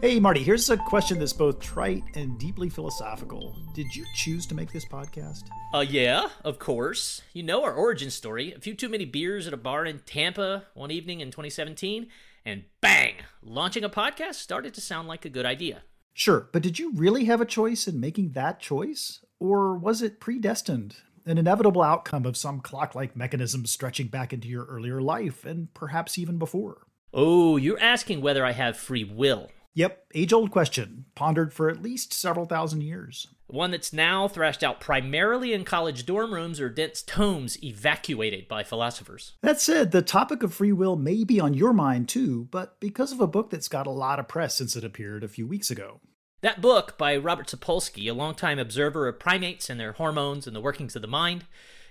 Hey, 0.00 0.20
Marty, 0.20 0.44
here's 0.44 0.70
a 0.70 0.76
question 0.76 1.18
that's 1.18 1.32
both 1.32 1.58
trite 1.58 2.04
and 2.14 2.38
deeply 2.38 2.68
philosophical. 2.68 3.56
Did 3.74 3.96
you 3.96 4.06
choose 4.14 4.46
to 4.46 4.54
make 4.54 4.70
this 4.70 4.84
podcast? 4.84 5.48
Uh, 5.74 5.80
yeah, 5.80 6.28
of 6.44 6.60
course. 6.60 7.20
You 7.32 7.42
know 7.42 7.64
our 7.64 7.72
origin 7.72 8.08
story. 8.08 8.52
A 8.52 8.60
few 8.60 8.74
too 8.74 8.88
many 8.88 9.04
beers 9.04 9.48
at 9.48 9.52
a 9.52 9.56
bar 9.56 9.84
in 9.84 9.98
Tampa 10.06 10.66
one 10.74 10.92
evening 10.92 11.20
in 11.20 11.32
2017, 11.32 12.06
and 12.44 12.62
bang! 12.80 13.14
Launching 13.42 13.82
a 13.82 13.88
podcast 13.88 14.34
started 14.34 14.72
to 14.74 14.80
sound 14.80 15.08
like 15.08 15.24
a 15.24 15.28
good 15.28 15.44
idea. 15.44 15.82
Sure, 16.14 16.48
but 16.52 16.62
did 16.62 16.78
you 16.78 16.92
really 16.94 17.24
have 17.24 17.40
a 17.40 17.44
choice 17.44 17.88
in 17.88 17.98
making 17.98 18.30
that 18.30 18.60
choice? 18.60 19.24
Or 19.40 19.76
was 19.76 20.00
it 20.00 20.20
predestined? 20.20 20.94
An 21.26 21.38
inevitable 21.38 21.82
outcome 21.82 22.24
of 22.24 22.36
some 22.36 22.60
clock 22.60 22.94
like 22.94 23.16
mechanism 23.16 23.66
stretching 23.66 24.06
back 24.06 24.32
into 24.32 24.46
your 24.46 24.66
earlier 24.66 25.02
life, 25.02 25.44
and 25.44 25.74
perhaps 25.74 26.18
even 26.18 26.38
before? 26.38 26.86
Oh, 27.12 27.56
you're 27.56 27.80
asking 27.80 28.20
whether 28.20 28.44
I 28.44 28.52
have 28.52 28.76
free 28.76 29.02
will. 29.02 29.50
Yep, 29.74 30.06
age 30.14 30.32
old 30.32 30.50
question, 30.50 31.04
pondered 31.14 31.52
for 31.52 31.68
at 31.68 31.82
least 31.82 32.12
several 32.12 32.46
thousand 32.46 32.82
years. 32.82 33.28
One 33.46 33.70
that's 33.70 33.92
now 33.92 34.28
thrashed 34.28 34.62
out 34.62 34.80
primarily 34.80 35.52
in 35.52 35.64
college 35.64 36.04
dorm 36.04 36.34
rooms 36.34 36.60
or 36.60 36.68
dense 36.68 37.00
tomes 37.00 37.62
evacuated 37.62 38.48
by 38.48 38.64
philosophers. 38.64 39.34
That 39.42 39.60
said, 39.60 39.90
the 39.90 40.02
topic 40.02 40.42
of 40.42 40.52
free 40.52 40.72
will 40.72 40.96
may 40.96 41.24
be 41.24 41.40
on 41.40 41.54
your 41.54 41.72
mind 41.72 42.08
too, 42.08 42.48
but 42.50 42.78
because 42.80 43.12
of 43.12 43.20
a 43.20 43.26
book 43.26 43.50
that's 43.50 43.68
got 43.68 43.86
a 43.86 43.90
lot 43.90 44.18
of 44.18 44.28
press 44.28 44.56
since 44.56 44.76
it 44.76 44.84
appeared 44.84 45.24
a 45.24 45.28
few 45.28 45.46
weeks 45.46 45.70
ago. 45.70 46.00
That 46.40 46.60
book 46.60 46.98
by 46.98 47.16
Robert 47.16 47.48
Sapolsky, 47.48 48.08
a 48.08 48.14
longtime 48.14 48.58
observer 48.58 49.08
of 49.08 49.18
primates 49.18 49.70
and 49.70 49.80
their 49.80 49.92
hormones 49.92 50.46
and 50.46 50.54
the 50.54 50.60
workings 50.60 50.94
of 50.94 51.02
the 51.02 51.08
mind, 51.08 51.44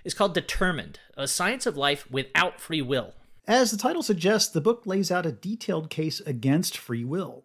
is 0.04 0.14
called 0.14 0.32
Determined 0.32 1.00
A 1.16 1.26
Science 1.26 1.66
of 1.66 1.76
Life 1.76 2.10
Without 2.10 2.60
Free 2.60 2.80
Will. 2.80 3.14
As 3.46 3.70
the 3.70 3.76
title 3.76 4.02
suggests, 4.02 4.50
the 4.50 4.60
book 4.60 4.82
lays 4.86 5.10
out 5.10 5.26
a 5.26 5.32
detailed 5.32 5.90
case 5.90 6.20
against 6.20 6.78
free 6.78 7.04
will. 7.04 7.44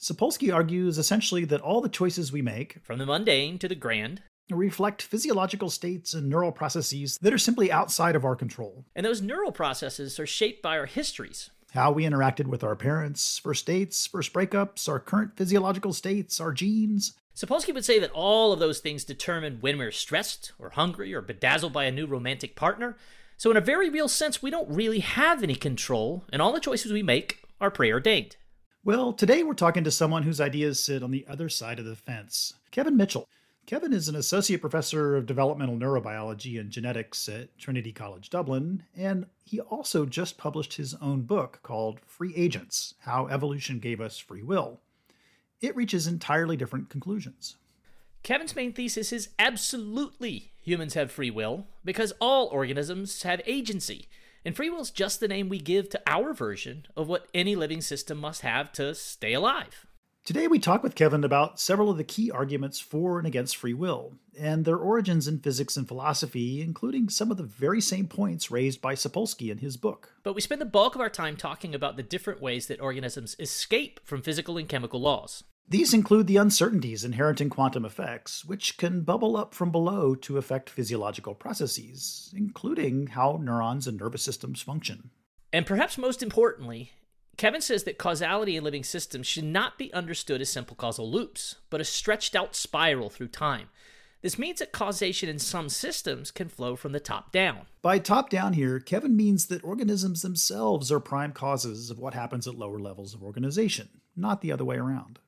Sapolsky 0.00 0.54
argues 0.54 0.96
essentially 0.96 1.44
that 1.46 1.60
all 1.60 1.80
the 1.80 1.88
choices 1.88 2.30
we 2.30 2.40
make, 2.40 2.78
from 2.84 2.98
the 2.98 3.06
mundane 3.06 3.58
to 3.58 3.66
the 3.66 3.74
grand, 3.74 4.22
reflect 4.48 5.02
physiological 5.02 5.70
states 5.70 6.14
and 6.14 6.28
neural 6.28 6.52
processes 6.52 7.18
that 7.20 7.32
are 7.32 7.38
simply 7.38 7.72
outside 7.72 8.14
of 8.14 8.24
our 8.24 8.36
control. 8.36 8.84
And 8.94 9.04
those 9.04 9.20
neural 9.20 9.50
processes 9.50 10.20
are 10.20 10.26
shaped 10.26 10.62
by 10.62 10.78
our 10.78 10.86
histories. 10.86 11.50
How 11.72 11.90
we 11.90 12.04
interacted 12.04 12.46
with 12.46 12.62
our 12.62 12.76
parents, 12.76 13.38
first 13.38 13.66
dates, 13.66 14.06
first 14.06 14.32
breakups, 14.32 14.88
our 14.88 15.00
current 15.00 15.36
physiological 15.36 15.92
states, 15.92 16.40
our 16.40 16.52
genes. 16.52 17.14
Sapolsky 17.36 17.74
would 17.74 17.84
say 17.84 17.98
that 17.98 18.12
all 18.12 18.52
of 18.52 18.60
those 18.60 18.78
things 18.78 19.04
determine 19.04 19.58
when 19.60 19.78
we're 19.78 19.90
stressed 19.90 20.52
or 20.58 20.70
hungry 20.70 21.12
or 21.12 21.20
bedazzled 21.20 21.72
by 21.72 21.84
a 21.84 21.92
new 21.92 22.06
romantic 22.06 22.56
partner. 22.56 22.96
So, 23.36 23.50
in 23.50 23.56
a 23.56 23.60
very 23.60 23.90
real 23.90 24.08
sense, 24.08 24.42
we 24.42 24.50
don't 24.50 24.68
really 24.70 25.00
have 25.00 25.42
any 25.42 25.54
control, 25.54 26.24
and 26.32 26.40
all 26.40 26.52
the 26.52 26.60
choices 26.60 26.92
we 26.92 27.02
make 27.02 27.42
are 27.60 27.70
preordained. 27.70 28.36
Well, 28.88 29.12
today 29.12 29.42
we're 29.42 29.52
talking 29.52 29.84
to 29.84 29.90
someone 29.90 30.22
whose 30.22 30.40
ideas 30.40 30.82
sit 30.82 31.02
on 31.02 31.10
the 31.10 31.26
other 31.28 31.50
side 31.50 31.78
of 31.78 31.84
the 31.84 31.94
fence 31.94 32.54
Kevin 32.70 32.96
Mitchell. 32.96 33.28
Kevin 33.66 33.92
is 33.92 34.08
an 34.08 34.16
associate 34.16 34.62
professor 34.62 35.14
of 35.14 35.26
developmental 35.26 35.76
neurobiology 35.76 36.58
and 36.58 36.70
genetics 36.70 37.28
at 37.28 37.58
Trinity 37.58 37.92
College 37.92 38.30
Dublin, 38.30 38.82
and 38.96 39.26
he 39.44 39.60
also 39.60 40.06
just 40.06 40.38
published 40.38 40.72
his 40.72 40.94
own 41.02 41.20
book 41.20 41.60
called 41.62 42.00
Free 42.06 42.32
Agents 42.34 42.94
How 43.00 43.26
Evolution 43.26 43.78
Gave 43.78 44.00
Us 44.00 44.16
Free 44.16 44.42
Will. 44.42 44.80
It 45.60 45.76
reaches 45.76 46.06
entirely 46.06 46.56
different 46.56 46.88
conclusions. 46.88 47.56
Kevin's 48.22 48.56
main 48.56 48.72
thesis 48.72 49.12
is 49.12 49.28
absolutely 49.38 50.52
humans 50.62 50.94
have 50.94 51.12
free 51.12 51.30
will 51.30 51.66
because 51.84 52.14
all 52.22 52.46
organisms 52.46 53.22
have 53.22 53.42
agency. 53.44 54.08
And 54.48 54.56
free 54.56 54.70
will 54.70 54.80
is 54.80 54.90
just 54.90 55.20
the 55.20 55.28
name 55.28 55.50
we 55.50 55.58
give 55.58 55.90
to 55.90 56.00
our 56.06 56.32
version 56.32 56.86
of 56.96 57.06
what 57.06 57.28
any 57.34 57.54
living 57.54 57.82
system 57.82 58.16
must 58.16 58.40
have 58.40 58.72
to 58.72 58.94
stay 58.94 59.34
alive. 59.34 59.86
Today, 60.24 60.48
we 60.48 60.58
talk 60.58 60.82
with 60.82 60.94
Kevin 60.94 61.22
about 61.22 61.60
several 61.60 61.90
of 61.90 61.98
the 61.98 62.02
key 62.02 62.30
arguments 62.30 62.80
for 62.80 63.18
and 63.18 63.26
against 63.26 63.58
free 63.58 63.74
will, 63.74 64.14
and 64.40 64.64
their 64.64 64.78
origins 64.78 65.28
in 65.28 65.40
physics 65.40 65.76
and 65.76 65.86
philosophy, 65.86 66.62
including 66.62 67.10
some 67.10 67.30
of 67.30 67.36
the 67.36 67.42
very 67.42 67.82
same 67.82 68.06
points 68.06 68.50
raised 68.50 68.80
by 68.80 68.94
Sapolsky 68.94 69.50
in 69.50 69.58
his 69.58 69.76
book. 69.76 70.14
But 70.22 70.32
we 70.32 70.40
spend 70.40 70.62
the 70.62 70.64
bulk 70.64 70.94
of 70.94 71.02
our 71.02 71.10
time 71.10 71.36
talking 71.36 71.74
about 71.74 71.98
the 71.98 72.02
different 72.02 72.40
ways 72.40 72.68
that 72.68 72.80
organisms 72.80 73.36
escape 73.38 74.00
from 74.02 74.22
physical 74.22 74.56
and 74.56 74.66
chemical 74.66 74.98
laws. 74.98 75.44
These 75.70 75.92
include 75.92 76.28
the 76.28 76.38
uncertainties 76.38 77.04
inherent 77.04 77.42
in 77.42 77.50
quantum 77.50 77.84
effects, 77.84 78.42
which 78.42 78.78
can 78.78 79.02
bubble 79.02 79.36
up 79.36 79.52
from 79.52 79.70
below 79.70 80.14
to 80.14 80.38
affect 80.38 80.70
physiological 80.70 81.34
processes, 81.34 82.32
including 82.34 83.08
how 83.08 83.38
neurons 83.42 83.86
and 83.86 83.98
nervous 83.98 84.22
systems 84.22 84.62
function. 84.62 85.10
And 85.52 85.66
perhaps 85.66 85.98
most 85.98 86.22
importantly, 86.22 86.92
Kevin 87.36 87.60
says 87.60 87.84
that 87.84 87.98
causality 87.98 88.56
in 88.56 88.64
living 88.64 88.82
systems 88.82 89.26
should 89.26 89.44
not 89.44 89.76
be 89.76 89.92
understood 89.92 90.40
as 90.40 90.48
simple 90.48 90.74
causal 90.74 91.10
loops, 91.10 91.56
but 91.68 91.82
a 91.82 91.84
stretched 91.84 92.34
out 92.34 92.56
spiral 92.56 93.10
through 93.10 93.28
time. 93.28 93.68
This 94.22 94.38
means 94.38 94.60
that 94.60 94.72
causation 94.72 95.28
in 95.28 95.38
some 95.38 95.68
systems 95.68 96.30
can 96.30 96.48
flow 96.48 96.76
from 96.76 96.92
the 96.92 96.98
top 96.98 97.30
down. 97.30 97.66
By 97.82 97.98
top 97.98 98.30
down 98.30 98.54
here, 98.54 98.80
Kevin 98.80 99.14
means 99.14 99.46
that 99.46 99.62
organisms 99.62 100.22
themselves 100.22 100.90
are 100.90 100.98
prime 100.98 101.32
causes 101.32 101.90
of 101.90 101.98
what 101.98 102.14
happens 102.14 102.48
at 102.48 102.54
lower 102.56 102.80
levels 102.80 103.12
of 103.12 103.22
organization, 103.22 103.90
not 104.16 104.40
the 104.40 104.50
other 104.50 104.64
way 104.64 104.76
around. 104.76 105.18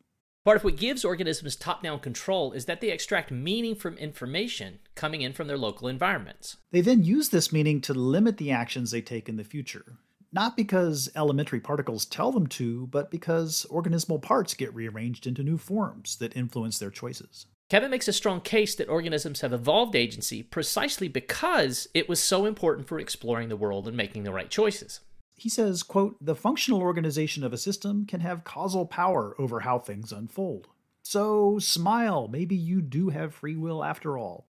Part 0.43 0.57
of 0.57 0.65
what 0.65 0.77
gives 0.77 1.05
organisms 1.05 1.55
top 1.55 1.83
down 1.83 2.01
control 2.01 2.53
is 2.53 2.65
that 2.65 2.81
they 2.81 2.91
extract 2.91 3.31
meaning 3.31 3.75
from 3.75 3.99
information 3.99 4.79
coming 4.95 5.21
in 5.21 5.35
from 5.35 5.49
their 5.49 5.59
local 5.59 5.87
environments. 5.87 6.57
They 6.71 6.81
then 6.81 7.05
use 7.05 7.29
this 7.29 7.53
meaning 7.53 7.83
to 7.83 7.93
limit 7.93 8.39
the 8.39 8.51
actions 8.51 8.91
they 8.91 9.03
take 9.03 9.29
in 9.29 9.37
the 9.37 9.45
future, 9.45 9.99
not 10.33 10.57
because 10.57 11.11
elementary 11.15 11.61
particles 11.61 12.07
tell 12.07 12.33
them 12.33 12.47
to, 12.47 12.87
but 12.87 13.11
because 13.11 13.67
organismal 13.71 14.23
parts 14.23 14.55
get 14.55 14.75
rearranged 14.75 15.27
into 15.27 15.43
new 15.43 15.59
forms 15.59 16.17
that 16.17 16.35
influence 16.35 16.79
their 16.79 16.91
choices. 16.91 17.45
Kevin 17.69 17.91
makes 17.91 18.09
a 18.09 18.13
strong 18.13 18.41
case 18.41 18.75
that 18.77 18.89
organisms 18.89 19.43
have 19.43 19.53
evolved 19.53 19.95
agency 19.95 20.43
precisely 20.43 21.07
because 21.07 21.87
it 21.93 22.09
was 22.09 22.19
so 22.19 22.47
important 22.47 22.89
for 22.89 22.99
exploring 22.99 23.51
the 23.51 23.57
world 23.57 23.87
and 23.87 23.97
making 23.97 24.23
the 24.23 24.33
right 24.33 24.49
choices. 24.49 25.01
He 25.41 25.49
says, 25.49 25.83
quote, 25.83 26.19
the 26.21 26.35
functional 26.35 26.83
organization 26.83 27.45
of 27.45 27.55
a 27.55 27.57
system 27.57 28.05
can 28.05 28.21
have 28.21 28.45
causal 28.45 28.85
power 28.85 29.35
over 29.39 29.61
how 29.61 29.79
things 29.79 30.13
unfold. 30.13 30.69
So 31.03 31.59
smile, 31.59 32.29
maybe 32.29 32.55
you 32.55 32.83
do 32.83 33.09
have 33.09 33.33
free 33.33 33.57
will 33.57 33.83
after 33.83 34.19
all. 34.19 34.49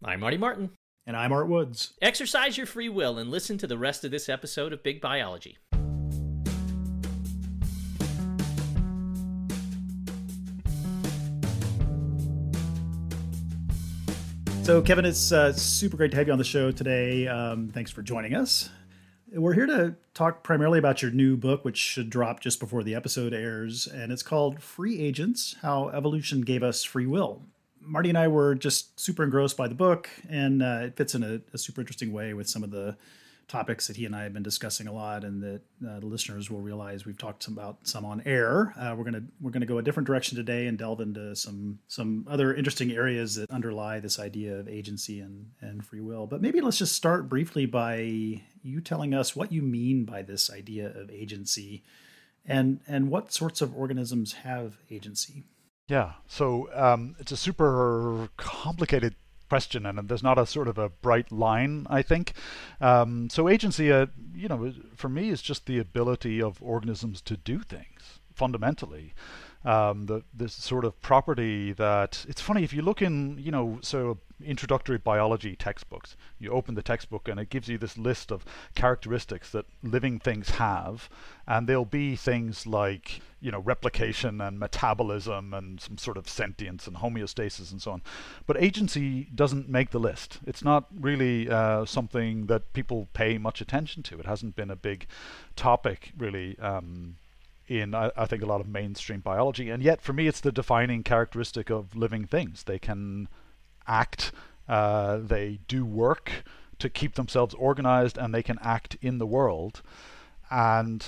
I'm 0.00 0.20
Marty 0.20 0.36
Martin. 0.36 0.70
And 1.08 1.16
I'm 1.16 1.32
Art 1.32 1.48
Woods. 1.48 1.94
Exercise 2.00 2.56
your 2.56 2.66
free 2.66 2.88
will 2.88 3.18
and 3.18 3.32
listen 3.32 3.58
to 3.58 3.66
the 3.66 3.76
rest 3.76 4.04
of 4.04 4.12
this 4.12 4.28
episode 4.28 4.72
of 4.72 4.84
Big 4.84 5.00
Biology. 5.00 5.58
So, 14.62 14.80
Kevin, 14.82 15.04
it's 15.04 15.32
uh, 15.32 15.52
super 15.52 15.96
great 15.96 16.12
to 16.12 16.16
have 16.16 16.28
you 16.28 16.32
on 16.32 16.38
the 16.38 16.44
show 16.44 16.70
today. 16.70 17.26
Um, 17.26 17.70
thanks 17.74 17.90
for 17.90 18.02
joining 18.02 18.36
us. 18.36 18.70
We're 19.34 19.54
here 19.54 19.66
to 19.66 19.94
talk 20.12 20.42
primarily 20.42 20.78
about 20.78 21.00
your 21.00 21.10
new 21.10 21.38
book, 21.38 21.64
which 21.64 21.78
should 21.78 22.10
drop 22.10 22.40
just 22.40 22.60
before 22.60 22.82
the 22.82 22.94
episode 22.94 23.32
airs, 23.32 23.86
and 23.86 24.12
it's 24.12 24.22
called 24.22 24.62
Free 24.62 25.00
Agents 25.00 25.56
How 25.62 25.88
Evolution 25.88 26.42
Gave 26.42 26.62
Us 26.62 26.84
Free 26.84 27.06
Will. 27.06 27.42
Marty 27.80 28.10
and 28.10 28.18
I 28.18 28.28
were 28.28 28.54
just 28.54 29.00
super 29.00 29.24
engrossed 29.24 29.56
by 29.56 29.68
the 29.68 29.74
book, 29.74 30.10
and 30.28 30.62
uh, 30.62 30.80
it 30.82 30.96
fits 30.98 31.14
in 31.14 31.22
a, 31.22 31.40
a, 31.54 31.56
super 31.56 31.80
interesting 31.80 32.12
way 32.12 32.34
with 32.34 32.46
some 32.46 32.62
of 32.62 32.70
the 32.70 32.98
topics 33.48 33.86
that 33.86 33.96
he 33.96 34.04
and 34.04 34.14
I 34.14 34.22
have 34.24 34.34
been 34.34 34.42
discussing 34.42 34.86
a 34.86 34.92
lot, 34.92 35.24
and 35.24 35.42
that 35.42 35.62
uh, 35.88 36.00
the 36.00 36.06
listeners 36.06 36.50
will 36.50 36.60
realize 36.60 37.06
we've 37.06 37.16
talked 37.16 37.42
some 37.42 37.54
about 37.54 37.78
some 37.84 38.04
on 38.04 38.22
air. 38.26 38.74
Uh, 38.78 38.94
we're 38.96 39.04
gonna 39.04 39.22
we're 39.40 39.50
gonna 39.50 39.66
go 39.66 39.78
a 39.78 39.82
different 39.82 40.06
direction 40.06 40.36
today 40.36 40.66
and 40.66 40.76
delve 40.76 41.00
into 41.00 41.34
some 41.34 41.78
some 41.88 42.26
other 42.28 42.54
interesting 42.54 42.92
areas 42.92 43.36
that 43.36 43.50
underlie 43.50 43.98
this 43.98 44.18
idea 44.18 44.56
of 44.56 44.68
agency 44.68 45.20
and 45.20 45.46
and 45.62 45.84
free 45.84 46.00
will. 46.00 46.26
But 46.26 46.42
maybe 46.42 46.60
let's 46.60 46.78
just 46.78 46.94
start 46.94 47.30
briefly 47.30 47.64
by 47.64 48.42
you 48.62 48.80
telling 48.80 49.14
us 49.14 49.36
what 49.36 49.52
you 49.52 49.62
mean 49.62 50.04
by 50.04 50.22
this 50.22 50.50
idea 50.50 50.88
of 50.88 51.10
agency, 51.10 51.82
and 52.46 52.80
and 52.86 53.10
what 53.10 53.32
sorts 53.32 53.60
of 53.60 53.76
organisms 53.76 54.32
have 54.32 54.78
agency. 54.90 55.44
Yeah, 55.88 56.12
so 56.26 56.70
um, 56.74 57.16
it's 57.18 57.32
a 57.32 57.36
super 57.36 58.28
complicated 58.36 59.14
question, 59.48 59.84
and 59.84 60.08
there's 60.08 60.22
not 60.22 60.38
a 60.38 60.46
sort 60.46 60.66
of 60.66 60.78
a 60.78 60.88
bright 60.88 61.30
line, 61.30 61.86
I 61.90 62.00
think. 62.00 62.32
Um, 62.80 63.28
so 63.28 63.50
agency, 63.50 63.92
uh, 63.92 64.06
you 64.34 64.48
know, 64.48 64.72
for 64.96 65.10
me, 65.10 65.28
is 65.28 65.42
just 65.42 65.66
the 65.66 65.78
ability 65.78 66.40
of 66.40 66.62
organisms 66.62 67.20
to 67.22 67.36
do 67.36 67.58
things 67.58 68.20
fundamentally. 68.34 69.12
Um, 69.64 70.06
the 70.06 70.22
this 70.32 70.54
sort 70.54 70.84
of 70.84 70.98
property 71.02 71.72
that 71.74 72.24
it's 72.28 72.40
funny 72.40 72.64
if 72.64 72.72
you 72.72 72.82
look 72.82 73.02
in, 73.02 73.36
you 73.38 73.50
know, 73.50 73.78
so 73.82 74.18
introductory 74.44 74.98
biology 74.98 75.56
textbooks. 75.56 76.16
You 76.38 76.50
open 76.50 76.74
the 76.74 76.82
textbook 76.82 77.28
and 77.28 77.38
it 77.38 77.50
gives 77.50 77.68
you 77.68 77.78
this 77.78 77.98
list 77.98 78.30
of 78.30 78.44
characteristics 78.74 79.50
that 79.50 79.66
living 79.82 80.18
things 80.18 80.50
have, 80.50 81.08
and 81.46 81.68
there'll 81.68 81.84
be 81.84 82.16
things 82.16 82.66
like 82.66 83.20
you 83.40 83.50
know 83.50 83.58
replication 83.58 84.40
and 84.40 84.58
metabolism 84.58 85.52
and 85.52 85.80
some 85.80 85.98
sort 85.98 86.16
of 86.16 86.28
sentience 86.28 86.86
and 86.86 86.96
homeostasis 86.96 87.72
and 87.72 87.82
so 87.82 87.92
on. 87.92 88.02
But 88.46 88.62
agency 88.62 89.28
doesn't 89.34 89.68
make 89.68 89.90
the 89.90 90.00
list. 90.00 90.38
It's 90.46 90.64
not 90.64 90.86
really 90.98 91.50
uh, 91.50 91.84
something 91.84 92.46
that 92.46 92.72
people 92.72 93.08
pay 93.12 93.38
much 93.38 93.60
attention 93.60 94.02
to. 94.04 94.18
It 94.18 94.26
hasn't 94.26 94.56
been 94.56 94.70
a 94.70 94.76
big 94.76 95.06
topic 95.56 96.12
really. 96.16 96.58
Um, 96.58 97.16
in 97.68 97.94
I, 97.94 98.10
I, 98.16 98.26
think 98.26 98.42
a 98.42 98.46
lot 98.46 98.60
of 98.60 98.68
mainstream 98.68 99.20
biology 99.20 99.70
and 99.70 99.82
yet 99.82 100.02
for 100.02 100.12
me 100.12 100.26
it's 100.26 100.40
the 100.40 100.50
defining 100.52 101.02
characteristic 101.04 101.70
of 101.70 101.94
living 101.94 102.26
things 102.26 102.64
they 102.64 102.78
can 102.78 103.28
act, 103.86 104.32
uh, 104.68 105.18
they 105.18 105.60
do 105.68 105.84
work 105.84 106.44
to 106.78 106.88
keep 106.88 107.14
themselves 107.14 107.54
organized, 107.54 108.18
and 108.18 108.34
they 108.34 108.42
can 108.42 108.58
act 108.62 108.96
in 109.00 109.18
the 109.18 109.26
world. 109.26 109.82
And 110.50 111.04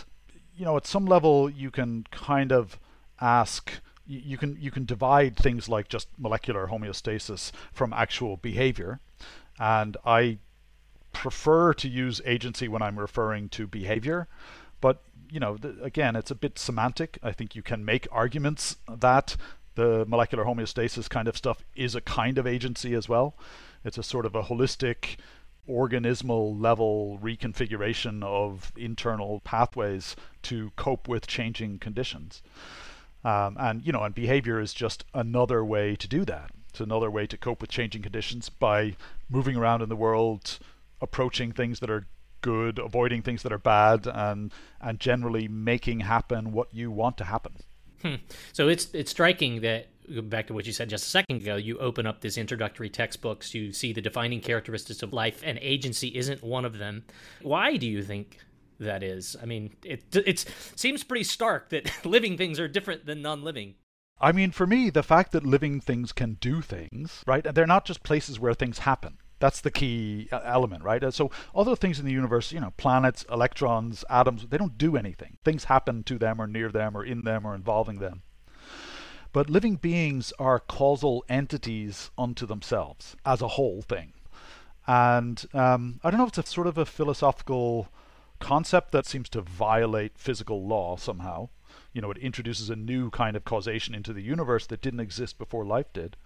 you 0.56 0.64
know, 0.64 0.76
at 0.76 0.86
some 0.86 1.06
level, 1.06 1.50
you 1.50 1.70
can 1.70 2.06
kind 2.10 2.52
of 2.52 2.78
ask. 3.20 3.72
You 4.06 4.36
can 4.36 4.58
you 4.60 4.70
can 4.70 4.84
divide 4.84 5.34
things 5.34 5.66
like 5.68 5.88
just 5.88 6.08
molecular 6.18 6.66
homeostasis 6.66 7.52
from 7.72 7.94
actual 7.94 8.36
behavior, 8.36 9.00
and 9.58 9.96
I 10.04 10.38
prefer 11.14 11.72
to 11.72 11.88
use 11.88 12.20
agency 12.26 12.68
when 12.68 12.82
I'm 12.82 12.98
referring 12.98 13.48
to 13.50 13.66
behavior, 13.66 14.28
but 14.82 15.02
you 15.30 15.40
know, 15.40 15.56
again, 15.82 16.16
it's 16.16 16.30
a 16.30 16.34
bit 16.34 16.58
semantic. 16.58 17.18
I 17.22 17.32
think 17.32 17.56
you 17.56 17.62
can 17.62 17.84
make 17.84 18.06
arguments 18.12 18.76
that 18.88 19.36
the 19.74 20.04
molecular 20.06 20.44
homeostasis 20.44 21.08
kind 21.08 21.28
of 21.28 21.36
stuff 21.36 21.64
is 21.74 21.94
a 21.94 22.00
kind 22.00 22.38
of 22.38 22.46
agency 22.46 22.94
as 22.94 23.08
well. 23.08 23.36
It's 23.84 23.98
a 23.98 24.02
sort 24.02 24.26
of 24.26 24.34
a 24.34 24.42
holistic 24.42 25.16
organismal 25.68 26.60
level 26.60 27.18
reconfiguration 27.22 28.22
of 28.22 28.72
internal 28.76 29.40
pathways 29.40 30.14
to 30.42 30.70
cope 30.76 31.08
with 31.08 31.26
changing 31.26 31.78
conditions. 31.78 32.42
Um, 33.24 33.56
and 33.58 33.84
you 33.84 33.92
know, 33.92 34.02
and 34.02 34.14
behavior 34.14 34.60
is 34.60 34.74
just 34.74 35.04
another 35.14 35.64
way 35.64 35.96
to 35.96 36.06
do 36.06 36.24
that. 36.26 36.50
It's 36.68 36.80
another 36.80 37.10
way 37.10 37.26
to 37.26 37.38
cope 37.38 37.60
with 37.60 37.70
changing 37.70 38.02
conditions 38.02 38.48
by 38.48 38.96
moving 39.30 39.56
around 39.56 39.80
in 39.80 39.88
the 39.88 39.96
world, 39.96 40.58
approaching 41.00 41.52
things 41.52 41.80
that 41.80 41.88
are 41.88 42.06
good, 42.42 42.78
avoiding 42.78 43.22
things 43.22 43.42
that 43.42 43.52
are 43.52 43.58
bad, 43.58 44.06
and 44.06 44.52
and 44.80 45.00
generally 45.00 45.48
making 45.48 46.00
happen 46.00 46.52
what 46.52 46.68
you 46.74 46.90
want 46.90 47.16
to 47.18 47.24
happen. 47.24 47.54
Hmm. 48.04 48.16
So 48.52 48.68
it's 48.68 48.88
it's 48.92 49.10
striking 49.10 49.62
that 49.62 49.88
back 50.28 50.48
to 50.48 50.54
what 50.54 50.66
you 50.66 50.72
said 50.72 50.90
just 50.90 51.06
a 51.06 51.10
second 51.10 51.36
ago. 51.42 51.56
You 51.56 51.78
open 51.78 52.06
up 52.06 52.20
this 52.20 52.36
introductory 52.36 52.90
textbooks, 52.90 53.54
you 53.54 53.72
see 53.72 53.92
the 53.92 54.02
defining 54.02 54.40
characteristics 54.40 55.02
of 55.02 55.12
life, 55.12 55.40
and 55.44 55.58
agency 55.62 56.08
isn't 56.08 56.42
one 56.42 56.64
of 56.64 56.78
them. 56.78 57.04
Why 57.42 57.76
do 57.76 57.86
you 57.86 58.02
think 58.02 58.38
that 58.78 59.02
is? 59.02 59.36
I 59.40 59.46
mean, 59.46 59.74
it 59.84 60.04
it 60.14 60.44
seems 60.76 61.02
pretty 61.02 61.24
stark 61.24 61.70
that 61.70 61.90
living 62.04 62.36
things 62.36 62.60
are 62.60 62.68
different 62.68 63.06
than 63.06 63.22
non-living. 63.22 63.76
I 64.20 64.32
mean, 64.32 64.52
for 64.52 64.66
me, 64.66 64.90
the 64.90 65.02
fact 65.02 65.32
that 65.32 65.44
living 65.44 65.80
things 65.80 66.12
can 66.12 66.34
do 66.34 66.60
things, 66.60 67.22
right? 67.26 67.42
They're 67.42 67.66
not 67.66 67.84
just 67.84 68.04
places 68.04 68.38
where 68.38 68.54
things 68.54 68.80
happen. 68.80 69.18
That's 69.44 69.60
the 69.60 69.70
key 69.70 70.26
uh, 70.32 70.40
element, 70.42 70.84
right? 70.84 71.04
Uh, 71.04 71.10
so 71.10 71.30
other 71.54 71.76
things 71.76 71.98
in 71.98 72.06
the 72.06 72.12
universe, 72.12 72.50
you 72.50 72.60
know, 72.60 72.72
planets, 72.78 73.26
electrons, 73.30 74.02
atoms, 74.08 74.46
they 74.48 74.56
don't 74.56 74.78
do 74.78 74.96
anything. 74.96 75.36
Things 75.44 75.64
happen 75.64 76.02
to 76.04 76.16
them 76.16 76.40
or 76.40 76.46
near 76.46 76.70
them 76.70 76.96
or 76.96 77.04
in 77.04 77.24
them 77.24 77.46
or 77.46 77.54
involving 77.54 77.98
them. 77.98 78.22
But 79.34 79.50
living 79.50 79.76
beings 79.76 80.32
are 80.38 80.60
causal 80.60 81.26
entities 81.28 82.10
unto 82.16 82.46
themselves 82.46 83.16
as 83.26 83.42
a 83.42 83.48
whole 83.48 83.82
thing. 83.82 84.14
And 84.86 85.44
um, 85.52 86.00
I 86.02 86.10
don't 86.10 86.16
know 86.16 86.24
if 86.24 86.38
it's 86.38 86.48
a 86.48 86.50
sort 86.50 86.66
of 86.66 86.78
a 86.78 86.86
philosophical 86.86 87.88
concept 88.38 88.92
that 88.92 89.04
seems 89.04 89.28
to 89.28 89.42
violate 89.42 90.16
physical 90.16 90.66
law 90.66 90.96
somehow. 90.96 91.50
You 91.92 92.00
know, 92.00 92.10
it 92.10 92.16
introduces 92.16 92.70
a 92.70 92.76
new 92.76 93.10
kind 93.10 93.36
of 93.36 93.44
causation 93.44 93.94
into 93.94 94.14
the 94.14 94.22
universe 94.22 94.66
that 94.68 94.80
didn't 94.80 95.00
exist 95.00 95.36
before 95.36 95.66
life 95.66 95.92
did 95.92 96.16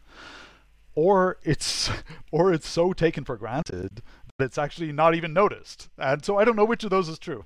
or 0.98 1.38
it's 1.44 1.88
or 2.32 2.52
it's 2.52 2.68
so 2.68 2.92
taken 2.92 3.24
for 3.24 3.36
granted 3.36 4.02
that 4.36 4.46
it's 4.46 4.58
actually 4.58 4.90
not 4.90 5.14
even 5.14 5.32
noticed. 5.32 5.88
And 5.96 6.24
so 6.24 6.38
I 6.38 6.44
don't 6.44 6.56
know 6.56 6.64
which 6.64 6.82
of 6.82 6.90
those 6.90 7.08
is 7.08 7.20
true. 7.20 7.44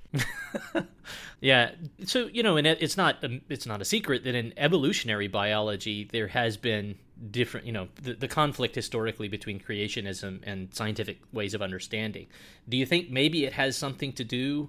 yeah. 1.39 1.71
So 2.05 2.27
you 2.33 2.41
know, 2.41 2.57
and 2.57 2.65
it's 2.65 2.97
not 2.97 3.23
um, 3.23 3.41
it's 3.49 3.67
not 3.67 3.79
a 3.79 3.85
secret 3.85 4.23
that 4.23 4.33
in 4.33 4.53
evolutionary 4.57 5.27
biology 5.27 6.09
there 6.11 6.29
has 6.29 6.57
been 6.57 6.95
different 7.29 7.67
you 7.67 7.71
know 7.71 7.87
the, 8.01 8.15
the 8.15 8.27
conflict 8.27 8.73
historically 8.73 9.27
between 9.27 9.59
creationism 9.59 10.39
and 10.43 10.73
scientific 10.73 11.19
ways 11.31 11.53
of 11.53 11.61
understanding 11.61 12.25
do 12.67 12.75
you 12.75 12.85
think 12.85 13.09
maybe 13.09 13.45
it 13.45 13.53
has 13.53 13.77
something 13.77 14.11
to 14.11 14.25
do 14.25 14.67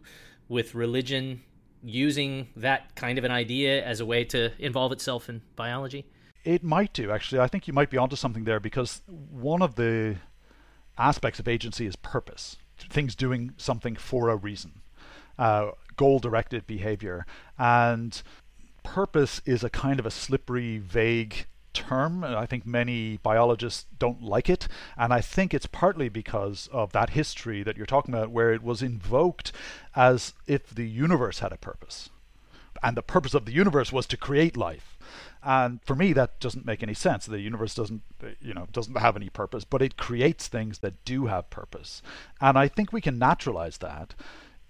with 0.49 0.73
religion 0.75 1.43
using 1.83 2.47
that 2.55 2.95
kind 2.95 3.19
of 3.19 3.25
an 3.25 3.33
idea 3.33 3.85
as 3.85 3.99
a 3.99 4.07
way 4.07 4.23
to 4.25 4.53
involve 4.63 4.93
itself 4.93 5.29
in 5.29 5.41
biology 5.57 6.05
it 6.45 6.63
might 6.63 6.93
do, 6.93 7.11
actually. 7.11 7.41
I 7.41 7.49
think 7.49 7.67
you 7.67 7.73
might 7.73 7.91
be 7.91 7.97
onto 7.97 8.17
something 8.17 8.45
there 8.45 8.61
because 8.61 9.01
one 9.07 9.63
of 9.63 9.75
the 9.75 10.17
aspects 10.99 11.41
of 11.41 11.49
agency 11.49 11.87
is 11.87 11.97
purpose. 11.97 12.57
Things 12.79 13.15
doing 13.15 13.53
something 13.57 13.97
for 13.97 14.29
a 14.29 14.37
reason, 14.37 14.83
uh, 15.39 15.71
goal 15.97 16.19
directed 16.19 16.67
behavior. 16.67 17.25
And 17.59 18.23
purpose 18.83 19.41
is 19.47 19.65
a 19.65 19.71
kind 19.71 19.99
of 19.99 20.07
a 20.07 20.11
slippery, 20.11 20.79
vague 20.79 21.47
term. 21.73 22.23
I 22.23 22.47
think 22.47 22.67
many 22.67 23.19
biologists 23.19 23.87
don't 23.99 24.23
like 24.23 24.49
it. 24.51 24.69
And 24.97 25.13
I 25.13 25.21
think 25.21 25.55
it's 25.55 25.67
partly 25.67 26.09
because 26.09 26.69
of 26.73 26.93
that 26.93 27.11
history 27.11 27.63
that 27.63 27.77
you're 27.77 27.87
talking 27.87 28.15
about, 28.15 28.31
where 28.31 28.53
it 28.53 28.63
was 28.63 28.83
invoked 28.83 29.51
as 29.97 30.35
if 30.47 30.69
the 30.69 30.89
universe 30.89 31.39
had 31.41 31.53
a 31.53 31.57
purpose. 31.57 32.11
And 32.83 32.97
the 32.97 33.03
purpose 33.03 33.35
of 33.35 33.47
the 33.47 33.53
universe 33.53 33.93
was 33.93 34.07
to 34.09 34.17
create 34.17 34.57
life 34.57 34.94
and 35.45 35.81
for 35.85 35.95
me, 35.95 36.13
that 36.13 36.41
doesn't 36.41 36.67
make 36.67 36.83
any 36.83 36.95
sense. 36.95 37.27
The 37.27 37.41
universe 37.41 37.75
doesn't, 37.75 38.03
you 38.41 38.55
know, 38.55 38.67
doesn't 38.73 38.97
have 38.97 39.17
any 39.17 39.29
purpose, 39.29 39.65
but 39.65 39.83
it 39.83 39.97
creates 39.97 40.49
things 40.49 40.79
that 40.79 41.05
do 41.05 41.27
have 41.27 41.51
purpose. 41.51 42.03
And 42.41 42.59
I 42.59 42.69
think 42.69 42.93
we 42.93 43.01
can 43.01 43.19
naturalize 43.19 43.79
that 43.79 44.15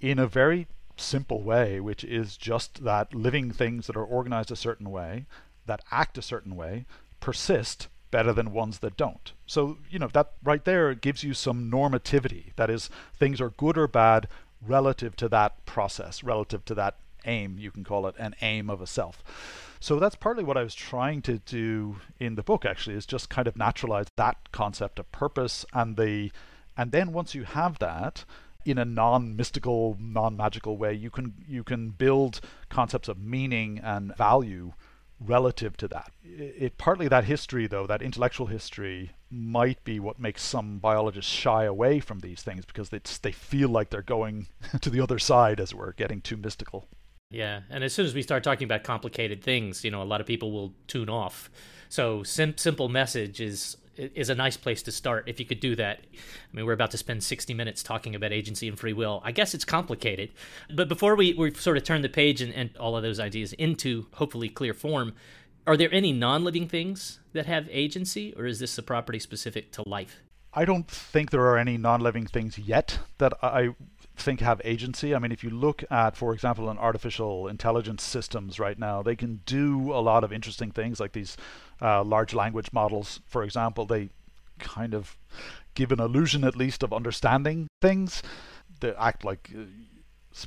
in 0.00 0.18
a 0.18 0.26
very 0.26 0.66
simple 0.96 1.42
way, 1.42 1.80
which 1.80 2.04
is 2.04 2.36
just 2.36 2.84
that 2.84 3.14
living 3.14 3.50
things 3.50 3.86
that 3.86 3.96
are 3.96 4.04
organized 4.04 4.50
a 4.50 4.56
certain 4.56 4.90
way, 4.90 5.26
that 5.66 5.82
act 5.90 6.18
a 6.18 6.22
certain 6.22 6.56
way, 6.56 6.86
persist 7.20 7.88
better 8.10 8.32
than 8.32 8.52
ones 8.52 8.78
that 8.78 8.96
don't. 8.96 9.32
So, 9.46 9.78
you 9.90 9.98
know, 9.98 10.08
that 10.12 10.32
right 10.42 10.64
there 10.64 10.94
gives 10.94 11.24
you 11.24 11.34
some 11.34 11.70
normativity. 11.70 12.54
That 12.56 12.70
is, 12.70 12.90
things 13.18 13.40
are 13.40 13.50
good 13.50 13.76
or 13.76 13.88
bad 13.88 14.28
relative 14.64 15.16
to 15.16 15.28
that 15.30 15.64
process, 15.66 16.22
relative 16.22 16.64
to 16.66 16.74
that 16.74 16.96
aim, 17.24 17.58
you 17.58 17.70
can 17.70 17.84
call 17.84 18.06
it 18.06 18.14
an 18.18 18.34
aim 18.40 18.70
of 18.70 18.80
a 18.80 18.86
self. 18.86 19.22
So 19.80 19.98
that's 19.98 20.16
partly 20.16 20.44
what 20.44 20.56
I 20.56 20.62
was 20.62 20.74
trying 20.74 21.20
to 21.22 21.38
do 21.38 21.96
in 22.18 22.36
the 22.36 22.42
book 22.42 22.64
actually 22.64 22.96
is 22.96 23.06
just 23.06 23.28
kind 23.28 23.46
of 23.46 23.56
naturalize 23.56 24.06
that 24.16 24.50
concept 24.50 24.98
of 24.98 25.10
purpose 25.12 25.66
and 25.72 25.96
the 25.96 26.32
and 26.76 26.90
then 26.90 27.12
once 27.12 27.34
you 27.34 27.44
have 27.44 27.78
that 27.78 28.24
in 28.64 28.78
a 28.78 28.84
non-mystical, 28.84 29.96
non-magical 30.00 30.76
way, 30.76 30.94
you 30.94 31.10
can 31.10 31.34
you 31.46 31.62
can 31.62 31.90
build 31.90 32.40
concepts 32.68 33.08
of 33.08 33.18
meaning 33.18 33.78
and 33.78 34.16
value 34.16 34.72
relative 35.20 35.76
to 35.76 35.88
that. 35.88 36.12
It, 36.24 36.54
it, 36.58 36.78
partly 36.78 37.08
that 37.08 37.24
history 37.24 37.66
though, 37.66 37.86
that 37.86 38.02
intellectual 38.02 38.46
history 38.46 39.12
might 39.30 39.82
be 39.84 40.00
what 40.00 40.18
makes 40.18 40.42
some 40.42 40.78
biologists 40.78 41.30
shy 41.30 41.64
away 41.64 42.00
from 42.00 42.20
these 42.20 42.42
things 42.42 42.64
because 42.64 42.88
they 42.88 43.00
they 43.22 43.32
feel 43.32 43.68
like 43.68 43.90
they're 43.90 44.02
going 44.02 44.48
to 44.80 44.90
the 44.90 45.00
other 45.00 45.18
side 45.18 45.60
as 45.60 45.72
it 45.72 45.76
were, 45.76 45.94
getting 45.96 46.20
too 46.20 46.36
mystical. 46.36 46.88
Yeah, 47.34 47.62
and 47.68 47.82
as 47.82 47.92
soon 47.92 48.06
as 48.06 48.14
we 48.14 48.22
start 48.22 48.44
talking 48.44 48.64
about 48.64 48.84
complicated 48.84 49.42
things, 49.42 49.82
you 49.82 49.90
know, 49.90 50.02
a 50.02 50.04
lot 50.04 50.20
of 50.20 50.26
people 50.26 50.52
will 50.52 50.72
tune 50.86 51.08
off. 51.08 51.50
So 51.88 52.22
sim- 52.22 52.56
simple 52.56 52.88
message 52.88 53.40
is 53.40 53.76
is 53.96 54.28
a 54.28 54.34
nice 54.34 54.56
place 54.56 54.82
to 54.82 54.90
start 54.90 55.28
if 55.28 55.38
you 55.38 55.46
could 55.46 55.60
do 55.60 55.76
that. 55.76 56.00
I 56.00 56.56
mean, 56.56 56.66
we're 56.66 56.72
about 56.72 56.90
to 56.92 56.98
spend 56.98 57.22
60 57.22 57.54
minutes 57.54 57.80
talking 57.80 58.16
about 58.16 58.32
agency 58.32 58.66
and 58.66 58.76
free 58.76 58.92
will. 58.92 59.20
I 59.24 59.30
guess 59.30 59.54
it's 59.54 59.64
complicated. 59.64 60.32
But 60.74 60.88
before 60.88 61.14
we, 61.14 61.32
we 61.34 61.54
sort 61.54 61.76
of 61.76 61.84
turn 61.84 62.02
the 62.02 62.08
page 62.08 62.40
and, 62.40 62.52
and 62.52 62.76
all 62.76 62.96
of 62.96 63.04
those 63.04 63.20
ideas 63.20 63.52
into 63.52 64.06
hopefully 64.14 64.48
clear 64.48 64.74
form, 64.74 65.14
are 65.66 65.76
there 65.76 65.92
any 65.92 66.12
non 66.12 66.44
living 66.44 66.68
things 66.68 67.20
that 67.32 67.46
have 67.46 67.68
agency, 67.70 68.34
or 68.36 68.46
is 68.46 68.58
this 68.58 68.76
a 68.78 68.82
property 68.82 69.18
specific 69.18 69.70
to 69.72 69.88
life? 69.88 70.22
I 70.52 70.64
don't 70.64 70.88
think 70.88 71.30
there 71.30 71.46
are 71.46 71.58
any 71.58 71.76
non 71.76 72.00
living 72.00 72.26
things 72.26 72.58
yet 72.58 72.98
that 73.18 73.32
I 73.42 73.70
think 74.16 74.40
have 74.40 74.60
agency. 74.64 75.14
I 75.14 75.18
mean, 75.18 75.32
if 75.32 75.42
you 75.42 75.50
look 75.50 75.84
at, 75.90 76.16
for 76.16 76.32
example, 76.32 76.70
an 76.70 76.78
artificial 76.78 77.48
intelligence 77.48 78.02
systems 78.02 78.60
right 78.60 78.78
now, 78.78 79.02
they 79.02 79.16
can 79.16 79.40
do 79.46 79.92
a 79.92 80.00
lot 80.00 80.24
of 80.24 80.32
interesting 80.32 80.70
things 80.70 81.00
like 81.00 81.12
these 81.12 81.36
uh, 81.82 82.04
large 82.04 82.34
language 82.34 82.72
models, 82.72 83.20
for 83.26 83.42
example, 83.42 83.86
they 83.86 84.10
kind 84.58 84.94
of 84.94 85.16
give 85.74 85.90
an 85.90 86.00
illusion, 86.00 86.44
at 86.44 86.56
least, 86.56 86.82
of 86.82 86.92
understanding 86.92 87.66
things. 87.82 88.22
They 88.80 88.94
act 88.94 89.24
like 89.24 89.50
uh, 89.56 89.64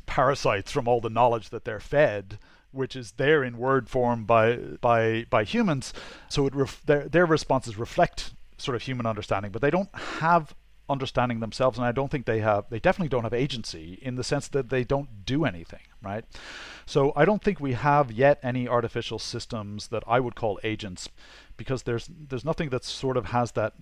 parasites 0.05 0.71
from 0.71 0.87
all 0.87 1.01
the 1.01 1.09
knowledge 1.09 1.49
that 1.49 1.65
they're 1.65 1.79
fed 1.79 2.39
which 2.71 2.95
is 2.95 3.13
there 3.13 3.43
in 3.43 3.57
word 3.57 3.89
form 3.89 4.25
by 4.25 4.55
by 4.81 5.25
by 5.29 5.43
humans. 5.43 5.93
So 6.29 6.45
it 6.45 6.53
ref- 6.53 6.85
their 6.85 7.07
their 7.07 7.25
responses 7.25 7.77
reflect 7.77 8.33
sort 8.57 8.75
of 8.75 8.81
human 8.83 9.05
understanding, 9.05 9.51
but 9.51 9.61
they 9.61 9.71
don't 9.71 9.93
have 9.95 10.53
understanding 10.89 11.39
themselves, 11.39 11.77
and 11.77 11.85
I 11.85 11.91
don't 11.91 12.09
think 12.09 12.25
they 12.25 12.39
have. 12.39 12.65
They 12.69 12.79
definitely 12.79 13.09
don't 13.09 13.23
have 13.23 13.33
agency 13.33 13.99
in 14.01 14.15
the 14.15 14.23
sense 14.23 14.47
that 14.49 14.69
they 14.69 14.83
don't 14.83 15.25
do 15.25 15.45
anything, 15.45 15.81
right? 16.01 16.25
So 16.85 17.11
I 17.15 17.25
don't 17.25 17.43
think 17.43 17.59
we 17.59 17.73
have 17.73 18.11
yet 18.11 18.39
any 18.41 18.67
artificial 18.67 19.19
systems 19.19 19.87
that 19.89 20.03
I 20.07 20.19
would 20.19 20.35
call 20.35 20.59
agents, 20.63 21.09
because 21.57 21.83
there's 21.83 22.09
there's 22.29 22.45
nothing 22.45 22.69
that 22.69 22.83
sort 22.83 23.17
of 23.17 23.27
has 23.27 23.51
that 23.53 23.73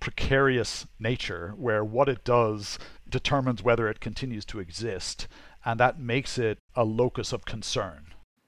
precarious 0.00 0.86
nature 0.98 1.54
where 1.56 1.84
what 1.84 2.08
it 2.08 2.24
does 2.24 2.78
determines 3.08 3.62
whether 3.62 3.88
it 3.88 4.00
continues 4.00 4.44
to 4.46 4.60
exist, 4.60 5.28
and 5.64 5.80
that 5.80 5.98
makes 5.98 6.38
it 6.38 6.58
a 6.74 6.84
locus 6.84 7.32
of 7.32 7.44
concern. 7.44 8.06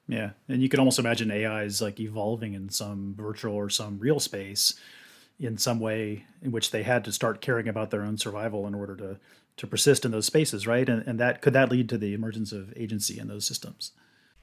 Yeah, 0.09 0.31
and 0.49 0.63
you 0.63 0.69
can 0.69 0.79
almost 0.79 0.99
imagine 0.99 1.31
AI 1.31 1.65
is 1.65 1.83
like 1.83 1.99
evolving 1.99 2.55
in 2.55 2.69
some 2.69 3.15
virtual 3.17 3.55
or 3.55 3.69
some 3.69 3.99
real 3.99 4.21
space 4.21 4.79
in 5.39 5.59
some 5.59 5.81
way 5.81 6.25
in 6.43 6.51
which 6.53 6.71
they 6.71 6.83
had 6.83 7.05
to 7.05 7.13
start 7.13 7.41
caring 7.41 7.69
about 7.69 7.91
their 7.91 8.03
own 8.03 8.17
survival 8.17 8.67
in 8.67 8.75
order 8.75 8.97
to 8.97 9.19
to 9.57 9.67
persist 9.67 10.05
in 10.05 10.11
those 10.11 10.27
spaces, 10.27 10.67
right? 10.67 10.87
And, 10.89 11.07
and 11.07 11.19
that 11.19 11.41
could 11.41 11.55
that 11.55 11.71
lead 11.71 11.89
to 11.89 11.99
the 11.99 12.13
emergence 12.13 12.53
of 12.53 12.73
agency 12.77 13.19
in 13.19 13.29
those 13.29 13.47
systems? 13.47 13.93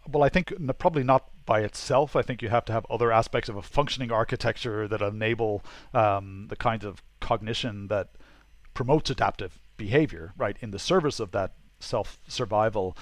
Well, 0.08 0.24
I 0.24 0.30
think 0.30 0.52
probably 0.80 1.04
not 1.04 1.30
by 1.46 1.62
itself. 1.62 2.16
I 2.16 2.24
think 2.24 2.42
you 2.42 2.50
have 2.50 2.66
to 2.66 2.74
have 2.74 2.86
other 2.90 3.12
aspects 3.12 3.48
of 3.48 3.56
a 3.56 3.62
functioning 3.62 4.12
architecture 4.12 4.88
that 4.88 5.02
enable 5.02 5.64
um, 5.94 6.48
the 6.50 6.56
kinds 6.56 6.84
of 6.84 7.02
cognition 7.22 7.88
that 7.88 8.10
promotes 8.74 9.10
adaptive 9.10 9.60
behavior, 9.78 10.34
right, 10.38 10.58
in 10.60 10.72
the 10.72 10.80
service 10.80 11.20
of 11.20 11.32
that 11.32 11.54
self 11.80 12.20
survival. 12.28 12.98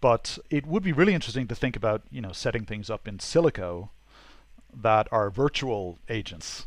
But 0.00 0.38
it 0.50 0.66
would 0.66 0.82
be 0.82 0.92
really 0.92 1.14
interesting 1.14 1.48
to 1.48 1.54
think 1.54 1.74
about, 1.74 2.02
you 2.10 2.20
know, 2.20 2.32
setting 2.32 2.64
things 2.64 2.90
up 2.90 3.08
in 3.08 3.18
silico 3.18 3.88
that 4.74 5.08
are 5.10 5.30
virtual 5.30 5.98
agents 6.08 6.66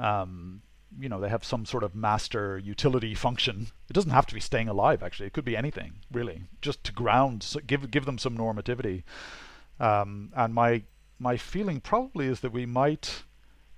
um, 0.00 0.62
you 0.98 1.08
know, 1.08 1.20
they 1.20 1.28
have 1.28 1.44
some 1.44 1.64
sort 1.64 1.84
of 1.84 1.94
master 1.94 2.58
utility 2.58 3.14
function. 3.14 3.68
It 3.88 3.92
doesn't 3.92 4.10
have 4.10 4.26
to 4.26 4.34
be 4.34 4.40
staying 4.40 4.68
alive. 4.68 5.02
Actually, 5.02 5.26
it 5.26 5.32
could 5.32 5.44
be 5.44 5.56
anything 5.56 5.92
really, 6.10 6.44
just 6.60 6.82
to 6.84 6.92
ground, 6.92 7.46
give 7.66 7.90
give 7.90 8.06
them 8.06 8.18
some 8.18 8.36
normativity. 8.36 9.04
Um, 9.78 10.32
and 10.34 10.52
my 10.54 10.82
my 11.18 11.36
feeling 11.36 11.80
probably 11.80 12.26
is 12.26 12.40
that 12.40 12.52
we 12.52 12.66
might 12.66 13.22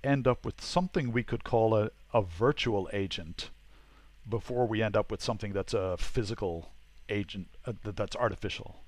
end 0.03 0.27
up 0.27 0.45
with 0.45 0.61
something 0.61 1.11
we 1.11 1.23
could 1.23 1.43
call 1.43 1.75
a, 1.75 1.91
a 2.13 2.21
virtual 2.21 2.89
agent 2.91 3.49
before 4.27 4.65
we 4.65 4.81
end 4.81 4.95
up 4.95 5.11
with 5.11 5.21
something 5.21 5.53
that's 5.53 5.73
a 5.73 5.97
physical 5.97 6.71
agent 7.09 7.47
uh, 7.65 7.73
that's 7.83 8.15
artificial. 8.15 8.82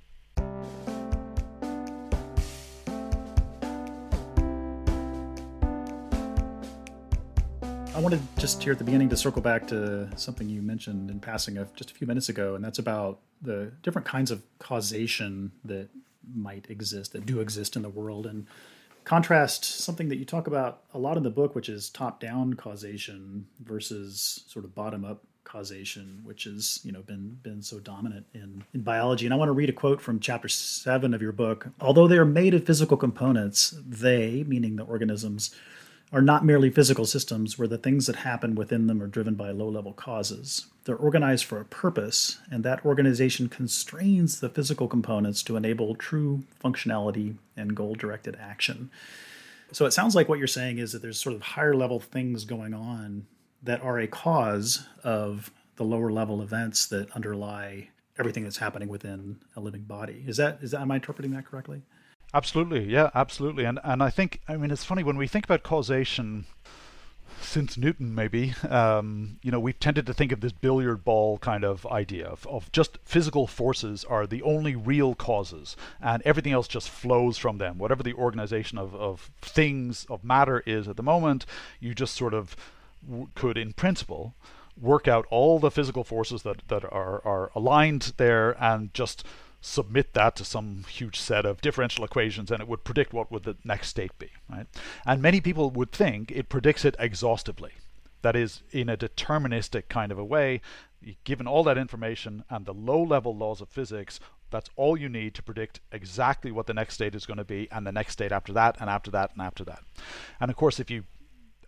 I 7.95 7.99
wanted 7.99 8.19
just 8.37 8.61
here 8.61 8.73
at 8.73 8.77
the 8.77 8.83
beginning 8.83 9.07
to 9.07 9.15
circle 9.15 9.41
back 9.41 9.67
to 9.67 10.09
something 10.17 10.49
you 10.49 10.61
mentioned 10.61 11.09
in 11.09 11.21
passing 11.21 11.55
of 11.55 11.73
just 11.77 11.91
a 11.91 11.93
few 11.93 12.05
minutes 12.05 12.27
ago, 12.27 12.53
and 12.55 12.63
that's 12.63 12.77
about 12.77 13.19
the 13.41 13.71
different 13.83 14.05
kinds 14.05 14.31
of 14.31 14.43
causation 14.59 15.53
that 15.63 15.87
might 16.35 16.69
exist, 16.69 17.13
that 17.13 17.25
do 17.25 17.39
exist 17.39 17.77
in 17.77 17.83
the 17.83 17.89
world, 17.89 18.25
and 18.25 18.47
contrast 19.05 19.63
something 19.63 20.09
that 20.09 20.17
you 20.17 20.25
talk 20.25 20.47
about 20.47 20.81
a 20.93 20.99
lot 20.99 21.15
in 21.15 21.23
the 21.23 21.29
book, 21.29 21.55
which 21.55 21.69
is 21.69 21.89
top-down 21.89 22.55
causation 22.55 23.47
versus 23.63 24.43
sort 24.45 24.65
of 24.65 24.75
bottom-up 24.75 25.23
causation, 25.45 26.19
which 26.25 26.43
has 26.43 26.81
you 26.83 26.91
know 26.91 27.01
been 27.01 27.39
been 27.43 27.61
so 27.61 27.79
dominant 27.79 28.25
in 28.33 28.61
in 28.73 28.81
biology. 28.81 29.25
And 29.25 29.33
I 29.33 29.37
want 29.37 29.47
to 29.47 29.53
read 29.53 29.69
a 29.69 29.73
quote 29.73 30.01
from 30.01 30.19
chapter 30.19 30.49
seven 30.49 31.13
of 31.13 31.21
your 31.21 31.31
book. 31.31 31.69
Although 31.79 32.09
they 32.09 32.17
are 32.17 32.25
made 32.25 32.53
of 32.55 32.65
physical 32.65 32.97
components, 32.97 33.73
they, 33.87 34.43
meaning 34.45 34.75
the 34.75 34.83
organisms 34.83 35.55
are 36.11 36.21
not 36.21 36.45
merely 36.45 36.69
physical 36.69 37.05
systems 37.05 37.57
where 37.57 37.67
the 37.67 37.77
things 37.77 38.05
that 38.05 38.17
happen 38.17 38.55
within 38.55 38.87
them 38.87 39.01
are 39.01 39.07
driven 39.07 39.35
by 39.35 39.51
low 39.51 39.67
level 39.67 39.91
causes. 39.91 40.67
They're 40.85 40.95
organized 40.95 41.45
for 41.45 41.59
a 41.59 41.65
purpose, 41.65 42.39
and 42.51 42.63
that 42.63 42.85
organization 42.85 43.49
constrains 43.49 44.39
the 44.39 44.49
physical 44.49 44.87
components 44.87 45.41
to 45.43 45.57
enable 45.57 45.95
true 45.95 46.43
functionality 46.63 47.37
and 47.57 47.75
goal 47.75 47.95
directed 47.95 48.37
action. 48.39 48.91
So 49.71 49.85
it 49.85 49.91
sounds 49.91 50.15
like 50.15 50.29
what 50.29 50.37
you're 50.37 50.47
saying 50.47 50.77
is 50.77 50.91
that 50.91 51.01
there's 51.01 51.19
sort 51.19 51.35
of 51.35 51.41
higher 51.41 51.73
level 51.73 51.99
things 51.99 52.45
going 52.45 52.73
on 52.73 53.25
that 53.63 53.81
are 53.81 53.99
a 53.99 54.07
cause 54.07 54.87
of 55.03 55.51
the 55.75 55.83
lower 55.83 56.11
level 56.11 56.41
events 56.41 56.85
that 56.87 57.11
underlie 57.11 57.89
everything 58.17 58.43
that's 58.43 58.57
happening 58.57 58.87
within 58.87 59.37
a 59.55 59.59
living 59.59 59.81
body. 59.81 60.23
Is 60.27 60.37
that 60.37 60.59
is 60.61 60.71
that 60.71 60.81
am 60.81 60.91
I 60.91 60.95
interpreting 60.95 61.31
that 61.31 61.45
correctly? 61.45 61.81
Absolutely, 62.33 62.83
yeah, 62.91 63.09
absolutely. 63.15 63.63
And 63.65 63.79
and 63.83 64.03
I 64.03 64.09
think 64.09 64.41
I 64.47 64.57
mean 64.57 64.71
it's 64.71 64.83
funny 64.83 65.03
when 65.03 65.17
we 65.17 65.27
think 65.27 65.45
about 65.45 65.63
causation 65.63 66.45
since 67.41 67.77
Newton, 67.77 68.15
maybe, 68.15 68.53
um, 68.69 69.37
you 69.43 69.51
know, 69.51 69.59
we've 69.59 69.79
tended 69.79 70.05
to 70.07 70.13
think 70.13 70.31
of 70.31 70.41
this 70.41 70.51
billiard 70.51 71.03
ball 71.05 71.37
kind 71.37 71.63
of 71.63 71.85
idea 71.87 72.25
of, 72.25 72.45
of 72.47 72.71
just 72.71 72.97
physical 73.05 73.45
forces 73.45 74.03
are 74.05 74.25
the 74.25 74.41
only 74.41 74.75
real 74.75 75.13
causes, 75.15 75.75
and 76.01 76.23
everything 76.25 76.53
else 76.53 76.67
just 76.67 76.89
flows 76.89 77.37
from 77.37 77.57
them. 77.57 77.77
Whatever 77.77 78.03
the 78.03 78.13
organization 78.13 78.77
of, 78.77 78.95
of 78.95 79.29
things, 79.41 80.05
of 80.09 80.23
matter 80.23 80.63
is 80.65 80.87
at 80.87 80.97
the 80.97 81.03
moment, 81.03 81.45
you 81.79 81.93
just 81.93 82.15
sort 82.15 82.33
of 82.33 82.55
w- 83.07 83.27
could, 83.35 83.57
in 83.57 83.73
principle, 83.73 84.33
work 84.79 85.07
out 85.07 85.25
all 85.29 85.59
the 85.59 85.71
physical 85.71 86.03
forces 86.03 86.43
that, 86.43 86.67
that 86.67 86.83
are, 86.85 87.21
are 87.25 87.51
aligned 87.55 88.13
there 88.17 88.55
and 88.63 88.93
just 88.93 89.25
submit 89.65 90.13
that 90.13 90.35
to 90.35 90.45
some 90.45 90.85
huge 90.87 91.19
set 91.19 91.43
of 91.43 91.59
differential 91.59 92.05
equations 92.05 92.51
and 92.51 92.61
it 92.61 92.67
would 92.67 92.83
predict 92.83 93.13
what 93.13 93.31
would 93.31 93.43
the 93.43 93.57
next 93.63 93.87
state 93.87 94.17
be 94.19 94.29
right? 94.49 94.67
And 95.05 95.21
many 95.21 95.41
people 95.41 95.71
would 95.71 95.91
think 95.91 96.31
it 96.31 96.49
predicts 96.49 96.85
it 96.85 96.95
exhaustively. 96.99 97.71
That 98.21 98.35
is 98.35 98.61
in 98.71 98.89
a 98.89 98.97
deterministic 98.97 99.89
kind 99.89 100.11
of 100.11 100.19
a 100.19 100.23
way 100.23 100.61
given 101.23 101.47
all 101.47 101.63
that 101.63 101.77
information 101.77 102.43
and 102.49 102.65
the 102.65 102.73
low 102.73 103.01
level 103.01 103.35
laws 103.35 103.59
of 103.59 103.69
physics 103.69 104.19
that's 104.51 104.69
all 104.75 104.95
you 104.95 105.09
need 105.09 105.33
to 105.33 105.43
predict 105.43 105.79
exactly 105.91 106.51
what 106.51 106.67
the 106.67 106.73
next 106.73 106.93
state 106.93 107.15
is 107.15 107.25
going 107.25 107.37
to 107.37 107.43
be 107.43 107.67
and 107.71 107.85
the 107.85 107.91
next 107.91 108.13
state 108.13 108.31
after 108.31 108.53
that 108.53 108.77
and 108.79 108.89
after 108.89 109.09
that 109.11 109.31
and 109.33 109.41
after 109.41 109.63
that. 109.63 109.81
And 110.39 110.51
of 110.51 110.57
course 110.57 110.79
if 110.79 110.91
you 110.91 111.05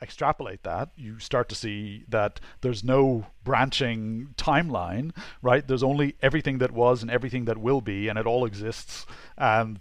extrapolate 0.02 0.64
that, 0.64 0.90
you 0.96 1.20
start 1.20 1.50
to 1.50 1.56
see 1.56 2.04
that 2.10 2.40
there's 2.62 2.84
no 2.84 3.28
branching 3.44 4.34
timeline, 4.38 5.12
right? 5.42 5.68
There's 5.68 5.84
only 5.84 6.16
everything 6.22 6.58
that 6.60 6.72
was 6.72 7.02
and 7.02 7.12
everything 7.12 7.46
that 7.46 7.58
will 7.58 7.82
be, 7.82 8.08
and 8.08 8.18
it 8.18 8.26
all 8.26 8.46
exists, 8.46 9.06
and 9.38 9.80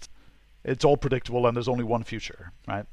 it's 0.64 0.84
all 0.84 0.96
predictable, 0.96 1.46
and 1.46 1.56
there's 1.56 1.68
only 1.68 1.84
one 1.84 2.02
future, 2.02 2.52
right? 2.66 2.86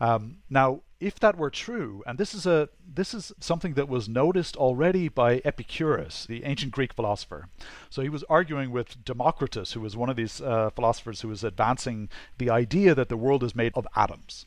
Um, 0.00 0.38
now, 0.50 0.82
if 1.00 1.18
that 1.20 1.36
were 1.36 1.50
true, 1.50 2.02
and 2.06 2.18
this 2.18 2.34
is 2.34 2.46
a 2.46 2.68
this 2.86 3.12
is 3.12 3.32
something 3.40 3.74
that 3.74 3.88
was 3.88 4.08
noticed 4.08 4.56
already 4.56 5.08
by 5.08 5.42
Epicurus, 5.44 6.26
the 6.26 6.44
ancient 6.44 6.72
Greek 6.72 6.92
philosopher. 6.92 7.48
So 7.90 8.02
he 8.02 8.08
was 8.08 8.24
arguing 8.24 8.70
with 8.70 9.04
Democritus, 9.04 9.72
who 9.72 9.80
was 9.80 9.96
one 9.96 10.08
of 10.08 10.16
these 10.16 10.40
uh, 10.40 10.70
philosophers 10.70 11.20
who 11.20 11.28
was 11.28 11.44
advancing 11.44 12.08
the 12.38 12.50
idea 12.50 12.94
that 12.94 13.08
the 13.08 13.16
world 13.16 13.42
is 13.42 13.54
made 13.54 13.72
of 13.74 13.86
atoms 13.94 14.46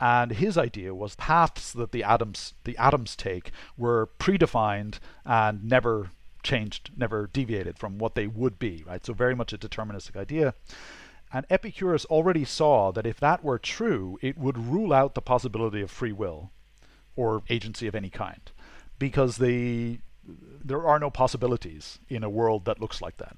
and 0.00 0.32
his 0.32 0.58
idea 0.58 0.94
was 0.94 1.14
paths 1.16 1.72
that 1.72 1.92
the 1.92 2.04
atoms 2.04 2.54
the 2.64 2.76
atoms 2.76 3.16
take 3.16 3.50
were 3.76 4.10
predefined 4.18 4.98
and 5.24 5.64
never 5.64 6.10
changed, 6.42 6.90
never 6.96 7.28
deviated 7.32 7.78
from 7.78 7.98
what 7.98 8.14
they 8.14 8.26
would 8.26 8.58
be, 8.58 8.84
right? 8.86 9.04
So 9.04 9.12
very 9.12 9.34
much 9.34 9.52
a 9.52 9.58
deterministic 9.58 10.16
idea. 10.16 10.54
And 11.32 11.44
Epicurus 11.50 12.04
already 12.04 12.44
saw 12.44 12.92
that 12.92 13.06
if 13.06 13.18
that 13.18 13.42
were 13.42 13.58
true, 13.58 14.16
it 14.22 14.38
would 14.38 14.56
rule 14.56 14.92
out 14.92 15.14
the 15.14 15.20
possibility 15.20 15.82
of 15.82 15.90
free 15.90 16.12
will 16.12 16.52
or 17.16 17.42
agency 17.48 17.88
of 17.88 17.94
any 17.94 18.10
kind 18.10 18.40
because 18.98 19.38
the 19.38 19.98
there 20.64 20.86
are 20.86 20.98
no 20.98 21.10
possibilities 21.10 21.98
in 22.08 22.24
a 22.24 22.30
world 22.30 22.64
that 22.64 22.80
looks 22.80 23.00
like 23.00 23.16
that. 23.18 23.36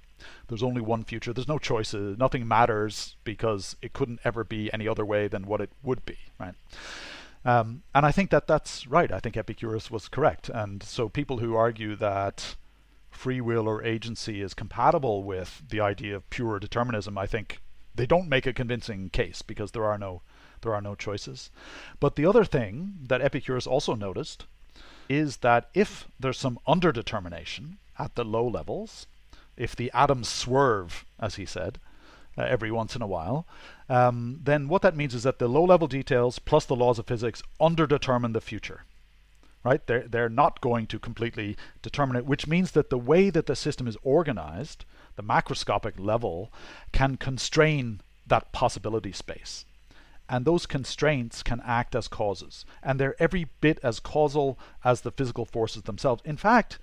There's 0.49 0.63
only 0.63 0.81
one 0.81 1.05
future. 1.05 1.33
There's 1.33 1.49
no 1.49 1.59
choices. 1.59 2.19
Nothing 2.19 2.47
matters 2.47 3.17
because 3.25 3.77
it 3.83 3.93
couldn't 3.93 4.21
ever 4.25 4.45
be 4.45 4.73
any 4.73 4.89
other 4.89 5.05
way 5.05 5.29
than 5.29 5.47
what 5.47 5.61
it 5.61 5.71
would 5.83 6.05
be, 6.05 6.19
right? 6.39 6.55
Um, 7.45 7.83
and 7.95 8.05
I 8.05 8.13
think 8.13 8.31
that 8.31 8.47
that's 8.47 8.87
right. 8.87 9.13
I 9.13 9.21
think 9.21 9.37
Epicurus 9.37 9.91
was 9.91 10.09
correct. 10.09 10.49
And 10.49 10.83
so 10.83 11.09
people 11.09 11.39
who 11.39 11.55
argue 11.55 11.97
that 11.97 12.57
free 13.11 13.41
will 13.41 13.67
or 13.69 13.83
agency 13.83 14.43
is 14.43 14.55
compatible 14.55 15.23
with 15.23 15.63
the 15.69 15.81
idea 15.81 16.17
of 16.17 16.29
pure 16.31 16.59
determinism, 16.59 17.17
I 17.17 17.27
think 17.27 17.61
they 17.95 18.07
don't 18.07 18.29
make 18.29 18.47
a 18.47 18.53
convincing 18.53 19.11
case 19.11 19.43
because 19.43 19.73
there 19.73 19.85
are 19.85 19.99
no 19.99 20.23
there 20.61 20.75
are 20.75 20.81
no 20.81 20.95
choices. 20.95 21.51
But 22.01 22.17
the 22.17 22.27
other 22.27 22.45
thing 22.45 22.99
that 23.07 23.23
Epicurus 23.23 23.67
also 23.67 23.95
noticed 23.95 24.45
is 25.09 25.39
that 25.39 25.69
if 25.73 26.09
there's 26.19 26.39
some 26.39 26.59
underdetermination 26.67 27.77
at 27.99 28.15
the 28.15 28.25
low 28.25 28.47
levels, 28.47 29.07
if 29.59 29.77
the 29.77 29.91
atoms 29.93 30.29
swerve, 30.29 31.05
as 31.19 31.35
he 31.35 31.45
said, 31.45 31.79
uh, 32.39 32.43
every 32.43 32.71
once 32.71 32.95
in 32.95 33.03
a 33.03 33.07
while, 33.07 33.47
um, 33.89 34.41
then 34.43 34.69
what 34.69 34.83
that 34.83 34.97
means 34.97 35.15
is 35.15 35.25
that 35.25 35.39
the 35.39 35.49
low 35.49 35.65
level 35.65 35.89
details 35.89 36.39
plus 36.39 36.65
the 36.65 36.77
laws 36.77 36.99
of 36.99 37.07
physics 37.07 37.43
underdetermine 37.61 38.33
the 38.33 38.41
future. 38.41 38.85
Right? 39.65 39.85
They're, 39.87 40.07
they're 40.07 40.29
not 40.29 40.61
going 40.61 40.87
to 40.87 40.99
completely 40.99 41.57
determine 41.83 42.17
it, 42.17 42.25
which 42.25 42.47
means 42.47 42.71
that 42.71 42.91
the 42.91 42.99
way 42.99 43.29
that 43.29 43.47
the 43.47 43.57
system 43.57 43.89
is 43.89 43.99
organized, 44.03 44.85
the 45.17 45.23
macroscopic 45.23 45.99
level, 45.99 46.53
can 46.93 47.17
constrain 47.17 48.01
that 48.27 48.53
possibility 48.53 49.13
space. 49.13 49.65
And 50.29 50.45
those 50.45 50.67
constraints 50.67 51.43
can 51.43 51.61
act 51.65 51.97
as 51.97 52.07
causes. 52.07 52.65
And 52.83 53.01
they're 53.01 53.21
every 53.21 53.49
bit 53.61 53.81
as 53.83 53.99
causal 53.99 54.59
as 54.85 55.01
the 55.01 55.11
physical 55.11 55.45
forces 55.45 55.83
themselves. 55.83 56.23
In 56.25 56.37
fact, 56.37 56.79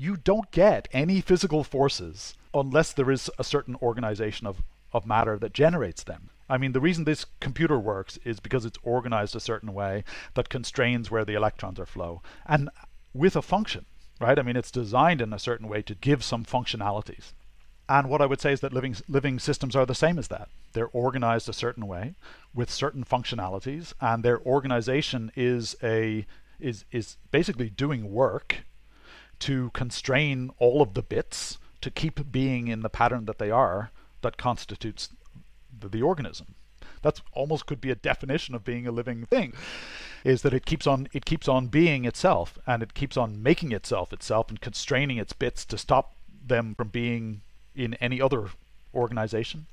you 0.00 0.16
don't 0.16 0.50
get 0.50 0.88
any 0.92 1.20
physical 1.20 1.62
forces 1.62 2.34
unless 2.54 2.92
there 2.92 3.10
is 3.10 3.30
a 3.38 3.44
certain 3.44 3.76
organization 3.82 4.46
of, 4.46 4.62
of 4.94 5.04
matter 5.04 5.38
that 5.38 5.52
generates 5.52 6.02
them. 6.02 6.30
I 6.48 6.56
mean, 6.56 6.72
the 6.72 6.80
reason 6.80 7.04
this 7.04 7.26
computer 7.38 7.78
works 7.78 8.18
is 8.24 8.40
because 8.40 8.64
it's 8.64 8.78
organized 8.82 9.36
a 9.36 9.40
certain 9.40 9.74
way 9.74 10.04
that 10.34 10.48
constrains 10.48 11.10
where 11.10 11.26
the 11.26 11.34
electrons 11.34 11.78
are 11.78 11.86
flow. 11.86 12.22
And 12.46 12.70
with 13.12 13.36
a 13.36 13.42
function, 13.42 13.84
right? 14.18 14.38
I 14.38 14.42
mean, 14.42 14.56
it's 14.56 14.70
designed 14.70 15.20
in 15.20 15.34
a 15.34 15.38
certain 15.38 15.68
way 15.68 15.82
to 15.82 15.94
give 15.94 16.24
some 16.24 16.46
functionalities. 16.46 17.32
And 17.86 18.08
what 18.08 18.22
I 18.22 18.26
would 18.26 18.40
say 18.40 18.52
is 18.52 18.60
that 18.60 18.72
living 18.72 18.96
living 19.08 19.38
systems 19.38 19.76
are 19.76 19.84
the 19.84 19.94
same 19.94 20.18
as 20.18 20.28
that. 20.28 20.48
They're 20.72 20.88
organized 20.92 21.48
a 21.48 21.52
certain 21.52 21.86
way 21.86 22.14
with 22.54 22.70
certain 22.70 23.04
functionalities, 23.04 23.92
and 24.00 24.22
their 24.22 24.40
organization 24.40 25.32
is 25.34 25.74
a 25.82 26.24
is 26.60 26.84
is 26.92 27.16
basically 27.32 27.68
doing 27.68 28.12
work 28.12 28.58
to 29.40 29.70
constrain 29.70 30.50
all 30.58 30.82
of 30.82 30.94
the 30.94 31.02
bits 31.02 31.58
to 31.80 31.90
keep 31.90 32.30
being 32.30 32.68
in 32.68 32.82
the 32.82 32.88
pattern 32.88 33.24
that 33.24 33.38
they 33.38 33.50
are 33.50 33.90
that 34.22 34.36
constitutes 34.36 35.08
the, 35.78 35.88
the 35.88 36.02
organism. 36.02 36.54
That's 37.02 37.22
almost 37.32 37.66
could 37.66 37.80
be 37.80 37.90
a 37.90 37.94
definition 37.94 38.54
of 38.54 38.64
being 38.64 38.86
a 38.86 38.92
living 38.92 39.26
thing 39.26 39.54
is 40.22 40.42
that 40.42 40.52
it 40.52 40.66
keeps 40.66 40.86
on 40.86 41.08
it 41.12 41.24
keeps 41.24 41.48
on 41.48 41.68
being 41.68 42.04
itself 42.04 42.58
and 42.66 42.82
it 42.82 42.92
keeps 42.92 43.16
on 43.16 43.42
making 43.42 43.72
itself 43.72 44.12
itself 44.12 44.50
and 44.50 44.60
constraining 44.60 45.16
its 45.16 45.32
bits 45.32 45.64
to 45.64 45.78
stop 45.78 46.14
them 46.46 46.74
from 46.74 46.88
being 46.88 47.40
in 47.74 47.94
any 47.94 48.20
other 48.20 48.48
organization. 48.94 49.66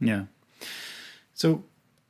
Yeah. 0.00 0.24
So 1.34 1.64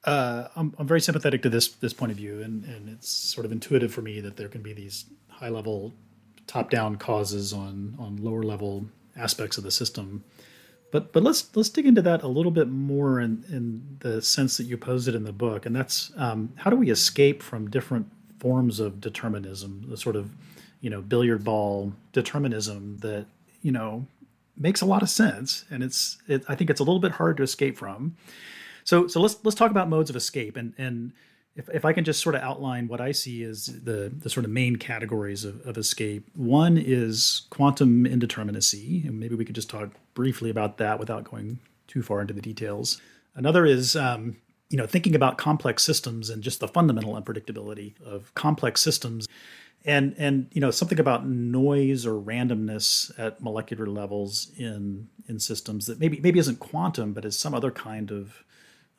uh, 0.04 0.49
I'm, 0.54 0.75
I'm 0.78 0.87
very 0.87 1.00
sympathetic 1.00 1.42
to 1.42 1.49
this 1.49 1.68
this 1.68 1.92
point 1.92 2.12
of 2.12 2.18
view, 2.18 2.40
and, 2.40 2.64
and 2.64 2.88
it's 2.88 3.09
sort 3.09 3.45
of 3.45 3.52
intuitive 3.52 3.92
for 3.92 4.02
me 4.02 4.21
that 4.21 4.37
there 4.37 4.49
can 4.49 4.62
be 4.62 4.73
these 4.73 5.07
high 5.28 5.49
level 5.49 5.92
top 6.48 6.70
down 6.70 6.96
causes 6.96 7.52
on 7.52 7.94
on 8.00 8.16
lower 8.16 8.42
level 8.42 8.86
aspects 9.16 9.56
of 9.58 9.62
the 9.62 9.70
system. 9.70 10.24
But 10.90 11.12
but 11.12 11.22
let's 11.22 11.54
let's 11.54 11.68
dig 11.68 11.86
into 11.86 12.02
that 12.02 12.22
a 12.22 12.28
little 12.28 12.50
bit 12.50 12.68
more 12.68 13.20
in, 13.20 13.44
in 13.48 13.98
the 14.00 14.20
sense 14.22 14.56
that 14.56 14.64
you 14.64 14.76
pose 14.76 15.06
it 15.06 15.14
in 15.14 15.22
the 15.22 15.32
book, 15.32 15.66
and 15.66 15.76
that's 15.76 16.10
um, 16.16 16.52
how 16.56 16.70
do 16.70 16.76
we 16.76 16.90
escape 16.90 17.42
from 17.42 17.70
different 17.70 18.10
forms 18.40 18.80
of 18.80 19.00
determinism, 19.00 19.84
the 19.88 19.96
sort 19.96 20.16
of 20.16 20.30
you 20.80 20.90
know 20.90 21.02
billiard 21.02 21.44
ball 21.44 21.92
determinism 22.12 22.96
that 22.98 23.26
you 23.62 23.70
know 23.70 24.06
makes 24.56 24.80
a 24.80 24.86
lot 24.86 25.02
of 25.02 25.10
sense, 25.10 25.66
and 25.70 25.82
it's 25.82 26.18
it, 26.26 26.42
I 26.48 26.54
think 26.54 26.70
it's 26.70 26.80
a 26.80 26.84
little 26.84 27.00
bit 27.00 27.12
hard 27.12 27.36
to 27.36 27.42
escape 27.42 27.76
from. 27.76 28.16
So 28.84 29.06
so 29.06 29.20
let's 29.20 29.36
let's 29.44 29.56
talk 29.56 29.70
about 29.70 29.90
modes 29.90 30.08
of 30.08 30.16
escape 30.16 30.56
and 30.56 30.72
and 30.78 31.12
if, 31.58 31.68
if 31.70 31.84
I 31.84 31.92
can 31.92 32.04
just 32.04 32.22
sort 32.22 32.36
of 32.36 32.40
outline 32.40 32.86
what 32.86 33.00
I 33.00 33.10
see 33.10 33.42
as 33.42 33.66
the, 33.66 34.12
the 34.16 34.30
sort 34.30 34.46
of 34.46 34.50
main 34.52 34.76
categories 34.76 35.44
of, 35.44 35.60
of 35.66 35.76
escape, 35.76 36.24
one 36.34 36.78
is 36.78 37.42
quantum 37.50 38.04
indeterminacy, 38.04 39.04
and 39.06 39.18
maybe 39.18 39.34
we 39.34 39.44
could 39.44 39.56
just 39.56 39.68
talk 39.68 39.90
briefly 40.14 40.50
about 40.50 40.78
that 40.78 41.00
without 41.00 41.24
going 41.24 41.58
too 41.88 42.00
far 42.00 42.20
into 42.20 42.32
the 42.32 42.40
details. 42.40 43.00
Another 43.34 43.66
is 43.66 43.96
um, 43.96 44.36
you 44.70 44.78
know 44.78 44.86
thinking 44.86 45.16
about 45.16 45.36
complex 45.36 45.82
systems 45.82 46.30
and 46.30 46.42
just 46.42 46.60
the 46.60 46.68
fundamental 46.68 47.20
unpredictability 47.20 48.00
of 48.02 48.32
complex 48.34 48.80
systems 48.80 49.26
and 49.84 50.14
and 50.18 50.48
you 50.52 50.60
know 50.60 50.70
something 50.70 51.00
about 51.00 51.26
noise 51.26 52.04
or 52.06 52.20
randomness 52.20 53.10
at 53.18 53.42
molecular 53.42 53.87
levels 53.87 54.50
in 54.59 55.09
in 55.28 55.38
systems 55.38 55.87
that 55.87 55.98
maybe 55.98 56.20
maybe 56.20 56.38
isn't 56.38 56.59
quantum 56.59 57.12
but 57.12 57.24
is 57.24 57.38
some 57.38 57.54
other 57.54 57.70
kind 57.70 58.11
of 58.11 58.44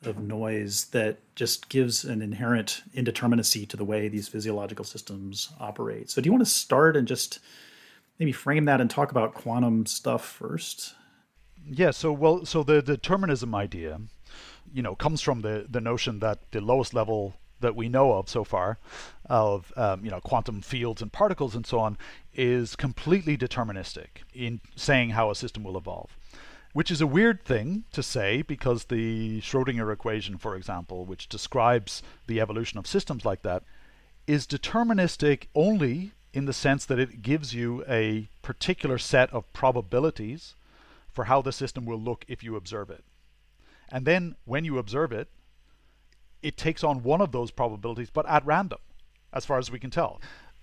of 0.04 0.18
noise 0.18 0.86
that 0.86 1.18
just 1.34 1.68
gives 1.68 2.04
an 2.04 2.22
inherent 2.22 2.82
indeterminacy 2.94 3.68
to 3.68 3.76
the 3.76 3.84
way 3.84 4.08
these 4.08 4.28
physiological 4.28 4.84
systems 4.84 5.50
operate. 5.60 6.10
So, 6.10 6.20
do 6.20 6.26
you 6.26 6.32
want 6.32 6.44
to 6.44 6.50
start 6.50 6.96
and 6.96 7.06
just 7.06 7.38
maybe 8.18 8.32
frame 8.32 8.64
that 8.66 8.80
and 8.80 8.90
talk 8.90 9.10
about 9.10 9.34
quantum 9.34 9.86
stuff 9.86 10.24
first? 10.24 10.94
Yeah. 11.70 11.90
So, 11.90 12.12
well, 12.12 12.46
so 12.46 12.62
the 12.62 12.80
determinism 12.82 13.54
idea, 13.54 14.00
you 14.72 14.82
know, 14.82 14.94
comes 14.94 15.20
from 15.20 15.42
the 15.42 15.66
the 15.68 15.80
notion 15.80 16.20
that 16.20 16.50
the 16.52 16.60
lowest 16.60 16.94
level 16.94 17.34
that 17.60 17.76
we 17.76 17.88
know 17.88 18.14
of 18.14 18.28
so 18.28 18.44
far 18.44 18.78
of 19.26 19.72
um, 19.76 20.04
you 20.04 20.10
know 20.10 20.20
quantum 20.20 20.60
fields 20.60 21.00
and 21.00 21.12
particles 21.12 21.54
and 21.54 21.66
so 21.66 21.78
on 21.78 21.96
is 22.34 22.74
completely 22.74 23.36
deterministic 23.36 24.22
in 24.34 24.60
saying 24.74 25.10
how 25.10 25.30
a 25.30 25.34
system 25.34 25.62
will 25.62 25.76
evolve 25.76 26.16
which 26.72 26.90
is 26.90 27.00
a 27.00 27.06
weird 27.06 27.44
thing 27.44 27.84
to 27.92 28.02
say 28.02 28.42
because 28.42 28.84
the 28.84 29.40
Schrodinger 29.40 29.92
equation, 29.92 30.38
for 30.38 30.54
example, 30.54 31.04
which 31.04 31.28
describes 31.28 32.02
the 32.26 32.40
evolution 32.40 32.78
of 32.78 32.86
systems 32.86 33.24
like 33.24 33.42
that, 33.42 33.62
is 34.26 34.46
deterministic 34.46 35.46
only 35.54 36.12
in 36.32 36.44
the 36.44 36.52
sense 36.52 36.84
that 36.86 37.00
it 37.00 37.22
gives 37.22 37.52
you 37.54 37.84
a 37.88 38.28
particular 38.42 38.98
set 38.98 39.32
of 39.32 39.52
probabilities 39.52 40.54
for 41.12 41.24
how 41.24 41.42
the 41.42 41.52
system 41.52 41.84
will 41.84 42.00
look 42.00 42.24
if 42.28 42.44
you 42.44 42.54
observe 42.54 42.90
it. 42.90 43.04
And 43.90 44.06
then 44.06 44.36
when 44.44 44.64
you 44.64 44.78
observe 44.78 45.10
it, 45.10 45.28
it 46.42 46.56
takes 46.56 46.84
on 46.84 47.02
one 47.02 47.20
of 47.20 47.32
those 47.32 47.50
probabilities, 47.50 48.10
but 48.10 48.28
at 48.28 48.46
random, 48.46 48.78
as 49.32 49.44
far 49.44 49.58
as 49.58 49.70
we 49.70 49.80
can 49.80 49.90
tell. 49.90 50.20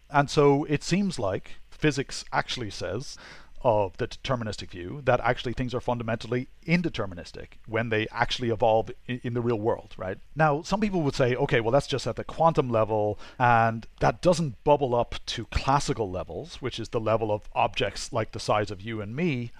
And 0.10 0.30
so 0.30 0.64
it 0.66 0.84
seems 0.84 1.20
like 1.20 1.58
physics 1.70 2.24
actually 2.32 2.70
says 2.70 3.18
of 3.62 3.98
the 3.98 4.08
deterministic 4.08 4.70
view 4.70 5.02
that 5.06 5.20
actually 5.22 5.54
things 5.54 5.74
are 5.74 5.82
fundamentally 5.82 6.48
indeterministic 6.66 7.54
when 7.66 7.90
they 7.90 8.08
actually 8.12 8.50
evolve 8.50 8.92
in, 9.08 9.34
the 9.34 9.42
real 9.42 9.60
world, 9.60 9.94
right? 9.98 10.18
Now, 10.36 10.62
some 10.62 10.80
people 10.80 11.02
would 11.02 11.16
say, 11.16 11.36
okay, 11.36 11.60
well, 11.60 11.72
that's 11.72 11.88
just 11.88 12.08
at 12.08 12.16
the 12.16 12.24
quantum 12.24 12.70
level, 12.70 13.20
and 13.40 13.88
that 14.00 14.22
doesn't 14.22 14.64
bubble 14.64 14.96
up 14.96 15.16
to 15.28 15.46
classical 15.46 16.10
levels, 16.10 16.62
which 16.62 16.80
is 16.80 16.90
the 16.90 17.00
level 17.00 17.32
of 17.32 17.50
objects 17.54 18.14
like 18.14 18.32
the 18.32 18.40
size 18.40 18.72
of 18.72 18.82
you 18.82 19.02
and 19.02 19.16
me. 19.16 19.52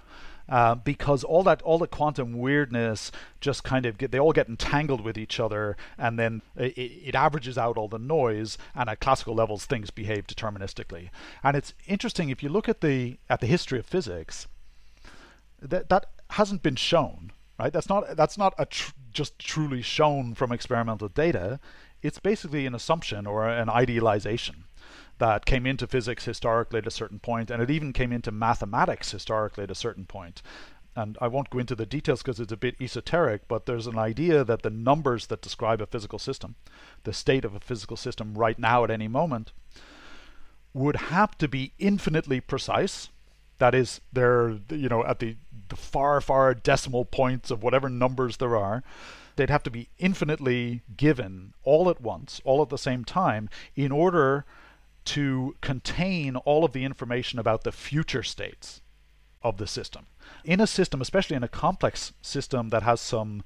Uh, 0.48 0.74
because 0.74 1.24
all 1.24 1.42
that 1.42 1.60
all 1.62 1.78
the 1.78 1.86
quantum 1.86 2.38
weirdness 2.38 3.12
just 3.38 3.64
kind 3.64 3.84
of 3.84 3.98
get 3.98 4.10
they 4.10 4.18
all 4.18 4.32
get 4.32 4.48
entangled 4.48 5.02
with 5.02 5.18
each 5.18 5.38
other 5.38 5.76
and 5.98 6.18
then 6.18 6.40
it, 6.56 6.72
it, 6.78 7.14
averages 7.14 7.58
out 7.58 7.76
all 7.76 7.86
the 7.86 7.98
noise 7.98 8.56
and 8.74 8.88
at 8.88 8.98
classical 8.98 9.34
levels 9.34 9.66
things 9.66 9.90
behave 9.90 10.26
deterministically. 10.26 11.10
And 11.42 11.54
it's 11.54 11.74
interesting 11.86 12.30
if 12.30 12.42
you 12.42 12.48
look 12.48 12.68
at 12.68 12.80
the 12.80 13.18
at 13.28 13.40
the 13.40 13.46
history 13.46 13.78
of 13.78 13.84
physics 13.84 14.46
that 15.60 15.90
that 15.90 16.06
hasn't 16.30 16.62
been 16.62 16.76
shown 16.76 17.32
right? 17.58 17.72
That's 17.72 17.88
not 17.88 18.16
that's 18.16 18.38
not 18.38 18.54
a 18.58 18.66
tr- 18.66 18.92
just 19.12 19.38
truly 19.38 19.82
shown 19.82 20.34
from 20.34 20.52
experimental 20.52 21.08
data. 21.08 21.60
It's 22.02 22.18
basically 22.18 22.66
an 22.66 22.74
assumption 22.74 23.26
or 23.26 23.48
an 23.48 23.68
idealization 23.68 24.64
that 25.18 25.46
came 25.46 25.66
into 25.66 25.86
physics 25.86 26.24
historically 26.24 26.78
at 26.78 26.86
a 26.86 26.92
certain 26.92 27.18
point, 27.18 27.50
and 27.50 27.62
it 27.62 27.70
even 27.70 27.92
came 27.92 28.12
into 28.12 28.30
mathematics 28.30 29.10
historically 29.10 29.64
at 29.64 29.70
a 29.70 29.74
certain 29.74 30.06
point. 30.06 30.42
And 30.96 31.16
I 31.20 31.28
won't 31.28 31.50
go 31.50 31.58
into 31.58 31.76
the 31.76 31.86
details 31.86 32.22
because 32.22 32.40
it's 32.40 32.52
a 32.52 32.56
bit 32.56 32.74
esoteric, 32.80 33.46
but 33.46 33.66
there's 33.66 33.86
an 33.86 33.98
idea 33.98 34.42
that 34.42 34.62
the 34.62 34.70
numbers 34.70 35.26
that 35.26 35.42
describe 35.42 35.80
a 35.80 35.86
physical 35.86 36.18
system, 36.18 36.56
the 37.04 37.12
state 37.12 37.44
of 37.44 37.54
a 37.54 37.60
physical 37.60 37.96
system 37.96 38.34
right 38.34 38.58
now 38.58 38.82
at 38.82 38.90
any 38.90 39.06
moment, 39.06 39.52
would 40.74 40.96
have 40.96 41.38
to 41.38 41.48
be 41.48 41.72
infinitely 41.78 42.40
precise. 42.40 43.10
That 43.58 43.74
is, 43.74 44.00
they're 44.12 44.58
you 44.70 44.88
know 44.88 45.04
at 45.04 45.18
the, 45.18 45.36
the 45.68 45.76
far 45.76 46.20
far 46.20 46.54
decimal 46.54 47.04
points 47.04 47.50
of 47.50 47.62
whatever 47.62 47.88
numbers 47.88 48.36
there 48.36 48.56
are. 48.56 48.82
They'd 49.36 49.50
have 49.50 49.62
to 49.64 49.70
be 49.70 49.88
infinitely 49.98 50.82
given 50.96 51.54
all 51.62 51.88
at 51.88 52.00
once, 52.00 52.40
all 52.44 52.60
at 52.60 52.70
the 52.70 52.78
same 52.78 53.04
time, 53.04 53.48
in 53.76 53.92
order 53.92 54.44
to 55.08 55.56
contain 55.62 56.36
all 56.36 56.66
of 56.66 56.72
the 56.72 56.84
information 56.84 57.38
about 57.38 57.64
the 57.64 57.72
future 57.72 58.22
states 58.22 58.82
of 59.42 59.56
the 59.56 59.66
system. 59.66 60.06
In 60.44 60.60
a 60.60 60.66
system, 60.66 61.00
especially 61.00 61.34
in 61.34 61.42
a 61.42 61.48
complex 61.48 62.12
system 62.20 62.68
that 62.68 62.82
has 62.82 63.00
some 63.00 63.42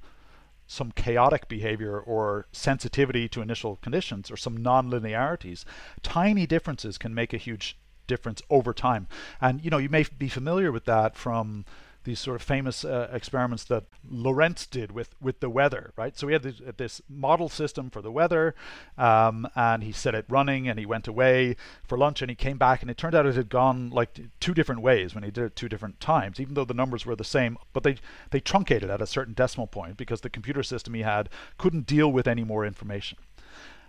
some 0.65 0.91
chaotic 0.91 1.47
behavior 1.47 1.99
or 1.99 2.47
sensitivity 2.51 3.27
to 3.27 3.41
initial 3.41 3.77
conditions 3.77 4.31
or 4.31 4.37
some 4.37 4.57
nonlinearities, 4.57 5.65
tiny 6.01 6.45
differences 6.45 6.97
can 6.97 7.13
make 7.13 7.33
a 7.33 7.37
huge 7.37 7.77
difference 8.07 8.41
over 8.49 8.73
time. 8.73 9.07
And 9.39 9.63
you 9.63 9.69
know, 9.69 9.77
you 9.77 9.89
may 9.89 10.05
be 10.17 10.27
familiar 10.27 10.71
with 10.71 10.85
that 10.85 11.15
from 11.15 11.63
these 12.03 12.19
sort 12.19 12.35
of 12.35 12.41
famous 12.41 12.83
uh, 12.83 13.09
experiments 13.11 13.63
that 13.65 13.85
Lorenz 14.09 14.65
did 14.65 14.91
with 14.91 15.15
with 15.21 15.39
the 15.39 15.49
weather, 15.49 15.93
right? 15.95 16.17
So 16.17 16.27
we 16.27 16.33
had 16.33 16.43
this, 16.43 16.61
this 16.77 17.01
model 17.09 17.49
system 17.49 17.89
for 17.89 18.01
the 18.01 18.11
weather, 18.11 18.55
um, 18.97 19.47
and 19.55 19.83
he 19.83 19.91
set 19.91 20.15
it 20.15 20.25
running, 20.29 20.67
and 20.67 20.77
he 20.77 20.85
went 20.85 21.07
away 21.07 21.55
for 21.87 21.97
lunch, 21.97 22.21
and 22.21 22.29
he 22.29 22.35
came 22.35 22.57
back, 22.57 22.81
and 22.81 22.91
it 22.91 22.97
turned 22.97 23.15
out 23.15 23.25
it 23.25 23.35
had 23.35 23.49
gone 23.49 23.89
like 23.89 24.19
two 24.39 24.53
different 24.53 24.81
ways 24.81 25.15
when 25.15 25.23
he 25.23 25.31
did 25.31 25.45
it 25.45 25.55
two 25.55 25.69
different 25.69 25.99
times, 25.99 26.39
even 26.39 26.53
though 26.53 26.65
the 26.65 26.73
numbers 26.73 27.05
were 27.05 27.15
the 27.15 27.23
same, 27.23 27.57
but 27.71 27.83
they 27.83 27.95
they 28.31 28.39
truncated 28.39 28.89
at 28.89 29.01
a 29.01 29.07
certain 29.07 29.33
decimal 29.33 29.67
point 29.67 29.97
because 29.97 30.21
the 30.21 30.29
computer 30.29 30.63
system 30.63 30.93
he 30.93 31.01
had 31.01 31.29
couldn't 31.57 31.85
deal 31.85 32.11
with 32.11 32.27
any 32.27 32.43
more 32.43 32.65
information 32.65 33.17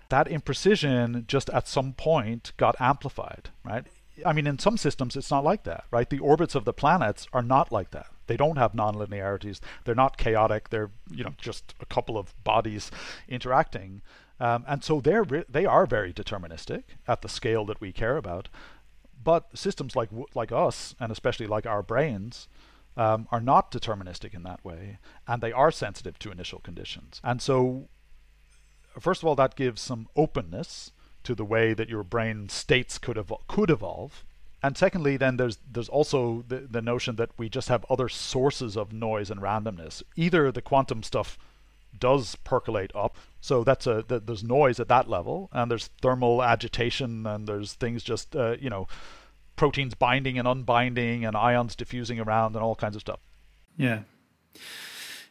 that 0.09 0.29
imprecision 0.29 1.27
just 1.27 1.50
at 1.50 1.66
some 1.66 1.92
point 1.92 2.53
got 2.57 2.77
amplified, 2.81 3.50
right? 3.64 3.85
I 4.24 4.33
mean, 4.33 4.46
in 4.46 4.59
some 4.59 4.77
systems, 4.77 5.16
it's 5.16 5.31
not 5.31 5.44
like 5.44 5.64
that, 5.64 5.85
right? 5.90 6.09
The 6.09 6.18
orbits 6.18 6.55
of 6.55 6.64
the 6.64 6.72
planets 6.72 7.27
are 7.33 7.42
not 7.42 7.72
like 7.72 7.90
that. 7.90 8.07
They 8.27 8.37
don't 8.37 8.57
have 8.57 8.72
nonlinearities. 8.72 9.61
They're 9.85 9.94
not 9.94 10.16
chaotic. 10.16 10.70
They're, 10.70 10.90
you 11.11 11.24
know, 11.24 11.35
just 11.38 11.74
a 11.81 11.87
couple 11.87 12.16
of 12.16 12.35
bodies 12.44 12.90
interacting. 13.29 14.03
Um, 14.40 14.64
and 14.66 14.83
so 14.83 15.00
they're 15.00 15.24
they 15.48 15.64
are 15.64 15.87
very 15.87 16.12
deterministic 16.12 16.85
at 17.07 17.22
the 17.22 17.29
scale 17.29 17.64
that 17.66 17.81
we 17.81 17.92
care 17.92 18.16
about. 18.16 18.48
But 19.22 19.57
systems 19.57 19.96
like 19.96 20.11
like 20.35 20.53
us, 20.53 20.94
and 21.00 21.12
especially 21.12 21.46
like 21.46 21.66
our 21.66 21.83
brains, 21.83 22.48
um, 22.96 23.29
are 23.31 23.40
not 23.40 23.70
deterministic 23.70 24.35
in 24.35 24.42
that 24.44 24.64
way, 24.64 24.98
and 25.27 25.42
they 25.42 25.53
are 25.53 25.70
sensitive 25.70 26.18
to 26.20 26.31
initial 26.31 26.61
conditions. 26.61 27.20
And 27.22 27.40
so 27.40 27.88
first 28.98 29.22
of 29.22 29.29
all, 29.29 29.37
that 29.37 29.57
gives 29.57 29.81
some 29.81 30.09
openness 30.16 30.92
to 31.24 31.34
the 31.34 31.44
way 31.44 31.74
that 31.74 31.88
your 31.88 32.02
brain 32.02 32.48
states 32.48 32.98
could 32.98 33.18
could 33.48 33.70
evolve. 33.70 34.24
And 34.62 34.78
secondly, 34.78 35.18
then 35.18 35.37
there's 35.37 35.58
there's 35.70 35.88
also 35.90 36.44
the, 36.48 36.60
the 36.60 36.80
notion 36.80 37.16
that 37.16 37.30
we 37.37 37.48
just 37.48 37.68
have 37.68 37.84
other 37.90 38.08
sources 38.08 38.76
of 38.76 38.92
noise 38.92 39.30
and 39.30 39.40
randomness. 39.40 40.02
Either 40.16 40.50
the 40.50 40.62
quantum 40.62 41.02
stuff 41.02 41.37
does 41.98 42.37
percolate 42.37 42.90
up, 42.94 43.16
so 43.40 43.62
that's 43.62 43.87
a 43.87 44.04
that 44.08 44.26
there's 44.26 44.42
noise 44.42 44.80
at 44.80 44.88
that 44.88 45.08
level, 45.08 45.50
and 45.52 45.70
there's 45.70 45.90
thermal 46.00 46.42
agitation, 46.42 47.26
and 47.26 47.46
there's 47.46 47.74
things 47.74 48.02
just 48.02 48.34
uh, 48.34 48.56
you 48.58 48.70
know 48.70 48.88
proteins 49.56 49.94
binding 49.94 50.38
and 50.38 50.48
unbinding, 50.48 51.26
and 51.26 51.37
ions 51.37 51.76
diffusing 51.76 52.18
around, 52.18 52.56
and 52.56 52.64
all 52.64 52.74
kinds 52.74 52.96
of 52.96 53.02
stuff. 53.02 53.20
Yeah. 53.76 54.00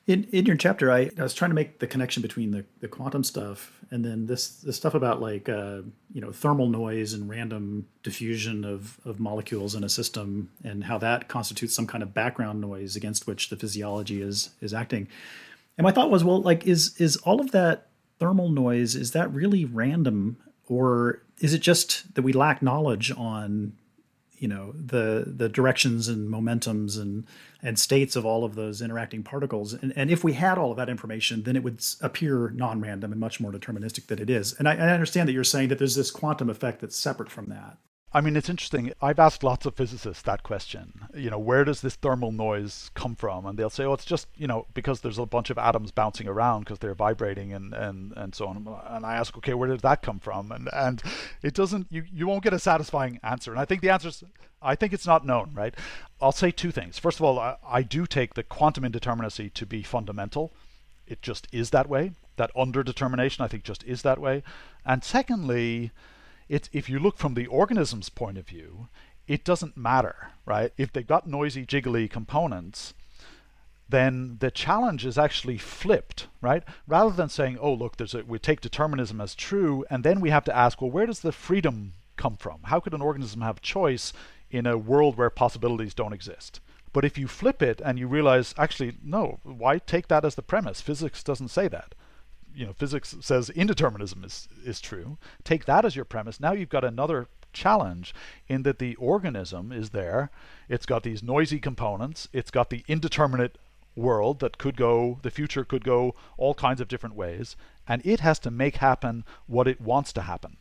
In 0.05 0.25
in 0.25 0.45
your 0.45 0.57
chapter, 0.57 0.91
I, 0.91 1.09
I 1.17 1.23
was 1.23 1.33
trying 1.33 1.51
to 1.51 1.55
make 1.55 1.79
the 1.79 1.87
connection 1.87 2.21
between 2.21 2.51
the, 2.51 2.65
the 2.81 2.89
quantum 2.89 3.23
stuff 3.23 3.79
and 3.89 4.03
then 4.03 4.25
this 4.25 4.49
the 4.57 4.73
stuff 4.73 4.95
about 4.95 5.21
like 5.21 5.47
uh, 5.47 5.81
you 6.11 6.19
know 6.19 6.31
thermal 6.31 6.67
noise 6.67 7.13
and 7.13 7.29
random 7.29 7.87
diffusion 8.01 8.65
of 8.65 8.99
of 9.05 9.19
molecules 9.19 9.75
in 9.75 9.83
a 9.83 9.89
system 9.89 10.49
and 10.63 10.83
how 10.83 10.97
that 10.97 11.29
constitutes 11.29 11.73
some 11.73 11.87
kind 11.87 12.03
of 12.03 12.13
background 12.13 12.59
noise 12.59 12.95
against 12.95 13.27
which 13.27 13.49
the 13.49 13.55
physiology 13.55 14.21
is 14.21 14.49
is 14.61 14.73
acting. 14.73 15.07
And 15.77 15.85
my 15.85 15.91
thought 15.91 16.11
was, 16.11 16.23
well, 16.23 16.41
like 16.41 16.67
is 16.67 16.99
is 16.99 17.17
all 17.17 17.39
of 17.39 17.51
that 17.51 17.87
thermal 18.19 18.49
noise 18.49 18.95
is 18.95 19.11
that 19.11 19.31
really 19.33 19.63
random 19.63 20.37
or 20.67 21.21
is 21.39 21.53
it 21.53 21.59
just 21.59 22.15
that 22.15 22.21
we 22.23 22.33
lack 22.33 22.61
knowledge 22.61 23.11
on 23.15 23.73
you 24.43 24.49
know 24.49 24.73
the 24.73 25.23
the 25.25 25.47
directions 25.47 26.09
and 26.09 26.29
momentums 26.29 26.99
and 27.01 27.25
and 27.61 27.79
states 27.79 28.17
of 28.17 28.25
all 28.25 28.43
of 28.43 28.55
those 28.55 28.81
interacting 28.81 29.23
particles. 29.23 29.71
And, 29.71 29.93
and 29.95 30.11
if 30.11 30.21
we 30.21 30.33
had 30.33 30.57
all 30.57 30.71
of 30.71 30.77
that 30.77 30.89
information 30.89 31.43
then 31.43 31.55
it 31.55 31.63
would 31.63 31.79
appear 32.01 32.49
non-random 32.49 33.13
and 33.13 33.21
much 33.21 33.39
more 33.39 33.53
deterministic 33.53 34.07
than 34.07 34.19
it 34.19 34.29
is. 34.29 34.51
And 34.59 34.67
I, 34.67 34.73
I 34.73 34.89
understand 34.89 35.29
that 35.29 35.33
you're 35.33 35.45
saying 35.45 35.69
that 35.69 35.77
there's 35.79 35.95
this 35.95 36.11
quantum 36.11 36.49
effect 36.49 36.81
that's 36.81 36.97
separate 36.97 37.31
from 37.31 37.45
that 37.45 37.77
I 38.15 38.21
mean, 38.21 38.35
it's 38.35 38.49
interesting. 38.49 38.93
I've 39.01 39.17
asked 39.17 39.43
lots 39.43 39.65
of 39.65 39.73
physicists 39.73 40.21
that 40.23 40.43
question. 40.43 41.07
You 41.15 41.31
know, 41.31 41.39
where 41.39 41.63
does 41.63 41.81
this 41.81 41.95
thermal 41.95 42.31
noise 42.31 42.91
come 42.93 43.15
from? 43.15 43.47
And 43.47 43.57
they'll 43.57 43.71
say, 43.71 43.85
oh, 43.85 43.93
it's 43.93 44.05
just, 44.05 44.27
you 44.35 44.45
know, 44.45 44.67
because 44.75 45.01
there's 45.01 45.17
a 45.17 45.25
bunch 45.25 45.49
of 45.49 45.57
atoms 45.57 45.89
bouncing 45.89 46.27
around 46.27 46.61
because 46.61 46.77
they're 46.77 46.93
vibrating 46.93 47.53
and, 47.53 47.73
and, 47.73 48.13
and 48.15 48.35
so 48.35 48.47
on. 48.47 48.67
And 48.87 49.03
I 49.03 49.15
ask, 49.15 49.35
okay, 49.37 49.55
where 49.55 49.67
did 49.67 49.79
that 49.79 50.03
come 50.03 50.19
from? 50.19 50.51
And 50.51 50.69
and 50.71 51.01
it 51.41 51.55
doesn't, 51.55 51.87
you, 51.89 52.03
you 52.13 52.27
won't 52.27 52.43
get 52.43 52.53
a 52.53 52.59
satisfying 52.59 53.19
answer. 53.23 53.51
And 53.51 53.59
I 53.59 53.65
think 53.65 53.81
the 53.81 53.89
answer 53.89 54.09
is, 54.09 54.23
I 54.61 54.75
think 54.75 54.93
it's 54.93 55.07
not 55.07 55.25
known, 55.25 55.51
right? 55.55 55.73
I'll 56.21 56.31
say 56.31 56.51
two 56.51 56.71
things. 56.71 56.99
First 56.99 57.19
of 57.19 57.25
all, 57.25 57.39
I, 57.39 57.57
I 57.67 57.81
do 57.81 58.05
take 58.05 58.35
the 58.35 58.43
quantum 58.43 58.83
indeterminacy 58.83 59.51
to 59.55 59.65
be 59.65 59.81
fundamental. 59.81 60.53
It 61.07 61.23
just 61.23 61.47
is 61.51 61.71
that 61.71 61.89
way. 61.89 62.11
That 62.35 62.53
underdetermination, 62.55 63.41
I 63.41 63.47
think, 63.47 63.63
just 63.63 63.83
is 63.83 64.03
that 64.03 64.19
way. 64.19 64.43
And 64.85 65.03
secondly, 65.03 65.91
it's 66.49 66.69
if 66.73 66.89
you 66.89 66.99
look 66.99 67.17
from 67.17 67.33
the 67.33 67.47
organism's 67.47 68.09
point 68.09 68.37
of 68.37 68.47
view, 68.47 68.87
it 69.27 69.45
doesn't 69.45 69.77
matter, 69.77 70.31
right? 70.45 70.73
If 70.77 70.91
they've 70.91 71.07
got 71.07 71.27
noisy, 71.27 71.65
jiggly 71.65 72.09
components, 72.09 72.93
then 73.87 74.37
the 74.39 74.51
challenge 74.51 75.05
is 75.05 75.17
actually 75.17 75.57
flipped, 75.57 76.27
right? 76.41 76.63
Rather 76.87 77.15
than 77.15 77.29
saying, 77.29 77.57
"Oh, 77.59 77.73
look, 77.73 77.95
a," 77.99 78.23
we 78.25 78.39
take 78.39 78.61
determinism 78.61 79.21
as 79.21 79.35
true, 79.35 79.85
and 79.89 80.03
then 80.03 80.19
we 80.19 80.29
have 80.29 80.45
to 80.45 80.55
ask, 80.55 80.81
"Well, 80.81 80.91
where 80.91 81.05
does 81.05 81.21
the 81.21 81.31
freedom 81.31 81.93
come 82.15 82.37
from? 82.37 82.59
How 82.63 82.79
could 82.79 82.93
an 82.93 83.01
organism 83.01 83.41
have 83.41 83.61
choice 83.61 84.13
in 84.49 84.65
a 84.65 84.77
world 84.77 85.17
where 85.17 85.29
possibilities 85.29 85.93
don't 85.93 86.13
exist?" 86.13 86.59
But 86.91 87.05
if 87.05 87.17
you 87.17 87.27
flip 87.27 87.61
it 87.61 87.81
and 87.83 87.97
you 87.97 88.07
realize, 88.07 88.53
actually, 88.57 88.97
no, 89.03 89.39
why 89.43 89.79
take 89.79 90.07
that 90.09 90.25
as 90.25 90.35
the 90.35 90.43
premise? 90.43 90.79
Physics 90.79 91.23
doesn't 91.23 91.47
say 91.47 91.67
that 91.67 91.95
you 92.55 92.65
know 92.65 92.73
physics 92.73 93.15
says 93.21 93.49
indeterminism 93.49 94.25
is 94.25 94.47
is 94.63 94.81
true. 94.81 95.17
Take 95.43 95.65
that 95.65 95.85
as 95.85 95.95
your 95.95 96.05
premise. 96.05 96.39
Now 96.39 96.53
you've 96.53 96.69
got 96.69 96.83
another 96.83 97.27
challenge 97.53 98.13
in 98.47 98.63
that 98.63 98.79
the 98.79 98.95
organism 98.95 99.71
is 99.71 99.91
there. 99.91 100.31
It's 100.67 100.85
got 100.85 101.03
these 101.03 101.23
noisy 101.23 101.59
components. 101.59 102.27
It's 102.33 102.51
got 102.51 102.69
the 102.69 102.83
indeterminate 102.87 103.57
world 103.95 104.39
that 104.39 104.57
could 104.57 104.75
go 104.75 105.19
the 105.21 105.29
future 105.29 105.63
could 105.63 105.83
go 105.83 106.15
all 106.37 106.53
kinds 106.53 106.81
of 106.81 106.87
different 106.87 107.15
ways. 107.15 107.55
And 107.87 108.01
it 108.05 108.21
has 108.21 108.39
to 108.39 108.51
make 108.51 108.77
happen 108.77 109.23
what 109.45 109.67
it 109.67 109.79
wants 109.79 110.13
to 110.13 110.21
happen. 110.21 110.57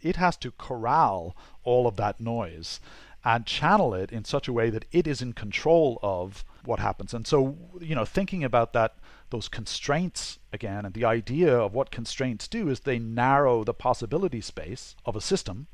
It 0.00 0.16
has 0.16 0.36
to 0.38 0.52
corral 0.52 1.36
all 1.64 1.86
of 1.86 1.96
that 1.96 2.20
noise 2.20 2.80
and 3.24 3.44
channel 3.44 3.92
it 3.94 4.10
in 4.12 4.24
such 4.24 4.48
a 4.48 4.52
way 4.52 4.70
that 4.70 4.86
it 4.92 5.06
is 5.06 5.20
in 5.20 5.32
control 5.34 5.98
of 6.02 6.44
what 6.64 6.78
happens 6.78 7.14
and 7.14 7.26
so 7.26 7.56
you 7.80 7.94
know 7.94 8.04
thinking 8.04 8.44
about 8.44 8.72
that 8.72 8.94
those 9.30 9.48
constraints 9.48 10.38
again. 10.52 10.84
And 10.84 10.94
the 10.94 11.04
idea 11.04 11.56
of 11.56 11.72
what 11.72 11.90
constraints 11.90 12.46
do 12.46 12.68
is 12.68 12.80
they 12.80 12.98
narrow 12.98 13.64
the 13.64 13.74
possibility 13.74 14.40
space 14.40 14.94
of 15.06 15.16
a 15.16 15.20
system. 15.20 15.68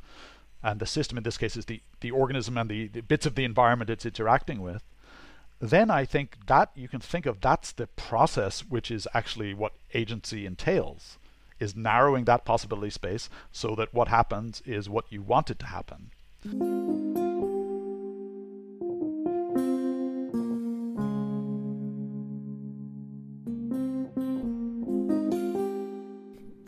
And 0.63 0.81
the 0.81 0.87
system 0.87 1.19
in 1.19 1.25
this 1.25 1.39
case 1.39 1.57
is 1.57 1.67
the, 1.67 1.83
the 2.01 2.11
organism 2.11 2.57
and 2.57 2.71
the, 2.71 2.89
the 2.89 3.03
bits 3.03 3.27
of 3.27 3.35
the 3.35 3.45
environment 3.45 3.91
it's 3.91 4.07
interacting 4.07 4.61
with. 4.61 4.83
Then 5.59 5.91
I 5.91 6.05
think 6.05 6.47
that 6.47 6.71
you 6.75 6.89
can 6.89 7.01
think 7.01 7.25
of 7.25 7.41
that's 7.41 7.73
the 7.73 7.87
process 7.87 8.61
which 8.61 8.91
is 8.91 9.09
actually 9.15 9.55
what 9.55 9.73
agency 9.95 10.45
entails 10.45 11.19
is 11.59 11.75
narrowing 11.75 12.27
that 12.27 12.45
possibility 12.45 12.91
space 12.91 13.31
so 13.51 13.75
that 13.77 13.95
what 13.95 14.09
happens 14.09 14.63
is 14.67 14.91
what 14.91 15.07
you 15.09 15.23
want 15.23 15.51
it 15.51 15.59
to 15.61 15.67
happen. 15.67 16.11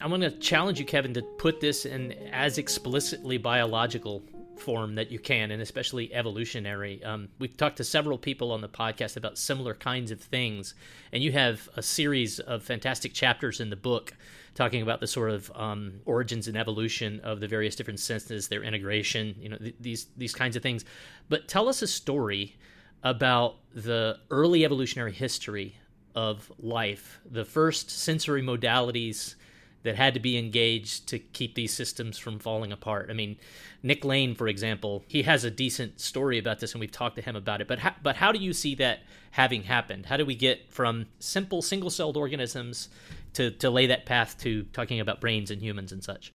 I'm 0.09 0.18
going 0.18 0.33
to 0.33 0.38
challenge 0.38 0.79
you, 0.79 0.87
Kevin, 0.87 1.12
to 1.12 1.21
put 1.21 1.61
this 1.61 1.85
in 1.85 2.12
as 2.33 2.57
explicitly 2.57 3.37
biological 3.37 4.23
form 4.57 4.94
that 4.94 5.11
you 5.11 5.18
can, 5.18 5.51
and 5.51 5.61
especially 5.61 6.14
evolutionary. 6.14 7.05
Um, 7.05 7.29
we've 7.38 7.55
talked 7.55 7.77
to 7.77 7.85
several 7.85 8.16
people 8.16 8.51
on 8.51 8.62
the 8.62 8.71
podcast 8.71 9.18
about 9.18 9.37
similar 9.37 9.75
kinds 9.75 10.11
of 10.11 10.18
things, 10.18 10.73
and 11.12 11.23
you 11.23 11.31
have 11.33 11.68
a 11.77 11.83
series 11.83 12.40
of 12.40 12.62
fantastic 12.62 13.12
chapters 13.12 13.61
in 13.61 13.68
the 13.68 13.77
book 13.77 14.14
talking 14.55 14.81
about 14.81 15.01
the 15.01 15.07
sort 15.07 15.29
of 15.29 15.53
um, 15.55 16.01
origins 16.07 16.49
and 16.49 16.57
evolution 16.57 17.21
of 17.21 17.40
the 17.40 17.47
various 17.47 17.77
different 17.77 18.01
senses, 18.01 18.49
their 18.49 18.62
integration, 18.62 19.35
you 19.38 19.51
know, 19.51 19.59
th- 19.59 19.75
these 19.79 20.07
these 20.16 20.35
kinds 20.35 20.57
of 20.57 20.62
things. 20.62 20.87
But 21.29 21.49
tell 21.49 21.68
us 21.68 21.83
a 21.83 21.87
story 21.87 22.57
about 23.03 23.57
the 23.75 24.21
early 24.31 24.64
evolutionary 24.64 25.12
history 25.12 25.77
of 26.14 26.51
life, 26.59 27.21
the 27.31 27.44
first 27.44 27.90
sensory 27.90 28.42
modalities 28.42 29.35
that 29.82 29.96
had 29.96 30.14
to 30.14 30.20
be 30.20 30.36
engaged 30.36 31.06
to 31.08 31.18
keep 31.18 31.54
these 31.54 31.72
systems 31.72 32.18
from 32.18 32.38
falling 32.38 32.72
apart. 32.72 33.08
I 33.10 33.14
mean, 33.14 33.36
Nick 33.82 34.04
Lane, 34.04 34.34
for 34.34 34.48
example, 34.48 35.04
he 35.06 35.22
has 35.22 35.44
a 35.44 35.50
decent 35.50 36.00
story 36.00 36.38
about 36.38 36.58
this, 36.60 36.72
and 36.72 36.80
we've 36.80 36.90
talked 36.90 37.16
to 37.16 37.22
him 37.22 37.36
about 37.36 37.60
it. 37.60 37.68
But 37.68 37.78
how, 37.78 37.94
but 38.02 38.16
how 38.16 38.32
do 38.32 38.38
you 38.38 38.52
see 38.52 38.74
that 38.76 39.00
having 39.32 39.62
happened? 39.62 40.06
How 40.06 40.16
do 40.16 40.26
we 40.26 40.34
get 40.34 40.72
from 40.72 41.06
simple 41.20 41.62
single-celled 41.62 42.16
organisms 42.16 42.88
to 43.34 43.50
to 43.52 43.70
lay 43.70 43.86
that 43.86 44.04
path 44.04 44.38
to 44.38 44.64
talking 44.72 45.00
about 45.00 45.20
brains 45.20 45.50
and 45.50 45.62
humans 45.62 45.92
and 45.92 46.02
such? 46.02 46.32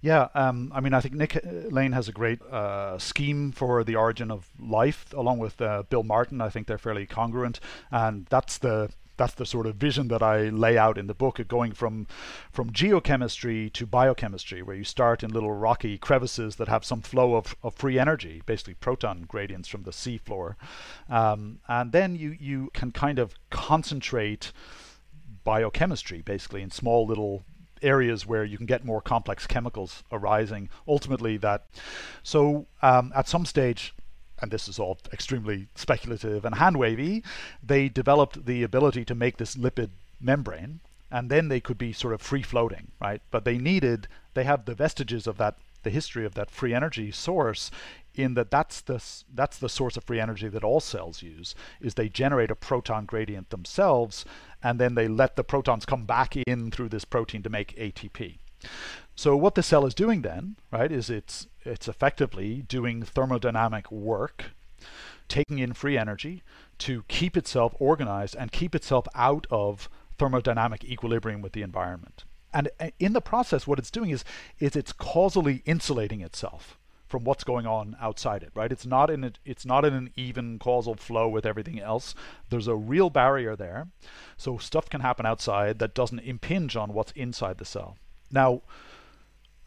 Yeah, 0.00 0.28
um, 0.34 0.70
I 0.74 0.80
mean, 0.80 0.92
I 0.92 1.00
think 1.00 1.14
Nick 1.14 1.40
Lane 1.70 1.92
has 1.92 2.08
a 2.08 2.12
great 2.12 2.42
uh, 2.42 2.98
scheme 2.98 3.52
for 3.52 3.82
the 3.84 3.96
origin 3.96 4.30
of 4.30 4.50
life, 4.60 5.06
along 5.14 5.38
with 5.38 5.60
uh, 5.62 5.84
Bill 5.88 6.02
Martin. 6.02 6.42
I 6.42 6.50
think 6.50 6.66
they're 6.66 6.76
fairly 6.76 7.06
congruent, 7.06 7.58
and 7.90 8.26
that's 8.26 8.58
the 8.58 8.90
that's 9.16 9.34
the 9.34 9.46
sort 9.46 9.66
of 9.66 9.76
vision 9.76 10.08
that 10.08 10.22
I 10.22 10.48
lay 10.48 10.76
out 10.76 10.98
in 10.98 11.06
the 11.06 11.14
book, 11.14 11.40
going 11.48 11.72
from 11.72 12.06
from 12.52 12.70
geochemistry 12.70 13.72
to 13.72 13.86
biochemistry, 13.86 14.62
where 14.62 14.76
you 14.76 14.84
start 14.84 15.22
in 15.22 15.32
little 15.32 15.52
rocky 15.52 15.98
crevices 15.98 16.56
that 16.56 16.68
have 16.68 16.84
some 16.84 17.02
flow 17.02 17.34
of, 17.34 17.56
of 17.62 17.74
free 17.74 17.98
energy, 17.98 18.42
basically 18.46 18.74
proton 18.74 19.22
gradients 19.22 19.68
from 19.68 19.82
the 19.82 19.90
seafloor, 19.90 20.54
um, 21.08 21.60
and 21.68 21.92
then 21.92 22.16
you 22.16 22.36
you 22.38 22.70
can 22.74 22.90
kind 22.92 23.18
of 23.18 23.34
concentrate 23.50 24.52
biochemistry 25.44 26.22
basically 26.22 26.62
in 26.62 26.70
small 26.70 27.06
little 27.06 27.44
areas 27.82 28.26
where 28.26 28.44
you 28.44 28.56
can 28.56 28.66
get 28.66 28.84
more 28.84 29.00
complex 29.00 29.46
chemicals 29.46 30.02
arising. 30.10 30.68
Ultimately, 30.88 31.36
that 31.38 31.66
so 32.22 32.66
um, 32.82 33.12
at 33.14 33.28
some 33.28 33.44
stage 33.44 33.94
and 34.44 34.52
this 34.52 34.68
is 34.68 34.78
all 34.78 34.98
extremely 35.10 35.68
speculative 35.74 36.44
and 36.44 36.56
hand 36.56 36.76
wavy, 36.76 37.24
they 37.62 37.88
developed 37.88 38.44
the 38.44 38.62
ability 38.62 39.02
to 39.06 39.14
make 39.14 39.38
this 39.38 39.56
lipid 39.56 39.88
membrane, 40.20 40.80
and 41.10 41.30
then 41.30 41.48
they 41.48 41.60
could 41.60 41.78
be 41.78 41.94
sort 41.94 42.12
of 42.12 42.20
free 42.20 42.42
floating, 42.42 42.88
right? 43.00 43.22
But 43.30 43.46
they 43.46 43.56
needed, 43.56 44.06
they 44.34 44.44
have 44.44 44.66
the 44.66 44.74
vestiges 44.74 45.26
of 45.26 45.38
that, 45.38 45.56
the 45.82 45.88
history 45.88 46.26
of 46.26 46.34
that 46.34 46.50
free 46.50 46.74
energy 46.74 47.10
source, 47.10 47.70
in 48.14 48.34
that 48.34 48.50
that's 48.50 48.82
the 48.82 49.02
that's 49.34 49.58
the 49.58 49.68
source 49.68 49.96
of 49.96 50.04
free 50.04 50.20
energy 50.20 50.48
that 50.48 50.62
all 50.62 50.80
cells 50.80 51.22
use. 51.22 51.54
Is 51.80 51.94
they 51.94 52.10
generate 52.10 52.50
a 52.50 52.54
proton 52.54 53.06
gradient 53.06 53.48
themselves, 53.48 54.26
and 54.62 54.78
then 54.78 54.94
they 54.94 55.08
let 55.08 55.36
the 55.36 55.44
protons 55.44 55.86
come 55.86 56.04
back 56.04 56.36
in 56.36 56.70
through 56.70 56.90
this 56.90 57.06
protein 57.06 57.42
to 57.42 57.50
make 57.50 57.76
ATP. 57.76 58.36
So 59.16 59.36
what 59.36 59.54
the 59.54 59.62
cell 59.62 59.86
is 59.86 59.94
doing 59.94 60.22
then, 60.22 60.56
right, 60.72 60.90
is 60.90 61.08
it's 61.08 61.46
it's 61.62 61.88
effectively 61.88 62.62
doing 62.62 63.02
thermodynamic 63.02 63.90
work, 63.90 64.52
taking 65.28 65.58
in 65.58 65.72
free 65.72 65.96
energy 65.96 66.42
to 66.78 67.04
keep 67.08 67.36
itself 67.36 67.74
organized 67.78 68.36
and 68.36 68.52
keep 68.52 68.74
itself 68.74 69.06
out 69.14 69.46
of 69.50 69.88
thermodynamic 70.18 70.84
equilibrium 70.84 71.40
with 71.40 71.52
the 71.52 71.62
environment. 71.62 72.24
And 72.52 72.70
uh, 72.78 72.90
in 72.98 73.12
the 73.14 73.20
process, 73.20 73.66
what 73.66 73.78
it's 73.78 73.90
doing 73.90 74.10
is, 74.10 74.24
is 74.60 74.76
it's 74.76 74.92
causally 74.92 75.62
insulating 75.64 76.20
itself 76.20 76.78
from 77.08 77.24
what's 77.24 77.44
going 77.44 77.66
on 77.66 77.96
outside 78.00 78.42
it, 78.42 78.50
right? 78.54 78.72
It's 78.72 78.86
not 78.86 79.10
in 79.10 79.24
a, 79.24 79.32
it's 79.44 79.66
not 79.66 79.84
in 79.84 79.94
an 79.94 80.10
even 80.16 80.58
causal 80.58 80.94
flow 80.94 81.28
with 81.28 81.46
everything 81.46 81.80
else. 81.80 82.14
There's 82.50 82.68
a 82.68 82.74
real 82.74 83.10
barrier 83.10 83.56
there. 83.56 83.88
So 84.36 84.58
stuff 84.58 84.88
can 84.88 85.00
happen 85.00 85.26
outside 85.26 85.78
that 85.78 85.94
doesn't 85.94 86.20
impinge 86.20 86.76
on 86.76 86.92
what's 86.92 87.12
inside 87.12 87.58
the 87.58 87.64
cell. 87.64 87.96
Now, 88.30 88.62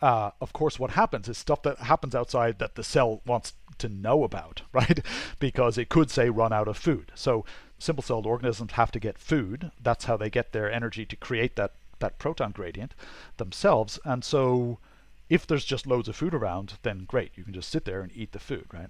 uh, 0.01 0.31
of 0.41 0.53
course, 0.53 0.79
what 0.79 0.91
happens 0.91 1.27
is 1.27 1.37
stuff 1.37 1.61
that 1.63 1.79
happens 1.79 2.13
outside 2.13 2.59
that 2.59 2.75
the 2.75 2.83
cell 2.83 3.21
wants 3.25 3.53
to 3.79 3.89
know 3.89 4.23
about, 4.23 4.61
right? 4.73 4.99
because 5.39 5.77
it 5.77 5.89
could 5.89 6.11
say 6.11 6.29
run 6.29 6.53
out 6.53 6.67
of 6.67 6.77
food. 6.77 7.11
So 7.15 7.45
simple 7.79 8.03
celled 8.03 8.25
organisms 8.25 8.73
have 8.73 8.91
to 8.91 8.99
get 8.99 9.17
food. 9.17 9.71
That's 9.81 10.05
how 10.05 10.17
they 10.17 10.29
get 10.29 10.51
their 10.51 10.71
energy 10.71 11.05
to 11.05 11.15
create 11.15 11.55
that, 11.55 11.73
that 11.99 12.19
proton 12.19 12.51
gradient 12.51 12.93
themselves. 13.37 13.99
And 14.05 14.23
so 14.23 14.79
if 15.29 15.45
there's 15.45 15.65
just 15.65 15.87
loads 15.87 16.07
of 16.07 16.15
food 16.15 16.33
around, 16.33 16.73
then 16.83 17.05
great, 17.07 17.31
you 17.35 17.43
can 17.43 17.53
just 17.53 17.69
sit 17.69 17.85
there 17.85 18.01
and 18.01 18.11
eat 18.15 18.31
the 18.31 18.39
food, 18.39 18.65
right? 18.71 18.89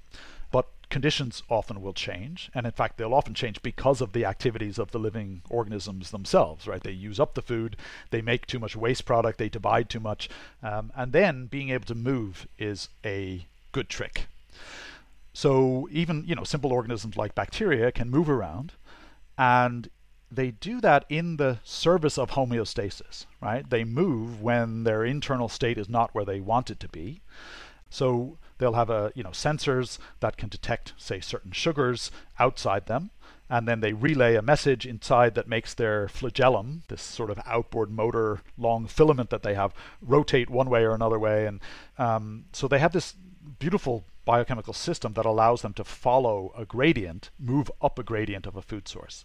Conditions 0.90 1.44
often 1.50 1.82
will 1.82 1.94
change, 1.94 2.50
and 2.56 2.66
in 2.66 2.72
fact, 2.72 2.98
they'll 2.98 3.14
often 3.14 3.34
change 3.34 3.62
because 3.62 4.00
of 4.00 4.14
the 4.14 4.24
activities 4.24 4.80
of 4.80 4.92
the 4.92 5.00
living 5.00 5.42
organisms 5.50 6.12
themselves, 6.12 6.66
right? 6.66 6.82
They 6.82 6.92
use 6.92 7.20
up 7.20 7.34
the 7.34 7.42
food, 7.42 7.76
they 8.10 8.22
make 8.22 8.46
too 8.46 8.58
much 8.58 8.76
waste 8.76 9.06
product, 9.06 9.38
they 9.38 9.50
divide 9.50 9.90
too 9.90 10.00
much, 10.00 10.30
um, 10.64 10.92
and 10.96 11.12
then 11.12 11.48
being 11.48 11.70
able 11.70 11.86
to 11.88 11.96
move 11.96 12.48
is 12.58 12.88
a 13.04 13.46
good 13.74 13.90
trick. 13.90 14.28
So 15.34 15.88
even 15.92 16.24
you 16.26 16.36
know 16.36 16.44
simple 16.44 16.74
organisms 16.74 17.18
like 17.18 17.36
bacteria 17.36 17.92
can 17.92 18.10
move 18.10 18.30
around, 18.30 18.72
and 19.38 19.90
they 20.32 20.52
do 20.52 20.82
that 20.82 21.06
in 21.10 21.38
the 21.38 21.60
service 21.64 22.18
of 22.18 22.32
homeostasis, 22.32 23.26
right? 23.42 23.70
They 23.70 23.84
move 23.84 24.42
when 24.42 24.84
their 24.84 25.06
internal 25.06 25.50
state 25.50 25.78
is 25.78 25.90
not 25.90 26.16
where 26.16 26.26
they 26.26 26.40
want 26.40 26.70
it 26.70 26.80
to 26.80 26.88
be. 26.88 27.22
So 27.90 28.38
they'll 28.58 28.74
have 28.74 28.90
a 28.90 29.12
you 29.16 29.24
know 29.24 29.30
sensors 29.32 29.98
that 30.20 30.38
can 30.38 30.50
detect 30.50 30.94
say 30.98 31.20
certain 31.20 31.52
sugars 31.52 32.12
outside 32.40 32.86
them 32.86 33.12
and 33.50 33.68
then 33.68 33.80
they 33.80 33.94
relay 33.94 34.36
a 34.36 34.42
message 34.42 34.86
inside 34.86 35.34
that 35.36 35.48
makes 35.48 35.74
their 35.74 36.08
flagellum 36.10 36.84
this 36.90 37.02
sort 37.02 37.30
of 37.30 37.40
outboard 37.46 37.90
motor 37.90 38.42
long 38.58 38.88
filament 38.88 39.30
that 39.30 39.44
they 39.44 39.54
have 39.54 39.74
rotate 40.02 40.50
one 40.50 40.70
way 40.70 40.84
or 40.84 40.94
another 40.94 41.20
way 41.20 41.46
and 41.46 41.62
um, 41.98 42.46
so 42.52 42.68
they 42.68 42.80
have 42.80 42.94
this 42.94 43.16
beautiful 43.60 44.04
biochemical 44.26 44.74
system 44.74 45.14
that 45.14 45.26
allows 45.26 45.62
them 45.62 45.74
to 45.74 45.84
follow 45.84 46.54
a 46.58 46.66
gradient 46.66 47.30
move 47.40 47.72
up 47.82 47.98
a 47.98 48.04
gradient 48.04 48.46
of 48.46 48.58
a 48.58 48.62
food 48.62 48.88
source. 48.88 49.24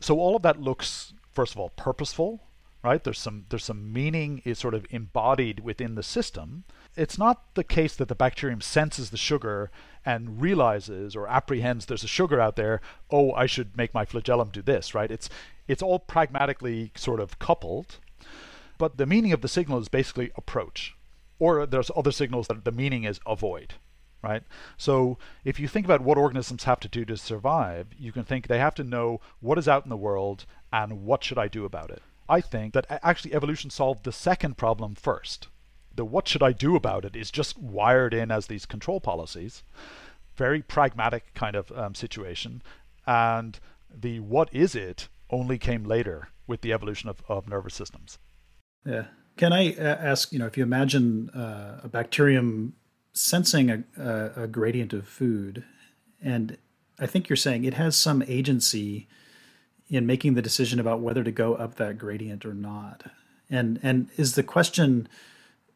So 0.00 0.18
all 0.18 0.34
of 0.34 0.42
that 0.42 0.60
looks 0.60 1.12
first 1.30 1.54
of 1.54 1.60
all 1.60 1.68
purposeful 1.70 2.40
right? 2.82 3.02
There's 3.02 3.18
some 3.18 3.46
there's 3.48 3.64
some 3.64 3.92
meaning 3.92 4.42
is 4.44 4.58
sort 4.58 4.74
of 4.74 4.86
embodied 4.90 5.60
within 5.60 5.94
the 5.94 6.02
system 6.02 6.64
it's 6.96 7.18
not 7.18 7.54
the 7.54 7.64
case 7.64 7.96
that 7.96 8.08
the 8.08 8.14
bacterium 8.14 8.60
senses 8.60 9.10
the 9.10 9.16
sugar 9.16 9.70
and 10.04 10.42
realizes 10.42 11.16
or 11.16 11.28
apprehends 11.28 11.86
there's 11.86 12.04
a 12.04 12.08
sugar 12.08 12.40
out 12.40 12.56
there 12.56 12.80
oh 13.10 13.32
i 13.32 13.46
should 13.46 13.76
make 13.76 13.94
my 13.94 14.04
flagellum 14.04 14.50
do 14.50 14.62
this 14.62 14.94
right? 14.94 15.10
It's 15.10 15.28
it's 15.68 15.82
all 15.82 16.00
pragmatically 16.00 16.90
sort 16.96 17.20
of 17.20 17.38
coupled. 17.38 17.98
But 18.78 18.96
the 18.96 19.06
meaning 19.06 19.32
of 19.32 19.42
the 19.42 19.48
signal 19.48 19.78
is 19.78 19.88
basically 19.88 20.32
approach 20.34 20.96
or 21.38 21.66
there's 21.66 21.90
other 21.96 22.10
signals 22.10 22.48
that 22.48 22.64
the 22.64 22.72
meaning 22.72 23.04
is 23.04 23.20
avoid 23.26 23.74
right? 24.22 24.44
So 24.76 25.18
if 25.44 25.58
you 25.58 25.66
think 25.66 25.84
about 25.84 26.00
what 26.00 26.18
organisms 26.18 26.64
have 26.64 26.78
to 26.80 26.88
do 26.88 27.04
to 27.04 27.16
survive 27.16 27.88
you 27.96 28.12
can 28.12 28.24
think 28.24 28.46
they 28.46 28.58
have 28.58 28.74
to 28.76 28.84
know 28.84 29.20
what 29.40 29.58
is 29.58 29.68
out 29.68 29.84
in 29.84 29.90
the 29.90 29.96
world 29.96 30.44
and 30.72 31.04
what 31.04 31.24
should 31.24 31.38
i 31.38 31.48
do 31.48 31.64
about 31.64 31.90
it. 31.90 32.02
I 32.28 32.40
think 32.40 32.72
that 32.74 32.86
actually 33.02 33.34
evolution 33.34 33.70
solved 33.70 34.04
the 34.04 34.12
second 34.12 34.56
problem 34.56 34.94
first 34.94 35.48
the 35.94 36.04
what 36.04 36.28
should 36.28 36.42
I 36.42 36.52
do 36.52 36.76
about 36.76 37.04
it 37.04 37.16
is 37.16 37.30
just 37.30 37.58
wired 37.58 38.14
in 38.14 38.30
as 38.30 38.46
these 38.46 38.66
control 38.66 39.00
policies. 39.00 39.62
Very 40.36 40.62
pragmatic 40.62 41.34
kind 41.34 41.56
of 41.56 41.70
um, 41.72 41.94
situation. 41.94 42.62
And 43.06 43.58
the 43.94 44.20
what 44.20 44.48
is 44.52 44.74
it 44.74 45.08
only 45.30 45.58
came 45.58 45.84
later 45.84 46.28
with 46.46 46.60
the 46.60 46.72
evolution 46.72 47.08
of, 47.08 47.22
of 47.28 47.48
nervous 47.48 47.74
systems. 47.74 48.18
Yeah. 48.84 49.06
Can 49.36 49.52
I 49.52 49.72
uh, 49.74 49.80
ask, 49.82 50.32
you 50.32 50.38
know, 50.38 50.46
if 50.46 50.56
you 50.56 50.62
imagine 50.62 51.30
uh, 51.30 51.80
a 51.82 51.88
bacterium 51.88 52.74
sensing 53.14 53.70
a, 53.70 53.84
a, 53.98 54.42
a 54.44 54.46
gradient 54.46 54.92
of 54.92 55.08
food, 55.08 55.64
and 56.22 56.58
I 56.98 57.06
think 57.06 57.28
you're 57.28 57.36
saying 57.36 57.64
it 57.64 57.74
has 57.74 57.96
some 57.96 58.22
agency 58.28 59.08
in 59.88 60.06
making 60.06 60.34
the 60.34 60.42
decision 60.42 60.78
about 60.78 61.00
whether 61.00 61.24
to 61.24 61.32
go 61.32 61.54
up 61.54 61.76
that 61.76 61.98
gradient 61.98 62.44
or 62.44 62.54
not. 62.54 63.04
And 63.50 63.80
and 63.82 64.08
is 64.16 64.34
the 64.34 64.42
question 64.42 65.08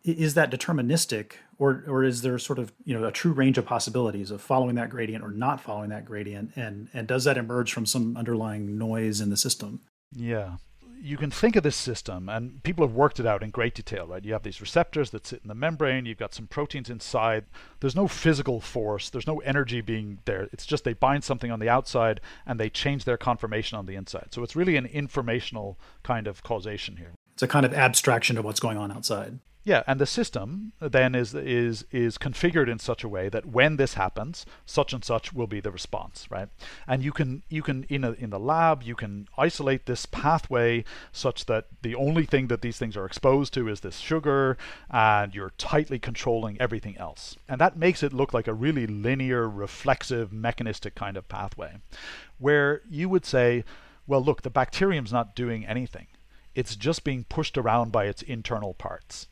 is 0.06 0.34
that 0.34 0.50
deterministic 0.50 1.32
or 1.58 1.84
or 1.86 2.04
is 2.04 2.22
there 2.22 2.38
sort 2.38 2.58
of 2.58 2.72
you 2.84 2.98
know 2.98 3.06
a 3.06 3.12
true 3.12 3.32
range 3.32 3.58
of 3.58 3.66
possibilities 3.66 4.30
of 4.30 4.40
following 4.40 4.76
that 4.76 4.90
gradient 4.90 5.24
or 5.24 5.30
not 5.30 5.60
following 5.60 5.90
that 5.90 6.04
gradient? 6.04 6.52
And 6.56 6.88
and 6.94 7.06
does 7.06 7.24
that 7.24 7.36
emerge 7.36 7.72
from 7.72 7.86
some 7.86 8.16
underlying 8.16 8.78
noise 8.78 9.20
in 9.20 9.30
the 9.30 9.36
system? 9.36 9.80
Yeah. 10.12 10.56
You 10.98 11.18
can 11.18 11.30
think 11.30 11.56
of 11.56 11.62
this 11.62 11.76
system 11.76 12.28
and 12.28 12.62
people 12.62 12.86
have 12.86 12.94
worked 12.94 13.20
it 13.20 13.26
out 13.26 13.42
in 13.42 13.50
great 13.50 13.74
detail 13.74 14.06
right? 14.06 14.24
You 14.24 14.32
have 14.32 14.42
these 14.42 14.60
receptors 14.60 15.10
that 15.10 15.26
sit 15.26 15.42
in 15.42 15.48
the 15.48 15.54
membrane. 15.54 16.06
You've 16.06 16.18
got 16.18 16.34
some 16.34 16.46
proteins 16.46 16.88
inside. 16.88 17.44
There's 17.80 17.94
no 17.94 18.08
physical 18.08 18.60
force. 18.60 19.10
There's 19.10 19.26
no 19.26 19.38
energy 19.40 19.82
being 19.82 20.20
there. 20.24 20.48
It's 20.52 20.64
just 20.66 20.84
they 20.84 20.94
bind 20.94 21.22
something 21.22 21.50
on 21.50 21.60
the 21.60 21.68
outside 21.68 22.20
and 22.46 22.58
they 22.58 22.70
change 22.70 23.04
their 23.04 23.18
conformation 23.18 23.76
on 23.76 23.86
the 23.86 23.94
inside. 23.94 24.28
So 24.30 24.42
it's 24.42 24.56
really 24.56 24.76
an 24.76 24.86
informational 24.86 25.78
kind 26.02 26.26
of 26.26 26.42
causation 26.42 26.96
here. 26.96 27.12
It's 27.34 27.42
a 27.42 27.48
kind 27.48 27.66
of 27.66 27.74
abstraction 27.74 28.38
of 28.38 28.46
what's 28.46 28.60
going 28.60 28.78
on 28.78 28.90
outside 28.90 29.38
yeah, 29.66 29.82
and 29.88 30.00
the 30.00 30.06
system 30.06 30.72
then 30.78 31.16
is 31.16 31.34
is 31.34 31.84
is 31.90 32.18
configured 32.18 32.70
in 32.70 32.78
such 32.78 33.02
a 33.02 33.08
way 33.08 33.28
that 33.28 33.46
when 33.46 33.78
this 33.78 33.94
happens, 33.94 34.46
such 34.64 34.92
and 34.92 35.04
such 35.04 35.32
will 35.32 35.48
be 35.48 35.58
the 35.58 35.72
response, 35.72 36.28
right? 36.30 36.48
And 36.86 37.02
you 37.02 37.10
can 37.10 37.42
you 37.48 37.64
can 37.64 37.82
in 37.88 38.04
a, 38.04 38.12
in 38.12 38.30
the 38.30 38.38
lab 38.38 38.84
you 38.84 38.94
can 38.94 39.26
isolate 39.36 39.86
this 39.86 40.06
pathway 40.06 40.84
such 41.10 41.46
that 41.46 41.66
the 41.82 41.96
only 41.96 42.24
thing 42.24 42.46
that 42.46 42.62
these 42.62 42.78
things 42.78 42.96
are 42.96 43.04
exposed 43.04 43.52
to 43.54 43.68
is 43.68 43.80
this 43.80 43.98
sugar, 43.98 44.56
and 44.88 45.34
you're 45.34 45.52
tightly 45.58 45.98
controlling 45.98 46.60
everything 46.60 46.96
else, 46.96 47.36
and 47.48 47.60
that 47.60 47.76
makes 47.76 48.04
it 48.04 48.12
look 48.12 48.32
like 48.32 48.46
a 48.46 48.54
really 48.54 48.86
linear, 48.86 49.48
reflexive, 49.48 50.32
mechanistic 50.32 50.94
kind 50.94 51.16
of 51.16 51.28
pathway, 51.28 51.78
where 52.38 52.82
you 52.88 53.08
would 53.08 53.26
say, 53.26 53.64
well, 54.06 54.22
look, 54.22 54.42
the 54.42 54.48
bacterium's 54.50 55.12
not 55.12 55.34
doing 55.34 55.66
anything; 55.66 56.06
it's 56.54 56.76
just 56.76 57.02
being 57.02 57.24
pushed 57.24 57.58
around 57.58 57.90
by 57.90 58.04
its 58.04 58.22
internal 58.22 58.72
parts 58.72 59.26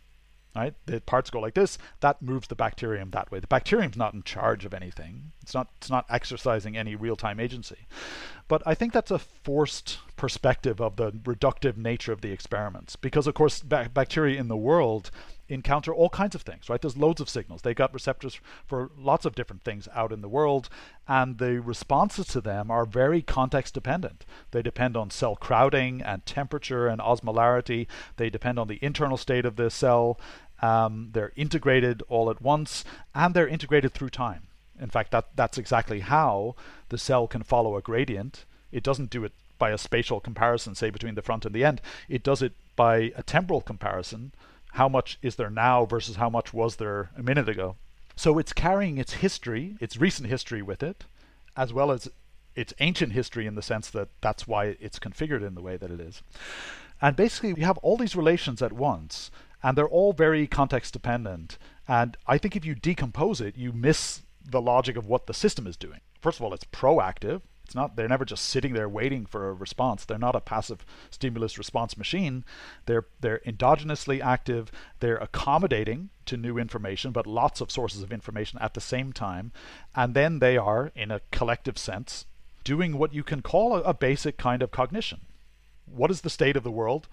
right? 0.54 0.74
The 0.86 1.00
parts 1.00 1.30
go 1.30 1.40
like 1.40 1.54
this, 1.54 1.78
that 2.00 2.22
moves 2.22 2.48
the 2.48 2.54
bacterium 2.54 3.10
that 3.10 3.30
way. 3.30 3.40
The 3.40 3.46
bacterium's 3.46 3.96
not 3.96 4.14
in 4.14 4.22
charge 4.22 4.64
of 4.64 4.74
anything. 4.74 5.32
It's 5.42 5.54
not 5.54 5.68
it's 5.76 5.90
not 5.90 6.06
exercising 6.08 6.76
any 6.76 6.94
real-time 6.94 7.40
agency. 7.40 7.86
But 8.46 8.62
I 8.66 8.74
think 8.74 8.92
that's 8.92 9.10
a 9.10 9.18
forced 9.18 9.98
perspective 10.16 10.80
of 10.80 10.96
the 10.96 11.10
reductive 11.12 11.76
nature 11.76 12.12
of 12.12 12.20
the 12.20 12.30
experiments 12.30 12.94
because 12.94 13.26
of 13.26 13.34
course 13.34 13.60
ba- 13.60 13.90
bacteria 13.92 14.38
in 14.38 14.48
the 14.48 14.56
world 14.56 15.10
encounter 15.48 15.94
all 15.94 16.08
kinds 16.08 16.34
of 16.34 16.42
things, 16.42 16.70
right? 16.70 16.80
There's 16.80 16.96
loads 16.96 17.20
of 17.20 17.28
signals. 17.28 17.62
They 17.62 17.74
got 17.74 17.92
receptors 17.92 18.40
for 18.66 18.90
lots 18.96 19.26
of 19.26 19.34
different 19.34 19.62
things 19.62 19.88
out 19.94 20.12
in 20.12 20.22
the 20.22 20.28
world, 20.28 20.68
and 21.06 21.38
the 21.38 21.60
responses 21.60 22.26
to 22.28 22.40
them 22.40 22.70
are 22.70 22.86
very 22.86 23.20
context 23.20 23.74
dependent. 23.74 24.24
They 24.52 24.62
depend 24.62 24.96
on 24.96 25.10
cell 25.10 25.36
crowding 25.36 26.00
and 26.00 26.24
temperature 26.24 26.86
and 26.86 27.00
osmolarity. 27.00 27.86
They 28.16 28.30
depend 28.30 28.58
on 28.58 28.68
the 28.68 28.78
internal 28.82 29.16
state 29.16 29.44
of 29.44 29.56
the 29.56 29.70
cell. 29.70 30.18
Um, 30.62 31.10
they're 31.12 31.32
integrated 31.36 32.02
all 32.08 32.30
at 32.30 32.40
once, 32.42 32.84
and 33.14 33.34
they're 33.34 33.48
integrated 33.48 33.92
through 33.92 34.10
time. 34.10 34.48
In 34.80 34.90
fact, 34.90 35.10
that, 35.12 35.36
that's 35.36 35.58
exactly 35.58 36.00
how 36.00 36.56
the 36.88 36.98
cell 36.98 37.26
can 37.26 37.42
follow 37.42 37.76
a 37.76 37.82
gradient. 37.82 38.44
It 38.72 38.82
doesn't 38.82 39.10
do 39.10 39.24
it 39.24 39.32
by 39.58 39.70
a 39.70 39.78
spatial 39.78 40.20
comparison, 40.20 40.74
say 40.74 40.90
between 40.90 41.14
the 41.14 41.22
front 41.22 41.44
and 41.44 41.54
the 41.54 41.64
end. 41.64 41.80
It 42.08 42.22
does 42.22 42.42
it 42.42 42.52
by 42.76 43.12
a 43.16 43.22
temporal 43.22 43.60
comparison 43.60 44.32
how 44.72 44.88
much 44.88 45.18
is 45.22 45.36
there 45.36 45.50
now 45.50 45.84
versus 45.84 46.16
how 46.16 46.28
much 46.28 46.52
was 46.52 46.76
there 46.76 47.10
a 47.16 47.22
minute 47.22 47.48
ago. 47.48 47.76
So 48.16 48.38
it's 48.38 48.52
carrying 48.52 48.98
its 48.98 49.14
history, 49.14 49.76
its 49.80 49.96
recent 49.96 50.28
history 50.28 50.62
with 50.62 50.82
it, 50.82 51.04
as 51.56 51.72
well 51.72 51.92
as 51.92 52.10
its 52.56 52.74
ancient 52.80 53.12
history 53.12 53.46
in 53.46 53.54
the 53.54 53.62
sense 53.62 53.88
that 53.90 54.08
that's 54.20 54.48
why 54.48 54.76
it's 54.80 54.98
configured 54.98 55.46
in 55.46 55.54
the 55.54 55.62
way 55.62 55.76
that 55.76 55.90
it 55.92 56.00
is. 56.00 56.22
And 57.00 57.14
basically, 57.14 57.52
we 57.52 57.62
have 57.62 57.78
all 57.78 57.96
these 57.96 58.16
relations 58.16 58.62
at 58.62 58.72
once, 58.72 59.30
and 59.64 59.76
they're 59.76 59.88
all 59.88 60.12
very 60.12 60.46
context 60.46 60.92
dependent. 60.92 61.58
And 61.88 62.16
I 62.26 62.38
think 62.38 62.54
if 62.54 62.64
you 62.64 62.74
decompose 62.74 63.40
it, 63.40 63.56
you 63.56 63.72
miss 63.72 64.22
the 64.44 64.60
logic 64.60 64.96
of 64.96 65.06
what 65.06 65.26
the 65.26 65.34
system 65.34 65.66
is 65.66 65.76
doing. 65.76 66.00
First 66.20 66.38
of 66.38 66.44
all, 66.44 66.52
it's 66.52 66.64
proactive, 66.64 67.40
it's 67.64 67.74
not 67.74 67.96
they're 67.96 68.08
never 68.08 68.26
just 68.26 68.44
sitting 68.44 68.74
there 68.74 68.90
waiting 68.90 69.24
for 69.24 69.48
a 69.48 69.54
response. 69.54 70.04
They're 70.04 70.18
not 70.18 70.36
a 70.36 70.40
passive 70.40 70.84
stimulus 71.10 71.56
response 71.56 71.96
machine. 71.96 72.44
They're 72.84 73.06
they're 73.20 73.40
endogenously 73.46 74.20
active. 74.20 74.70
They're 75.00 75.16
accommodating 75.16 76.10
to 76.26 76.36
new 76.36 76.58
information, 76.58 77.12
but 77.12 77.26
lots 77.26 77.62
of 77.62 77.70
sources 77.70 78.02
of 78.02 78.12
information 78.12 78.58
at 78.60 78.74
the 78.74 78.82
same 78.82 79.14
time. 79.14 79.50
And 79.94 80.14
then 80.14 80.40
they 80.40 80.58
are, 80.58 80.92
in 80.94 81.10
a 81.10 81.22
collective 81.32 81.78
sense, 81.78 82.26
doing 82.64 82.98
what 82.98 83.14
you 83.14 83.22
can 83.22 83.40
call 83.40 83.76
a, 83.76 83.80
a 83.80 83.94
basic 83.94 84.36
kind 84.36 84.62
of 84.62 84.70
cognition. 84.70 85.22
What 85.86 86.10
is 86.10 86.20
the 86.20 86.30
state 86.30 86.56
of 86.56 86.64
the 86.64 86.70
world? 86.70 87.08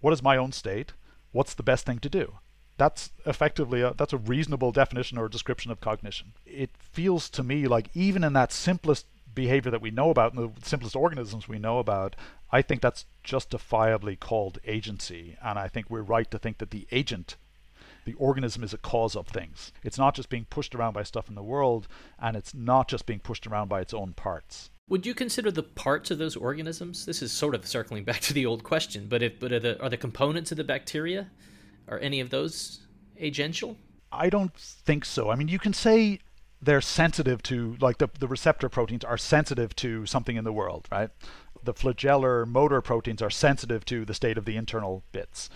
What 0.00 0.14
is 0.14 0.22
my 0.22 0.38
own 0.38 0.52
state? 0.52 0.94
What's 1.34 1.54
the 1.54 1.62
best 1.62 1.84
thing 1.84 1.98
to 1.98 2.08
do? 2.08 2.38
that's 2.76 3.12
effectively 3.24 3.82
a, 3.82 3.94
that's 3.94 4.12
a 4.12 4.18
reasonable 4.18 4.72
definition 4.72 5.16
or 5.18 5.28
description 5.28 5.70
of 5.70 5.80
cognition. 5.80 6.32
It 6.44 6.70
feels 6.76 7.30
to 7.30 7.44
me 7.44 7.66
like 7.66 7.88
even 7.94 8.24
in 8.24 8.32
that 8.32 8.52
simplest 8.52 9.06
behavior 9.34 9.70
that 9.70 9.82
we 9.82 9.90
know 9.90 10.10
about, 10.10 10.34
and 10.34 10.54
the 10.56 10.66
simplest 10.66 10.96
organisms 10.96 11.48
we 11.48 11.58
know 11.58 11.78
about, 11.78 12.16
I 12.50 12.62
think 12.62 12.80
that's 12.80 13.04
justifiably 13.22 14.16
called 14.16 14.58
agency. 14.64 15.36
And 15.42 15.58
I 15.58 15.68
think 15.68 15.90
we're 15.90 16.02
right 16.02 16.30
to 16.30 16.38
think 16.38 16.58
that 16.58 16.70
the 16.70 16.86
agent, 16.92 17.36
the 18.04 18.14
organism, 18.14 18.62
is 18.62 18.72
a 18.72 18.78
cause 18.78 19.16
of 19.16 19.26
things. 19.26 19.72
It's 19.82 19.98
not 19.98 20.14
just 20.14 20.28
being 20.28 20.46
pushed 20.46 20.74
around 20.74 20.92
by 20.92 21.02
stuff 21.02 21.28
in 21.28 21.34
the 21.34 21.42
world, 21.42 21.88
and 22.18 22.36
it's 22.36 22.54
not 22.54 22.88
just 22.88 23.06
being 23.06 23.20
pushed 23.20 23.46
around 23.46 23.68
by 23.68 23.80
its 23.80 23.94
own 23.94 24.12
parts. 24.12 24.70
Would 24.88 25.06
you 25.06 25.14
consider 25.14 25.50
the 25.50 25.62
parts 25.62 26.10
of 26.10 26.18
those 26.18 26.36
organisms? 26.36 27.06
This 27.06 27.22
is 27.22 27.32
sort 27.32 27.54
of 27.54 27.66
circling 27.66 28.04
back 28.04 28.20
to 28.20 28.34
the 28.34 28.46
old 28.46 28.64
question, 28.64 29.06
but 29.08 29.22
if 29.22 29.40
but 29.40 29.52
are 29.52 29.60
the 29.60 29.82
are 29.82 29.88
the 29.88 29.96
components 29.96 30.50
of 30.50 30.58
the 30.58 30.64
bacteria, 30.64 31.30
are 31.88 31.98
any 31.98 32.20
of 32.20 32.30
those 32.30 32.80
agential? 33.20 33.76
I 34.12 34.28
don't 34.28 34.54
think 34.54 35.04
so. 35.04 35.30
I 35.30 35.36
mean, 35.36 35.48
you 35.48 35.58
can 35.58 35.72
say 35.72 36.20
they're 36.60 36.80
sensitive 36.80 37.42
to 37.42 37.76
like 37.80 37.98
the, 37.98 38.08
the 38.18 38.28
receptor 38.28 38.68
proteins 38.68 39.04
are 39.04 39.18
sensitive 39.18 39.74
to 39.76 40.06
something 40.06 40.36
in 40.36 40.44
the 40.44 40.52
world 40.52 40.88
right 40.90 41.10
the 41.62 41.74
flagellar 41.74 42.46
motor 42.46 42.80
proteins 42.80 43.20
are 43.20 43.30
sensitive 43.30 43.84
to 43.84 44.04
the 44.04 44.14
state 44.14 44.38
of 44.38 44.46
the 44.46 44.56
internal 44.56 45.02
bits 45.12 45.50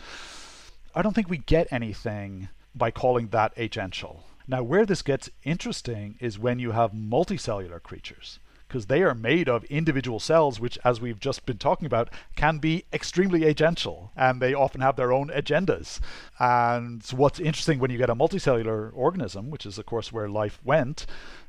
i 0.94 1.00
don't 1.00 1.14
think 1.14 1.30
we 1.30 1.38
get 1.38 1.66
anything 1.70 2.48
by 2.74 2.90
calling 2.90 3.28
that 3.28 3.54
agential 3.56 4.20
now 4.46 4.62
where 4.62 4.84
this 4.84 5.00
gets 5.00 5.30
interesting 5.44 6.16
is 6.20 6.38
when 6.38 6.58
you 6.58 6.72
have 6.72 6.92
multicellular 6.92 7.82
creatures 7.82 8.38
because 8.68 8.86
they 8.86 9.02
are 9.02 9.14
made 9.14 9.48
of 9.48 9.64
individual 9.64 10.20
cells, 10.20 10.60
which, 10.60 10.78
as 10.84 11.00
we've 11.00 11.18
just 11.18 11.46
been 11.46 11.58
talking 11.58 11.86
about, 11.86 12.10
can 12.36 12.58
be 12.58 12.84
extremely 12.92 13.40
agential 13.40 14.10
and 14.14 14.40
they 14.40 14.54
often 14.54 14.80
have 14.80 14.96
their 14.96 15.12
own 15.12 15.28
agendas. 15.30 16.00
And 16.38 17.02
what's 17.12 17.40
interesting 17.40 17.78
when 17.78 17.90
you 17.90 17.98
get 17.98 18.10
a 18.10 18.14
multicellular 18.14 18.90
organism, 18.94 19.50
which 19.50 19.66
is, 19.66 19.78
of 19.78 19.86
course, 19.86 20.12
where 20.12 20.28
life 20.28 20.60
went, 20.62 21.06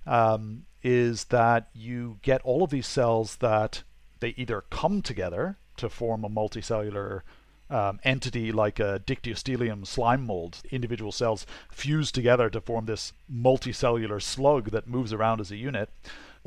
um, 0.08 0.64
is 0.82 1.26
that 1.26 1.68
you 1.74 2.20
get 2.22 2.42
all 2.44 2.64
of 2.64 2.70
these 2.70 2.88
cells 2.88 3.38
that 3.38 3.84
they 4.22 4.34
either 4.38 4.64
come 4.70 5.02
together 5.02 5.58
to 5.78 5.90
form 5.90 6.24
a 6.24 6.30
multicellular 6.30 7.22
um, 7.70 8.00
entity 8.04 8.52
like 8.52 8.80
a 8.80 9.02
dictyostelium 9.06 9.86
slime 9.86 10.26
mold. 10.26 10.62
Individual 10.72 11.12
cells 11.12 11.46
fuse 11.70 12.12
together 12.12 12.50
to 12.50 12.62
form 12.62 12.86
this 12.86 13.14
multicellular 13.32 14.22
slug 14.22 14.72
that 14.72 14.88
moves 14.88 15.14
around 15.14 15.40
as 15.40 15.52
a 15.52 15.56
unit. 15.56 15.90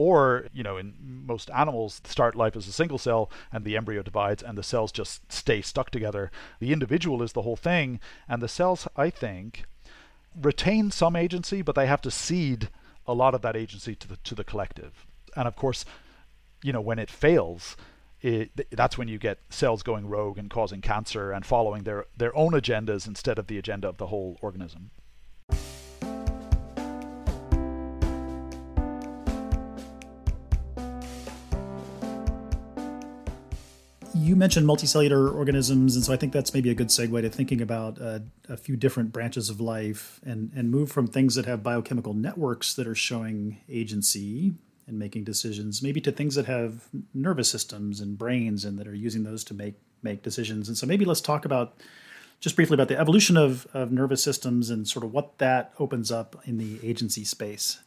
Or, 0.05 0.47
you 0.53 0.65
know, 0.65 0.79
in 0.79 0.95
most 1.01 1.49
animals, 1.51 2.01
start 2.03 2.35
life 2.35 2.57
as 2.57 2.67
a 2.67 2.73
single 2.73 2.99
cell 2.99 3.31
and 3.53 3.65
the 3.65 3.77
embryo 3.77 4.03
divides 4.03 4.43
and 4.43 4.59
the 4.59 4.63
cells 4.65 4.91
just 4.91 5.33
stay 5.33 5.63
stuck 5.63 5.91
together. 5.91 6.33
The 6.59 6.73
individual 6.73 7.23
is 7.23 7.33
the 7.33 7.43
whole 7.43 7.61
thing, 7.71 8.01
and 8.29 8.43
the 8.43 8.49
cells, 8.49 8.89
I 8.97 9.11
think, 9.11 9.65
retain 10.35 10.91
some 10.91 11.15
agency, 11.15 11.63
but 11.63 11.77
they 11.77 11.87
have 11.87 12.01
to 12.03 12.11
cede 12.11 12.69
a 13.07 13.15
lot 13.15 13.33
of 13.33 13.43
that 13.43 13.55
agency 13.55 13.95
to 13.95 14.09
the 14.09 14.17
to 14.25 14.35
the 14.35 14.43
collective. 14.43 15.07
And 15.37 15.47
of 15.47 15.55
course, 15.55 15.85
you 16.65 16.73
know, 16.73 16.81
when 16.81 16.99
it 16.99 17.11
fails, 17.11 17.77
it, 18.23 18.51
that's 18.71 18.99
when 18.99 19.09
you 19.09 19.19
get 19.19 19.39
cells 19.51 19.85
going 19.85 20.09
rogue 20.09 20.39
and 20.39 20.51
causing 20.51 20.81
cancer 20.81 21.31
and 21.31 21.47
following 21.47 21.85
their, 21.85 22.07
their 22.17 22.35
own 22.37 22.53
agendas 22.53 23.07
instead 23.07 23.39
of 23.39 23.47
the 23.47 23.59
agenda 23.59 23.89
of 23.89 23.99
the 23.99 24.09
whole 24.09 24.37
organism. 24.41 24.91
You 34.23 34.37
mentioned 34.37 34.67
multicellular 34.67 35.35
organisms, 35.35 35.97
and 35.97 36.05
so 36.05 36.13
I 36.13 36.17
think 36.17 36.33
that's 36.33 36.55
maybe 36.55 36.71
a 36.71 36.75
good 36.75 36.89
segue 36.89 37.21
to 37.21 37.29
thinking 37.29 37.61
about 37.61 38.01
uh, 38.01 38.21
a 38.49 38.57
few 38.57 38.77
different 38.77 39.13
branches 39.13 39.51
of 39.51 39.61
life 39.61 40.21
and 40.25 40.53
and 40.55 40.71
move 40.71 40.91
from 40.91 41.07
things 41.07 41.35
that 41.35 41.47
have 41.47 41.63
biochemical 41.63 42.15
networks 42.15 42.75
that 42.75 42.87
are 42.87 42.95
showing 42.95 43.61
agency 43.69 44.55
and 44.87 44.99
making 44.99 45.25
decisions, 45.25 45.83
maybe 45.83 46.01
to 46.01 46.13
things 46.13 46.35
that 46.35 46.47
have 46.47 46.89
nervous 47.15 47.51
systems 47.51 48.01
and 48.01 48.19
brains 48.19 48.65
and 48.65 48.79
that 48.79 48.87
are 48.87 48.95
using 48.95 49.25
those 49.25 49.45
to 49.45 49.55
make 49.55 49.75
make 50.03 50.23
decisions. 50.23 50.69
And 50.69 50.77
so 50.77 50.87
maybe 50.87 51.05
let's 51.05 51.21
talk 51.21 51.45
about 51.45 51.77
just 52.41 52.57
briefly 52.57 52.75
about 52.75 52.89
the 52.89 52.99
evolution 52.99 53.37
of, 53.37 53.67
of 53.73 53.93
nervous 53.93 54.23
systems 54.23 54.69
and 54.69 54.87
sort 54.87 55.05
of 55.05 55.13
what 55.13 55.39
that 55.39 55.73
opens 55.79 56.11
up 56.11 56.43
in 56.45 56.59
the 56.59 56.81
agency 56.83 57.25
space. 57.25 57.81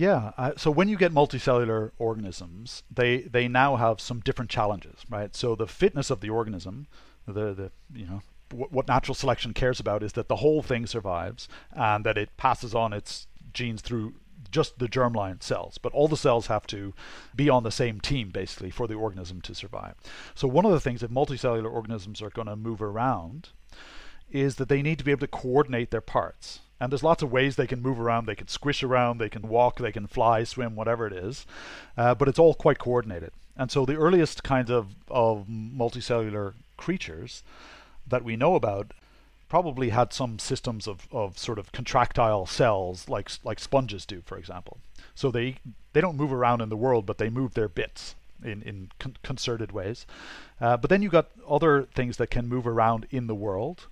Yeah. 0.00 0.32
Uh, 0.38 0.52
so 0.56 0.70
when 0.70 0.88
you 0.88 0.96
get 0.96 1.12
multicellular 1.12 1.90
organisms, 1.98 2.82
they 2.90 3.18
they 3.18 3.48
now 3.48 3.76
have 3.76 4.00
some 4.00 4.20
different 4.20 4.50
challenges, 4.50 5.04
right? 5.10 5.36
So 5.36 5.54
the 5.54 5.66
fitness 5.66 6.08
of 6.08 6.22
the 6.22 6.30
organism, 6.30 6.86
the 7.26 7.52
the 7.52 7.70
you 7.94 8.06
know 8.06 8.22
what, 8.50 8.72
what 8.72 8.88
natural 8.88 9.14
selection 9.14 9.52
cares 9.52 9.78
about 9.78 10.02
is 10.02 10.14
that 10.14 10.28
the 10.28 10.36
whole 10.36 10.62
thing 10.62 10.86
survives 10.86 11.48
and 11.72 12.02
that 12.06 12.16
it 12.16 12.34
passes 12.38 12.74
on 12.74 12.94
its 12.94 13.26
genes 13.52 13.82
through 13.82 14.14
just 14.50 14.78
the 14.78 14.88
germline 14.88 15.42
cells, 15.42 15.76
but 15.76 15.92
all 15.92 16.08
the 16.08 16.16
cells 16.16 16.46
have 16.46 16.66
to 16.68 16.94
be 17.36 17.50
on 17.50 17.62
the 17.62 17.70
same 17.70 18.00
team 18.00 18.30
basically 18.30 18.70
for 18.70 18.88
the 18.88 18.94
organism 18.94 19.42
to 19.42 19.54
survive. 19.54 19.96
So 20.34 20.48
one 20.48 20.64
of 20.64 20.72
the 20.72 20.80
things 20.80 21.02
that 21.02 21.12
multicellular 21.12 21.70
organisms 21.70 22.22
are 22.22 22.30
going 22.30 22.48
to 22.48 22.56
move 22.56 22.80
around 22.80 23.50
is 24.30 24.54
that 24.54 24.70
they 24.70 24.80
need 24.80 24.98
to 24.98 25.04
be 25.04 25.10
able 25.10 25.26
to 25.26 25.26
coordinate 25.26 25.90
their 25.90 26.00
parts. 26.00 26.60
And 26.80 26.90
there's 26.90 27.02
lots 27.02 27.22
of 27.22 27.30
ways 27.30 27.56
they 27.56 27.66
can 27.66 27.82
move 27.82 28.00
around. 28.00 28.26
They 28.26 28.34
can 28.34 28.48
squish 28.48 28.82
around, 28.82 29.18
they 29.18 29.28
can 29.28 29.42
walk, 29.42 29.78
they 29.78 29.92
can 29.92 30.06
fly, 30.06 30.44
swim, 30.44 30.74
whatever 30.74 31.06
it 31.06 31.12
is. 31.12 31.46
Uh, 31.96 32.14
but 32.14 32.26
it's 32.26 32.38
all 32.38 32.54
quite 32.54 32.78
coordinated. 32.78 33.32
And 33.56 33.70
so 33.70 33.84
the 33.84 33.96
earliest 33.96 34.42
kinds 34.42 34.70
of, 34.70 34.94
of 35.10 35.46
multicellular 35.46 36.54
creatures 36.78 37.42
that 38.08 38.24
we 38.24 38.34
know 38.36 38.54
about 38.54 38.92
probably 39.50 39.90
had 39.90 40.12
some 40.12 40.38
systems 40.38 40.86
of, 40.86 41.08
of 41.12 41.36
sort 41.36 41.58
of 41.58 41.72
contractile 41.72 42.46
cells 42.46 43.08
like 43.08 43.30
like 43.44 43.58
sponges 43.58 44.06
do, 44.06 44.22
for 44.24 44.38
example. 44.38 44.78
So 45.14 45.30
they 45.30 45.56
they 45.92 46.00
don't 46.00 46.16
move 46.16 46.32
around 46.32 46.62
in 46.62 46.70
the 46.70 46.76
world, 46.76 47.04
but 47.04 47.18
they 47.18 47.28
move 47.28 47.52
their 47.54 47.68
bits 47.68 48.14
in 48.42 48.62
in 48.62 48.90
con- 48.98 49.16
concerted 49.22 49.72
ways. 49.72 50.06
Uh, 50.60 50.76
but 50.76 50.88
then 50.88 51.02
you 51.02 51.10
got 51.10 51.30
other 51.48 51.88
things 51.94 52.16
that 52.16 52.30
can 52.30 52.48
move 52.48 52.66
around 52.66 53.06
in 53.10 53.26
the 53.26 53.34
world, 53.34 53.88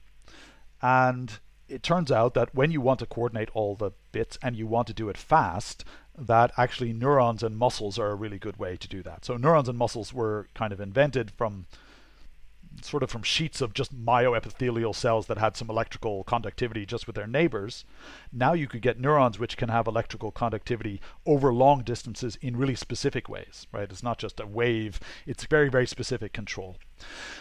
and 0.81 1.39
it 1.69 1.83
turns 1.83 2.11
out 2.11 2.35
that 2.35 2.55
when 2.55 2.71
you 2.71 2.81
want 2.81 2.99
to 3.01 3.07
coordinate 3.07 3.51
all 3.53 3.75
the 3.75 3.93
bits 4.13 4.39
and 4.43 4.57
you 4.57 4.67
want 4.67 4.87
to 4.89 4.95
do 4.95 5.09
it 5.09 5.17
fast, 5.17 5.85
that 6.17 6.53
actually 6.57 6.93
neurons 6.93 7.43
and 7.43 7.57
muscles 7.57 7.99
are 7.99 8.11
a 8.11 8.15
really 8.15 8.39
good 8.39 8.57
way 8.57 8.77
to 8.77 8.89
do 8.89 9.03
that. 9.03 9.25
So 9.25 9.37
neurons 9.37 9.69
and 9.69 9.79
muscles 9.79 10.13
were 10.13 10.49
kind 10.55 10.73
of 10.73 10.81
invented 10.81 11.31
from 11.31 11.67
sort 12.83 13.03
of 13.03 13.11
from 13.11 13.23
sheets 13.23 13.61
of 13.61 13.75
just 13.75 13.95
myoepithelial 13.95 14.95
cells 14.95 15.27
that 15.27 15.39
had 15.39 15.57
some 15.57 15.71
electrical 15.71 16.25
conductivity 16.25 16.87
just 16.87 17.07
with 17.07 17.17
their 17.17 17.27
neighbors. 17.27 17.85
Now 18.33 18.53
you 18.53 18.67
could 18.67 18.83
get 18.83 19.01
neurons 19.01 19.39
which 19.39 19.57
can 19.57 19.69
have 19.69 19.87
electrical 19.87 20.31
conductivity 20.31 21.01
over 21.27 21.53
long 21.53 21.83
distances 21.83 22.37
in 22.41 22.57
really 22.57 22.75
specific 22.75 23.29
ways, 23.29 23.67
right? 23.73 23.91
It's 23.91 24.03
not 24.03 24.19
just 24.19 24.41
a 24.41 24.47
wave, 24.47 25.01
it's 25.27 25.45
very, 25.45 25.69
very 25.69 25.87
specific 25.87 26.33
control. 26.33 26.77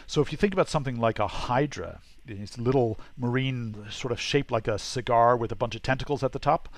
So 0.05 0.21
if 0.21 0.31
you 0.31 0.37
think 0.37 0.53
about 0.53 0.69
something 0.69 0.99
like 0.99 1.19
a 1.19 1.27
hydra, 1.27 2.01
this 2.25 2.57
little 2.57 2.99
marine 3.17 3.85
sort 3.89 4.11
of 4.11 4.19
shaped 4.19 4.51
like 4.51 4.67
a 4.67 4.79
cigar 4.79 5.37
with 5.37 5.51
a 5.51 5.55
bunch 5.55 5.75
of 5.75 5.81
tentacles 5.81 6.23
at 6.23 6.31
the 6.31 6.39
top, 6.39 6.69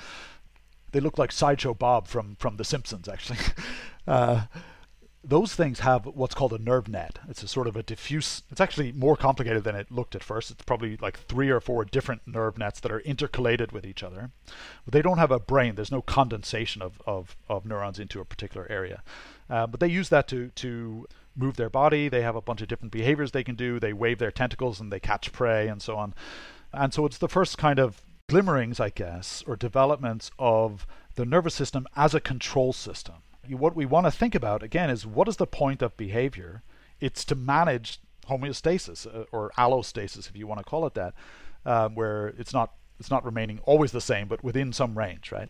they 0.92 1.00
look 1.00 1.18
like 1.18 1.32
Sideshow 1.32 1.74
Bob 1.74 2.08
from, 2.08 2.36
from 2.40 2.58
The 2.58 2.64
Simpsons, 2.64 3.08
actually. 3.08 3.40
uh, 4.08 4.44
those 5.24 5.54
things 5.54 5.80
have 5.80 6.06
what's 6.06 6.34
called 6.34 6.54
a 6.54 6.58
nerve 6.58 6.88
net. 6.88 7.20
It's 7.28 7.44
a 7.44 7.48
sort 7.48 7.68
of 7.68 7.76
a 7.76 7.84
diffuse, 7.84 8.44
it's 8.50 8.62
actually 8.62 8.94
more 8.94 9.18
complicated 9.18 9.64
than 9.64 9.76
it 9.76 9.92
looked 9.92 10.16
at 10.16 10.24
first. 10.24 10.50
It's 10.50 10.64
probably 10.64 10.98
like 10.98 11.20
three 11.20 11.50
or 11.50 11.60
four 11.60 11.84
different 11.84 12.22
nerve 12.26 12.58
nets 12.58 12.80
that 12.80 12.92
are 12.92 13.02
intercalated 13.02 13.74
with 13.74 13.86
each 13.86 14.02
other. 14.02 14.32
But 14.86 14.94
they 14.94 15.02
don't 15.02 15.18
have 15.18 15.32
a 15.32 15.40
brain, 15.40 15.76
there's 15.76 15.92
no 15.92 16.02
condensation 16.02 16.82
of, 16.82 17.02
of, 17.06 17.36
of 17.50 17.66
neurons 17.66 18.00
into 18.00 18.22
a 18.22 18.26
particular 18.26 18.66
area. 18.70 19.04
Uh, 19.50 19.68
but 19.68 19.82
they 19.82 19.88
use 19.88 20.10
that 20.10 20.28
to, 20.30 20.50
to 20.50 21.08
move 21.36 21.58
their 21.58 21.70
body. 21.70 22.08
They 22.08 22.22
have 22.22 22.36
a 22.36 22.42
bunch 22.42 22.62
of 22.62 22.70
different 22.70 22.94
behaviors 22.94 23.32
they 23.32 23.44
can 23.44 23.56
do. 23.56 23.80
They 23.80 23.94
wave 23.94 24.20
their 24.20 24.32
tentacles 24.32 24.80
and 24.80 24.92
they 24.92 25.00
catch 25.00 25.34
prey 25.34 25.68
and 25.68 25.82
so 25.82 25.98
on. 25.98 26.14
And 26.72 26.94
so 26.94 27.06
it's 27.06 27.18
the 27.18 27.28
first 27.28 27.58
kind 27.58 27.80
of 27.80 28.02
glimmerings, 28.28 28.80
I 28.80 28.90
guess, 28.90 29.44
or 29.48 29.56
developments 29.56 30.32
of 30.40 30.88
the 31.16 31.26
nervous 31.26 31.56
system 31.56 31.88
as 31.96 32.14
a 32.14 32.22
control 32.22 32.72
system 32.72 33.16
what 33.58 33.76
we 33.76 33.86
want 33.86 34.06
to 34.06 34.12
think 34.12 34.36
about 34.36 34.64
again 34.64 34.90
is 34.90 35.06
what 35.06 35.28
is 35.28 35.38
the 35.38 35.48
point 35.48 35.82
of 35.82 35.96
behavior? 35.98 36.64
It's 37.00 37.24
to 37.26 37.36
manage 37.36 38.00
homeostasis 38.28 39.08
uh, 39.08 39.26
or 39.32 39.52
allostasis, 39.58 40.30
if 40.30 40.36
you 40.36 40.48
want 40.48 40.60
to 40.60 40.64
call 40.64 40.86
it 40.86 40.94
that, 40.94 41.14
um, 41.66 41.96
where 41.96 42.28
it's 42.38 42.54
not 42.54 42.74
it's 43.00 43.10
not 43.10 43.24
remaining 43.24 43.60
always 43.64 43.92
the 43.92 44.02
same, 44.02 44.28
but 44.28 44.44
within 44.44 44.74
some 44.74 44.98
range, 44.98 45.32
right? 45.32 45.50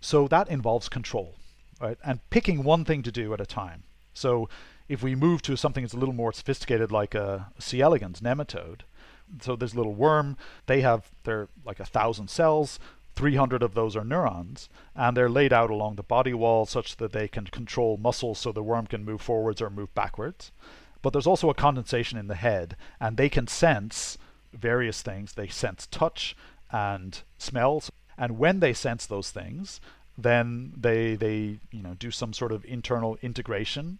So 0.00 0.26
that 0.28 0.48
involves 0.48 0.88
control, 0.88 1.36
right? 1.80 1.96
And 2.04 2.28
picking 2.30 2.64
one 2.64 2.84
thing 2.84 3.02
to 3.04 3.12
do 3.12 3.32
at 3.32 3.40
a 3.40 3.46
time. 3.46 3.84
So 4.14 4.48
if 4.88 5.02
we 5.02 5.14
move 5.14 5.42
to 5.42 5.56
something 5.56 5.84
that's 5.84 5.94
a 5.94 5.98
little 5.98 6.14
more 6.14 6.32
sophisticated, 6.32 6.90
like 6.90 7.14
a 7.14 7.52
C. 7.58 7.80
elegans 7.80 8.20
nematode, 8.20 8.80
so 9.40 9.54
this 9.56 9.74
little 9.74 9.94
worm, 9.94 10.36
they 10.66 10.80
have 10.80 11.10
they're 11.24 11.48
like 11.64 11.80
a 11.80 11.84
thousand 11.84 12.28
cells. 12.30 12.78
300 13.18 13.64
of 13.64 13.74
those 13.74 13.96
are 13.96 14.04
neurons, 14.04 14.68
and 14.94 15.16
they're 15.16 15.28
laid 15.28 15.52
out 15.52 15.70
along 15.70 15.96
the 15.96 16.04
body 16.04 16.32
wall 16.32 16.64
such 16.64 16.98
that 16.98 17.10
they 17.10 17.26
can 17.26 17.48
control 17.48 17.96
muscles 17.96 18.38
so 18.38 18.52
the 18.52 18.62
worm 18.62 18.86
can 18.86 19.04
move 19.04 19.20
forwards 19.20 19.60
or 19.60 19.68
move 19.68 19.92
backwards. 19.92 20.52
But 21.02 21.12
there's 21.12 21.26
also 21.26 21.50
a 21.50 21.54
condensation 21.54 22.16
in 22.16 22.28
the 22.28 22.36
head, 22.36 22.76
and 23.00 23.16
they 23.16 23.28
can 23.28 23.48
sense 23.48 24.18
various 24.52 25.02
things. 25.02 25.32
They 25.32 25.48
sense 25.48 25.88
touch 25.90 26.36
and 26.70 27.20
smells, 27.38 27.90
and 28.16 28.38
when 28.38 28.60
they 28.60 28.72
sense 28.72 29.04
those 29.04 29.32
things, 29.32 29.80
then 30.16 30.72
they 30.76 31.16
they 31.16 31.58
you 31.72 31.82
know 31.82 31.94
do 31.94 32.12
some 32.12 32.32
sort 32.32 32.52
of 32.52 32.64
internal 32.66 33.18
integration, 33.20 33.98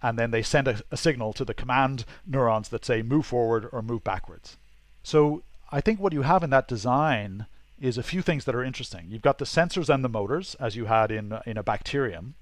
and 0.00 0.16
then 0.16 0.30
they 0.30 0.42
send 0.42 0.68
a, 0.68 0.80
a 0.92 0.96
signal 0.96 1.32
to 1.32 1.44
the 1.44 1.54
command 1.54 2.04
neurons 2.24 2.68
that 2.68 2.84
say 2.84 3.02
move 3.02 3.26
forward 3.26 3.68
or 3.72 3.82
move 3.82 4.04
backwards. 4.04 4.58
So 5.02 5.42
I 5.72 5.80
think 5.80 5.98
what 5.98 6.12
you 6.12 6.22
have 6.22 6.44
in 6.44 6.50
that 6.50 6.68
design 6.68 7.46
is 7.80 7.98
a 7.98 8.02
few 8.02 8.22
things 8.22 8.44
that 8.44 8.54
are 8.54 8.64
interesting. 8.64 9.06
You've 9.08 9.22
got 9.22 9.38
the 9.38 9.44
sensors 9.44 9.92
and 9.92 10.04
the 10.04 10.08
motors, 10.08 10.54
as 10.60 10.76
you 10.76 10.86
had 10.86 11.10
in, 11.10 11.38
in 11.46 11.56
a 11.56 11.62
bacterium. 11.62 12.34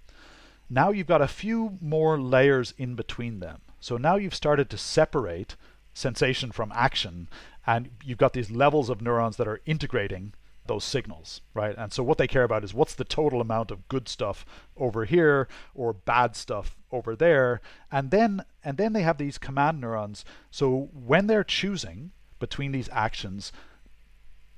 Now 0.69 0.91
you've 0.91 1.07
got 1.07 1.23
a 1.23 1.29
few 1.29 1.79
more 1.81 2.21
layers 2.21 2.75
in 2.79 2.95
between 2.95 3.41
them. 3.41 3.61
So 3.81 3.97
now 3.97 4.17
you've 4.17 4.35
started 4.35 4.71
to 4.71 4.79
separate 4.79 5.57
sensation 5.95 6.53
from 6.53 6.73
action, 6.75 7.29
and 7.67 7.91
you've 8.05 8.19
got 8.19 8.33
these 8.33 8.51
levels 8.51 8.89
of 8.89 9.03
neurons 9.03 9.37
that 9.37 9.49
are 9.49 9.61
integrating 9.67 10.35
those 10.67 10.85
signals, 10.85 11.41
right? 11.55 11.75
And 11.77 11.93
so 11.93 12.03
what 12.03 12.19
they 12.19 12.29
care 12.29 12.45
about 12.45 12.65
is 12.65 12.73
what's 12.73 12.95
the 12.95 13.05
total 13.05 13.41
amount 13.41 13.71
of 13.71 13.89
good 13.89 14.09
stuff 14.09 14.47
over 14.77 15.05
here 15.05 15.49
or 15.75 15.93
bad 15.93 16.37
stuff 16.37 16.77
over 16.93 17.17
there. 17.17 17.61
And 17.91 18.11
then 18.11 18.45
and 18.65 18.79
then 18.79 18.93
they 18.93 19.03
have 19.03 19.19
these 19.19 19.39
command 19.39 19.81
neurons. 19.81 20.25
So 20.51 20.89
when 20.93 21.27
they're 21.27 21.45
choosing 21.45 22.13
between 22.39 22.73
these 22.73 22.89
actions, 22.93 23.53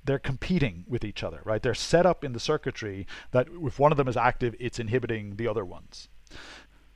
they're 0.04 0.18
competing 0.18 0.84
with 0.86 1.04
each 1.04 1.22
other, 1.22 1.40
right? 1.44 1.62
They're 1.62 1.74
set 1.74 2.06
up 2.06 2.24
in 2.24 2.32
the 2.32 2.40
circuitry 2.40 3.06
that 3.30 3.48
if 3.50 3.78
one 3.78 3.92
of 3.92 3.98
them 3.98 4.08
is 4.08 4.16
active, 4.16 4.54
it's 4.60 4.78
inhibiting 4.78 5.36
the 5.36 5.48
other 5.48 5.64
ones, 5.64 6.08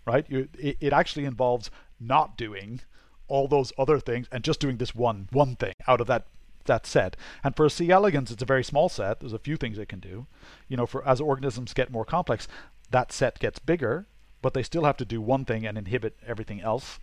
right? 0.06 0.26
You, 0.28 0.48
it, 0.58 0.76
it 0.80 0.92
actually 0.92 1.24
involves 1.24 1.70
not 1.98 2.36
doing 2.36 2.80
all 3.26 3.48
those 3.48 3.72
other 3.78 3.98
things 3.98 4.26
and 4.32 4.42
just 4.42 4.60
doing 4.60 4.78
this 4.78 4.94
one 4.94 5.28
one 5.32 5.54
thing 5.56 5.74
out 5.86 6.00
of 6.00 6.06
that 6.06 6.26
that 6.64 6.86
set. 6.86 7.16
And 7.42 7.56
for 7.56 7.68
C. 7.68 7.90
elegans, 7.90 8.30
it's 8.30 8.42
a 8.42 8.46
very 8.46 8.62
small 8.62 8.88
set. 8.88 9.20
There's 9.20 9.32
a 9.32 9.38
few 9.38 9.56
things 9.56 9.78
it 9.78 9.88
can 9.88 10.00
do. 10.00 10.26
You 10.68 10.76
know, 10.76 10.86
for 10.86 11.06
as 11.06 11.20
organisms 11.20 11.72
get 11.72 11.90
more 11.90 12.04
complex, 12.04 12.46
that 12.90 13.10
set 13.10 13.38
gets 13.38 13.58
bigger, 13.58 14.06
but 14.42 14.54
they 14.54 14.62
still 14.62 14.84
have 14.84 14.96
to 14.98 15.04
do 15.04 15.20
one 15.20 15.44
thing 15.44 15.66
and 15.66 15.76
inhibit 15.76 16.16
everything 16.26 16.60
else. 16.60 16.98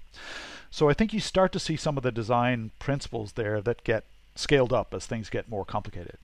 So 0.70 0.90
I 0.90 0.94
think 0.94 1.14
you 1.14 1.20
start 1.20 1.52
to 1.54 1.60
see 1.60 1.76
some 1.76 1.98
of 1.98 2.04
the 2.04 2.12
design 2.12 2.72
principles 2.80 3.34
there 3.34 3.62
that 3.62 3.84
get 3.84 4.06
scaled 4.36 4.74
up 4.74 4.94
as 4.94 5.06
things 5.06 5.30
get 5.30 5.50
more 5.50 5.66
complicated. 5.66 6.18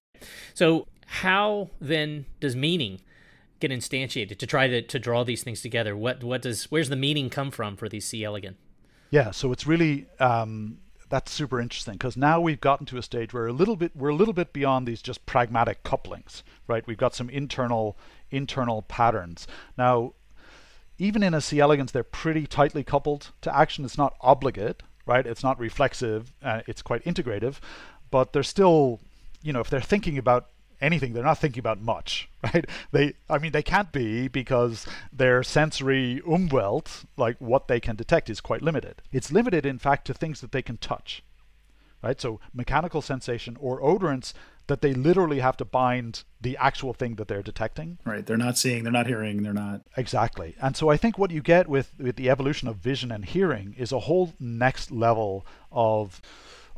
So, 0.53 0.87
how 1.05 1.69
then 1.79 2.25
does 2.39 2.55
meaning 2.55 3.01
get 3.59 3.71
instantiated 3.71 4.37
to 4.37 4.47
try 4.47 4.67
to, 4.67 4.81
to 4.81 4.99
draw 4.99 5.23
these 5.23 5.43
things 5.43 5.61
together? 5.61 5.95
What 5.95 6.23
what 6.23 6.41
does 6.41 6.65
where's 6.65 6.89
the 6.89 6.95
meaning 6.95 7.29
come 7.29 7.51
from 7.51 7.75
for 7.75 7.89
these 7.89 8.05
C. 8.05 8.23
elegans? 8.23 8.57
Yeah, 9.09 9.31
so 9.31 9.51
it's 9.51 9.67
really 9.67 10.07
um, 10.19 10.79
that's 11.09 11.31
super 11.31 11.59
interesting 11.59 11.93
because 11.93 12.15
now 12.15 12.39
we've 12.39 12.61
gotten 12.61 12.85
to 12.87 12.97
a 12.97 13.03
stage 13.03 13.33
where 13.33 13.47
a 13.47 13.53
little 13.53 13.75
bit 13.75 13.95
we're 13.95 14.09
a 14.09 14.15
little 14.15 14.33
bit 14.33 14.53
beyond 14.53 14.87
these 14.87 15.01
just 15.01 15.25
pragmatic 15.25 15.83
couplings, 15.83 16.43
right? 16.67 16.85
We've 16.87 16.97
got 16.97 17.13
some 17.13 17.29
internal 17.29 17.97
internal 18.31 18.81
patterns 18.83 19.47
now. 19.77 20.13
Even 20.97 21.23
in 21.23 21.33
a 21.33 21.41
C. 21.41 21.59
elegans, 21.59 21.93
they're 21.93 22.03
pretty 22.03 22.45
tightly 22.45 22.83
coupled 22.83 23.31
to 23.41 23.57
action. 23.57 23.83
It's 23.85 23.97
not 23.97 24.13
obligate, 24.21 24.83
right? 25.07 25.25
It's 25.25 25.41
not 25.41 25.57
reflexive. 25.57 26.31
Uh, 26.43 26.61
it's 26.67 26.83
quite 26.83 27.03
integrative, 27.05 27.55
but 28.11 28.33
they're 28.33 28.43
still, 28.43 28.99
you 29.41 29.51
know, 29.53 29.61
if 29.61 29.69
they're 29.69 29.81
thinking 29.81 30.17
about 30.17 30.47
anything, 30.81 31.13
they're 31.13 31.23
not 31.23 31.37
thinking 31.37 31.59
about 31.59 31.81
much, 31.81 32.29
right? 32.43 32.65
They, 32.91 33.13
I 33.29 33.37
mean, 33.37 33.51
they 33.51 33.63
can't 33.63 33.91
be 33.91 34.27
because 34.27 34.85
their 35.11 35.43
sensory 35.43 36.21
umwelt, 36.27 37.05
like 37.17 37.37
what 37.39 37.67
they 37.67 37.79
can 37.79 37.95
detect, 37.95 38.29
is 38.29 38.41
quite 38.41 38.61
limited. 38.61 39.01
It's 39.11 39.31
limited, 39.31 39.65
in 39.65 39.79
fact, 39.79 40.05
to 40.07 40.13
things 40.13 40.41
that 40.41 40.51
they 40.51 40.61
can 40.61 40.77
touch, 40.77 41.23
right? 42.03 42.19
So 42.19 42.39
mechanical 42.53 43.01
sensation 43.01 43.57
or 43.59 43.81
odorants 43.81 44.33
that 44.67 44.81
they 44.81 44.93
literally 44.93 45.39
have 45.39 45.57
to 45.57 45.65
bind 45.65 46.23
the 46.39 46.55
actual 46.57 46.93
thing 46.93 47.15
that 47.15 47.27
they're 47.27 47.41
detecting. 47.41 47.97
Right. 48.05 48.25
They're 48.25 48.37
not 48.37 48.57
seeing, 48.57 48.83
they're 48.83 48.91
not 48.91 49.07
hearing, 49.07 49.43
they're 49.43 49.53
not. 49.53 49.81
Exactly. 49.97 50.55
And 50.61 50.77
so 50.77 50.89
I 50.89 50.97
think 50.97 51.17
what 51.17 51.31
you 51.31 51.41
get 51.41 51.67
with, 51.67 51.91
with 51.99 52.15
the 52.15 52.29
evolution 52.29 52.67
of 52.67 52.77
vision 52.77 53.11
and 53.11 53.25
hearing 53.25 53.75
is 53.77 53.91
a 53.91 53.99
whole 53.99 54.33
next 54.39 54.89
level 54.91 55.45
of 55.71 56.21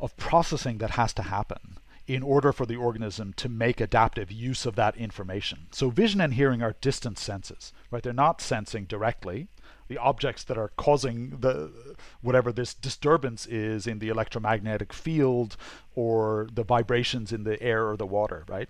of 0.04 0.16
processing 0.16 0.78
that 0.78 0.90
has 0.90 1.12
to 1.14 1.22
happen 1.22 1.78
in 2.06 2.22
order 2.22 2.52
for 2.52 2.66
the 2.66 2.76
organism 2.76 3.32
to 3.32 3.48
make 3.48 3.80
adaptive 3.80 4.30
use 4.30 4.66
of 4.66 4.76
that 4.76 4.94
information. 4.96 5.66
So 5.72 5.88
vision 5.88 6.20
and 6.20 6.34
hearing 6.34 6.62
are 6.62 6.76
distant 6.82 7.18
senses, 7.18 7.72
right? 7.90 8.02
They're 8.02 8.12
not 8.12 8.42
sensing 8.42 8.84
directly 8.84 9.48
the 9.88 9.96
objects 9.98 10.44
that 10.44 10.58
are 10.58 10.72
causing 10.76 11.38
the 11.40 11.96
whatever 12.20 12.52
this 12.52 12.74
disturbance 12.74 13.46
is 13.46 13.86
in 13.86 13.98
the 13.98 14.08
electromagnetic 14.08 14.92
field 14.92 15.56
or 15.94 16.48
the 16.52 16.64
vibrations 16.64 17.32
in 17.32 17.44
the 17.44 17.60
air 17.62 17.88
or 17.88 17.96
the 17.96 18.06
water, 18.06 18.44
right? 18.48 18.68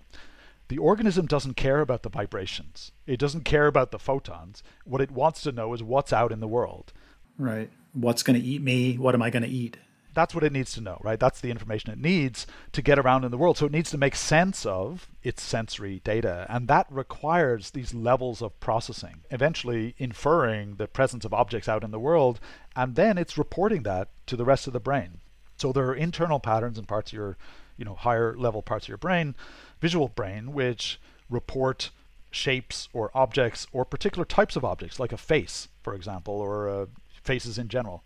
The 0.67 0.77
organism 0.77 1.25
doesn't 1.25 1.55
care 1.55 1.81
about 1.81 2.03
the 2.03 2.09
vibrations. 2.09 2.91
It 3.05 3.19
doesn't 3.19 3.45
care 3.45 3.67
about 3.67 3.91
the 3.91 3.99
photons. 3.99 4.63
What 4.83 5.01
it 5.01 5.11
wants 5.11 5.41
to 5.43 5.51
know 5.51 5.73
is 5.73 5.83
what's 5.83 6.13
out 6.13 6.31
in 6.31 6.39
the 6.39 6.47
world. 6.47 6.91
Right. 7.37 7.69
What's 7.93 8.23
going 8.23 8.39
to 8.39 8.45
eat 8.45 8.61
me? 8.61 8.97
What 8.97 9.13
am 9.13 9.21
I 9.21 9.29
going 9.29 9.43
to 9.43 9.49
eat? 9.49 9.77
That's 10.15 10.33
what 10.33 10.43
it 10.43 10.51
needs 10.51 10.73
to 10.73 10.81
know, 10.81 10.99
right? 11.03 11.19
That's 11.19 11.41
the 11.41 11.51
information 11.51 11.91
it 11.91 11.99
needs 11.99 12.47
to 12.71 12.81
get 12.81 12.97
around 12.97 13.23
in 13.23 13.31
the 13.31 13.37
world. 13.37 13.57
So 13.57 13.65
it 13.65 13.71
needs 13.71 13.91
to 13.91 13.97
make 13.97 14.15
sense 14.15 14.65
of 14.65 15.07
its 15.21 15.43
sensory 15.43 16.01
data. 16.03 16.45
And 16.49 16.67
that 16.67 16.87
requires 16.89 17.71
these 17.71 17.93
levels 17.93 18.41
of 18.41 18.59
processing, 18.59 19.21
eventually 19.29 19.93
inferring 19.97 20.75
the 20.75 20.87
presence 20.87 21.25
of 21.25 21.33
objects 21.33 21.69
out 21.69 21.83
in 21.83 21.91
the 21.91 21.99
world. 21.99 22.39
And 22.75 22.95
then 22.95 23.17
it's 23.17 23.37
reporting 23.37 23.83
that 23.83 24.07
to 24.27 24.35
the 24.35 24.45
rest 24.45 24.67
of 24.67 24.73
the 24.73 24.79
brain. 24.79 25.19
So 25.57 25.71
there 25.71 25.85
are 25.85 25.95
internal 25.95 26.39
patterns 26.39 26.77
in 26.77 26.85
parts 26.85 27.11
of 27.11 27.17
your, 27.17 27.37
you 27.77 27.85
know, 27.85 27.95
higher 27.95 28.35
level 28.35 28.61
parts 28.61 28.85
of 28.85 28.89
your 28.89 28.97
brain, 28.97 29.35
visual 29.79 30.07
brain, 30.07 30.53
which 30.53 30.99
report 31.29 31.91
shapes 32.31 32.89
or 32.93 33.11
objects 33.13 33.67
or 33.71 33.85
particular 33.85 34.25
types 34.25 34.55
of 34.55 34.65
objects, 34.65 34.99
like 34.99 35.13
a 35.13 35.17
face, 35.17 35.69
for 35.81 35.93
example, 35.93 36.33
or 36.33 36.69
uh, 36.69 36.85
faces 37.23 37.57
in 37.57 37.67
general. 37.69 38.03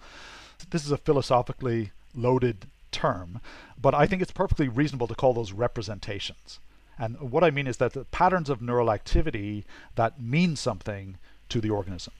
This 0.70 0.86
is 0.86 0.92
a 0.92 0.98
philosophically 0.98 1.92
loaded 2.14 2.68
term, 2.92 3.40
but 3.80 3.94
I 3.94 4.06
think 4.06 4.22
it's 4.22 4.32
perfectly 4.32 4.68
reasonable 4.68 5.08
to 5.08 5.16
call 5.16 5.34
those 5.34 5.52
representations. 5.52 6.60
And 6.98 7.20
what 7.32 7.44
I 7.44 7.52
mean 7.52 7.68
is 7.68 7.78
that 7.78 7.94
the 7.94 8.06
patterns 8.06 8.50
of 8.50 8.62
neural 8.62 8.92
activity 8.92 9.66
that 9.96 10.22
mean 10.22 10.56
something 10.56 11.18
to 11.48 11.62
the 11.62 11.70
organism. 11.70 12.14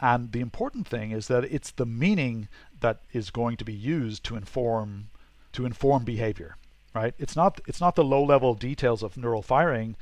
And 0.00 0.32
the 0.32 0.40
important 0.40 0.86
thing 0.86 1.10
is 1.10 1.28
that 1.28 1.44
it's 1.44 1.70
the 1.70 1.86
meaning 1.86 2.48
that 2.80 3.00
is 3.12 3.30
going 3.30 3.56
to 3.56 3.64
be 3.64 3.72
used 3.72 4.24
to 4.24 4.36
inform 4.36 5.08
to 5.52 5.64
inform 5.64 6.04
behavior 6.04 6.56
right 6.94 7.14
it's 7.18 7.34
not 7.34 7.60
it's 7.66 7.80
not 7.80 7.94
the 7.94 8.04
low 8.04 8.22
level 8.22 8.54
details 8.54 9.02
of 9.02 9.16
neural 9.16 9.42
firing 9.42 9.96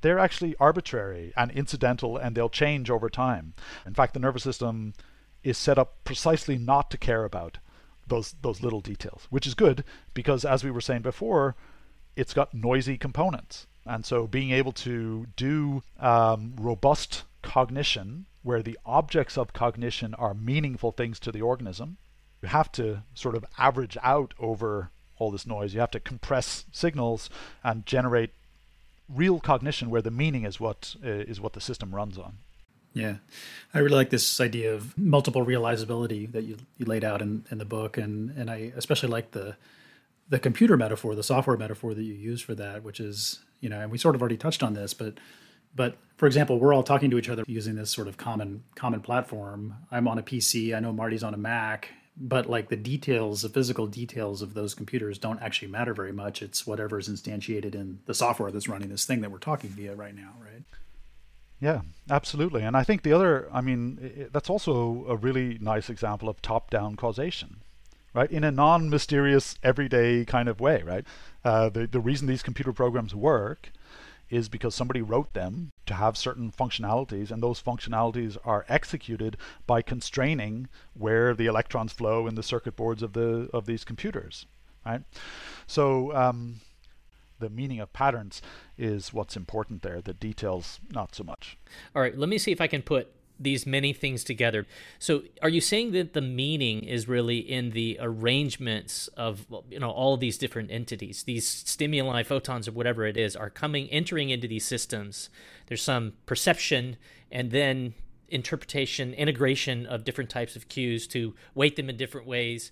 they're 0.00 0.18
actually 0.18 0.54
arbitrary 0.58 1.32
and 1.36 1.50
incidental 1.50 2.16
and 2.16 2.34
they'll 2.34 2.48
change 2.48 2.90
over 2.90 3.10
time 3.10 3.52
in 3.86 3.92
fact 3.92 4.14
the 4.14 4.20
nervous 4.20 4.42
system 4.42 4.94
is 5.42 5.58
set 5.58 5.78
up 5.78 6.02
precisely 6.04 6.56
not 6.56 6.90
to 6.90 6.96
care 6.96 7.24
about 7.24 7.58
those 8.06 8.34
those 8.42 8.62
little 8.62 8.80
details 8.80 9.26
which 9.30 9.46
is 9.46 9.54
good 9.54 9.84
because 10.12 10.44
as 10.44 10.64
we 10.64 10.70
were 10.70 10.80
saying 10.80 11.02
before 11.02 11.54
it's 12.16 12.34
got 12.34 12.54
noisy 12.54 12.96
components 12.96 13.66
and 13.86 14.04
so 14.04 14.26
being 14.26 14.50
able 14.50 14.72
to 14.72 15.26
do 15.36 15.82
um, 16.00 16.54
robust 16.58 17.24
cognition 17.42 18.26
where 18.42 18.62
the 18.62 18.78
objects 18.86 19.36
of 19.36 19.52
cognition 19.52 20.14
are 20.14 20.34
meaningful 20.34 20.92
things 20.92 21.18
to 21.18 21.32
the 21.32 21.42
organism 21.42 21.96
you 22.44 22.48
have 22.48 22.70
to 22.72 23.02
sort 23.14 23.34
of 23.34 23.44
average 23.58 23.96
out 24.02 24.34
over 24.38 24.90
all 25.18 25.30
this 25.30 25.46
noise. 25.46 25.74
You 25.74 25.80
have 25.80 25.90
to 25.92 26.00
compress 26.00 26.66
signals 26.72 27.30
and 27.62 27.86
generate 27.86 28.30
real 29.08 29.40
cognition 29.40 29.90
where 29.90 30.02
the 30.02 30.10
meaning 30.10 30.44
is 30.44 30.60
what 30.60 30.96
uh, 31.04 31.08
is 31.08 31.40
what 31.40 31.52
the 31.54 31.60
system 31.60 31.94
runs 31.94 32.18
on. 32.18 32.38
Yeah, 32.94 33.16
I 33.74 33.80
really 33.80 33.96
like 33.96 34.10
this 34.10 34.40
idea 34.40 34.72
of 34.72 34.96
multiple 34.96 35.44
realizability 35.44 36.30
that 36.30 36.44
you, 36.44 36.56
you 36.78 36.86
laid 36.86 37.02
out 37.02 37.20
in, 37.20 37.44
in 37.50 37.58
the 37.58 37.64
book, 37.64 37.98
and 37.98 38.30
and 38.38 38.48
I 38.50 38.72
especially 38.76 39.08
like 39.08 39.32
the 39.32 39.56
the 40.28 40.38
computer 40.38 40.76
metaphor, 40.76 41.14
the 41.14 41.22
software 41.22 41.56
metaphor 41.56 41.92
that 41.92 42.02
you 42.02 42.14
use 42.14 42.40
for 42.40 42.54
that, 42.54 42.82
which 42.82 43.00
is 43.00 43.40
you 43.60 43.68
know, 43.68 43.80
and 43.80 43.90
we 43.90 43.98
sort 43.98 44.14
of 44.14 44.22
already 44.22 44.36
touched 44.36 44.62
on 44.62 44.74
this, 44.74 44.94
but 44.94 45.14
but 45.74 45.96
for 46.16 46.26
example, 46.26 46.58
we're 46.58 46.72
all 46.72 46.84
talking 46.84 47.10
to 47.10 47.18
each 47.18 47.28
other 47.28 47.42
using 47.48 47.74
this 47.74 47.90
sort 47.90 48.06
of 48.06 48.16
common 48.16 48.62
common 48.76 49.00
platform. 49.00 49.74
I'm 49.90 50.06
on 50.06 50.18
a 50.18 50.22
PC, 50.22 50.74
I 50.74 50.80
know 50.80 50.92
Marty's 50.92 51.24
on 51.24 51.34
a 51.34 51.38
Mac, 51.38 51.90
but 52.16 52.48
like 52.48 52.68
the 52.68 52.76
details, 52.76 53.42
the 53.42 53.48
physical 53.48 53.88
details 53.88 54.40
of 54.40 54.54
those 54.54 54.72
computers 54.74 55.18
don't 55.18 55.42
actually 55.42 55.68
matter 55.68 55.94
very 55.94 56.12
much. 56.12 56.42
It's 56.42 56.64
whatever 56.66 56.98
is 56.98 57.08
instantiated 57.08 57.74
in 57.74 57.98
the 58.06 58.14
software 58.14 58.52
that's 58.52 58.68
running 58.68 58.88
this 58.88 59.04
thing 59.04 59.20
that 59.22 59.32
we're 59.32 59.38
talking 59.38 59.70
via 59.70 59.96
right 59.96 60.14
now, 60.14 60.34
right? 60.40 60.53
Yeah, 61.64 61.80
absolutely. 62.10 62.62
And 62.62 62.76
I 62.76 62.84
think 62.84 63.02
the 63.02 63.14
other, 63.14 63.48
I 63.50 63.62
mean, 63.62 64.28
that's 64.30 64.50
also 64.50 65.06
a 65.08 65.16
really 65.16 65.56
nice 65.62 65.88
example 65.88 66.28
of 66.28 66.42
top 66.42 66.68
down 66.68 66.94
causation, 66.94 67.62
right? 68.12 68.30
In 68.30 68.44
a 68.44 68.50
non 68.50 68.90
mysterious, 68.90 69.56
everyday 69.62 70.26
kind 70.26 70.50
of 70.50 70.60
way, 70.60 70.82
right? 70.82 71.06
Uh, 71.42 71.70
the, 71.70 71.86
the 71.86 72.00
reason 72.00 72.26
these 72.26 72.42
computer 72.42 72.74
programs 72.74 73.14
work 73.14 73.70
is 74.28 74.50
because 74.50 74.74
somebody 74.74 75.00
wrote 75.00 75.32
them 75.32 75.70
to 75.86 75.94
have 75.94 76.18
certain 76.18 76.52
functionalities, 76.52 77.30
and 77.30 77.42
those 77.42 77.62
functionalities 77.62 78.36
are 78.44 78.66
executed 78.68 79.38
by 79.66 79.80
constraining 79.80 80.68
where 80.92 81.32
the 81.32 81.46
electrons 81.46 81.94
flow 81.94 82.26
in 82.26 82.34
the 82.34 82.42
circuit 82.42 82.76
boards 82.76 83.02
of 83.02 83.14
the 83.14 83.48
of 83.54 83.64
these 83.64 83.84
computers, 83.84 84.44
right? 84.84 85.00
So 85.66 86.14
um, 86.14 86.60
the 87.38 87.50
meaning 87.50 87.80
of 87.80 87.92
patterns 87.92 88.40
is 88.78 89.12
what's 89.12 89.36
important 89.36 89.82
there. 89.82 90.00
The 90.00 90.14
details, 90.14 90.80
not 90.90 91.14
so 91.14 91.24
much. 91.24 91.58
All 91.94 92.02
right, 92.02 92.16
let 92.16 92.28
me 92.28 92.38
see 92.38 92.52
if 92.52 92.60
I 92.60 92.66
can 92.66 92.82
put 92.82 93.12
these 93.38 93.66
many 93.66 93.92
things 93.92 94.22
together. 94.22 94.66
So, 94.98 95.22
are 95.42 95.48
you 95.48 95.60
saying 95.60 95.92
that 95.92 96.12
the 96.12 96.20
meaning 96.20 96.84
is 96.84 97.08
really 97.08 97.38
in 97.38 97.70
the 97.70 97.98
arrangements 98.00 99.08
of 99.16 99.46
you 99.70 99.80
know 99.80 99.90
all 99.90 100.16
these 100.16 100.38
different 100.38 100.70
entities, 100.70 101.24
these 101.24 101.46
stimuli, 101.46 102.22
photons, 102.22 102.68
or 102.68 102.72
whatever 102.72 103.04
it 103.06 103.16
is, 103.16 103.34
are 103.34 103.50
coming, 103.50 103.88
entering 103.88 104.30
into 104.30 104.46
these 104.46 104.64
systems? 104.64 105.30
There's 105.66 105.82
some 105.82 106.14
perception, 106.26 106.96
and 107.30 107.50
then 107.50 107.94
interpretation, 108.28 109.14
integration 109.14 109.86
of 109.86 110.04
different 110.04 110.30
types 110.30 110.56
of 110.56 110.68
cues 110.68 111.06
to 111.08 111.34
weight 111.54 111.76
them 111.76 111.90
in 111.90 111.96
different 111.96 112.26
ways, 112.26 112.70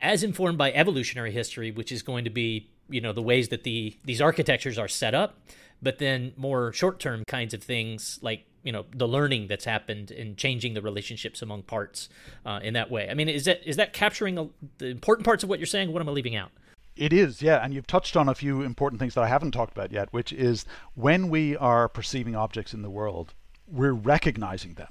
as 0.00 0.22
informed 0.22 0.58
by 0.58 0.72
evolutionary 0.72 1.32
history, 1.32 1.70
which 1.70 1.92
is 1.92 2.02
going 2.02 2.24
to 2.24 2.30
be 2.30 2.71
you 2.88 3.00
know 3.00 3.12
the 3.12 3.22
ways 3.22 3.48
that 3.48 3.64
the 3.64 3.96
these 4.04 4.20
architectures 4.20 4.78
are 4.78 4.88
set 4.88 5.14
up, 5.14 5.38
but 5.80 5.98
then 5.98 6.32
more 6.36 6.72
short-term 6.72 7.24
kinds 7.26 7.54
of 7.54 7.62
things 7.62 8.18
like 8.22 8.46
you 8.62 8.72
know 8.72 8.84
the 8.94 9.08
learning 9.08 9.48
that's 9.48 9.64
happened 9.64 10.10
and 10.10 10.36
changing 10.36 10.74
the 10.74 10.82
relationships 10.82 11.42
among 11.42 11.62
parts 11.62 12.08
uh, 12.46 12.60
in 12.62 12.74
that 12.74 12.90
way. 12.90 13.08
I 13.08 13.14
mean, 13.14 13.28
is 13.28 13.44
that 13.44 13.66
is 13.66 13.76
that 13.76 13.92
capturing 13.92 14.38
a, 14.38 14.48
the 14.78 14.86
important 14.86 15.24
parts 15.24 15.42
of 15.42 15.48
what 15.48 15.58
you're 15.58 15.66
saying? 15.66 15.92
What 15.92 16.00
am 16.02 16.08
I 16.08 16.12
leaving 16.12 16.36
out? 16.36 16.50
It 16.94 17.14
is, 17.14 17.40
yeah, 17.40 17.64
and 17.64 17.72
you've 17.72 17.86
touched 17.86 18.18
on 18.18 18.28
a 18.28 18.34
few 18.34 18.60
important 18.60 19.00
things 19.00 19.14
that 19.14 19.24
I 19.24 19.28
haven't 19.28 19.52
talked 19.52 19.72
about 19.72 19.92
yet, 19.92 20.12
which 20.12 20.30
is 20.30 20.66
when 20.94 21.30
we 21.30 21.56
are 21.56 21.88
perceiving 21.88 22.36
objects 22.36 22.74
in 22.74 22.82
the 22.82 22.90
world, 22.90 23.32
we're 23.66 23.94
recognizing 23.94 24.74
them 24.74 24.88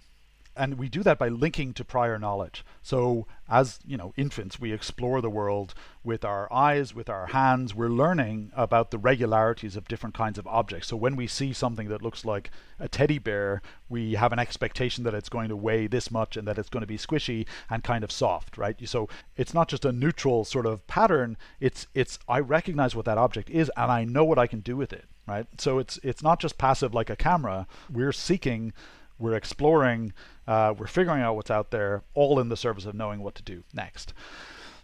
and 0.56 0.78
we 0.78 0.90
do 0.90 1.04
that 1.04 1.18
by 1.18 1.30
linking 1.30 1.74
to 1.74 1.86
prior 1.86 2.20
knowledge. 2.20 2.66
So 2.82 3.26
as 3.50 3.80
you 3.86 3.98
know, 3.98 4.14
infants, 4.18 4.60
we 4.60 4.72
explore 4.72 5.22
the 5.22 5.30
world 5.30 5.74
with 6.04 6.26
our 6.26 6.52
eyes, 6.52 6.94
with 6.94 7.10
our 7.10 7.28
hands. 7.28 7.74
We're 7.74 7.90
learning 7.90 8.52
about 8.56 8.92
the 8.92 8.98
regularities 8.98 9.76
of 9.76 9.88
different 9.88 10.16
kinds 10.16 10.38
of 10.38 10.48
objects. 10.48 10.88
So 10.88 10.98
when 10.98 11.16
we 11.16 11.28
see 11.28 11.54
something 11.54 11.88
that 11.90 12.02
looks 12.02 12.26
like 12.26 12.52
a 12.80 12.88
teddy 12.88 13.20
bear, 13.20 13.62
we 13.90 14.14
have 14.14 14.34
an 14.34 14.40
expectation 14.40 15.04
that 15.04 15.14
it's 15.14 15.30
going 15.30 15.50
to 15.50 15.56
weigh 15.56 15.88
this 15.88 16.12
much 16.12 16.36
and 16.36 16.48
that 16.48 16.58
it's 16.58 16.70
going 16.70 16.82
to 16.82 16.88
be 16.88 16.98
squishy 16.98 17.46
and 17.70 17.84
kind 17.84 18.04
of 18.04 18.12
soft, 18.12 18.58
right? 18.58 18.76
So 18.88 19.08
it's 19.38 19.54
not 19.54 19.68
just 19.68 19.86
a 19.86 19.92
neutral 19.92 20.44
sort 20.44 20.66
of 20.66 20.86
pattern. 20.88 21.38
It's 21.60 21.88
it's 21.94 22.20
I 22.28 22.40
recognize 22.40 22.96
what 22.96 23.06
that 23.06 23.18
object 23.18 23.50
is 23.50 23.72
and 23.78 23.92
I 23.92 24.04
know 24.04 24.26
what 24.26 24.40
I 24.40 24.48
can 24.48 24.60
do 24.60 24.76
with 24.76 24.92
it, 24.92 25.06
right? 25.28 25.48
So 25.58 25.80
it's 25.80 26.00
it's 26.04 26.24
not 26.24 26.40
just 26.40 26.58
passive 26.58 26.94
like 26.94 27.10
a 27.10 27.16
camera. 27.16 27.68
We're 27.90 28.14
seeking 28.14 28.74
we're 29.22 29.36
exploring, 29.36 30.14
uh, 30.52 30.74
we're 30.78 30.86
figuring 30.86 31.22
out 31.22 31.38
what's 31.38 31.50
out 31.50 31.72
there, 31.72 32.04
all 32.14 32.38
in 32.38 32.50
the 32.50 32.58
service 32.58 32.86
of 32.86 32.94
knowing 32.94 33.24
what 33.24 33.36
to 33.36 33.42
do 33.42 33.64
next. 33.74 34.14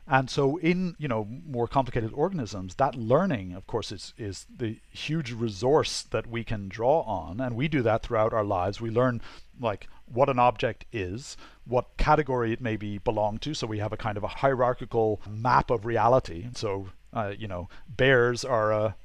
And 0.08 0.30
so, 0.30 0.56
in 0.56 0.96
you 0.98 1.10
know 1.10 1.28
more 1.46 1.68
complicated 1.68 2.12
organisms, 2.14 2.76
that 2.76 2.96
learning, 2.96 3.54
of 3.54 3.68
course, 3.68 3.92
is 3.92 4.14
is 4.18 4.46
the 4.64 4.80
huge 4.92 5.34
resource 5.34 6.04
that 6.04 6.26
we 6.28 6.46
can 6.46 6.70
draw 6.70 7.02
on, 7.02 7.42
and 7.42 7.58
we 7.58 7.68
do 7.68 7.82
that 7.82 8.04
throughout 8.04 8.32
our 8.32 8.46
lives. 8.46 8.80
We 8.80 8.90
learn 8.90 9.22
like 9.60 9.90
what 10.06 10.30
an 10.30 10.40
object 10.40 10.86
is, 10.94 11.36
what 11.66 11.98
category 11.98 12.54
it 12.54 12.62
may 12.62 12.78
be 12.78 13.00
belong 13.00 13.38
to. 13.40 13.54
So 13.54 13.68
we 13.68 13.80
have 13.80 13.92
a 13.92 13.98
kind 13.98 14.16
of 14.16 14.24
a 14.24 14.40
hierarchical 14.40 15.20
map 15.30 15.70
of 15.70 15.86
reality. 15.86 16.48
So 16.54 16.88
uh, 17.12 17.34
you 17.38 17.50
know, 17.50 17.68
bears 17.90 18.46
are 18.46 18.72
a 18.72 18.96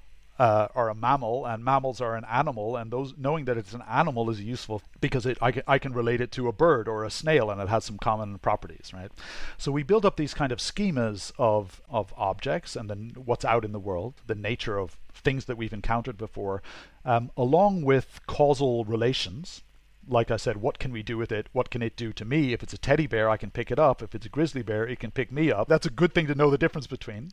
uh, 0.42 0.66
are 0.74 0.88
a 0.88 0.94
mammal 0.94 1.46
and 1.46 1.64
mammals 1.64 2.00
are 2.00 2.16
an 2.16 2.24
animal 2.24 2.76
and 2.76 2.90
those 2.90 3.14
knowing 3.16 3.44
that 3.44 3.56
it's 3.56 3.74
an 3.74 3.82
animal 3.88 4.28
is 4.28 4.40
useful 4.40 4.82
because 5.00 5.24
it 5.24 5.38
I 5.40 5.52
can, 5.52 5.62
I 5.68 5.78
can 5.78 5.92
relate 5.92 6.20
it 6.20 6.32
to 6.32 6.48
a 6.48 6.52
bird 6.52 6.88
or 6.88 7.04
a 7.04 7.12
snail 7.12 7.48
and 7.48 7.60
it 7.60 7.68
has 7.68 7.84
some 7.84 7.96
common 7.96 8.40
properties 8.40 8.90
right? 8.92 9.12
So 9.56 9.70
we 9.70 9.84
build 9.84 10.04
up 10.04 10.16
these 10.16 10.34
kind 10.34 10.50
of 10.50 10.58
schemas 10.58 11.30
of 11.38 11.80
of 11.88 12.12
objects 12.16 12.74
and 12.74 12.90
then 12.90 13.12
what's 13.14 13.44
out 13.44 13.64
in 13.64 13.70
the 13.70 13.78
world 13.78 14.14
the 14.26 14.34
nature 14.34 14.78
of 14.78 14.98
things 15.14 15.44
that 15.44 15.56
we've 15.56 15.72
encountered 15.72 16.18
before 16.18 16.60
um, 17.04 17.30
along 17.36 17.82
with 17.84 18.18
causal 18.26 18.84
relations 18.84 19.62
like 20.08 20.30
I 20.30 20.36
said, 20.36 20.56
what 20.56 20.78
can 20.78 20.92
we 20.92 21.02
do 21.02 21.16
with 21.16 21.30
it? 21.30 21.46
What 21.52 21.70
can 21.70 21.82
it 21.82 21.96
do 21.96 22.12
to 22.12 22.24
me? 22.24 22.52
If 22.52 22.62
it's 22.62 22.72
a 22.72 22.78
teddy 22.78 23.06
bear, 23.06 23.30
I 23.30 23.36
can 23.36 23.50
pick 23.50 23.70
it 23.70 23.78
up. 23.78 24.02
If 24.02 24.14
it's 24.14 24.26
a 24.26 24.30
grizzly 24.30 24.62
bear, 24.62 24.86
it 24.86 24.98
can 24.98 25.10
pick 25.10 25.30
me 25.30 25.52
up. 25.52 25.68
That's 25.68 25.86
a 25.86 25.90
good 25.90 26.12
thing 26.12 26.26
to 26.26 26.34
know 26.34 26.50
the 26.50 26.58
difference 26.58 26.86
between. 26.86 27.32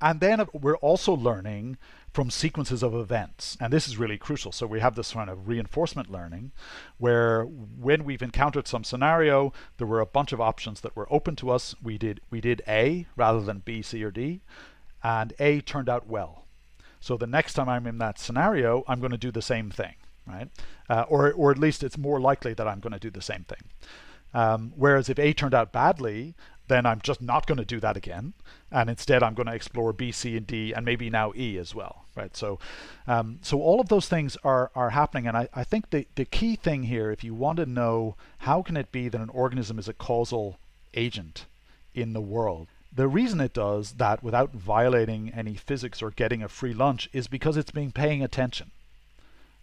And 0.00 0.20
then 0.20 0.46
we're 0.52 0.76
also 0.76 1.14
learning 1.14 1.78
from 2.12 2.30
sequences 2.30 2.82
of 2.82 2.94
events. 2.94 3.56
And 3.60 3.72
this 3.72 3.88
is 3.88 3.96
really 3.96 4.18
crucial. 4.18 4.52
So 4.52 4.66
we 4.66 4.80
have 4.80 4.96
this 4.96 5.12
kind 5.12 5.30
of 5.30 5.48
reinforcement 5.48 6.10
learning 6.10 6.52
where 6.98 7.44
when 7.44 8.04
we've 8.04 8.22
encountered 8.22 8.68
some 8.68 8.84
scenario, 8.84 9.52
there 9.78 9.86
were 9.86 10.00
a 10.00 10.06
bunch 10.06 10.32
of 10.32 10.40
options 10.40 10.80
that 10.82 10.96
were 10.96 11.10
open 11.12 11.36
to 11.36 11.50
us. 11.50 11.74
We 11.82 11.96
did 11.96 12.20
we 12.30 12.40
did 12.40 12.62
A 12.68 13.06
rather 13.16 13.40
than 13.40 13.60
B, 13.60 13.80
C, 13.80 14.04
or 14.04 14.10
D, 14.10 14.42
and 15.02 15.32
A 15.38 15.60
turned 15.60 15.88
out 15.88 16.06
well. 16.06 16.44
So 17.00 17.16
the 17.16 17.26
next 17.26 17.54
time 17.54 17.68
I'm 17.68 17.86
in 17.86 17.98
that 17.98 18.18
scenario, 18.18 18.84
I'm 18.86 19.00
going 19.00 19.12
to 19.12 19.16
do 19.16 19.30
the 19.30 19.40
same 19.40 19.70
thing 19.70 19.94
right? 20.30 20.48
Uh, 20.90 21.04
or, 21.08 21.32
or 21.32 21.52
at 21.52 21.58
least 21.58 21.84
it's 21.84 21.96
more 21.96 22.20
likely 22.20 22.52
that 22.52 22.66
I'm 22.66 22.80
going 22.80 22.92
to 22.92 22.98
do 22.98 23.10
the 23.10 23.22
same 23.22 23.44
thing. 23.44 23.62
Um, 24.34 24.72
whereas 24.74 25.08
if 25.08 25.20
A 25.20 25.32
turned 25.32 25.54
out 25.54 25.72
badly, 25.72 26.34
then 26.66 26.84
I'm 26.84 27.00
just 27.00 27.22
not 27.22 27.46
going 27.46 27.58
to 27.58 27.64
do 27.64 27.78
that 27.80 27.96
again, 27.96 28.32
and 28.70 28.90
instead 28.90 29.22
I'm 29.22 29.34
going 29.34 29.46
to 29.46 29.54
explore 29.54 29.92
B, 29.92 30.10
C, 30.10 30.36
and 30.36 30.46
D, 30.46 30.72
and 30.72 30.84
maybe 30.84 31.08
now 31.08 31.32
E 31.36 31.58
as 31.58 31.74
well, 31.74 32.04
right? 32.16 32.36
So, 32.36 32.58
um, 33.06 33.38
so 33.42 33.60
all 33.60 33.80
of 33.80 33.88
those 33.88 34.08
things 34.08 34.36
are 34.44 34.70
are 34.74 34.90
happening, 34.90 35.26
and 35.26 35.36
I, 35.36 35.48
I 35.54 35.64
think 35.64 35.90
the 35.90 36.06
the 36.14 36.24
key 36.24 36.56
thing 36.56 36.84
here, 36.84 37.10
if 37.10 37.24
you 37.24 37.34
want 37.34 37.58
to 37.58 37.66
know 37.66 38.16
how 38.38 38.62
can 38.62 38.76
it 38.76 38.92
be 38.92 39.08
that 39.08 39.20
an 39.20 39.30
organism 39.30 39.78
is 39.78 39.88
a 39.88 39.92
causal 39.92 40.58
agent 40.94 41.46
in 41.94 42.12
the 42.12 42.20
world, 42.20 42.68
the 42.92 43.08
reason 43.08 43.40
it 43.40 43.52
does 43.52 43.92
that 43.94 44.22
without 44.22 44.52
violating 44.52 45.32
any 45.34 45.54
physics 45.54 46.02
or 46.02 46.10
getting 46.10 46.42
a 46.42 46.48
free 46.48 46.74
lunch 46.74 47.08
is 47.12 47.28
because 47.28 47.56
it's 47.56 47.72
being 47.72 47.92
paying 47.92 48.22
attention 48.22 48.70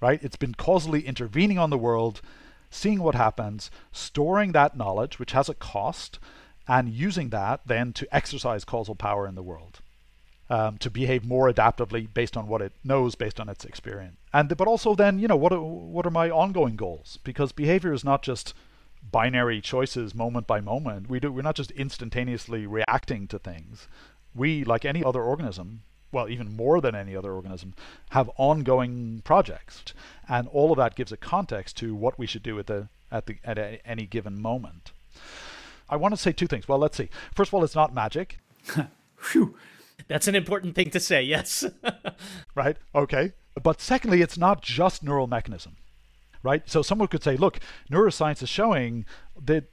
right? 0.02 0.22
It's 0.24 0.36
been 0.36 0.54
causally 0.54 1.02
intervening 1.06 1.58
on 1.58 1.70
the 1.70 1.78
world, 1.78 2.22
seeing 2.70 3.02
what 3.02 3.16
happens, 3.16 3.72
storing 3.92 4.52
that 4.52 4.78
knowledge, 4.78 5.20
which 5.20 5.32
has 5.32 5.50
a 5.50 5.54
cost, 5.54 6.20
and 6.68 6.90
using 6.90 7.30
that 7.30 7.62
then 7.66 7.94
to 7.94 8.16
exercise 8.16 8.66
causal 8.66 8.96
power 8.96 9.28
in 9.28 9.36
the 9.36 9.44
world. 9.44 9.80
Um, 10.50 10.78
to 10.78 10.90
behave 10.90 11.26
more 11.26 11.52
adaptively 11.52 12.08
based 12.14 12.38
on 12.38 12.48
what 12.48 12.62
it 12.62 12.72
knows, 12.82 13.16
based 13.16 13.38
on 13.38 13.50
its 13.50 13.66
experience, 13.66 14.16
and 14.32 14.56
but 14.56 14.66
also 14.66 14.96
then 14.96 15.20
you 15.20 15.28
know 15.28 15.36
what 15.36 15.52
are, 15.52 15.60
what 15.60 16.06
are 16.06 16.10
my 16.10 16.30
ongoing 16.30 16.78
goals? 16.78 17.20
Because 17.26 17.52
behavior 17.52 17.92
is 17.92 18.06
not 18.06 18.24
just 18.24 18.54
binary 19.12 19.60
choices 19.60 20.16
moment 20.16 20.48
by 20.48 20.62
moment. 20.62 21.10
We 21.10 21.20
do 21.20 21.34
we're 21.34 21.42
not 21.42 21.56
just 21.56 21.72
instantaneously 21.72 22.66
reacting 22.66 23.28
to 23.28 23.40
things. 23.40 23.90
We, 24.34 24.64
like 24.64 24.86
any 24.86 25.04
other 25.04 25.22
organism, 25.22 25.82
well, 26.12 26.30
even 26.30 26.56
more 26.56 26.82
than 26.82 26.96
any 26.96 27.16
other 27.16 27.34
organism, 27.34 27.74
have 28.12 28.30
ongoing 28.38 29.22
projects, 29.24 29.94
and 30.28 30.48
all 30.50 30.72
of 30.72 30.78
that 30.78 30.96
gives 30.96 31.12
a 31.12 31.18
context 31.18 31.78
to 31.78 31.96
what 31.96 32.18
we 32.18 32.26
should 32.26 32.44
do 32.44 32.58
at 32.60 32.68
the 32.68 32.90
at 33.12 33.26
the 33.26 33.38
at 33.44 33.58
a, 33.58 33.86
any 33.86 34.06
given 34.06 34.42
moment. 34.42 34.92
I 35.90 35.96
want 35.96 36.14
to 36.14 36.22
say 36.22 36.32
two 36.32 36.48
things. 36.48 36.68
Well, 36.68 36.80
let's 36.80 36.98
see. 36.98 37.10
First 37.34 37.50
of 37.50 37.54
all, 37.54 37.64
it's 37.64 37.76
not 37.76 37.94
magic. 37.94 38.40
Phew. 39.18 39.56
That's 40.08 40.28
an 40.28 40.36
important 40.36 40.76
thing 40.76 40.90
to 40.92 41.00
say, 41.00 41.24
yes. 41.24 41.66
right? 42.56 42.78
Okay. 42.94 43.34
But 43.62 43.82
secondly, 43.82 44.22
it's 44.22 44.38
not 44.38 44.62
just 44.62 45.04
neural 45.04 45.28
mechanism. 45.28 45.78
Right? 46.44 46.70
So 46.70 46.82
someone 46.82 47.08
could 47.08 47.24
say, 47.24 47.36
look, 47.36 47.60
neuroscience 47.92 48.44
is 48.44 48.50
showing 48.50 49.06
that 49.44 49.66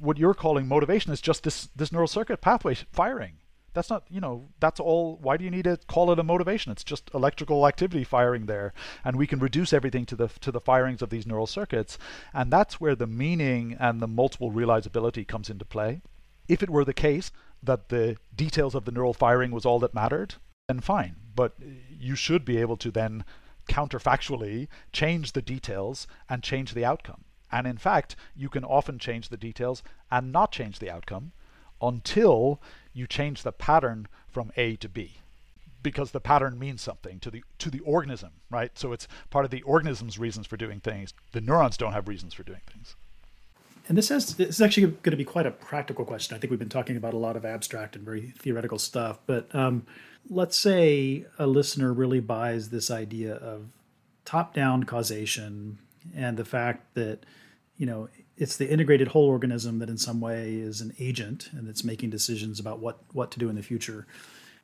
what 0.00 0.16
you're 0.16 0.34
calling 0.34 0.66
motivation 0.66 1.12
is 1.12 1.20
just 1.20 1.42
this 1.42 1.68
this 1.74 1.92
neural 1.92 2.06
circuit 2.06 2.40
pathway 2.40 2.74
firing. 2.74 3.38
That's 3.74 3.90
not, 3.90 4.04
you 4.08 4.20
know, 4.20 4.46
that's 4.60 4.80
all. 4.80 5.18
Why 5.20 5.36
do 5.36 5.44
you 5.44 5.50
need 5.50 5.64
to 5.64 5.78
call 5.88 6.10
it 6.12 6.18
a 6.18 6.22
motivation? 6.22 6.72
It's 6.72 6.84
just 6.84 7.10
electrical 7.12 7.66
activity 7.66 8.04
firing 8.04 8.46
there, 8.46 8.72
and 9.04 9.16
we 9.16 9.26
can 9.26 9.40
reduce 9.40 9.72
everything 9.72 10.06
to 10.06 10.16
the 10.16 10.28
to 10.40 10.50
the 10.52 10.60
firings 10.60 11.02
of 11.02 11.10
these 11.10 11.26
neural 11.26 11.46
circuits, 11.46 11.98
and 12.32 12.52
that's 12.52 12.80
where 12.80 12.94
the 12.94 13.06
meaning 13.06 13.76
and 13.78 14.00
the 14.00 14.08
multiple 14.08 14.52
realizability 14.52 15.26
comes 15.26 15.50
into 15.50 15.64
play. 15.64 16.00
If 16.48 16.62
it 16.62 16.70
were 16.70 16.84
the 16.84 16.94
case 16.94 17.30
that 17.62 17.88
the 17.88 18.16
details 18.34 18.74
of 18.74 18.84
the 18.84 18.92
neural 18.92 19.14
firing 19.14 19.50
was 19.50 19.66
all 19.66 19.80
that 19.80 19.94
mattered, 19.94 20.36
then 20.68 20.80
fine. 20.80 21.16
But 21.34 21.54
you 21.90 22.14
should 22.14 22.44
be 22.44 22.58
able 22.58 22.76
to 22.78 22.90
then 22.90 23.24
counterfactually 23.68 24.68
change 24.92 25.32
the 25.32 25.42
details 25.42 26.06
and 26.28 26.42
change 26.42 26.74
the 26.74 26.84
outcome. 26.84 27.24
And 27.50 27.66
in 27.66 27.78
fact, 27.78 28.16
you 28.36 28.48
can 28.48 28.64
often 28.64 28.98
change 28.98 29.28
the 29.28 29.36
details 29.36 29.82
and 30.10 30.32
not 30.32 30.52
change 30.52 30.78
the 30.78 30.90
outcome 30.90 31.32
until 31.80 32.60
you 32.94 33.06
change 33.06 33.42
the 33.42 33.52
pattern 33.52 34.06
from 34.28 34.50
A 34.56 34.76
to 34.76 34.88
B 34.88 35.18
because 35.82 36.12
the 36.12 36.20
pattern 36.20 36.58
means 36.58 36.80
something 36.80 37.20
to 37.20 37.30
the 37.30 37.44
to 37.58 37.70
the 37.70 37.80
organism, 37.80 38.30
right? 38.50 38.76
So 38.76 38.92
it's 38.92 39.06
part 39.30 39.44
of 39.44 39.50
the 39.50 39.62
organism's 39.62 40.18
reasons 40.18 40.46
for 40.46 40.56
doing 40.56 40.80
things. 40.80 41.12
The 41.32 41.42
neurons 41.42 41.76
don't 41.76 41.92
have 41.92 42.08
reasons 42.08 42.32
for 42.32 42.42
doing 42.42 42.62
things. 42.72 42.96
And 43.86 43.98
this 43.98 44.08
has 44.08 44.34
this 44.36 44.48
is 44.48 44.62
actually 44.62 44.86
going 44.86 45.10
to 45.10 45.16
be 45.16 45.24
quite 45.24 45.46
a 45.46 45.50
practical 45.50 46.04
question. 46.04 46.34
I 46.34 46.40
think 46.40 46.50
we've 46.50 46.58
been 46.58 46.70
talking 46.70 46.96
about 46.96 47.12
a 47.12 47.18
lot 47.18 47.36
of 47.36 47.44
abstract 47.44 47.94
and 47.94 48.04
very 48.04 48.32
theoretical 48.38 48.78
stuff, 48.78 49.18
but 49.26 49.54
um, 49.54 49.86
let's 50.30 50.58
say 50.58 51.26
a 51.38 51.46
listener 51.46 51.92
really 51.92 52.20
buys 52.20 52.70
this 52.70 52.90
idea 52.90 53.34
of 53.34 53.66
top-down 54.24 54.84
causation 54.84 55.78
and 56.14 56.38
the 56.38 56.46
fact 56.46 56.94
that 56.94 57.26
you 57.76 57.84
know 57.84 58.08
it's 58.36 58.56
the 58.56 58.70
integrated 58.70 59.08
whole 59.08 59.26
organism 59.26 59.78
that 59.78 59.88
in 59.88 59.98
some 59.98 60.20
way 60.20 60.54
is 60.54 60.80
an 60.80 60.94
agent 60.98 61.50
and 61.52 61.68
it's 61.68 61.84
making 61.84 62.10
decisions 62.10 62.58
about 62.58 62.80
what 62.80 62.98
what 63.12 63.30
to 63.32 63.38
do 63.38 63.48
in 63.48 63.56
the 63.56 63.62
future. 63.62 64.06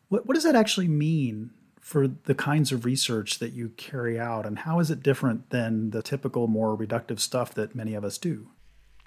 What, 0.09 0.27
what 0.27 0.35
does 0.35 0.45
that 0.45 0.57
actually 0.57 0.89
mean 0.89 1.51
for 1.81 2.09
the 2.09 2.35
kinds 2.35 2.73
of 2.73 2.85
research 2.85 3.39
that 3.39 3.53
you 3.53 3.71
carry 3.71 4.19
out? 4.19 4.47
And 4.47 4.61
how 4.61 4.81
is 4.81 4.91
it 4.91 5.03
different 5.03 5.51
than 5.51 5.91
the 5.91 6.03
typical 6.03 6.47
more 6.47 6.77
reductive 6.77 7.21
stuff 7.21 7.55
that 7.55 7.75
many 7.75 7.95
of 7.95 8.05
us 8.05 8.19
do? 8.19 8.49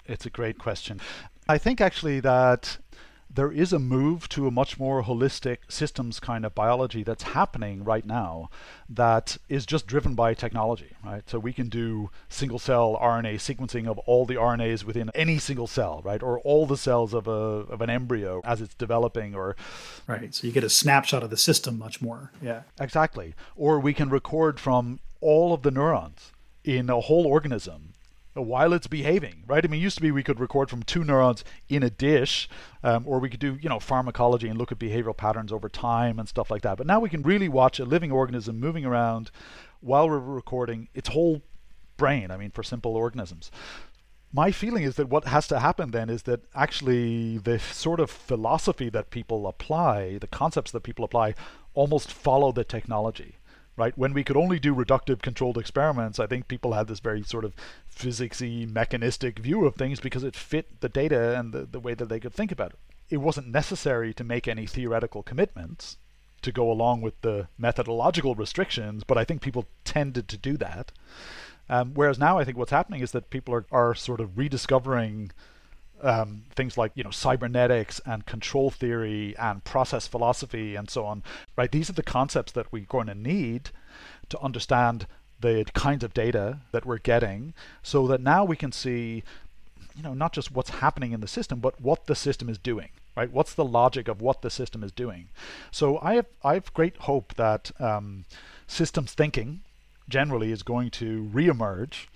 It's 0.06 0.26
a 0.26 0.30
great 0.30 0.58
question. 0.58 1.00
I 1.48 1.58
think 1.58 1.80
actually 1.80 2.20
that 2.20 2.78
there 3.34 3.50
is 3.50 3.72
a 3.72 3.78
move 3.78 4.28
to 4.30 4.46
a 4.46 4.50
much 4.50 4.78
more 4.78 5.02
holistic 5.02 5.58
systems 5.68 6.20
kind 6.20 6.44
of 6.44 6.54
biology 6.54 7.02
that's 7.02 7.24
happening 7.24 7.82
right 7.82 8.06
now 8.06 8.48
that 8.88 9.36
is 9.48 9.66
just 9.66 9.86
driven 9.86 10.14
by 10.14 10.34
technology, 10.34 10.92
right? 11.04 11.28
So 11.28 11.38
we 11.38 11.52
can 11.52 11.68
do 11.68 12.10
single 12.28 12.58
cell 12.58 12.98
RNA 13.00 13.36
sequencing 13.36 13.88
of 13.88 13.98
all 14.00 14.24
the 14.24 14.36
RNAs 14.36 14.84
within 14.84 15.10
any 15.14 15.38
single 15.38 15.66
cell, 15.66 16.00
right? 16.04 16.22
Or 16.22 16.38
all 16.40 16.66
the 16.66 16.76
cells 16.76 17.12
of 17.12 17.26
a 17.26 17.30
of 17.30 17.80
an 17.80 17.90
embryo 17.90 18.40
as 18.44 18.60
it's 18.60 18.74
developing 18.74 19.34
or 19.34 19.56
Right. 20.06 20.34
So 20.34 20.46
you 20.46 20.52
get 20.52 20.64
a 20.64 20.70
snapshot 20.70 21.22
of 21.22 21.30
the 21.30 21.36
system 21.36 21.78
much 21.78 22.00
more. 22.00 22.30
Yeah. 22.42 22.62
Exactly. 22.78 23.34
Or 23.56 23.80
we 23.80 23.94
can 23.94 24.10
record 24.10 24.60
from 24.60 25.00
all 25.20 25.52
of 25.52 25.62
the 25.62 25.70
neurons 25.70 26.32
in 26.62 26.88
a 26.88 27.00
whole 27.00 27.26
organism 27.26 27.93
while 28.34 28.72
it's 28.72 28.86
behaving, 28.86 29.44
right? 29.46 29.64
I 29.64 29.68
mean, 29.68 29.80
used 29.80 29.96
to 29.96 30.02
be 30.02 30.10
we 30.10 30.22
could 30.22 30.40
record 30.40 30.68
from 30.68 30.82
two 30.82 31.04
neurons 31.04 31.44
in 31.68 31.82
a 31.82 31.90
dish, 31.90 32.48
um, 32.82 33.04
or 33.06 33.20
we 33.20 33.30
could 33.30 33.40
do, 33.40 33.56
you 33.60 33.68
know, 33.68 33.78
pharmacology 33.78 34.48
and 34.48 34.58
look 34.58 34.72
at 34.72 34.78
behavioral 34.78 35.16
patterns 35.16 35.52
over 35.52 35.68
time 35.68 36.18
and 36.18 36.28
stuff 36.28 36.50
like 36.50 36.62
that. 36.62 36.76
But 36.76 36.86
now 36.86 37.00
we 37.00 37.08
can 37.08 37.22
really 37.22 37.48
watch 37.48 37.78
a 37.78 37.84
living 37.84 38.10
organism 38.10 38.58
moving 38.58 38.84
around 38.84 39.30
while 39.80 40.08
we're 40.08 40.18
recording 40.18 40.88
its 40.94 41.10
whole 41.10 41.42
brain. 41.96 42.30
I 42.30 42.36
mean, 42.36 42.50
for 42.50 42.62
simple 42.62 42.96
organisms. 42.96 43.50
My 44.32 44.50
feeling 44.50 44.82
is 44.82 44.96
that 44.96 45.08
what 45.08 45.26
has 45.26 45.46
to 45.46 45.60
happen 45.60 45.92
then 45.92 46.10
is 46.10 46.24
that 46.24 46.40
actually 46.56 47.38
the 47.38 47.60
sort 47.60 48.00
of 48.00 48.10
philosophy 48.10 48.88
that 48.88 49.10
people 49.10 49.46
apply, 49.46 50.18
the 50.18 50.26
concepts 50.26 50.72
that 50.72 50.80
people 50.80 51.04
apply, 51.04 51.34
almost 51.72 52.12
follow 52.12 52.50
the 52.50 52.64
technology 52.64 53.36
right? 53.76 53.96
When 53.96 54.12
we 54.12 54.24
could 54.24 54.36
only 54.36 54.58
do 54.58 54.74
reductive 54.74 55.22
controlled 55.22 55.58
experiments, 55.58 56.20
I 56.20 56.26
think 56.26 56.48
people 56.48 56.72
had 56.72 56.86
this 56.86 57.00
very 57.00 57.22
sort 57.22 57.44
of 57.44 57.54
physicsy, 57.94 58.70
mechanistic 58.70 59.38
view 59.38 59.64
of 59.64 59.74
things 59.74 60.00
because 60.00 60.24
it 60.24 60.36
fit 60.36 60.80
the 60.80 60.88
data 60.88 61.38
and 61.38 61.52
the, 61.52 61.64
the 61.64 61.80
way 61.80 61.94
that 61.94 62.08
they 62.08 62.20
could 62.20 62.32
think 62.32 62.52
about 62.52 62.72
it. 62.72 62.78
It 63.10 63.18
wasn't 63.18 63.48
necessary 63.48 64.14
to 64.14 64.24
make 64.24 64.48
any 64.48 64.66
theoretical 64.66 65.22
commitments 65.22 65.98
to 66.42 66.52
go 66.52 66.70
along 66.70 67.00
with 67.00 67.20
the 67.22 67.48
methodological 67.58 68.34
restrictions, 68.34 69.02
but 69.02 69.18
I 69.18 69.24
think 69.24 69.42
people 69.42 69.66
tended 69.84 70.28
to 70.28 70.36
do 70.36 70.56
that. 70.58 70.92
Um, 71.68 71.92
whereas 71.94 72.18
now 72.18 72.38
I 72.38 72.44
think 72.44 72.58
what's 72.58 72.70
happening 72.70 73.00
is 73.00 73.12
that 73.12 73.30
people 73.30 73.54
are, 73.54 73.66
are 73.72 73.94
sort 73.94 74.20
of 74.20 74.36
rediscovering 74.36 75.32
um, 76.04 76.44
things 76.54 76.76
like 76.76 76.92
you 76.94 77.02
know 77.02 77.10
cybernetics 77.10 78.00
and 78.04 78.26
control 78.26 78.70
theory 78.70 79.34
and 79.38 79.64
process 79.64 80.06
philosophy 80.06 80.76
and 80.76 80.90
so 80.90 81.04
on 81.06 81.22
right? 81.56 81.72
These 81.72 81.90
are 81.90 81.94
the 81.94 82.02
concepts 82.02 82.52
that 82.52 82.70
we're 82.70 82.84
going 82.84 83.06
to 83.06 83.14
need 83.14 83.70
to 84.28 84.40
understand 84.40 85.06
the 85.40 85.64
kinds 85.74 86.04
of 86.04 86.14
data 86.14 86.60
that 86.72 86.86
we're 86.86 86.98
getting 86.98 87.54
so 87.82 88.06
that 88.06 88.20
now 88.20 88.44
we 88.44 88.56
can 88.56 88.70
see 88.70 89.24
you 89.96 90.02
know 90.02 90.14
not 90.14 90.32
just 90.32 90.52
what's 90.52 90.70
happening 90.70 91.12
in 91.12 91.20
the 91.20 91.28
system 91.28 91.58
but 91.58 91.80
what 91.80 92.06
the 92.06 92.14
system 92.14 92.48
is 92.48 92.58
doing 92.58 92.90
right? 93.16 93.30
What's 93.32 93.54
the 93.54 93.64
logic 93.64 94.08
of 94.08 94.20
what 94.20 94.42
the 94.42 94.50
system 94.50 94.82
is 94.82 94.92
doing? 94.92 95.28
So 95.70 95.98
i 96.02 96.14
have 96.14 96.26
i 96.42 96.54
have 96.54 96.74
great 96.74 96.96
hope 96.98 97.34
that 97.34 97.70
um, 97.80 98.26
systems 98.66 99.12
thinking 99.14 99.62
generally 100.08 100.52
is 100.52 100.62
going 100.62 100.90
to 100.90 101.30
reemerge 101.32 102.06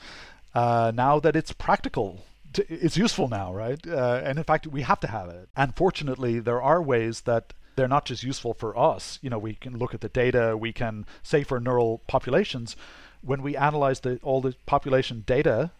uh, 0.54 0.92
now 0.94 1.18
that 1.20 1.36
it's 1.36 1.52
practical 1.52 2.24
it's 2.56 2.96
useful 2.96 3.28
now, 3.28 3.54
right? 3.54 3.80
Uh, 3.86 4.20
and 4.24 4.38
in 4.38 4.44
fact, 4.44 4.66
we 4.66 4.82
have 4.82 5.00
to 5.00 5.06
have 5.06 5.28
it. 5.28 5.48
And 5.56 5.74
fortunately, 5.76 6.40
there 6.40 6.62
are 6.62 6.82
ways 6.82 7.22
that 7.22 7.52
they're 7.76 7.88
not 7.88 8.06
just 8.06 8.22
useful 8.22 8.54
for 8.54 8.76
us. 8.76 9.18
You 9.22 9.30
know, 9.30 9.38
we 9.38 9.54
can 9.54 9.78
look 9.78 9.94
at 9.94 10.00
the 10.00 10.08
data. 10.08 10.56
We 10.56 10.72
can 10.72 11.06
say 11.22 11.44
for 11.44 11.60
neural 11.60 12.02
populations, 12.08 12.76
when 13.20 13.42
we 13.42 13.56
analyze 13.56 14.00
the, 14.00 14.18
all 14.22 14.40
the 14.40 14.54
population 14.66 15.24
data, 15.26 15.72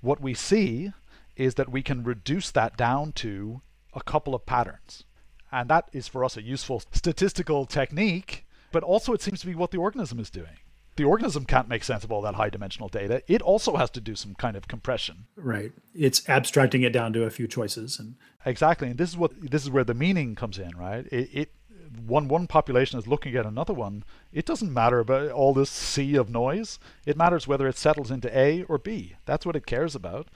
what 0.00 0.20
we 0.20 0.34
see 0.34 0.92
is 1.36 1.54
that 1.54 1.70
we 1.70 1.82
can 1.82 2.04
reduce 2.04 2.50
that 2.52 2.76
down 2.76 3.12
to 3.12 3.60
a 3.92 4.02
couple 4.02 4.34
of 4.34 4.46
patterns. 4.46 5.04
And 5.50 5.68
that 5.70 5.88
is 5.92 6.08
for 6.08 6.24
us 6.24 6.36
a 6.36 6.42
useful 6.42 6.82
statistical 6.92 7.66
technique, 7.66 8.46
but 8.72 8.82
also 8.82 9.12
it 9.12 9.22
seems 9.22 9.40
to 9.40 9.46
be 9.46 9.54
what 9.54 9.70
the 9.70 9.78
organism 9.78 10.18
is 10.18 10.30
doing 10.30 10.58
the 10.96 11.04
organism 11.04 11.44
can't 11.44 11.68
make 11.68 11.84
sense 11.84 12.04
of 12.04 12.12
all 12.12 12.22
that 12.22 12.34
high 12.34 12.50
dimensional 12.50 12.88
data. 12.88 13.22
It 13.26 13.42
also 13.42 13.76
has 13.76 13.90
to 13.90 14.00
do 14.00 14.14
some 14.14 14.34
kind 14.34 14.56
of 14.56 14.68
compression. 14.68 15.26
Right. 15.36 15.72
It's 15.94 16.28
abstracting 16.28 16.82
it 16.82 16.92
down 16.92 17.12
to 17.14 17.24
a 17.24 17.30
few 17.30 17.48
choices 17.48 17.98
and 17.98 18.16
Exactly. 18.46 18.88
And 18.88 18.98
this 18.98 19.10
is 19.10 19.16
what 19.16 19.32
this 19.40 19.62
is 19.62 19.70
where 19.70 19.84
the 19.84 19.94
meaning 19.94 20.34
comes 20.34 20.58
in, 20.58 20.76
right? 20.76 21.06
It, 21.10 21.30
it 21.32 21.52
one 22.06 22.28
one 22.28 22.46
population 22.46 22.98
is 22.98 23.06
looking 23.06 23.34
at 23.36 23.46
another 23.46 23.72
one. 23.72 24.04
It 24.32 24.44
doesn't 24.44 24.72
matter 24.72 25.00
about 25.00 25.30
all 25.30 25.54
this 25.54 25.70
sea 25.70 26.16
of 26.16 26.28
noise. 26.28 26.78
It 27.06 27.16
matters 27.16 27.46
whether 27.46 27.66
it 27.66 27.78
settles 27.78 28.10
into 28.10 28.36
A 28.36 28.64
or 28.64 28.78
B. 28.78 29.16
That's 29.24 29.46
what 29.46 29.56
it 29.56 29.66
cares 29.66 29.94
about. 29.94 30.28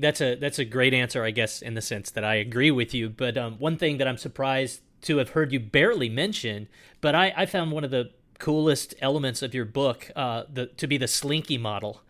That's 0.00 0.20
a 0.20 0.34
that's 0.34 0.58
a 0.58 0.64
great 0.64 0.92
answer, 0.92 1.24
I 1.24 1.30
guess, 1.30 1.62
in 1.62 1.74
the 1.74 1.80
sense 1.80 2.10
that 2.10 2.24
I 2.24 2.34
agree 2.34 2.70
with 2.70 2.92
you. 2.92 3.08
But 3.08 3.38
um, 3.38 3.54
one 3.54 3.78
thing 3.78 3.98
that 3.98 4.08
I'm 4.08 4.18
surprised 4.18 4.82
to 5.02 5.18
have 5.18 5.30
heard 5.30 5.52
you 5.52 5.60
barely 5.60 6.08
mention, 6.08 6.68
but 7.00 7.14
I, 7.14 7.32
I 7.36 7.46
found 7.46 7.72
one 7.72 7.84
of 7.84 7.90
the 7.90 8.10
coolest 8.38 8.94
elements 9.00 9.42
of 9.42 9.54
your 9.54 9.64
book 9.64 10.10
uh, 10.16 10.44
the, 10.52 10.66
to 10.66 10.86
be 10.86 10.96
the 10.96 11.08
slinky 11.08 11.58
model. 11.58 12.02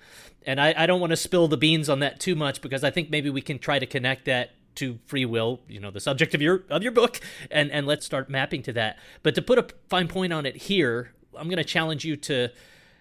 And 0.46 0.60
I, 0.60 0.74
I 0.76 0.86
don't 0.86 1.00
want 1.00 1.10
to 1.10 1.16
spill 1.16 1.48
the 1.48 1.56
beans 1.56 1.88
on 1.88 2.00
that 2.00 2.20
too 2.20 2.34
much 2.34 2.62
because 2.62 2.84
I 2.84 2.90
think 2.90 3.10
maybe 3.10 3.30
we 3.30 3.40
can 3.40 3.58
try 3.58 3.78
to 3.78 3.86
connect 3.86 4.24
that 4.26 4.50
to 4.76 4.98
free 5.06 5.24
will, 5.24 5.60
you 5.68 5.80
know, 5.80 5.90
the 5.90 6.00
subject 6.00 6.34
of 6.34 6.40
your 6.40 6.62
of 6.70 6.84
your 6.84 6.92
book, 6.92 7.20
and 7.50 7.70
and 7.72 7.86
let's 7.86 8.06
start 8.06 8.30
mapping 8.30 8.62
to 8.62 8.72
that. 8.74 8.96
But 9.24 9.34
to 9.34 9.42
put 9.42 9.58
a 9.58 9.66
fine 9.88 10.06
point 10.06 10.32
on 10.32 10.46
it 10.46 10.54
here, 10.54 11.12
I'm 11.36 11.48
going 11.48 11.58
to 11.58 11.64
challenge 11.64 12.04
you 12.04 12.16
to 12.16 12.50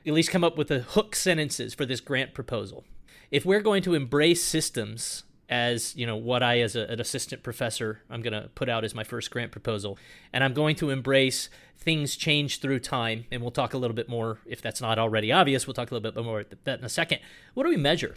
at 0.06 0.14
least 0.14 0.32
come 0.32 0.44
up 0.44 0.58
with 0.58 0.70
the 0.70 0.80
hook 0.80 1.16
sentences 1.16 1.76
for 1.76 1.86
this 1.86 2.00
grant 2.00 2.34
proposal. 2.34 2.84
If 3.30 3.46
we're 3.46 3.62
going 3.62 3.84
to 3.84 3.94
embrace 3.94 4.44
systems 4.44 5.24
as 5.50 5.96
you 5.96 6.06
know 6.06 6.16
what 6.16 6.44
I 6.44 6.60
as 6.60 6.76
a, 6.76 6.82
an 6.82 7.00
assistant 7.00 7.44
professor 7.44 8.02
I'm 8.10 8.22
going 8.22 8.34
to 8.34 8.50
put 8.50 8.70
out 8.70 8.84
as 8.84 8.94
my 8.94 9.04
first 9.04 9.32
grant 9.32 9.52
proposal 9.52 9.98
and 10.34 10.44
I'm 10.44 10.54
going 10.54 10.76
to 10.78 10.90
embrace 10.90 11.50
things 11.78 12.16
change 12.16 12.60
through 12.60 12.80
time 12.80 13.26
and 13.32 13.42
we'll 13.42 13.52
talk 13.52 13.74
a 13.74 13.78
little 13.78 13.96
bit 13.96 14.10
more 14.10 14.40
if 14.46 14.62
that's 14.62 14.82
not 14.82 15.00
already 15.00 15.32
obvious 15.32 15.66
we'll 15.66 15.74
talk 15.74 15.92
a 15.92 15.94
little 15.94 16.12
bit 16.12 16.24
more 16.24 16.42
about 16.42 16.64
that 16.66 16.80
in 16.80 16.86
a 16.86 16.90
second 16.90 17.20
what 17.54 17.64
do 17.64 17.70
we 17.70 17.78
measure 17.78 18.16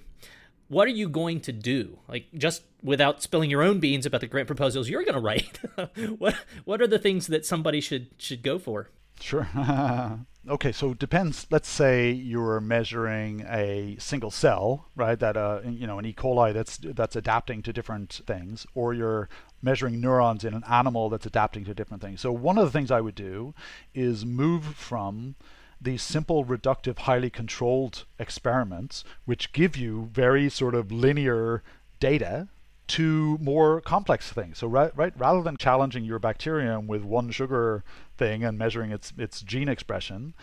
what 0.70 0.87
are 0.87 0.93
you 0.93 1.09
going 1.09 1.41
to 1.41 1.53
do? 1.53 1.99
Like 2.09 2.28
just 2.33 2.62
without 2.81 3.22
spilling 3.22 3.51
your 3.51 3.62
own 3.62 3.81
beans 3.81 4.07
about 4.07 4.20
the 4.20 4.28
grant 4.28 4.47
proposals 4.47 4.89
you're 4.89 5.03
going 5.03 5.14
to 5.14 5.20
write. 5.20 5.59
what 6.18 6.37
what 6.64 6.81
are 6.81 6.87
the 6.87 6.99
things 6.99 7.26
that 7.26 7.45
somebody 7.45 7.81
should 7.81 8.11
should 8.18 8.43
go 8.43 8.59
for? 8.59 8.89
Sure. 9.20 9.49
okay, 10.49 10.72
so 10.72 10.93
it 10.93 10.99
depends. 10.99 11.47
Let's 11.51 11.68
say 11.68 12.11
you're 12.11 12.61
measuring 12.61 13.43
a 13.49 13.97
single 13.99 14.30
cell, 14.30 14.86
right? 14.97 15.18
That 15.18 15.36
uh, 15.36 15.61
you 15.64 15.86
know, 15.86 15.99
an 15.99 16.07
E. 16.07 16.12
coli 16.12 16.53
that's 16.53 16.78
that's 16.78 17.16
adapting 17.16 17.62
to 17.62 17.72
different 17.72 18.20
things, 18.26 18.66
or 18.74 18.95
you're 18.95 19.28
measuring 19.62 20.01
neurons 20.01 20.45
in 20.45 20.55
an 20.55 20.64
animal 20.68 21.11
that's 21.11 21.26
adapting 21.26 21.64
to 21.64 21.74
different 21.74 22.03
things. 22.03 22.20
So 22.20 22.32
one 22.32 22.59
of 22.59 22.64
the 22.64 22.70
things 22.70 22.91
I 22.91 23.01
would 23.01 23.14
do 23.14 23.55
is 23.95 24.24
move 24.24 24.64
from 24.64 25.34
these 25.80 26.03
simple 26.03 26.45
reductive 26.45 26.99
highly 26.99 27.30
controlled 27.30 28.05
experiments 28.18 29.03
which 29.24 29.53
give 29.53 29.76
you 29.76 30.11
very 30.12 30.49
sort 30.51 30.74
of 30.74 30.93
linear 30.93 31.62
data 32.01 32.49
to 32.86 33.38
more 33.41 33.80
complex 33.80 34.30
things 34.30 34.59
so 34.59 34.66
right, 34.66 34.95
right 34.97 35.12
rather 35.16 35.43
than 35.43 35.57
challenging 35.57 36.05
your 36.05 36.18
bacterium 36.18 36.86
with 36.86 37.03
one 37.03 37.30
sugar 37.30 37.82
thing 38.21 38.45
and 38.45 38.59
measuring 38.64 38.91
its 38.93 39.12
its 39.27 39.37
gene 39.53 39.71
expression 39.77 40.35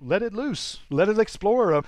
let 0.00 0.22
it 0.22 0.32
loose. 0.32 0.78
Let 0.90 1.08
it 1.08 1.18
explore. 1.18 1.74
Uh, 1.74 1.82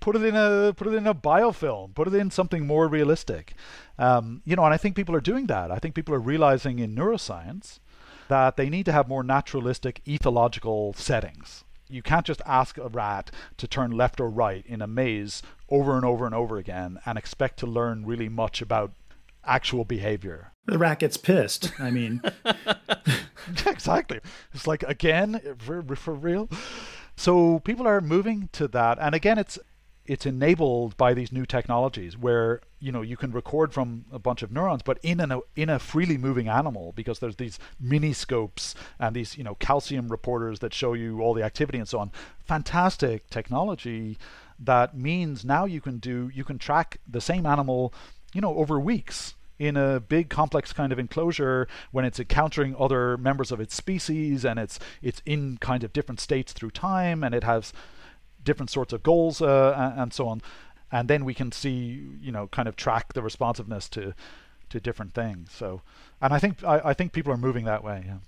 put 0.00 0.16
it 0.16 0.24
in 0.24 0.36
a 0.36 0.72
put 0.76 0.86
it 0.86 0.94
in 0.94 1.06
a 1.06 1.14
biofilm. 1.14 1.94
Put 1.94 2.08
it 2.08 2.14
in 2.14 2.30
something 2.30 2.66
more 2.66 2.88
realistic. 2.88 3.54
Um, 3.98 4.42
you 4.44 4.54
know 4.54 4.64
and 4.64 4.74
i 4.74 4.76
think 4.76 4.94
people 4.94 5.14
are 5.14 5.20
doing 5.20 5.46
that. 5.46 5.70
I 5.70 5.78
think 5.78 5.94
people 5.94 6.14
are 6.14 6.20
realizing 6.20 6.78
in 6.78 6.94
neuroscience 6.94 7.78
that 8.28 8.56
they 8.56 8.68
need 8.68 8.84
to 8.84 8.92
have 8.92 9.08
more 9.08 9.22
naturalistic 9.22 10.02
ethological 10.04 10.94
settings. 10.94 11.64
You 11.88 12.02
can't 12.02 12.26
just 12.26 12.42
ask 12.44 12.76
a 12.76 12.88
rat 12.88 13.30
to 13.56 13.66
turn 13.66 13.90
left 13.92 14.20
or 14.20 14.28
right 14.28 14.64
in 14.66 14.82
a 14.82 14.86
maze 14.86 15.42
over 15.70 15.96
and 15.96 16.04
over 16.04 16.26
and 16.26 16.34
over 16.34 16.58
again 16.58 16.98
and 17.06 17.16
expect 17.16 17.58
to 17.60 17.66
learn 17.66 18.04
really 18.04 18.28
much 18.28 18.60
about 18.60 18.92
actual 19.44 19.84
behavior. 19.84 20.52
The 20.66 20.78
rat 20.78 20.98
gets 20.98 21.16
pissed. 21.16 21.72
I 21.80 21.90
mean, 21.90 22.22
exactly. 23.66 24.20
It's 24.52 24.66
like 24.66 24.82
again 24.82 25.40
for, 25.58 25.82
for 25.96 26.14
real. 26.14 26.48
So 27.16 27.60
people 27.60 27.86
are 27.86 28.00
moving 28.00 28.48
to 28.52 28.68
that, 28.68 28.98
and 29.00 29.14
again, 29.14 29.38
it's 29.38 29.58
it's 30.08 30.24
enabled 30.24 30.96
by 30.96 31.12
these 31.12 31.30
new 31.30 31.44
technologies 31.44 32.16
where 32.16 32.62
you 32.80 32.90
know 32.90 33.02
you 33.02 33.16
can 33.16 33.30
record 33.30 33.74
from 33.74 34.06
a 34.10 34.18
bunch 34.18 34.42
of 34.42 34.50
neurons 34.50 34.80
but 34.82 34.98
in 35.02 35.20
an 35.20 35.40
in 35.54 35.68
a 35.68 35.78
freely 35.78 36.16
moving 36.16 36.48
animal 36.48 36.92
because 36.96 37.18
there's 37.18 37.36
these 37.36 37.58
mini 37.78 38.12
scopes 38.14 38.74
and 38.98 39.14
these 39.14 39.36
you 39.36 39.44
know 39.44 39.54
calcium 39.56 40.08
reporters 40.08 40.60
that 40.60 40.72
show 40.72 40.94
you 40.94 41.20
all 41.20 41.34
the 41.34 41.42
activity 41.42 41.78
and 41.78 41.86
so 41.86 41.98
on 41.98 42.10
fantastic 42.42 43.28
technology 43.28 44.16
that 44.58 44.96
means 44.96 45.44
now 45.44 45.66
you 45.66 45.80
can 45.80 45.98
do 45.98 46.30
you 46.34 46.42
can 46.42 46.58
track 46.58 46.98
the 47.06 47.20
same 47.20 47.44
animal 47.44 47.92
you 48.34 48.40
know 48.40 48.54
over 48.56 48.78
weeks 48.78 49.34
in 49.58 49.76
a 49.76 49.98
big 49.98 50.28
complex 50.28 50.72
kind 50.72 50.92
of 50.92 50.98
enclosure 50.98 51.66
when 51.90 52.04
it's 52.04 52.20
encountering 52.20 52.76
other 52.78 53.16
members 53.16 53.50
of 53.50 53.60
its 53.60 53.74
species 53.74 54.44
and 54.44 54.58
it's 54.58 54.78
it's 55.02 55.20
in 55.26 55.58
kind 55.58 55.82
of 55.82 55.92
different 55.92 56.20
states 56.20 56.52
through 56.52 56.70
time 56.70 57.24
and 57.24 57.34
it 57.34 57.44
has 57.44 57.72
different 58.44 58.70
sorts 58.70 58.92
of 58.92 59.02
goals 59.02 59.42
uh, 59.42 59.94
and 59.96 60.12
so 60.12 60.28
on. 60.28 60.40
And 60.90 61.08
then 61.08 61.24
we 61.24 61.34
can 61.34 61.52
see 61.52 62.08
you 62.20 62.32
know 62.32 62.46
kind 62.46 62.68
of 62.68 62.76
track 62.76 63.12
the 63.14 63.22
responsiveness 63.22 63.88
to 63.90 64.14
to 64.70 64.80
different 64.80 65.14
things. 65.14 65.50
So 65.52 65.82
and 66.20 66.32
i 66.32 66.38
think 66.38 66.62
i, 66.64 66.80
I 66.84 66.94
think 66.94 67.12
people 67.12 67.32
are 67.32 67.36
moving 67.36 67.64
that 67.64 67.84
way 67.84 68.04
yeah 68.06 68.18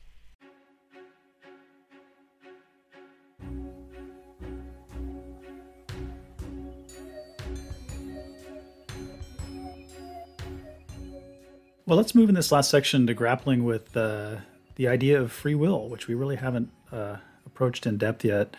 Well, 11.86 11.96
let's 11.96 12.14
move 12.14 12.28
in 12.28 12.34
this 12.34 12.52
last 12.52 12.70
section 12.70 13.06
to 13.06 13.14
grappling 13.14 13.64
with 13.64 13.96
uh, 13.96 14.36
the 14.76 14.88
idea 14.88 15.20
of 15.20 15.32
free 15.32 15.54
will, 15.54 15.88
which 15.88 16.08
we 16.08 16.14
really 16.14 16.36
haven't 16.36 16.70
uh, 16.92 17.16
approached 17.46 17.86
in 17.86 17.96
depth 17.96 18.24
yet. 18.24 18.56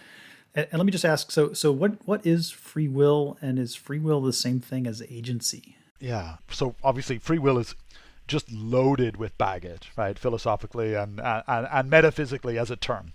And, 0.54 0.68
and 0.72 0.80
let 0.80 0.86
me 0.86 0.92
just 0.92 1.06
ask: 1.06 1.32
so, 1.32 1.54
so 1.54 1.72
what 1.72 2.06
what 2.06 2.26
is 2.26 2.52
free 2.52 2.88
will, 2.88 3.38
and 3.42 3.58
is 3.58 3.76
free 3.76 4.00
will 4.00 4.22
the 4.22 4.34
same 4.34 4.60
thing 4.60 4.88
as 4.88 5.02
agency? 5.10 5.78
Yeah. 6.00 6.38
So 6.50 6.76
obviously, 6.84 7.20
free 7.20 7.40
will 7.40 7.58
is 7.58 7.76
just 8.28 8.52
loaded 8.52 9.18
with 9.18 9.38
baggage, 9.38 9.92
right? 9.98 10.18
Philosophically 10.18 10.94
and, 10.94 11.20
and, 11.20 11.68
and 11.70 11.90
metaphysically 11.90 12.58
as 12.58 12.72
a 12.72 12.76
term. 12.76 13.14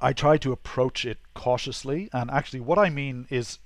I 0.00 0.12
try 0.12 0.36
to 0.38 0.52
approach 0.52 1.06
it 1.06 1.18
cautiously. 1.34 2.10
And 2.12 2.30
actually, 2.30 2.60
what 2.60 2.78
I 2.78 2.90
mean 2.90 3.26
is 3.30 3.58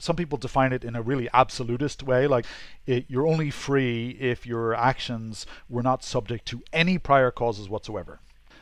some 0.00 0.16
people 0.16 0.38
define 0.38 0.72
it 0.72 0.84
in 0.84 0.96
a 0.96 1.02
really 1.02 1.28
absolutist 1.32 2.02
way, 2.02 2.26
like 2.26 2.46
it, 2.86 3.04
you're 3.08 3.26
only 3.26 3.50
free 3.50 4.16
if 4.20 4.46
your 4.46 4.74
actions 4.74 5.46
were 5.68 5.82
not 5.82 6.02
subject 6.02 6.46
to 6.46 6.62
any 6.72 6.98
prior 6.98 7.30
causes 7.30 7.68
whatsoever 7.68 8.20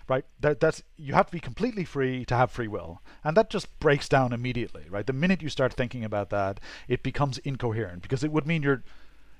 right? 0.08 0.24
That, 0.40 0.58
that's 0.58 0.82
you 0.96 1.14
have 1.14 1.26
to 1.26 1.32
be 1.32 1.40
completely 1.40 1.84
free 1.84 2.24
to 2.24 2.34
have 2.34 2.50
free 2.50 2.66
will, 2.66 3.02
and 3.22 3.36
that 3.36 3.50
just 3.50 3.78
breaks 3.78 4.08
down 4.08 4.32
immediately, 4.32 4.86
right? 4.88 5.06
The 5.06 5.12
minute 5.12 5.42
you 5.42 5.50
start 5.50 5.74
thinking 5.74 6.02
about 6.02 6.30
that, 6.30 6.60
it 6.88 7.02
becomes 7.02 7.38
incoherent 7.38 8.02
because 8.02 8.24
it 8.24 8.32
would 8.32 8.46
mean 8.46 8.62
you're 8.62 8.82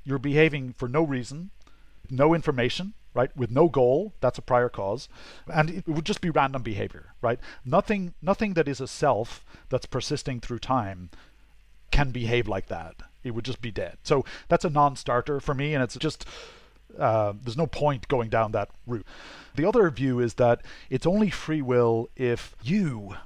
you're 0.04 0.18
behaving 0.18 0.74
for 0.74 0.88
no 0.88 1.02
reason, 1.02 1.50
no 2.10 2.34
information, 2.34 2.94
right? 3.14 3.34
With 3.36 3.50
no 3.50 3.68
goal, 3.68 4.14
that's 4.20 4.38
a 4.38 4.42
prior 4.42 4.68
cause, 4.68 5.08
and 5.52 5.70
it 5.70 5.88
would 5.88 6.04
just 6.04 6.20
be 6.20 6.30
random 6.30 6.62
behavior, 6.62 7.14
right? 7.22 7.40
Nothing 7.64 8.14
nothing 8.20 8.54
that 8.54 8.68
is 8.68 8.80
a 8.80 8.86
self 8.86 9.44
that's 9.70 9.86
persisting 9.86 10.40
through 10.40 10.60
time 10.60 11.10
can 11.90 12.10
behave 12.10 12.48
like 12.48 12.66
that. 12.68 12.96
It 13.24 13.32
would 13.32 13.44
just 13.44 13.60
be 13.60 13.70
dead. 13.70 13.98
So 14.04 14.24
that's 14.48 14.64
a 14.64 14.70
non-starter 14.70 15.40
for 15.40 15.54
me, 15.54 15.74
and 15.74 15.82
it's 15.82 15.96
just 15.96 16.24
uh, 16.98 17.32
there's 17.42 17.56
no 17.56 17.66
point 17.66 18.08
going 18.08 18.28
down 18.28 18.52
that 18.52 18.70
route. 18.86 19.06
The 19.54 19.64
other 19.64 19.90
view 19.90 20.20
is 20.20 20.34
that 20.34 20.62
it's 20.90 21.06
only 21.06 21.30
free 21.30 21.62
will 21.62 22.08
if 22.16 22.54
you, 22.62 23.16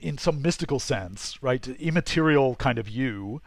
in 0.00 0.18
some 0.18 0.40
mystical 0.42 0.78
sense, 0.78 1.42
right, 1.42 1.66
immaterial 1.66 2.54
kind 2.56 2.78
of 2.78 2.88
you, 2.88 3.42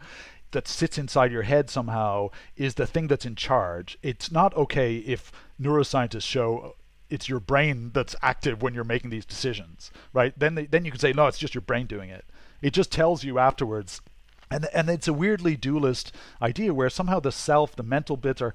that 0.52 0.68
sits 0.68 0.98
inside 0.98 1.32
your 1.32 1.42
head 1.42 1.68
somehow 1.68 2.30
is 2.56 2.74
the 2.74 2.86
thing 2.86 3.08
that's 3.08 3.26
in 3.26 3.34
charge. 3.34 3.98
It's 4.02 4.30
not 4.30 4.54
okay 4.54 4.98
if 4.98 5.32
neuroscientists 5.60 6.22
show 6.22 6.76
it's 7.10 7.28
your 7.28 7.40
brain 7.40 7.90
that's 7.92 8.16
active 8.22 8.62
when 8.62 8.72
you're 8.74 8.84
making 8.84 9.10
these 9.10 9.26
decisions, 9.26 9.90
right? 10.12 10.32
Then 10.38 10.54
they, 10.54 10.66
then 10.66 10.84
you 10.84 10.90
can 10.90 11.00
say 11.00 11.12
no, 11.12 11.26
it's 11.26 11.38
just 11.38 11.54
your 11.54 11.62
brain 11.62 11.86
doing 11.86 12.08
it. 12.08 12.24
It 12.62 12.72
just 12.72 12.90
tells 12.90 13.24
you 13.24 13.38
afterwards 13.38 14.00
and 14.54 14.68
and 14.72 14.88
it's 14.88 15.08
a 15.08 15.12
weirdly 15.12 15.56
dualist 15.56 16.12
idea 16.40 16.74
where 16.74 16.90
somehow 16.90 17.20
the 17.20 17.32
self, 17.32 17.74
the 17.76 17.82
mental 17.82 18.16
bits 18.16 18.40
are 18.40 18.54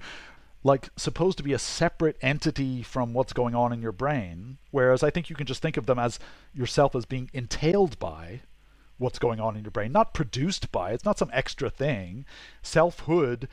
like 0.64 0.90
supposed 0.96 1.38
to 1.38 1.44
be 1.44 1.54
a 1.54 1.60
separate 1.60 2.18
entity 2.22 2.84
from 2.84 3.14
what's 3.14 3.34
going 3.34 3.56
on 3.56 3.72
in 3.72 3.82
your 3.82 3.94
brain 3.94 4.58
whereas 4.72 5.02
i 5.04 5.10
think 5.10 5.30
you 5.30 5.36
can 5.36 5.48
just 5.48 5.62
think 5.62 5.78
of 5.78 5.86
them 5.86 5.98
as 5.98 6.20
yourself 6.54 6.96
as 6.96 7.06
being 7.06 7.30
entailed 7.34 7.98
by 7.98 8.42
what's 8.98 9.20
going 9.20 9.40
on 9.40 9.56
in 9.56 9.64
your 9.64 9.72
brain 9.72 9.94
not 9.94 10.14
produced 10.14 10.72
by. 10.74 10.92
It's 10.92 11.06
not 11.06 11.18
some 11.18 11.30
extra 11.32 11.70
thing. 11.70 12.26
Selfhood 12.62 13.48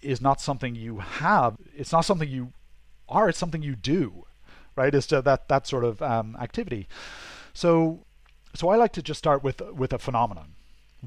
is 0.00 0.22
not 0.22 0.40
something 0.40 0.74
you 0.74 1.00
have. 1.00 1.58
It's 1.76 1.92
not 1.92 2.06
something 2.06 2.30
you 2.30 2.54
are. 3.06 3.28
It's 3.28 3.38
something 3.38 3.62
you 3.62 3.76
do 3.76 4.24
right? 4.76 4.94
It's 4.94 5.06
that 5.06 5.48
that 5.48 5.66
sort 5.66 5.84
of 5.84 6.02
um, 6.02 6.36
activity. 6.40 6.88
So 7.52 8.04
so 8.54 8.68
i 8.68 8.76
like 8.76 8.92
to 8.92 9.02
just 9.02 9.18
start 9.18 9.42
with 9.42 9.60
with 9.72 9.92
a 9.92 9.98
phenomenon 9.98 10.53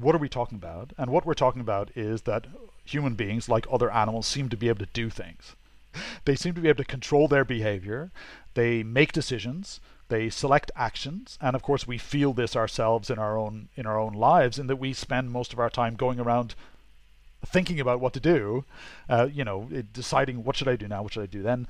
what 0.00 0.14
are 0.14 0.18
we 0.18 0.28
talking 0.28 0.56
about? 0.56 0.92
And 0.96 1.10
what 1.10 1.26
we're 1.26 1.34
talking 1.34 1.60
about 1.60 1.90
is 1.94 2.22
that 2.22 2.46
human 2.84 3.14
beings, 3.14 3.48
like 3.48 3.66
other 3.70 3.90
animals, 3.90 4.26
seem 4.26 4.48
to 4.48 4.56
be 4.56 4.68
able 4.68 4.84
to 4.84 4.92
do 4.92 5.10
things. 5.10 5.54
They 6.24 6.36
seem 6.36 6.54
to 6.54 6.60
be 6.60 6.68
able 6.68 6.84
to 6.84 6.84
control 6.84 7.28
their 7.28 7.44
behavior. 7.44 8.10
They 8.54 8.82
make 8.82 9.12
decisions. 9.12 9.80
They 10.08 10.30
select 10.30 10.70
actions, 10.74 11.38
and 11.40 11.54
of 11.54 11.62
course, 11.62 11.86
we 11.86 11.98
feel 11.98 12.32
this 12.32 12.56
ourselves 12.56 13.10
in 13.10 13.18
our 13.18 13.36
own 13.36 13.68
in 13.76 13.84
our 13.84 13.98
own 13.98 14.14
lives, 14.14 14.58
in 14.58 14.66
that 14.68 14.76
we 14.76 14.92
spend 14.94 15.30
most 15.30 15.52
of 15.52 15.58
our 15.58 15.68
time 15.68 15.96
going 15.96 16.18
around 16.18 16.54
thinking 17.44 17.78
about 17.78 18.00
what 18.00 18.14
to 18.14 18.20
do. 18.20 18.64
Uh, 19.08 19.28
you 19.30 19.44
know, 19.44 19.68
deciding 19.92 20.44
what 20.44 20.56
should 20.56 20.68
I 20.68 20.76
do 20.76 20.88
now, 20.88 21.02
what 21.02 21.12
should 21.12 21.22
I 21.22 21.26
do 21.26 21.42
then, 21.42 21.66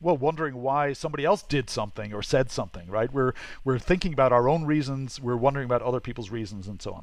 well 0.00 0.16
wondering 0.16 0.62
why 0.62 0.92
somebody 0.92 1.24
else 1.24 1.42
did 1.42 1.68
something 1.70 2.12
or 2.12 2.22
said 2.22 2.50
something 2.50 2.88
right? 2.88 3.12
We're 3.12 3.32
we're 3.64 3.78
thinking 3.78 4.12
about 4.12 4.32
our 4.32 4.48
own 4.48 4.64
reasons 4.64 5.20
we're 5.20 5.36
wondering 5.36 5.66
about 5.66 5.82
other 5.82 6.00
people's 6.00 6.30
reasons 6.30 6.66
and 6.66 6.80
so 6.80 6.92
on. 6.92 7.02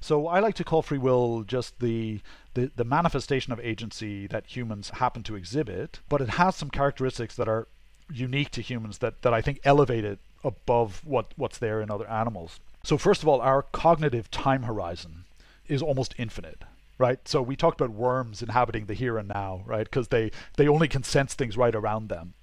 So 0.00 0.26
i 0.28 0.40
like 0.40 0.54
to 0.56 0.64
call 0.64 0.82
free 0.82 0.98
will 0.98 1.42
just 1.42 1.80
the 1.80 2.20
the, 2.54 2.70
the 2.74 2.84
manifestation 2.84 3.52
of 3.52 3.60
agency 3.60 4.26
that 4.28 4.46
humans 4.46 4.90
happen 4.90 5.22
to 5.24 5.36
exhibit 5.36 6.00
but 6.08 6.20
it 6.20 6.30
has 6.30 6.56
some 6.56 6.70
characteristics 6.70 7.36
that 7.36 7.48
are 7.48 7.68
unique 8.12 8.50
to 8.50 8.62
humans 8.62 8.98
that 8.98 9.22
that 9.22 9.34
i 9.34 9.40
think 9.42 9.60
elevate 9.64 10.04
it 10.04 10.18
above 10.46 11.02
what 11.04 11.32
what's 11.36 11.58
there 11.58 11.82
in 11.82 11.90
other 11.90 12.08
animals. 12.08 12.60
So 12.84 12.96
first 12.96 13.22
of 13.22 13.28
all 13.28 13.40
our 13.40 13.62
cognitive 13.62 14.30
time 14.30 14.62
horizon 14.62 15.24
is 15.66 15.82
almost 15.82 16.14
infinite 16.16 16.62
right? 16.98 17.26
So 17.28 17.42
we 17.42 17.56
talked 17.56 17.80
about 17.80 17.94
worms 17.94 18.42
inhabiting 18.42 18.86
the 18.86 18.94
here 18.94 19.18
and 19.18 19.28
now, 19.28 19.62
right? 19.66 19.84
Because 19.84 20.08
they 20.08 20.30
they 20.56 20.68
only 20.68 20.88
can 20.88 21.02
sense 21.02 21.34
things 21.34 21.56
right 21.56 21.74
around 21.74 22.08
them, 22.08 22.34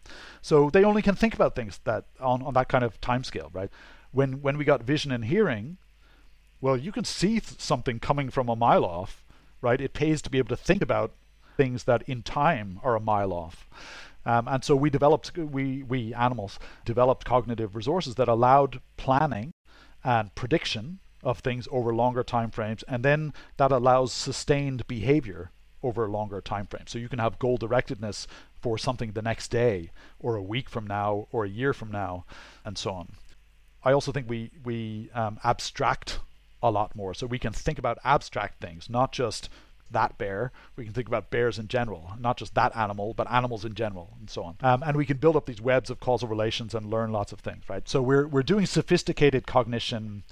so 0.42 0.70
they 0.70 0.84
only 0.84 1.02
can 1.02 1.16
think 1.16 1.34
about 1.34 1.56
things 1.56 1.80
that 1.84 2.06
on 2.20 2.42
on 2.44 2.54
that 2.54 2.70
kind 2.70 2.84
of 2.84 3.00
time 3.02 3.24
scale, 3.24 3.50
right? 3.54 3.70
When 4.12 4.42
when 4.42 4.58
we 4.58 4.66
got 4.66 4.84
vision 4.84 5.12
and 5.12 5.26
hearing, 5.26 5.78
well, 6.62 6.78
you 6.78 6.92
can 6.92 7.04
see 7.04 7.40
th- 7.40 7.60
something 7.60 8.00
coming 8.00 8.30
from 8.30 8.50
a 8.50 8.56
mile 8.56 8.86
off, 8.86 9.26
right? 9.62 9.82
It 9.82 9.94
pays 9.94 10.22
to 10.24 10.30
be 10.30 10.38
able 10.38 10.56
to 10.56 10.64
think 10.64 10.82
about 10.82 11.14
things 11.58 11.84
that 11.84 12.04
in 12.04 12.24
time 12.24 12.80
are 12.84 12.96
a 12.96 13.00
mile 13.00 13.34
off. 13.34 13.68
Um, 14.26 14.48
and 14.48 14.64
so 14.64 14.76
we 14.76 14.90
developed, 14.90 15.38
we, 15.38 15.84
we 15.84 16.14
animals 16.14 16.58
developed 16.86 17.26
cognitive 17.26 17.76
resources 17.76 18.16
that 18.16 18.28
allowed 18.28 18.80
planning 18.98 19.52
and 20.04 20.34
prediction 20.36 21.00
of 21.24 21.40
things 21.40 21.68
over 21.72 21.94
longer 21.94 22.24
time 22.24 22.52
frames. 22.52 22.84
And 22.88 23.04
then 23.04 23.34
that 23.58 23.72
allows 23.72 24.14
sustained 24.14 24.88
behavior 24.88 25.52
over 25.82 26.06
a 26.06 26.12
longer 26.12 26.42
time 26.42 26.68
frames. 26.68 26.92
So 26.92 27.00
you 27.00 27.10
can 27.10 27.20
have 27.20 27.40
goal 27.40 27.58
directedness 27.58 28.28
for 28.62 28.78
something 28.78 29.12
the 29.12 29.22
next 29.22 29.50
day 29.50 29.92
or 30.20 30.36
a 30.36 30.42
week 30.42 30.70
from 30.70 30.88
now 30.88 31.28
or 31.32 31.44
a 31.44 31.50
year 31.50 31.74
from 31.74 31.92
now 31.92 32.26
and 32.64 32.78
so 32.78 32.92
on. 32.92 33.14
I 33.84 33.92
also 33.92 34.12
think 34.12 34.30
we, 34.30 34.52
we 34.64 35.10
um, 35.14 35.40
abstract 35.44 36.20
a 36.62 36.72
lot 36.72 36.96
more. 36.96 37.14
So 37.14 37.28
we 37.28 37.40
can 37.40 37.52
think 37.52 37.78
about 37.78 37.98
abstract 38.06 38.62
things, 38.62 38.90
not 38.90 39.12
just 39.12 39.50
that 39.92 40.18
bear. 40.18 40.52
We 40.76 40.86
can 40.86 40.94
think 40.94 41.08
about 41.08 41.30
bears 41.30 41.60
in 41.60 41.68
general, 41.68 42.14
not 42.20 42.38
just 42.38 42.56
that 42.56 42.76
animal, 42.76 43.14
but 43.14 43.30
animals 43.30 43.66
in 43.66 43.76
general, 43.76 44.14
and 44.20 44.30
so 44.30 44.44
on. 44.44 44.58
Um, 44.62 44.84
and 44.84 44.98
we 44.98 45.06
can 45.06 45.18
build 45.18 45.36
up 45.36 45.46
these 45.46 45.62
webs 45.62 45.90
of 45.90 46.00
causal 46.00 46.28
relations 46.28 46.74
and 46.74 46.90
learn 46.90 47.12
lots 47.12 47.32
of 47.32 47.42
things, 47.42 47.64
right? 47.70 47.88
So 47.88 48.02
we're 48.02 48.28
we're 48.28 48.44
doing 48.44 48.66
sophisticated 48.66 49.46
cognition 49.46 50.24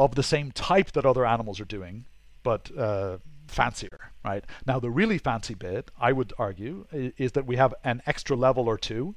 of 0.00 0.14
the 0.14 0.22
same 0.22 0.50
type 0.50 0.92
that 0.92 1.04
other 1.04 1.26
animals 1.26 1.60
are 1.60 1.66
doing, 1.66 2.06
but 2.42 2.70
uh, 2.76 3.18
fancier, 3.46 4.12
right? 4.24 4.44
Now 4.66 4.80
the 4.80 4.90
really 4.90 5.18
fancy 5.18 5.54
bit, 5.54 5.90
I 6.00 6.12
would 6.12 6.32
argue, 6.38 6.86
is, 6.90 7.12
is 7.18 7.32
that 7.32 7.46
we 7.46 7.56
have 7.56 7.74
an 7.84 8.00
extra 8.06 8.34
level 8.34 8.66
or 8.66 8.78
two 8.78 9.14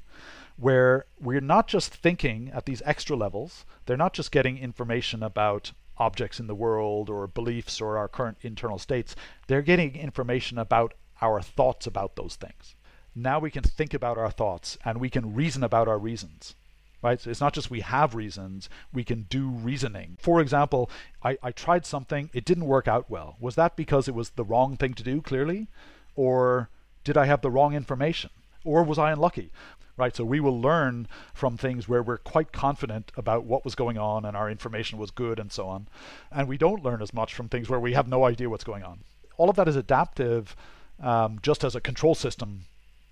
where 0.58 1.06
we're 1.20 1.40
not 1.40 1.68
just 1.68 1.94
thinking 1.94 2.52
at 2.54 2.66
these 2.66 2.82
extra 2.86 3.16
levels, 3.16 3.66
they're 3.86 3.98
not 3.98 4.14
just 4.14 4.32
getting 4.32 4.58
information 4.58 5.24
about 5.24 5.72
objects 5.98 6.40
in 6.40 6.48
the 6.48 6.56
world 6.56 7.10
or 7.10 7.28
beliefs 7.28 7.80
or 7.80 7.98
our 7.98 8.10
current 8.10 8.38
internal 8.42 8.78
states, 8.78 9.16
they're 9.48 9.62
getting 9.62 9.96
information 9.96 10.58
about 10.58 10.94
our 11.22 11.42
thoughts 11.42 11.88
about 11.88 12.18
those 12.18 12.36
things. 12.36 12.76
Now 13.16 13.40
we 13.40 13.52
can 13.52 13.64
think 13.64 13.94
about 13.94 14.18
our 14.18 14.32
thoughts 14.32 14.78
and 14.84 15.00
we 15.00 15.10
can 15.10 15.34
reason 15.34 15.64
about 15.64 15.88
our 15.88 16.00
reasons. 16.00 16.56
Right? 17.04 17.20
So 17.20 17.30
it's 17.30 17.42
not 17.42 17.54
just 17.54 17.70
we 17.70 17.82
have 17.82 18.16
reasons, 18.16 18.70
we 18.94 19.04
can 19.04 19.24
do 19.24 19.50
reasoning. 19.50 20.18
For 20.20 20.40
example, 20.40 20.90
I, 21.22 21.38
I 21.44 21.52
tried 21.52 21.86
something, 21.86 22.30
it 22.34 22.46
didn't 22.46 22.66
work 22.66 22.88
out 22.88 23.10
well. 23.10 23.36
Was 23.42 23.56
that 23.56 23.76
because 23.76 24.08
it 24.08 24.16
was 24.16 24.32
the 24.32 24.46
wrong 24.46 24.78
thing 24.78 24.94
to 24.94 25.04
do, 25.04 25.22
clearly? 25.22 25.68
Or 26.16 26.70
did 27.04 27.18
I 27.18 27.26
have 27.26 27.42
the 27.42 27.52
wrong 27.52 27.76
information? 27.76 28.30
Or 28.64 28.84
was 28.84 28.98
I 28.98 29.12
unlucky? 29.12 29.52
right? 29.98 30.16
So 30.16 30.24
we 30.24 30.40
will 30.40 30.60
learn 30.60 31.08
from 31.34 31.58
things 31.58 31.88
where 31.88 32.02
we're 32.02 32.18
quite 32.18 32.52
confident 32.52 33.12
about 33.16 33.44
what 33.44 33.64
was 33.64 33.76
going 33.76 33.98
on 33.98 34.26
and 34.26 34.36
our 34.36 34.50
information 34.50 34.98
was 34.98 35.12
good 35.12 35.40
and 35.40 35.52
so 35.52 35.68
on. 35.68 35.88
And 36.32 36.48
we 36.48 36.58
don't 36.58 36.84
learn 36.84 37.02
as 37.02 37.14
much 37.14 37.34
from 37.34 37.50
things 37.50 37.70
where 37.70 37.80
we 37.80 37.94
have 37.94 38.08
no 38.08 38.26
idea 38.26 38.50
what's 38.50 38.64
going 38.64 38.84
on. 38.84 39.02
All 39.38 39.50
of 39.50 39.56
that 39.56 39.68
is 39.68 39.76
adaptive 39.76 40.56
um, 41.02 41.40
just 41.42 41.64
as 41.64 41.76
a 41.76 41.82
control 41.82 42.16
system 42.16 42.66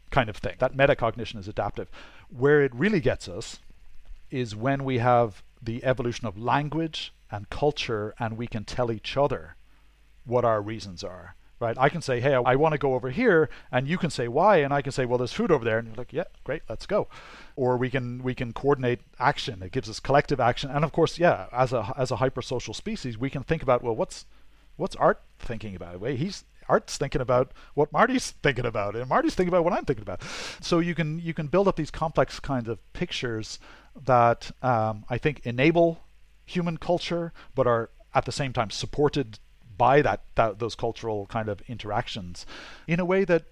kind 0.10 0.30
of 0.30 0.38
thing. 0.38 0.56
That 0.60 0.76
metacognition 0.76 1.38
is 1.38 1.48
adaptive. 1.48 1.88
Where 2.30 2.62
it 2.62 2.74
really 2.74 3.00
gets 3.00 3.28
us 3.28 3.60
is 4.32 4.56
when 4.56 4.84
we 4.84 4.98
have 4.98 5.44
the 5.62 5.84
evolution 5.84 6.28
of 6.28 6.38
language 6.38 7.14
and 7.30 7.50
culture 7.50 8.14
and 8.20 8.38
we 8.38 8.48
can 8.48 8.66
tell 8.66 8.92
each 8.92 9.16
other 9.16 9.56
what 10.26 10.46
our 10.46 10.62
reasons 10.62 11.04
are 11.04 11.36
right? 11.62 11.78
I 11.78 11.88
can 11.90 12.02
say, 12.02 12.20
hey, 12.20 12.34
I, 12.34 12.42
I 12.42 12.56
want 12.56 12.74
to 12.74 12.78
go 12.78 12.96
over 12.96 13.12
here, 13.12 13.50
and 13.72 13.88
you 13.88 13.98
can 13.98 14.10
say 14.10 14.28
why, 14.28 14.58
and 14.58 14.74
I 14.74 14.82
can 14.82 14.92
say, 14.92 15.06
well, 15.06 15.20
there's 15.20 15.32
food 15.32 15.52
over 15.52 15.64
there, 15.64 15.78
and 15.78 15.88
you're 15.88 15.96
like, 15.96 16.12
yeah, 16.12 16.24
great, 16.44 16.64
let's 16.68 16.88
go. 16.88 17.08
Or 17.56 17.78
we 17.78 17.90
can 17.90 18.24
we 18.24 18.34
can 18.34 18.52
coordinate 18.52 19.02
action. 19.20 19.62
It 19.62 19.72
gives 19.72 19.88
us 19.88 20.00
collective 20.00 20.40
action, 20.40 20.72
and 20.72 20.84
of 20.84 20.92
course, 20.92 21.20
yeah, 21.20 21.46
as 21.54 21.72
a 21.72 21.94
as 21.96 22.12
a 22.12 22.16
hypersocial 22.16 22.76
species, 22.76 23.18
we 23.18 23.30
can 23.30 23.44
think 23.44 23.62
about, 23.62 23.84
well, 23.84 23.96
what's 23.96 24.26
what's 24.76 24.96
Art 24.96 25.22
thinking 25.40 25.76
about? 25.76 26.02
Wait, 26.02 26.18
he's 26.18 26.44
Art's 26.68 26.98
thinking 26.98 27.22
about 27.22 27.52
what 27.76 27.94
Marty's 27.94 28.32
thinking 28.32 28.66
about, 28.66 28.96
and 28.96 29.08
Marty's 29.08 29.36
thinking 29.36 29.54
about 29.54 29.64
what 29.64 29.74
I'm 29.74 29.86
thinking 29.86 30.04
about. 30.04 30.24
So 30.62 30.80
you 30.80 30.96
can 30.96 31.20
you 31.20 31.34
can 31.34 31.48
build 31.48 31.68
up 31.68 31.76
these 31.76 31.92
complex 31.92 32.40
kinds 32.40 32.68
of 32.68 32.80
pictures 32.94 33.60
that 34.06 34.52
um, 34.62 35.06
I 35.10 35.18
think 35.18 35.42
enable 35.46 36.02
human 36.46 36.78
culture, 36.78 37.34
but 37.56 37.68
are 37.68 37.90
at 38.14 38.26
the 38.26 38.32
same 38.32 38.54
time 38.54 38.70
supported 38.70 39.40
by 39.78 40.02
that, 40.02 40.22
that 40.36 40.60
those 40.60 40.76
cultural 40.76 41.26
kind 41.28 41.50
of 41.50 41.62
interactions 41.68 42.46
in 42.88 43.00
a 43.00 43.06
way 43.06 43.24
that 43.24 43.44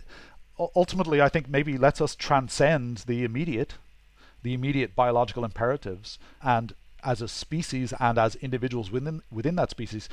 ultimately 0.76 1.22
I 1.22 1.30
think 1.30 1.50
maybe 1.50 1.78
lets 1.78 2.02
us 2.02 2.16
transcend 2.16 3.00
the 3.08 3.24
immediate, 3.24 3.76
the 4.44 4.54
immediate 4.54 4.96
biological 4.96 5.46
imperatives, 5.46 6.20
and 6.44 6.74
as 7.04 7.22
a 7.22 7.28
species 7.28 7.94
and 8.00 8.18
as 8.18 8.36
individuals 8.36 8.92
within 8.92 9.22
within 9.32 9.56
that 9.56 9.70
species, 9.70 10.10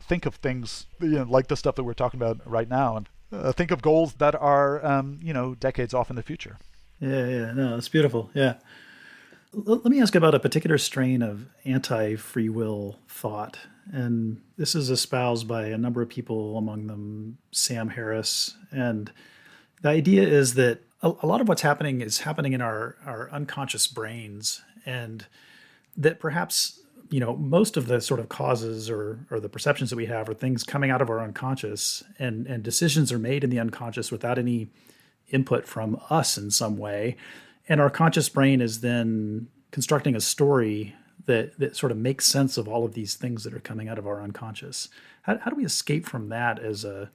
think 0.00 0.24
of 0.26 0.36
things 0.36 0.86
you 1.00 1.08
know, 1.08 1.24
like 1.24 1.48
the 1.48 1.56
stuff 1.56 1.74
that 1.74 1.84
we're 1.84 1.94
talking 1.94 2.20
about 2.20 2.40
right 2.46 2.68
now, 2.68 2.96
and 2.96 3.08
uh, 3.32 3.52
think 3.52 3.70
of 3.70 3.82
goals 3.82 4.14
that 4.14 4.34
are 4.34 4.84
um, 4.86 5.18
you 5.22 5.32
know 5.32 5.54
decades 5.54 5.92
off 5.92 6.10
in 6.10 6.16
the 6.16 6.22
future. 6.22 6.58
Yeah, 7.00 7.26
yeah, 7.26 7.52
no, 7.52 7.76
it's 7.76 7.88
beautiful. 7.88 8.30
Yeah. 8.32 8.54
Let 9.52 9.84
me 9.84 10.00
ask 10.00 10.14
about 10.14 10.34
a 10.34 10.40
particular 10.40 10.78
strain 10.78 11.22
of 11.22 11.46
anti 11.64 12.16
free 12.16 12.48
will 12.48 12.98
thought 13.08 13.58
and 13.92 14.40
this 14.56 14.74
is 14.74 14.90
espoused 14.90 15.46
by 15.46 15.66
a 15.66 15.78
number 15.78 16.02
of 16.02 16.08
people, 16.08 16.58
among 16.58 16.86
them 16.86 17.38
Sam 17.52 17.88
Harris. 17.88 18.56
And 18.72 19.12
the 19.82 19.90
idea 19.90 20.26
is 20.26 20.54
that 20.54 20.80
a, 21.02 21.12
a 21.22 21.26
lot 21.26 21.40
of 21.40 21.48
what's 21.48 21.62
happening 21.62 22.00
is 22.00 22.20
happening 22.20 22.52
in 22.52 22.60
our, 22.60 22.96
our 23.04 23.30
unconscious 23.30 23.86
brains, 23.86 24.62
and 24.84 25.26
that 25.96 26.18
perhaps 26.18 26.80
you 27.10 27.20
know 27.20 27.36
most 27.36 27.76
of 27.76 27.86
the 27.86 28.00
sort 28.00 28.18
of 28.18 28.28
causes 28.28 28.90
or 28.90 29.20
or 29.30 29.38
the 29.38 29.48
perceptions 29.48 29.90
that 29.90 29.96
we 29.96 30.06
have 30.06 30.28
are 30.28 30.34
things 30.34 30.64
coming 30.64 30.90
out 30.90 31.00
of 31.00 31.08
our 31.08 31.20
unconscious 31.20 32.02
and 32.18 32.46
and 32.46 32.64
decisions 32.64 33.12
are 33.12 33.18
made 33.18 33.44
in 33.44 33.50
the 33.50 33.60
unconscious 33.60 34.10
without 34.10 34.38
any 34.38 34.68
input 35.28 35.66
from 35.66 36.00
us 36.10 36.36
in 36.36 36.50
some 36.50 36.76
way 36.76 37.16
and 37.68 37.80
our 37.80 37.90
conscious 37.90 38.28
brain 38.28 38.60
is 38.60 38.80
then 38.80 39.48
constructing 39.70 40.14
a 40.14 40.20
story 40.20 40.94
that 41.26 41.58
that 41.58 41.76
sort 41.76 41.92
of 41.92 41.98
makes 41.98 42.26
sense 42.26 42.56
of 42.56 42.68
all 42.68 42.84
of 42.84 42.94
these 42.94 43.14
things 43.14 43.44
that 43.44 43.52
are 43.52 43.60
coming 43.60 43.88
out 43.88 43.98
of 43.98 44.06
our 44.06 44.22
unconscious. 44.22 44.88
How, 45.22 45.38
how 45.38 45.50
do 45.50 45.56
we 45.56 45.64
escape 45.64 46.06
from 46.06 46.28
that 46.28 46.58
as 46.58 46.84
a 46.84 47.10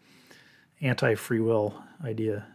anti 0.82 1.16
free 1.16 1.40
will 1.40 1.82
idea? 2.04 2.46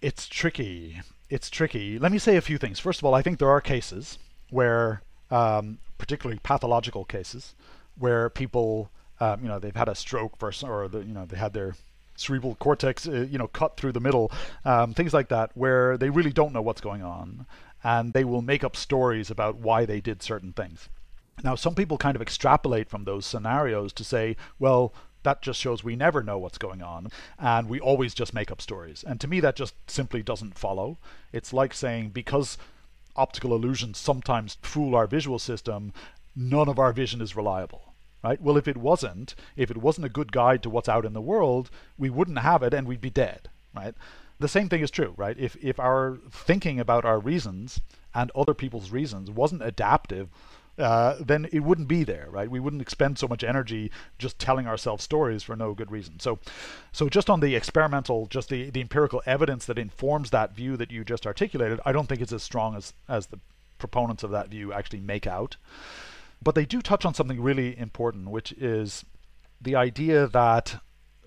It's 0.00 0.26
tricky. 0.26 1.00
It's 1.28 1.50
tricky. 1.50 1.98
Let 1.98 2.12
me 2.12 2.18
say 2.18 2.36
a 2.36 2.40
few 2.40 2.58
things. 2.58 2.78
First 2.78 3.00
of 3.00 3.04
all, 3.04 3.14
I 3.14 3.22
think 3.22 3.38
there 3.38 3.50
are 3.50 3.60
cases 3.60 4.18
where, 4.50 5.02
um, 5.30 5.78
particularly 5.98 6.40
pathological 6.42 7.04
cases, 7.04 7.54
where 7.96 8.28
people, 8.28 8.90
um, 9.20 9.42
you 9.42 9.48
know, 9.48 9.58
they've 9.58 9.74
had 9.74 9.88
a 9.88 9.94
stroke 9.94 10.38
versus, 10.38 10.64
or 10.64 10.88
the, 10.88 10.98
you 10.98 11.12
know, 11.12 11.24
they 11.24 11.36
had 11.36 11.52
their 11.52 11.74
cerebral 12.22 12.54
cortex, 12.56 13.06
uh, 13.06 13.26
you 13.30 13.38
know, 13.38 13.48
cut 13.48 13.76
through 13.76 13.92
the 13.92 14.00
middle, 14.00 14.30
um, 14.64 14.94
things 14.94 15.12
like 15.12 15.28
that, 15.28 15.50
where 15.54 15.96
they 15.96 16.10
really 16.10 16.32
don't 16.32 16.52
know 16.52 16.62
what's 16.62 16.80
going 16.80 17.02
on, 17.02 17.46
and 17.84 18.12
they 18.12 18.24
will 18.24 18.42
make 18.42 18.64
up 18.64 18.76
stories 18.76 19.30
about 19.30 19.56
why 19.56 19.84
they 19.84 20.00
did 20.00 20.22
certain 20.22 20.52
things. 20.52 20.88
Now, 21.42 21.54
some 21.54 21.74
people 21.74 21.98
kind 21.98 22.14
of 22.14 22.22
extrapolate 22.22 22.88
from 22.88 23.04
those 23.04 23.26
scenarios 23.26 23.92
to 23.94 24.04
say, 24.04 24.36
well, 24.58 24.94
that 25.22 25.42
just 25.42 25.60
shows 25.60 25.84
we 25.84 25.96
never 25.96 26.22
know 26.22 26.38
what's 26.38 26.58
going 26.58 26.82
on 26.82 27.08
and 27.38 27.68
we 27.68 27.80
always 27.80 28.14
just 28.14 28.34
make 28.34 28.50
up 28.50 28.60
stories. 28.60 29.04
And 29.06 29.20
to 29.20 29.28
me, 29.28 29.40
that 29.40 29.56
just 29.56 29.74
simply 29.88 30.22
doesn't 30.22 30.58
follow. 30.58 30.98
It's 31.32 31.52
like 31.52 31.74
saying 31.74 32.10
because 32.10 32.58
optical 33.14 33.54
illusions 33.54 33.98
sometimes 33.98 34.58
fool 34.62 34.94
our 34.94 35.06
visual 35.06 35.38
system, 35.38 35.92
none 36.34 36.68
of 36.68 36.78
our 36.78 36.92
vision 36.92 37.20
is 37.20 37.36
reliable. 37.36 37.91
Right? 38.22 38.40
Well, 38.40 38.56
if 38.56 38.68
it 38.68 38.76
wasn't, 38.76 39.34
if 39.56 39.70
it 39.70 39.78
wasn't 39.78 40.06
a 40.06 40.10
good 40.10 40.30
guide 40.30 40.62
to 40.62 40.70
what's 40.70 40.88
out 40.88 41.04
in 41.04 41.12
the 41.12 41.20
world, 41.20 41.70
we 41.98 42.08
wouldn't 42.08 42.38
have 42.38 42.62
it 42.62 42.72
and 42.72 42.86
we'd 42.86 43.00
be 43.00 43.10
dead. 43.10 43.48
Right? 43.74 43.94
the 44.42 44.48
same 44.48 44.68
thing 44.68 44.82
is 44.82 44.90
true, 44.90 45.14
right? 45.16 45.38
If 45.38 45.56
if 45.62 45.80
our 45.80 46.18
thinking 46.30 46.78
about 46.78 47.04
our 47.04 47.18
reasons 47.18 47.80
and 48.14 48.30
other 48.34 48.52
people's 48.52 48.90
reasons 48.90 49.30
wasn't 49.30 49.62
adaptive, 49.62 50.28
uh, 50.78 51.16
then 51.20 51.48
it 51.52 51.60
wouldn't 51.60 51.88
be 51.88 52.04
there, 52.04 52.26
right? 52.30 52.50
We 52.50 52.60
wouldn't 52.60 52.82
expend 52.82 53.18
so 53.18 53.28
much 53.28 53.44
energy 53.44 53.90
just 54.18 54.38
telling 54.38 54.66
ourselves 54.66 55.04
stories 55.04 55.42
for 55.42 55.56
no 55.56 55.74
good 55.74 55.90
reason. 55.90 56.18
So, 56.18 56.38
so 56.92 57.08
just 57.08 57.30
on 57.30 57.40
the 57.40 57.54
experimental, 57.54 58.26
just 58.26 58.48
the, 58.48 58.70
the 58.70 58.80
empirical 58.80 59.22
evidence 59.26 59.66
that 59.66 59.78
informs 59.78 60.30
that 60.30 60.54
view 60.54 60.76
that 60.76 60.90
you 60.90 61.04
just 61.04 61.26
articulated, 61.26 61.80
I 61.84 61.92
don't 61.92 62.08
think 62.08 62.20
it's 62.20 62.32
as 62.32 62.42
strong 62.42 62.76
as 62.76 62.92
as 63.08 63.26
the 63.26 63.38
proponents 63.78 64.22
of 64.22 64.30
that 64.30 64.48
view 64.48 64.72
actually 64.72 65.00
make 65.00 65.26
out. 65.26 65.56
But 66.42 66.54
they 66.54 66.64
do 66.64 66.82
touch 66.82 67.04
on 67.04 67.14
something 67.14 67.40
really 67.40 67.78
important, 67.78 68.30
which 68.30 68.52
is 68.52 69.04
the 69.60 69.76
idea 69.76 70.26
that 70.26 70.80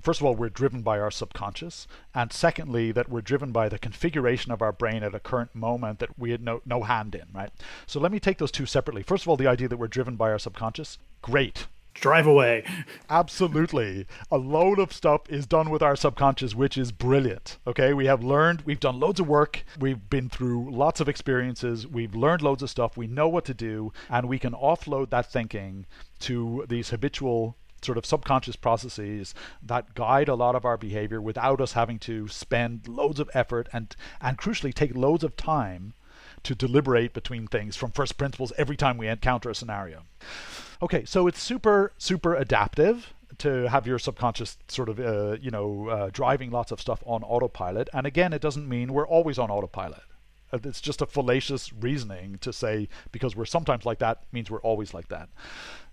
first 0.06 0.22
of 0.22 0.26
all, 0.28 0.36
we're 0.36 0.50
driven 0.50 0.84
by 0.84 1.00
our 1.00 1.10
subconscious, 1.10 1.88
and 2.14 2.32
secondly, 2.32 2.92
that 2.92 3.10
we're 3.10 3.22
driven 3.22 3.52
by 3.52 3.68
the 3.68 3.80
configuration 3.80 4.52
of 4.52 4.62
our 4.62 4.72
brain 4.72 5.02
at 5.02 5.16
a 5.16 5.20
current 5.20 5.56
moment 5.56 5.98
that 5.98 6.20
we 6.20 6.30
had 6.30 6.44
no, 6.44 6.62
no 6.64 6.84
hand 6.84 7.16
in, 7.16 7.26
right? 7.34 7.50
So 7.88 8.00
let 8.00 8.12
me 8.12 8.20
take 8.20 8.38
those 8.38 8.52
two 8.52 8.68
separately. 8.68 9.02
First 9.02 9.24
of 9.24 9.30
all, 9.30 9.36
the 9.36 9.48
idea 9.48 9.68
that 9.68 9.78
we're 9.78 9.88
driven 9.88 10.16
by 10.16 10.30
our 10.30 10.38
subconscious, 10.38 11.00
great. 11.24 11.66
Drive 11.96 12.28
away. 12.28 12.64
Absolutely. 13.10 14.06
A 14.30 14.38
load 14.38 14.80
of 14.80 14.92
stuff 14.92 15.22
is 15.30 15.48
done 15.48 15.70
with 15.70 15.82
our 15.82 15.96
subconscious, 15.96 16.54
which 16.54 16.78
is 16.78 16.92
brilliant. 16.92 17.58
Okay, 17.66 17.94
we 17.94 18.06
have 18.06 18.24
learned, 18.24 18.62
we've 18.62 18.80
done 18.80 19.00
loads 19.00 19.20
of 19.20 19.28
work, 19.28 19.64
we've 19.80 20.10
been 20.10 20.30
through 20.30 20.70
lots 20.72 21.00
of 21.00 21.08
experiences, 21.10 21.88
we've 21.88 22.14
learned 22.14 22.42
loads 22.42 22.62
of 22.62 22.70
stuff, 22.70 22.98
we 22.98 23.08
know 23.08 23.30
what 23.30 23.46
to 23.46 23.54
do, 23.54 23.94
and 24.10 24.28
we 24.28 24.38
can 24.38 24.54
offload 24.54 25.10
that 25.10 25.32
thinking 25.32 25.86
to 26.20 26.66
these 26.68 26.90
habitual 26.90 27.56
sort 27.82 27.98
of 27.98 28.06
subconscious 28.06 28.56
processes 28.56 29.34
that 29.62 29.94
guide 29.94 30.28
a 30.28 30.36
lot 30.36 30.56
of 30.56 30.66
our 30.66 30.78
behavior 30.78 31.22
without 31.22 31.62
us 31.62 31.74
having 31.74 32.00
to 32.00 32.28
spend 32.28 32.88
loads 32.88 33.20
of 33.20 33.30
effort 33.34 33.70
and 33.72 33.96
and 34.20 34.38
crucially 34.38 34.74
take 34.74 34.96
loads 34.96 35.24
of 35.24 35.38
time 35.38 35.94
to 36.46 36.56
deliberate 36.56 37.14
between 37.14 37.48
things 37.48 37.76
from 37.76 37.92
first 37.92 38.18
principles 38.18 38.54
every 38.58 38.78
time 38.78 38.98
we 38.98 39.08
encounter 39.08 39.50
a 39.50 39.56
scenario. 39.56 40.04
Okay, 40.82 41.04
so 41.06 41.28
it's 41.28 41.42
super 41.42 41.92
super 41.98 42.36
adaptive 42.36 43.14
to 43.40 43.68
have 43.70 43.86
your 43.88 44.00
subconscious 44.00 44.58
sort 44.68 44.88
of 44.88 45.00
uh, 45.00 45.38
you 45.42 45.52
know 45.52 45.90
uh, 45.90 46.10
driving 46.14 46.52
lots 46.52 46.72
of 46.72 46.80
stuff 46.80 47.04
on 47.06 47.24
autopilot. 47.24 47.90
And 47.94 48.08
again 48.08 48.34
it 48.34 48.42
doesn't 48.42 48.70
mean 48.70 48.94
we're 48.94 49.08
always 49.08 49.38
on 49.40 49.50
autopilot. 49.50 50.04
Uh, 50.54 50.60
it's 50.64 50.82
just 50.82 51.02
a 51.02 51.06
fallacious 51.06 51.74
reasoning 51.74 52.38
to 52.40 52.54
say 52.54 52.88
because 53.12 53.36
we're 53.36 53.46
sometimes 53.46 53.86
like 53.86 54.00
that 54.00 54.24
means 54.32 54.52
we're 54.52 54.62
always 54.62 54.94
like 54.94 55.08
that. 55.10 55.30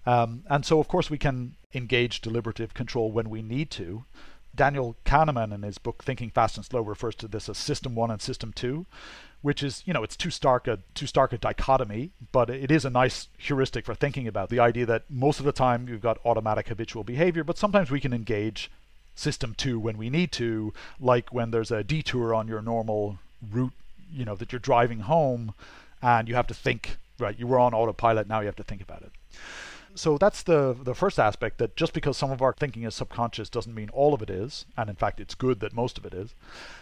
Um, 0.04 0.44
and 0.50 0.66
so 0.66 0.78
of 0.78 0.88
course 0.88 1.08
we 1.08 1.18
can 1.18 1.56
engage 1.74 2.20
deliberative 2.20 2.74
control 2.74 3.10
when 3.10 3.30
we 3.30 3.40
need 3.42 3.70
to. 3.72 4.04
Daniel 4.54 4.96
kahneman 5.06 5.54
in 5.54 5.62
his 5.62 5.78
book 5.78 6.04
thinking 6.04 6.28
fast 6.28 6.56
and 6.58 6.66
slow 6.66 6.82
refers 6.82 7.14
to 7.14 7.28
this 7.28 7.48
as 7.48 7.56
system 7.56 7.94
one 7.94 8.10
and 8.10 8.20
system 8.20 8.52
two 8.52 8.84
which 9.42 9.62
is 9.62 9.82
you 9.84 9.92
know 9.92 10.02
it's 10.02 10.16
too 10.16 10.30
stark 10.30 10.66
a 10.66 10.78
too 10.94 11.06
stark 11.06 11.32
a 11.32 11.38
dichotomy, 11.38 12.10
but 12.32 12.48
it 12.48 12.70
is 12.70 12.84
a 12.84 12.90
nice 12.90 13.28
heuristic 13.38 13.84
for 13.84 13.94
thinking 13.94 14.26
about 14.26 14.48
the 14.48 14.60
idea 14.60 14.86
that 14.86 15.04
most 15.10 15.38
of 15.38 15.44
the 15.44 15.52
time 15.52 15.88
you've 15.88 16.00
got 16.00 16.18
automatic 16.24 16.68
habitual 16.68 17.04
behavior, 17.04 17.44
but 17.44 17.58
sometimes 17.58 17.90
we 17.90 18.00
can 18.00 18.12
engage 18.12 18.70
system 19.14 19.54
two 19.54 19.78
when 19.78 19.98
we 19.98 20.08
need 20.08 20.32
to, 20.32 20.72
like 20.98 21.32
when 21.32 21.50
there's 21.50 21.70
a 21.70 21.84
detour 21.84 22.34
on 22.34 22.48
your 22.48 22.62
normal 22.62 23.18
route, 23.50 23.74
you 24.10 24.24
know 24.24 24.36
that 24.36 24.52
you're 24.52 24.58
driving 24.58 25.00
home, 25.00 25.54
and 26.00 26.28
you 26.28 26.34
have 26.34 26.46
to 26.46 26.54
think. 26.54 26.96
Right, 27.18 27.38
you 27.38 27.46
were 27.46 27.58
on 27.58 27.72
autopilot. 27.72 28.26
Now 28.26 28.40
you 28.40 28.46
have 28.46 28.56
to 28.56 28.64
think 28.64 28.80
about 28.80 29.02
it 29.02 29.12
so 29.94 30.18
that's 30.18 30.42
the 30.42 30.76
the 30.82 30.94
first 30.94 31.18
aspect 31.18 31.58
that 31.58 31.76
just 31.76 31.92
because 31.92 32.16
some 32.16 32.30
of 32.30 32.42
our 32.42 32.52
thinking 32.52 32.84
is 32.84 32.94
subconscious 32.94 33.48
doesn't 33.48 33.74
mean 33.74 33.90
all 33.92 34.14
of 34.14 34.22
it 34.22 34.30
is 34.30 34.64
and 34.76 34.88
in 34.88 34.96
fact 34.96 35.20
it's 35.20 35.34
good 35.34 35.60
that 35.60 35.72
most 35.72 35.98
of 35.98 36.06
it 36.06 36.14
is 36.14 36.34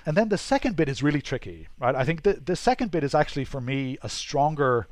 and 0.06 0.16
then 0.16 0.28
the 0.28 0.38
second 0.38 0.76
bit 0.76 0.88
is 0.88 1.02
really 1.02 1.22
tricky 1.22 1.68
right 1.78 1.94
i 1.94 2.04
think 2.04 2.22
the, 2.22 2.34
the 2.34 2.56
second 2.56 2.90
bit 2.90 3.04
is 3.04 3.14
actually 3.14 3.44
for 3.44 3.60
me 3.60 3.98
a 4.02 4.08
stronger 4.08 4.86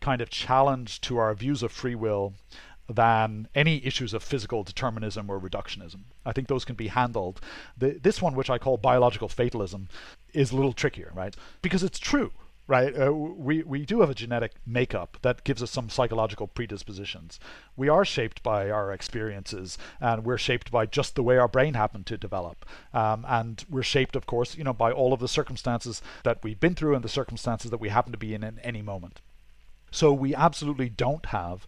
kind 0.00 0.20
of 0.20 0.30
challenge 0.30 1.00
to 1.00 1.18
our 1.18 1.34
views 1.34 1.62
of 1.62 1.72
free 1.72 1.94
will 1.94 2.34
than 2.88 3.48
any 3.54 3.84
issues 3.84 4.14
of 4.14 4.22
physical 4.22 4.62
determinism 4.62 5.28
or 5.28 5.40
reductionism. 5.40 6.02
I 6.24 6.32
think 6.32 6.48
those 6.48 6.64
can 6.64 6.76
be 6.76 6.88
handled. 6.88 7.40
The, 7.76 7.98
this 8.00 8.22
one, 8.22 8.34
which 8.34 8.50
I 8.50 8.58
call 8.58 8.76
biological 8.76 9.28
fatalism, 9.28 9.88
is 10.32 10.52
a 10.52 10.56
little 10.56 10.72
trickier, 10.72 11.10
right? 11.14 11.34
Because 11.62 11.82
it's 11.82 11.98
true, 11.98 12.32
right? 12.66 12.98
Uh, 12.98 13.12
we 13.12 13.62
we 13.62 13.86
do 13.86 14.00
have 14.00 14.10
a 14.10 14.14
genetic 14.14 14.52
makeup 14.66 15.18
that 15.22 15.44
gives 15.44 15.62
us 15.62 15.70
some 15.70 15.88
psychological 15.88 16.46
predispositions. 16.46 17.38
We 17.76 17.88
are 17.88 18.04
shaped 18.04 18.42
by 18.42 18.70
our 18.70 18.92
experiences, 18.92 19.78
and 20.00 20.24
we're 20.24 20.38
shaped 20.38 20.70
by 20.70 20.86
just 20.86 21.14
the 21.14 21.22
way 21.22 21.38
our 21.38 21.48
brain 21.48 21.74
happened 21.74 22.06
to 22.06 22.16
develop. 22.16 22.66
Um, 22.92 23.24
and 23.28 23.64
we're 23.70 23.82
shaped, 23.82 24.16
of 24.16 24.26
course, 24.26 24.56
you 24.56 24.64
know, 24.64 24.72
by 24.72 24.90
all 24.90 25.12
of 25.12 25.20
the 25.20 25.28
circumstances 25.28 26.02
that 26.24 26.42
we've 26.42 26.60
been 26.60 26.74
through 26.74 26.94
and 26.94 27.04
the 27.04 27.08
circumstances 27.08 27.70
that 27.70 27.80
we 27.80 27.88
happen 27.90 28.12
to 28.12 28.18
be 28.18 28.34
in 28.34 28.42
in 28.42 28.58
any 28.60 28.82
moment. 28.82 29.20
So 29.90 30.12
we 30.12 30.34
absolutely 30.34 30.88
don't 30.88 31.26
have 31.26 31.66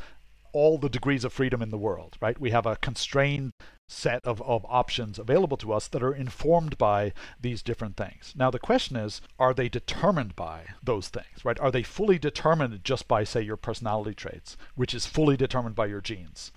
all 0.53 0.79
the 0.79 0.89
degrees 0.89 1.25
of 1.25 1.33
freedom 1.33 1.63
in 1.63 1.71
the 1.71 1.79
world, 1.79 2.17
right? 2.21 2.41
We 2.41 2.51
have 2.51 2.67
a 2.67 2.77
constrained 2.77 3.53
set 3.89 4.25
of, 4.25 4.41
of 4.43 4.67
options 4.69 5.19
available 5.19 5.57
to 5.57 5.73
us 5.73 5.89
that 5.89 6.03
are 6.03 6.15
informed 6.15 6.77
by 6.79 7.13
these 7.41 7.63
different 7.63 7.97
things. 7.97 8.35
Now, 8.37 8.51
the 8.51 8.59
question 8.59 8.97
is 8.97 9.21
are 9.39 9.55
they 9.55 9.69
determined 9.69 10.37
by 10.37 10.67
those 10.83 11.09
things, 11.09 11.45
right? 11.45 11.59
Are 11.59 11.71
they 11.71 11.83
fully 11.83 12.19
determined 12.19 12.85
just 12.85 13.09
by, 13.09 13.25
say, 13.25 13.41
your 13.41 13.57
personality 13.57 14.15
traits, 14.15 14.57
which 14.75 14.95
is 14.95 15.07
fully 15.07 15.37
determined 15.37 15.75
by 15.75 15.87
your 15.87 16.03
genes? 16.03 16.53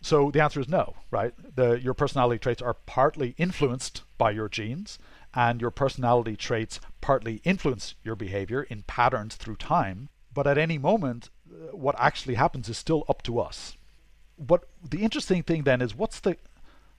So 0.00 0.30
the 0.30 0.42
answer 0.42 0.60
is 0.60 0.68
no, 0.68 0.94
right? 1.10 1.32
The, 1.56 1.80
your 1.80 1.94
personality 1.94 2.38
traits 2.38 2.62
are 2.62 2.74
partly 2.74 3.34
influenced 3.36 4.02
by 4.16 4.32
your 4.32 4.48
genes, 4.48 4.98
and 5.34 5.60
your 5.60 5.70
personality 5.70 6.36
traits 6.36 6.80
partly 7.00 7.40
influence 7.44 7.94
your 8.02 8.16
behavior 8.16 8.62
in 8.62 8.82
patterns 8.82 9.36
through 9.36 9.56
time. 9.56 10.08
But 10.32 10.46
at 10.46 10.58
any 10.58 10.78
moment, 10.78 11.30
uh, 11.50 11.76
what 11.76 11.96
actually 11.98 12.34
happens 12.34 12.68
is 12.68 12.78
still 12.78 13.04
up 13.08 13.22
to 13.22 13.40
us. 13.40 13.76
What 14.36 14.68
the 14.88 15.02
interesting 15.02 15.42
thing 15.42 15.64
then 15.64 15.82
is 15.82 15.96
what's 15.96 16.20
the 16.20 16.36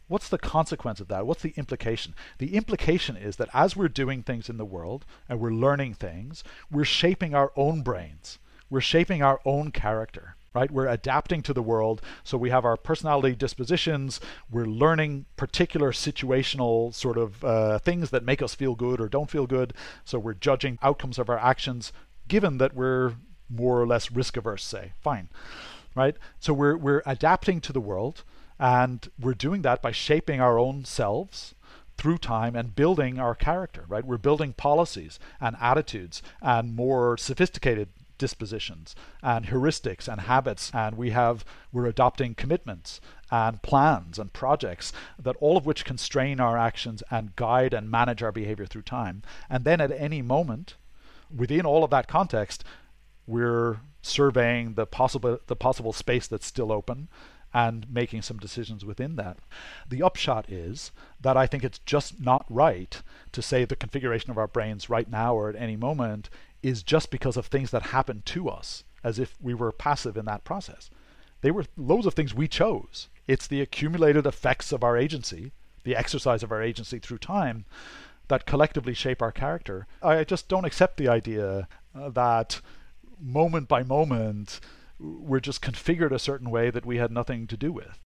what's 0.10 0.28
the 0.28 0.38
consequence 0.38 1.00
of 1.00 1.08
that? 1.08 1.26
What's 1.26 1.44
the 1.44 1.54
implication? 1.56 2.14
The 2.40 2.56
implication 2.56 3.16
is 3.16 3.38
that 3.38 3.50
as 3.54 3.78
we're 3.78 3.88
doing 3.88 4.24
things 4.24 4.50
in 4.50 4.58
the 4.58 4.66
world 4.66 5.06
and 5.30 5.40
we're 5.40 5.54
learning 5.54 5.94
things, 5.94 6.44
we're 6.70 6.84
shaping 6.84 7.34
our 7.34 7.54
own 7.56 7.82
brains. 7.82 8.40
We're 8.70 8.82
shaping 8.82 9.24
our 9.24 9.40
own 9.46 9.72
character, 9.72 10.36
right? 10.54 10.70
We're 10.70 10.88
adapting 10.88 11.42
to 11.44 11.54
the 11.54 11.62
world. 11.62 12.02
So 12.24 12.38
we 12.38 12.50
have 12.50 12.66
our 12.66 12.76
personality 12.76 13.36
dispositions. 13.36 14.20
We're 14.52 14.66
learning 14.66 15.26
particular 15.38 15.92
situational 15.92 16.94
sort 16.94 17.18
of 17.18 17.44
uh, 17.44 17.80
things 17.80 18.10
that 18.10 18.26
make 18.26 18.42
us 18.42 18.54
feel 18.54 18.76
good 18.76 19.00
or 19.00 19.08
don't 19.08 19.30
feel 19.30 19.48
good. 19.48 19.74
So 20.04 20.20
we're 20.20 20.34
judging 20.34 20.78
outcomes 20.82 21.18
of 21.18 21.30
our 21.30 21.40
actions 21.40 21.94
given 22.28 22.58
that 22.60 22.76
we're 22.76 23.14
more 23.50 23.82
or 23.82 23.88
less 23.88 24.12
risk 24.12 24.38
averse, 24.38 24.64
say. 24.64 24.94
Fine. 25.02 25.30
Right? 25.96 26.16
So 26.40 26.54
we're, 26.54 26.78
we're 26.78 27.02
adapting 27.06 27.62
to 27.62 27.74
the 27.74 27.82
world. 27.82 28.24
And 28.60 29.10
we're 29.20 29.34
doing 29.34 29.62
that 29.64 29.82
by 29.82 29.92
shaping 29.92 30.42
our 30.42 30.60
own 30.60 30.84
selves 30.86 31.56
through 31.98 32.18
time 32.18 32.56
and 32.56 32.76
building 32.76 33.20
our 33.20 33.36
character, 33.36 33.86
right? 33.88 34.06
We're 34.06 34.18
building 34.18 34.54
policies 34.54 35.20
and 35.42 35.56
attitudes 35.60 36.22
and 36.42 36.76
more 36.76 37.18
sophisticated 37.18 37.90
dispositions 38.18 38.96
and 39.24 39.48
heuristics 39.48 40.08
and 40.08 40.22
habits 40.22 40.70
and 40.74 40.98
we 40.98 41.10
have 41.12 41.44
we're 41.72 41.86
adopting 41.86 42.36
commitments 42.36 43.02
and 43.32 43.62
plans 43.64 44.20
and 44.20 44.34
projects 44.34 44.92
that 45.18 45.38
all 45.40 45.56
of 45.56 45.66
which 45.66 45.86
constrain 45.86 46.40
our 46.40 46.58
actions 46.58 47.02
and 47.10 47.36
guide 47.38 47.74
and 47.74 47.90
manage 47.90 48.22
our 48.22 48.34
behavior 48.34 48.66
through 48.66 48.82
time 48.82 49.24
and 49.50 49.64
then 49.64 49.80
at 49.80 49.92
any 49.92 50.22
moment 50.22 50.76
within 51.34 51.66
all 51.66 51.84
of 51.84 51.90
that 51.90 52.10
context 52.10 52.64
we're 53.26 53.78
surveying 54.02 54.74
the 54.74 54.86
possible 54.86 55.40
the 55.48 55.56
possible 55.56 55.94
space 55.94 56.28
that's 56.28 56.46
still 56.46 56.74
open 56.74 57.08
and 57.54 57.90
making 57.90 58.22
some 58.22 58.38
decisions 58.38 58.86
within 58.86 59.16
that. 59.16 59.38
The 59.88 60.04
upshot 60.04 60.50
is 60.50 60.92
that 61.20 61.38
I 61.38 61.48
think 61.48 61.64
it's 61.64 61.80
just 61.80 62.20
not 62.20 62.46
right 62.50 63.02
to 63.32 63.42
say 63.42 63.66
the 63.66 63.76
configuration 63.76 64.30
of 64.32 64.38
our 64.38 64.48
brains 64.48 64.90
right 64.90 65.10
now 65.10 65.36
or 65.36 65.50
at 65.50 65.56
any 65.56 65.76
moment 65.76 66.30
is 66.62 66.84
just 66.84 67.10
because 67.10 67.38
of 67.38 67.48
things 67.48 67.72
that 67.72 67.84
happen 67.84 68.22
to 68.26 68.50
us, 68.50 68.84
as 69.04 69.18
if 69.18 69.38
we 69.42 69.54
were 69.54 69.72
passive 69.72 70.18
in 70.18 70.26
that 70.26 70.44
process. 70.44 70.90
They 71.42 71.52
were 71.52 71.66
loads 71.78 72.06
of 72.06 72.14
things 72.14 72.34
we 72.34 72.48
chose. 72.48 73.08
It's 73.28 73.48
the 73.48 73.62
accumulated 73.62 74.26
effects 74.26 74.72
of 74.72 74.84
our 74.84 74.98
agency, 74.98 75.52
the 75.84 75.96
exercise 75.96 76.44
of 76.44 76.52
our 76.52 76.62
agency 76.62 77.00
through 77.00 77.20
time, 77.20 77.66
that 78.28 78.46
collectively 78.46 78.94
shape 78.94 79.22
our 79.22 79.32
character. 79.32 79.88
I 80.04 80.24
just 80.24 80.48
don't 80.48 80.66
accept 80.66 80.98
the 80.98 81.08
idea 81.08 81.68
uh, 81.96 82.10
that 82.10 82.62
moment 83.20 83.68
by 83.68 83.84
moment 83.84 84.60
we're 85.00 85.40
just 85.40 85.62
configured 85.62 86.12
a 86.12 86.20
certain 86.20 86.50
way 86.50 86.70
that 86.70 86.86
we 86.86 86.98
had 86.98 87.12
nothing 87.12 87.48
to 87.48 87.58
do 87.58 87.72
with. 87.72 88.00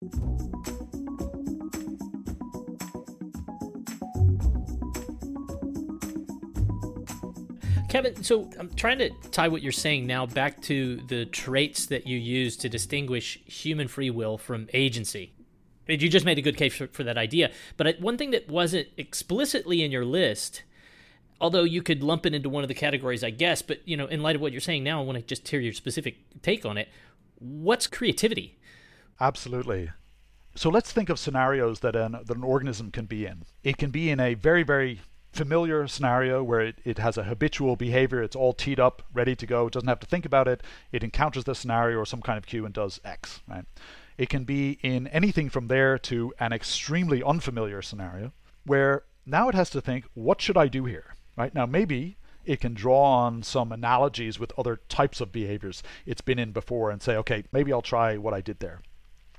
Kevin, 7.88 8.24
so 8.24 8.50
I'm 8.58 8.74
trying 8.74 8.98
to 8.98 9.10
tie 9.30 9.46
what 9.46 9.62
you're 9.62 9.70
saying 9.70 10.06
now 10.06 10.26
back 10.26 10.60
to 10.62 10.96
the 11.06 11.26
traits 11.26 11.86
that 11.86 12.08
you 12.08 12.18
use 12.18 12.56
to 12.56 12.68
distinguish 12.68 13.38
human 13.46 13.86
free 13.86 14.10
will 14.10 14.36
from 14.36 14.68
agency. 14.74 15.32
You 15.86 16.08
just 16.08 16.24
made 16.24 16.38
a 16.38 16.42
good 16.42 16.56
case 16.56 16.74
for, 16.74 16.88
for 16.88 17.04
that 17.04 17.18
idea. 17.18 17.52
But 17.76 18.00
one 18.00 18.18
thing 18.18 18.32
that 18.32 18.48
wasn't 18.48 18.88
explicitly 18.96 19.84
in 19.84 19.92
your 19.92 20.04
list 20.04 20.64
although 21.40 21.64
you 21.64 21.82
could 21.82 22.02
lump 22.02 22.26
it 22.26 22.34
into 22.34 22.48
one 22.48 22.64
of 22.64 22.68
the 22.68 22.74
categories, 22.74 23.24
I 23.24 23.30
guess. 23.30 23.62
But 23.62 23.86
you 23.86 23.96
know, 23.96 24.06
in 24.06 24.22
light 24.22 24.36
of 24.36 24.42
what 24.42 24.52
you're 24.52 24.60
saying 24.60 24.84
now, 24.84 25.00
I 25.00 25.04
want 25.04 25.18
to 25.18 25.24
just 25.24 25.46
hear 25.48 25.60
your 25.60 25.72
specific 25.72 26.16
take 26.42 26.64
on 26.64 26.78
it. 26.78 26.88
What's 27.38 27.86
creativity? 27.86 28.58
Absolutely. 29.20 29.90
So 30.56 30.70
let's 30.70 30.92
think 30.92 31.08
of 31.08 31.18
scenarios 31.18 31.80
that 31.80 31.96
an, 31.96 32.12
that 32.12 32.36
an 32.36 32.44
organism 32.44 32.90
can 32.90 33.06
be 33.06 33.26
in. 33.26 33.44
It 33.64 33.76
can 33.76 33.90
be 33.90 34.10
in 34.10 34.20
a 34.20 34.34
very, 34.34 34.62
very 34.62 35.00
familiar 35.32 35.86
scenario 35.88 36.42
where 36.44 36.60
it, 36.60 36.76
it 36.84 36.98
has 36.98 37.18
a 37.18 37.24
habitual 37.24 37.74
behavior, 37.74 38.22
it's 38.22 38.36
all 38.36 38.52
teed 38.52 38.78
up, 38.78 39.02
ready 39.12 39.34
to 39.34 39.46
go, 39.46 39.66
it 39.66 39.72
doesn't 39.72 39.88
have 39.88 39.98
to 39.98 40.06
think 40.06 40.24
about 40.24 40.46
it, 40.46 40.62
it 40.92 41.02
encounters 41.02 41.42
the 41.42 41.54
scenario 41.54 41.98
or 41.98 42.06
some 42.06 42.22
kind 42.22 42.38
of 42.38 42.46
cue 42.46 42.64
and 42.64 42.72
does 42.72 43.00
X, 43.04 43.42
right? 43.48 43.64
It 44.16 44.28
can 44.28 44.44
be 44.44 44.78
in 44.82 45.08
anything 45.08 45.50
from 45.50 45.66
there 45.66 45.98
to 45.98 46.32
an 46.38 46.52
extremely 46.52 47.20
unfamiliar 47.20 47.82
scenario 47.82 48.32
where 48.64 49.02
now 49.26 49.48
it 49.48 49.56
has 49.56 49.70
to 49.70 49.80
think, 49.80 50.04
what 50.14 50.40
should 50.40 50.56
I 50.56 50.68
do 50.68 50.84
here? 50.84 51.13
Right? 51.36 51.54
Now, 51.54 51.66
maybe 51.66 52.16
it 52.44 52.60
can 52.60 52.74
draw 52.74 53.02
on 53.02 53.42
some 53.42 53.72
analogies 53.72 54.38
with 54.38 54.52
other 54.58 54.80
types 54.88 55.20
of 55.20 55.32
behaviors 55.32 55.82
it's 56.04 56.20
been 56.20 56.38
in 56.38 56.52
before 56.52 56.90
and 56.90 57.02
say, 57.02 57.16
okay, 57.16 57.44
maybe 57.52 57.72
I'll 57.72 57.82
try 57.82 58.16
what 58.16 58.34
I 58.34 58.40
did 58.40 58.60
there. 58.60 58.82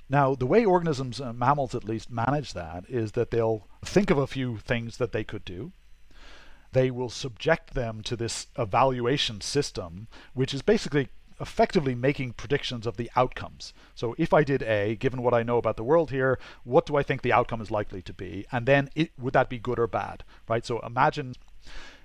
Now, 0.08 0.34
the 0.34 0.46
way 0.46 0.64
organisms, 0.64 1.20
uh, 1.20 1.32
mammals 1.32 1.74
at 1.74 1.84
least, 1.84 2.10
manage 2.10 2.52
that 2.52 2.84
is 2.88 3.12
that 3.12 3.30
they'll 3.30 3.66
think 3.84 4.10
of 4.10 4.18
a 4.18 4.26
few 4.26 4.58
things 4.58 4.98
that 4.98 5.12
they 5.12 5.24
could 5.24 5.44
do. 5.44 5.72
They 6.72 6.90
will 6.90 7.08
subject 7.08 7.74
them 7.74 8.02
to 8.02 8.16
this 8.16 8.46
evaluation 8.56 9.40
system, 9.40 10.08
which 10.34 10.54
is 10.54 10.62
basically 10.62 11.08
effectively 11.40 11.94
making 11.94 12.32
predictions 12.32 12.86
of 12.86 12.96
the 12.96 13.10
outcomes. 13.16 13.72
So 13.94 14.14
if 14.18 14.32
I 14.32 14.42
did 14.44 14.62
A, 14.62 14.96
given 14.96 15.22
what 15.22 15.34
I 15.34 15.42
know 15.42 15.58
about 15.58 15.76
the 15.76 15.84
world 15.84 16.10
here, 16.10 16.38
what 16.64 16.86
do 16.86 16.96
I 16.96 17.02
think 17.02 17.22
the 17.22 17.32
outcome 17.32 17.60
is 17.60 17.70
likely 17.70 18.02
to 18.02 18.12
be? 18.12 18.46
And 18.52 18.66
then 18.66 18.90
it, 18.94 19.10
would 19.18 19.34
that 19.34 19.50
be 19.50 19.58
good 19.58 19.78
or 19.78 19.86
bad, 19.86 20.24
right? 20.48 20.64
So 20.64 20.80
imagine 20.80 21.34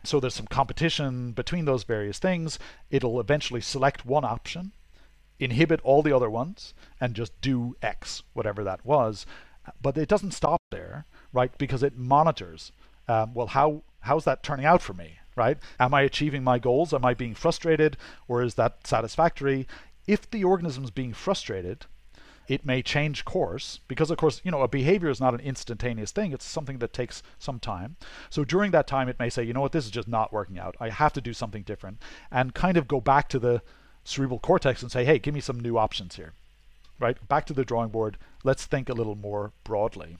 so 0.04 0.20
there's 0.20 0.36
some 0.36 0.48
competition 0.48 1.32
between 1.32 1.66
those 1.66 1.84
various 1.84 2.20
things. 2.20 2.60
It'll 2.90 3.20
eventually 3.20 3.62
select 3.62 4.06
one 4.06 4.26
option, 4.26 4.72
inhibit 5.40 5.82
all 5.84 6.02
the 6.02 6.16
other 6.16 6.30
ones, 6.30 6.74
and 7.00 7.16
just 7.16 7.40
do 7.42 7.76
X, 7.82 8.24
whatever 8.34 8.64
that 8.64 8.86
was. 8.86 9.26
But 9.82 9.98
it 9.98 10.10
doesn't 10.10 10.32
stop 10.32 10.62
there, 10.72 11.06
right? 11.34 11.56
Because 11.58 11.84
it 11.84 11.98
monitors. 11.98 12.72
Um, 13.08 13.34
well, 13.34 13.48
how 13.48 13.84
how's 14.02 14.26
that 14.26 14.42
turning 14.42 14.66
out 14.66 14.82
for 14.82 14.94
me? 14.94 15.18
right? 15.36 15.58
Am 15.80 15.94
I 15.94 16.02
achieving 16.02 16.44
my 16.44 16.60
goals? 16.60 16.94
Am 16.94 17.06
I 17.06 17.14
being 17.14 17.36
frustrated? 17.36 17.98
Or 18.28 18.42
is 18.42 18.56
that 18.56 18.86
satisfactory? 18.86 19.68
If 20.08 20.30
the 20.30 20.44
organism 20.44 20.84
is 20.84 20.92
being 20.92 21.14
frustrated, 21.14 21.86
it 22.52 22.66
may 22.66 22.82
change 22.82 23.24
course 23.24 23.80
because 23.88 24.12
of 24.12 24.18
course 24.18 24.42
you 24.44 24.52
know 24.52 24.62
a 24.62 24.68
behavior 24.68 25.10
is 25.10 25.22
not 25.22 25.34
an 25.34 25.40
instantaneous 25.40 26.12
thing. 26.12 26.32
It's 26.32 26.46
something 26.46 26.80
that 26.80 26.94
takes 26.94 27.24
some 27.40 27.60
time. 27.60 27.96
So 28.30 28.44
during 28.44 28.72
that 28.72 28.88
time 28.88 29.08
it 29.10 29.20
may 29.20 29.30
say 29.30 29.44
you 29.44 29.54
know 29.54 29.62
what? 29.62 29.72
This 29.72 29.86
is 29.86 29.92
just 29.92 30.08
not 30.08 30.34
working 30.34 30.60
out. 30.60 30.76
I 30.80 30.90
have 30.90 31.14
to 31.14 31.22
do 31.22 31.34
something 31.34 31.64
different 31.64 32.02
and 32.30 32.54
kind 32.54 32.78
of 32.78 32.88
go 32.88 33.00
back 33.00 33.30
to 33.30 33.40
the 33.40 33.62
cerebral 34.04 34.40
cortex 34.40 34.82
and 34.82 34.92
say 34.92 35.06
hey 35.06 35.20
give 35.20 35.34
me 35.34 35.42
some 35.42 35.60
new 35.60 35.78
options 35.78 36.16
here 36.16 36.34
right? 37.02 37.28
Back 37.28 37.46
to 37.48 37.54
the 37.54 37.66
drawing 37.66 37.90
board. 37.90 38.18
Let's 38.44 38.66
think 38.66 38.88
a 38.88 38.94
little 38.94 39.16
more 39.16 39.52
broadly. 39.64 40.18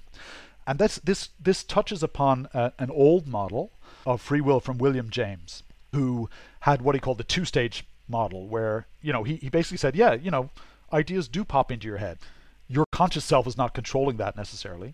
And 0.68 0.80
this 0.80 0.96
this 0.98 1.30
this 1.40 1.64
touches 1.64 2.04
upon 2.04 2.50
uh, 2.54 2.72
an 2.80 2.90
old 2.92 3.28
model 3.28 3.72
of 4.06 4.22
free 4.22 4.42
will 4.42 4.60
from 4.60 4.78
William 4.78 5.10
James, 5.10 5.64
who 5.94 6.30
had 6.62 6.82
what 6.82 6.96
he 6.96 7.02
called 7.02 7.18
the 7.18 7.24
two 7.24 7.46
stage 7.46 7.86
model, 8.08 8.48
where, 8.48 8.88
you 9.02 9.14
know, 9.14 9.24
he, 9.24 9.38
he 9.38 9.50
basically 9.50 9.78
said, 9.78 9.96
yeah, 9.96 10.14
you 10.14 10.30
know, 10.30 10.50
ideas 10.94 11.28
do 11.28 11.44
pop 11.44 11.72
into 11.72 11.88
your 11.88 11.98
head. 11.98 12.20
Your 12.68 12.86
conscious 12.92 13.26
self 13.26 13.48
is 13.48 13.58
not 13.58 13.74
controlling 13.74 14.18
that 14.18 14.38
necessarily. 14.38 14.94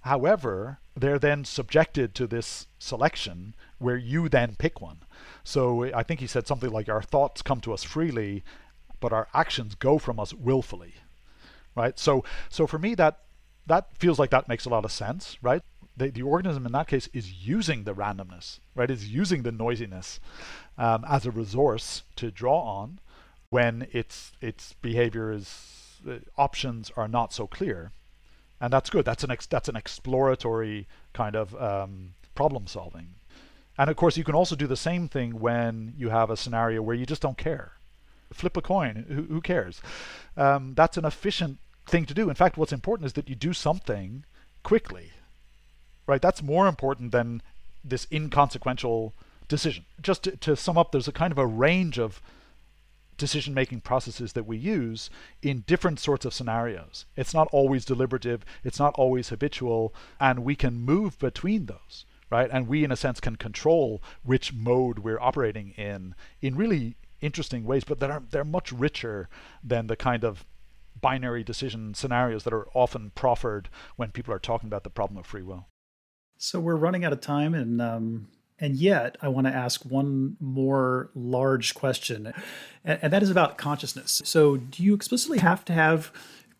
However, 0.00 0.78
they're 0.96 1.18
then 1.18 1.44
subjected 1.44 2.14
to 2.14 2.26
this 2.26 2.66
selection 2.78 3.54
where 3.78 3.96
you 3.96 4.28
then 4.28 4.56
pick 4.56 4.80
one. 4.80 4.98
So 5.44 5.84
I 5.94 6.02
think 6.02 6.20
he 6.20 6.26
said 6.26 6.46
something 6.46 6.70
like, 6.70 6.88
Our 6.88 7.02
thoughts 7.02 7.42
come 7.42 7.60
to 7.62 7.72
us 7.72 7.82
freely, 7.82 8.44
but 9.00 9.12
our 9.12 9.28
actions 9.34 9.74
go 9.74 9.98
from 9.98 10.20
us 10.20 10.32
willfully. 10.32 10.94
Right? 11.74 11.98
So 11.98 12.24
so 12.48 12.66
for 12.66 12.78
me 12.78 12.94
that 12.94 13.20
that 13.66 13.96
feels 13.96 14.18
like 14.18 14.30
that 14.30 14.48
makes 14.48 14.66
a 14.66 14.68
lot 14.68 14.84
of 14.84 14.92
sense, 14.92 15.38
right? 15.42 15.62
the, 15.96 16.10
the 16.10 16.22
organism 16.22 16.66
in 16.66 16.72
that 16.72 16.88
case 16.88 17.08
is 17.12 17.32
using 17.32 17.84
the 17.84 17.94
randomness, 17.94 18.58
right? 18.74 18.90
Is 18.90 19.08
using 19.08 19.42
the 19.42 19.52
noisiness 19.52 20.20
um, 20.76 21.04
as 21.08 21.24
a 21.26 21.30
resource 21.30 22.02
to 22.16 22.30
draw 22.30 22.60
on 22.60 22.98
when 23.54 23.86
its 23.92 24.32
its 24.40 24.74
behavior 24.88 25.32
is 25.32 26.00
uh, 26.08 26.18
options 26.36 26.90
are 26.96 27.08
not 27.08 27.32
so 27.32 27.46
clear, 27.46 27.92
and 28.60 28.72
that's 28.72 28.90
good. 28.90 29.04
That's 29.04 29.24
an 29.24 29.30
ex- 29.30 29.52
that's 29.54 29.68
an 29.68 29.76
exploratory 29.76 30.86
kind 31.12 31.36
of 31.36 31.46
um, 31.70 32.14
problem 32.34 32.66
solving, 32.66 33.08
and 33.78 33.90
of 33.90 33.96
course 33.96 34.16
you 34.16 34.24
can 34.24 34.34
also 34.34 34.56
do 34.56 34.66
the 34.66 34.84
same 34.88 35.08
thing 35.08 35.40
when 35.40 35.94
you 35.96 36.08
have 36.10 36.30
a 36.30 36.36
scenario 36.36 36.82
where 36.82 36.96
you 36.96 37.06
just 37.06 37.22
don't 37.22 37.38
care. 37.38 37.72
Flip 38.32 38.56
a 38.56 38.62
coin. 38.62 38.94
Who, 39.08 39.22
who 39.34 39.40
cares? 39.40 39.80
Um, 40.36 40.74
that's 40.74 40.96
an 40.96 41.04
efficient 41.04 41.58
thing 41.86 42.04
to 42.06 42.14
do. 42.14 42.28
In 42.28 42.34
fact, 42.34 42.56
what's 42.56 42.72
important 42.72 43.06
is 43.06 43.12
that 43.12 43.28
you 43.28 43.36
do 43.36 43.52
something 43.52 44.24
quickly 44.64 45.12
right? 46.06 46.22
That's 46.22 46.42
more 46.42 46.66
important 46.68 47.12
than 47.12 47.42
this 47.82 48.06
inconsequential 48.10 49.14
decision. 49.48 49.84
Just 50.00 50.24
to, 50.24 50.36
to 50.36 50.56
sum 50.56 50.78
up, 50.78 50.92
there's 50.92 51.08
a 51.08 51.12
kind 51.12 51.32
of 51.32 51.38
a 51.38 51.46
range 51.46 51.98
of 51.98 52.20
decision 53.16 53.54
making 53.54 53.80
processes 53.80 54.32
that 54.32 54.46
we 54.46 54.56
use 54.56 55.10
in 55.42 55.64
different 55.66 56.00
sorts 56.00 56.24
of 56.24 56.34
scenarios. 56.34 57.06
It's 57.16 57.34
not 57.34 57.48
always 57.52 57.84
deliberative, 57.84 58.44
it's 58.62 58.78
not 58.78 58.94
always 58.94 59.28
habitual, 59.28 59.94
and 60.20 60.44
we 60.44 60.56
can 60.56 60.78
move 60.78 61.18
between 61.18 61.66
those, 61.66 62.04
right? 62.30 62.50
And 62.52 62.68
we, 62.68 62.84
in 62.84 62.92
a 62.92 62.96
sense, 62.96 63.20
can 63.20 63.36
control 63.36 64.02
which 64.22 64.52
mode 64.52 65.00
we're 65.00 65.20
operating 65.20 65.70
in 65.70 66.14
in 66.40 66.56
really 66.56 66.96
interesting 67.20 67.64
ways, 67.64 67.84
but 67.84 68.00
they're, 68.00 68.22
they're 68.30 68.44
much 68.44 68.70
richer 68.72 69.28
than 69.62 69.86
the 69.86 69.96
kind 69.96 70.24
of 70.24 70.44
binary 71.00 71.42
decision 71.42 71.94
scenarios 71.94 72.44
that 72.44 72.52
are 72.52 72.68
often 72.74 73.10
proffered 73.14 73.68
when 73.96 74.10
people 74.10 74.32
are 74.32 74.38
talking 74.38 74.66
about 74.66 74.84
the 74.84 74.90
problem 74.90 75.18
of 75.18 75.26
free 75.26 75.42
will. 75.42 75.66
So 76.38 76.60
we're 76.60 76.76
running 76.76 77.04
out 77.04 77.12
of 77.12 77.20
time, 77.20 77.54
and 77.54 77.80
um, 77.80 78.28
and 78.58 78.76
yet 78.76 79.16
I 79.20 79.28
want 79.28 79.46
to 79.46 79.52
ask 79.52 79.84
one 79.84 80.36
more 80.40 81.10
large 81.14 81.74
question, 81.74 82.32
and, 82.84 83.12
that 83.12 83.22
is 83.22 83.30
about 83.30 83.58
consciousness. 83.58 84.22
So, 84.24 84.56
do 84.56 84.82
you 84.82 84.94
explicitly 84.94 85.38
have 85.38 85.64
to 85.66 85.72
have 85.72 86.12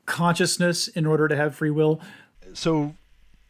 consciousness 0.06 0.88
in 0.88 1.06
order 1.06 1.28
to 1.28 1.36
have 1.36 1.54
free 1.54 1.70
will? 1.70 2.00
So, 2.52 2.94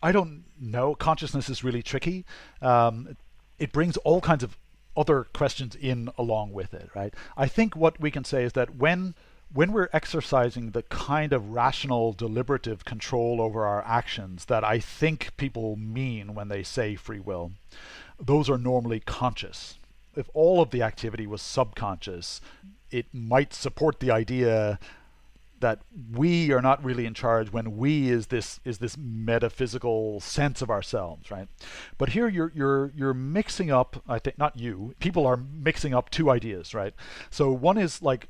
I 0.02 0.12
don't 0.12 0.44
know. 0.60 0.94
Consciousness 0.94 1.48
is 1.48 1.64
really 1.64 1.82
tricky. 1.82 2.24
Um, 2.60 3.16
it 3.58 3.72
brings 3.72 3.96
all 3.98 4.20
kinds 4.20 4.42
of 4.42 4.56
other 4.96 5.24
questions 5.32 5.74
in 5.74 6.10
along 6.18 6.52
with 6.52 6.74
it, 6.74 6.90
right? 6.94 7.14
I 7.36 7.46
think 7.46 7.74
what 7.74 8.00
we 8.00 8.10
can 8.10 8.24
say 8.24 8.44
is 8.44 8.52
that 8.52 8.76
when 8.76 9.14
when 9.52 9.70
we're 9.72 9.88
exercising 9.92 10.72
the 10.72 10.82
kind 10.82 11.32
of 11.32 11.50
rational, 11.50 12.12
deliberative 12.12 12.84
control 12.84 13.40
over 13.40 13.64
our 13.64 13.84
actions 13.86 14.46
that 14.46 14.64
I 14.64 14.80
think 14.80 15.30
people 15.36 15.76
mean 15.76 16.34
when 16.34 16.48
they 16.48 16.64
say 16.64 16.96
free 16.96 17.20
will, 17.20 17.52
those 18.20 18.48
are 18.50 18.58
normally 18.58 19.00
conscious. 19.00 19.78
If 20.16 20.28
all 20.34 20.60
of 20.60 20.70
the 20.70 20.82
activity 20.82 21.26
was 21.26 21.42
subconscious, 21.42 22.40
it 22.90 23.06
might 23.12 23.52
support 23.52 24.00
the 24.00 24.10
idea 24.10 24.78
that 25.60 25.80
we 26.12 26.52
are 26.52 26.60
not 26.60 26.84
really 26.84 27.06
in 27.06 27.14
charge 27.14 27.50
when 27.50 27.78
we 27.78 28.10
is 28.10 28.26
this 28.26 28.60
is 28.66 28.78
this 28.78 28.98
metaphysical 28.98 30.20
sense 30.20 30.60
of 30.60 30.68
ourselves 30.68 31.30
right? 31.30 31.48
But 31.96 32.10
here 32.10 32.28
you're 32.28 32.52
you're 32.54 32.92
you're 32.94 33.14
mixing 33.14 33.70
up 33.70 34.02
i 34.06 34.18
think 34.18 34.36
not 34.36 34.58
you 34.58 34.94
people 34.98 35.26
are 35.26 35.38
mixing 35.38 35.94
up 35.94 36.10
two 36.10 36.30
ideas 36.30 36.74
right? 36.74 36.92
So 37.30 37.50
one 37.50 37.78
is 37.78 38.02
like 38.02 38.28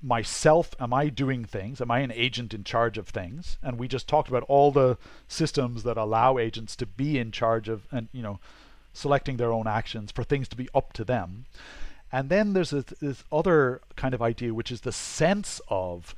myself 0.00 0.74
am 0.80 0.94
i 0.94 1.10
doing 1.10 1.44
things? 1.44 1.82
Am 1.82 1.90
i 1.90 1.98
an 1.98 2.12
agent 2.12 2.54
in 2.54 2.64
charge 2.64 2.96
of 2.96 3.08
things? 3.08 3.58
And 3.62 3.78
we 3.78 3.86
just 3.86 4.08
talked 4.08 4.30
about 4.30 4.44
all 4.44 4.72
the 4.72 4.96
systems 5.28 5.82
that 5.82 5.98
allow 5.98 6.38
agents 6.38 6.76
to 6.76 6.86
be 6.86 7.18
in 7.18 7.30
charge 7.30 7.68
of 7.68 7.86
and 7.92 8.08
you 8.12 8.22
know 8.22 8.40
selecting 8.92 9.36
their 9.36 9.52
own 9.52 9.66
actions 9.66 10.10
for 10.10 10.24
things 10.24 10.48
to 10.48 10.56
be 10.56 10.68
up 10.74 10.92
to 10.92 11.04
them 11.04 11.46
and 12.12 12.28
then 12.28 12.52
there's 12.52 12.70
this, 12.70 12.84
this 13.00 13.24
other 13.30 13.80
kind 13.96 14.14
of 14.14 14.22
idea 14.22 14.52
which 14.54 14.70
is 14.70 14.82
the 14.82 14.92
sense 14.92 15.60
of 15.68 16.14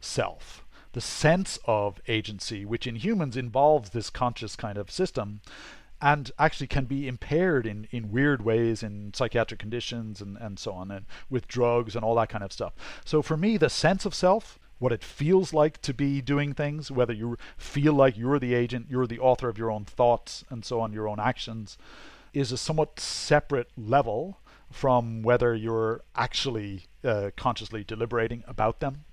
self 0.00 0.64
the 0.92 1.00
sense 1.00 1.58
of 1.66 2.00
agency 2.08 2.64
which 2.64 2.86
in 2.86 2.96
humans 2.96 3.36
involves 3.36 3.90
this 3.90 4.10
conscious 4.10 4.56
kind 4.56 4.78
of 4.78 4.90
system 4.90 5.40
and 6.00 6.30
actually 6.38 6.66
can 6.66 6.84
be 6.84 7.08
impaired 7.08 7.66
in, 7.66 7.88
in 7.90 8.12
weird 8.12 8.44
ways 8.44 8.82
in 8.82 9.12
psychiatric 9.14 9.58
conditions 9.58 10.20
and, 10.20 10.36
and 10.36 10.58
so 10.58 10.72
on, 10.72 10.90
and 10.90 11.06
with 11.30 11.48
drugs 11.48 11.96
and 11.96 12.04
all 12.04 12.14
that 12.14 12.28
kind 12.28 12.44
of 12.44 12.52
stuff. 12.52 12.74
So 13.04 13.22
for 13.22 13.36
me, 13.36 13.56
the 13.56 13.70
sense 13.70 14.04
of 14.04 14.14
self, 14.14 14.58
what 14.78 14.92
it 14.92 15.02
feels 15.02 15.54
like 15.54 15.80
to 15.82 15.94
be 15.94 16.20
doing 16.20 16.52
things, 16.52 16.90
whether 16.90 17.14
you 17.14 17.38
feel 17.56 17.94
like 17.94 18.18
you're 18.18 18.38
the 18.38 18.54
agent, 18.54 18.86
you're 18.90 19.06
the 19.06 19.18
author 19.18 19.48
of 19.48 19.56
your 19.56 19.70
own 19.70 19.86
thoughts 19.86 20.44
and 20.50 20.64
so 20.64 20.80
on, 20.80 20.92
your 20.92 21.08
own 21.08 21.18
actions, 21.18 21.78
is 22.36 22.52
a 22.52 22.58
somewhat 22.58 23.00
separate 23.00 23.70
level 23.78 24.38
from 24.70 25.22
whether 25.22 25.54
you're 25.54 26.02
actually 26.14 26.84
uh, 27.02 27.30
consciously 27.34 27.82
deliberating 27.82 28.44
about 28.46 28.80
them. 28.80 29.04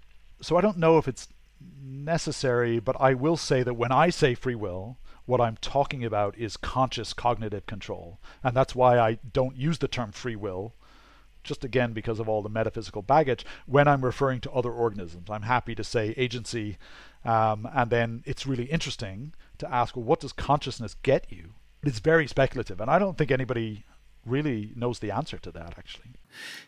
So 0.41 0.57
I 0.57 0.61
don't 0.61 0.77
know 0.77 0.97
if 0.97 1.07
it's 1.07 1.29
necessary, 1.81 2.79
but 2.79 2.97
I 2.99 3.13
will 3.13 3.37
say 3.37 3.63
that 3.63 3.75
when 3.75 3.93
I 3.93 4.09
say 4.09 4.35
free 4.35 4.55
will, 4.55 4.97
what 5.25 5.39
I'm 5.39 5.55
talking 5.61 6.03
about 6.03 6.37
is 6.37 6.57
conscious 6.57 7.13
cognitive 7.13 7.65
control. 7.65 8.19
And 8.43 8.53
that's 8.57 8.75
why 8.75 8.99
I 8.99 9.19
don't 9.31 9.55
use 9.55 9.77
the 9.77 9.87
term 9.87 10.11
free 10.11 10.35
will, 10.35 10.73
just 11.45 11.63
again 11.63 11.93
because 11.93 12.19
of 12.19 12.27
all 12.27 12.41
the 12.41 12.49
metaphysical 12.49 13.03
baggage, 13.03 13.45
when 13.65 13.87
I'm 13.87 14.03
referring 14.03 14.41
to 14.41 14.51
other 14.51 14.71
organisms. 14.71 15.29
I'm 15.29 15.43
happy 15.43 15.75
to 15.75 15.83
say 15.83 16.13
agency. 16.17 16.77
Um, 17.23 17.69
and 17.73 17.89
then 17.89 18.23
it's 18.25 18.45
really 18.45 18.65
interesting 18.65 19.33
to 19.59 19.73
ask, 19.73 19.95
well, 19.95 20.03
what 20.03 20.19
does 20.19 20.33
consciousness 20.33 20.97
get 21.03 21.27
you? 21.29 21.53
It's 21.83 21.99
very 21.99 22.27
speculative. 22.27 22.79
And 22.79 22.89
I 22.89 22.97
don't 22.99 23.17
think 23.17 23.31
anybody 23.31 23.83
really 24.25 24.71
knows 24.75 24.99
the 24.99 25.11
answer 25.11 25.37
to 25.37 25.51
that, 25.51 25.75
actually. 25.77 26.11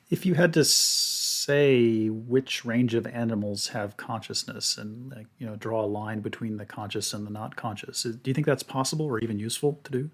If 0.09 0.25
you 0.25 0.35
had 0.35 0.53
to 0.53 0.65
say 0.65 2.09
which 2.09 2.65
range 2.65 2.93
of 2.93 3.05
animals 3.07 3.69
have 3.69 3.97
consciousness 3.97 4.77
and 4.77 5.11
like, 5.11 5.27
you 5.37 5.45
know 5.45 5.55
draw 5.55 5.83
a 5.83 5.85
line 5.85 6.19
between 6.19 6.57
the 6.57 6.65
conscious 6.65 7.13
and 7.13 7.25
the 7.25 7.31
not 7.31 7.55
conscious. 7.55 8.03
Do 8.03 8.19
you 8.25 8.33
think 8.33 8.47
that's 8.47 8.63
possible 8.63 9.05
or 9.05 9.19
even 9.19 9.39
useful 9.39 9.79
to 9.83 9.91
do? 9.91 10.09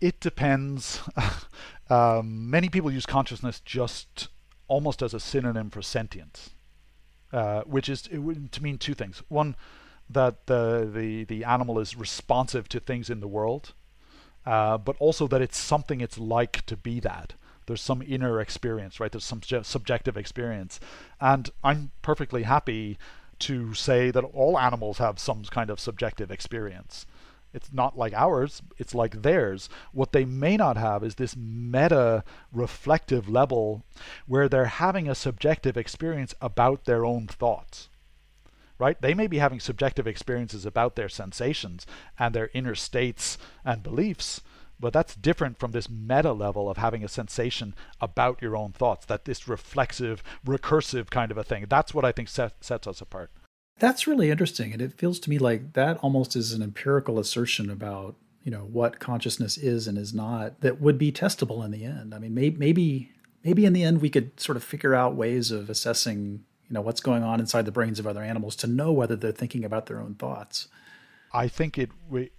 It 0.00 0.20
depends. 0.20 1.00
um, 1.90 2.50
many 2.50 2.68
people 2.68 2.90
use 2.90 3.06
consciousness 3.06 3.60
just 3.60 4.28
almost 4.68 5.02
as 5.02 5.14
a 5.14 5.20
synonym 5.20 5.70
for 5.70 5.82
sentience, 5.82 6.50
uh, 7.32 7.62
which 7.62 7.88
is 7.88 8.02
to 8.02 8.62
mean 8.62 8.78
two 8.78 8.94
things. 8.94 9.22
One, 9.28 9.56
that 10.10 10.46
the, 10.46 10.90
the 10.92 11.24
the 11.24 11.44
animal 11.44 11.78
is 11.78 11.96
responsive 11.96 12.68
to 12.68 12.80
things 12.80 13.08
in 13.08 13.20
the 13.20 13.28
world, 13.28 13.72
uh, 14.46 14.78
but 14.78 14.96
also 14.98 15.26
that 15.28 15.42
it's 15.42 15.58
something 15.58 16.00
it's 16.00 16.18
like 16.18 16.64
to 16.66 16.76
be 16.76 17.00
that 17.00 17.34
there's 17.66 17.80
some 17.80 18.02
inner 18.02 18.40
experience, 18.40 19.00
right? 19.00 19.10
There's 19.10 19.24
some 19.24 19.40
subjective 19.42 20.16
experience, 20.16 20.80
and 21.20 21.50
I'm 21.62 21.92
perfectly 22.02 22.42
happy 22.42 22.98
to 23.40 23.74
say 23.74 24.10
that 24.10 24.24
all 24.24 24.58
animals 24.58 24.98
have 24.98 25.18
some 25.18 25.44
kind 25.44 25.70
of 25.70 25.80
subjective 25.80 26.30
experience. 26.30 27.06
It's 27.52 27.72
not 27.72 27.96
like 27.96 28.12
ours, 28.14 28.62
it's 28.78 28.94
like 28.94 29.22
theirs. 29.22 29.68
What 29.92 30.12
they 30.12 30.24
may 30.24 30.56
not 30.56 30.76
have 30.76 31.04
is 31.04 31.14
this 31.14 31.36
meta 31.36 32.24
reflective 32.52 33.28
level 33.28 33.84
where 34.26 34.48
they're 34.48 34.64
having 34.64 35.08
a 35.08 35.14
subjective 35.14 35.76
experience 35.76 36.34
about 36.40 36.84
their 36.84 37.04
own 37.04 37.28
thoughts. 37.28 37.88
Right? 38.76 39.00
They 39.00 39.14
may 39.14 39.28
be 39.28 39.38
having 39.38 39.60
subjective 39.60 40.06
experiences 40.06 40.66
about 40.66 40.96
their 40.96 41.08
sensations 41.08 41.86
and 42.18 42.34
their 42.34 42.50
inner 42.54 42.74
states 42.74 43.38
and 43.64 43.82
beliefs, 43.82 44.40
but 44.80 44.92
that's 44.92 45.14
different 45.14 45.58
from 45.58 45.70
this 45.70 45.88
meta 45.88 46.32
level 46.32 46.68
of 46.68 46.76
having 46.76 47.04
a 47.04 47.08
sensation 47.08 47.74
about 48.00 48.42
your 48.42 48.56
own 48.56 48.72
thoughts, 48.72 49.06
that 49.06 49.24
this 49.24 49.46
reflexive, 49.46 50.22
recursive 50.44 51.08
kind 51.10 51.30
of 51.30 51.38
a 51.38 51.44
thing. 51.44 51.66
That's 51.68 51.94
what 51.94 52.04
I 52.04 52.10
think 52.10 52.28
set, 52.28 52.64
sets 52.64 52.88
us 52.88 53.00
apart. 53.00 53.30
That's 53.78 54.06
really 54.06 54.30
interesting. 54.30 54.72
And 54.72 54.82
it 54.82 54.98
feels 54.98 55.18
to 55.20 55.30
me 55.30 55.38
like 55.38 55.72
that 55.74 55.98
almost 55.98 56.36
is 56.36 56.52
an 56.52 56.62
empirical 56.62 57.18
assertion 57.18 57.70
about, 57.70 58.16
you 58.42 58.50
know, 58.50 58.68
what 58.70 59.00
consciousness 59.00 59.56
is 59.56 59.86
and 59.86 59.96
is 59.96 60.12
not 60.12 60.60
that 60.60 60.80
would 60.80 60.98
be 60.98 61.12
testable 61.12 61.64
in 61.64 61.70
the 61.70 61.84
end. 61.84 62.14
I 62.14 62.18
mean, 62.18 62.34
may, 62.34 62.50
maybe 62.50 63.10
maybe 63.42 63.64
in 63.64 63.72
the 63.72 63.82
end 63.84 64.00
we 64.00 64.10
could 64.10 64.38
sort 64.40 64.56
of 64.56 64.64
figure 64.64 64.94
out 64.94 65.14
ways 65.14 65.50
of 65.50 65.70
assessing, 65.70 66.44
you 66.68 66.74
know, 66.74 66.80
what's 66.80 67.00
going 67.00 67.22
on 67.22 67.40
inside 67.40 67.66
the 67.66 67.72
brains 67.72 67.98
of 67.98 68.06
other 68.06 68.22
animals 68.22 68.56
to 68.56 68.66
know 68.66 68.92
whether 68.92 69.16
they're 69.16 69.32
thinking 69.32 69.64
about 69.64 69.86
their 69.86 70.00
own 70.00 70.14
thoughts. 70.14 70.68
I 71.32 71.48
think 71.48 71.78
it 71.78 71.90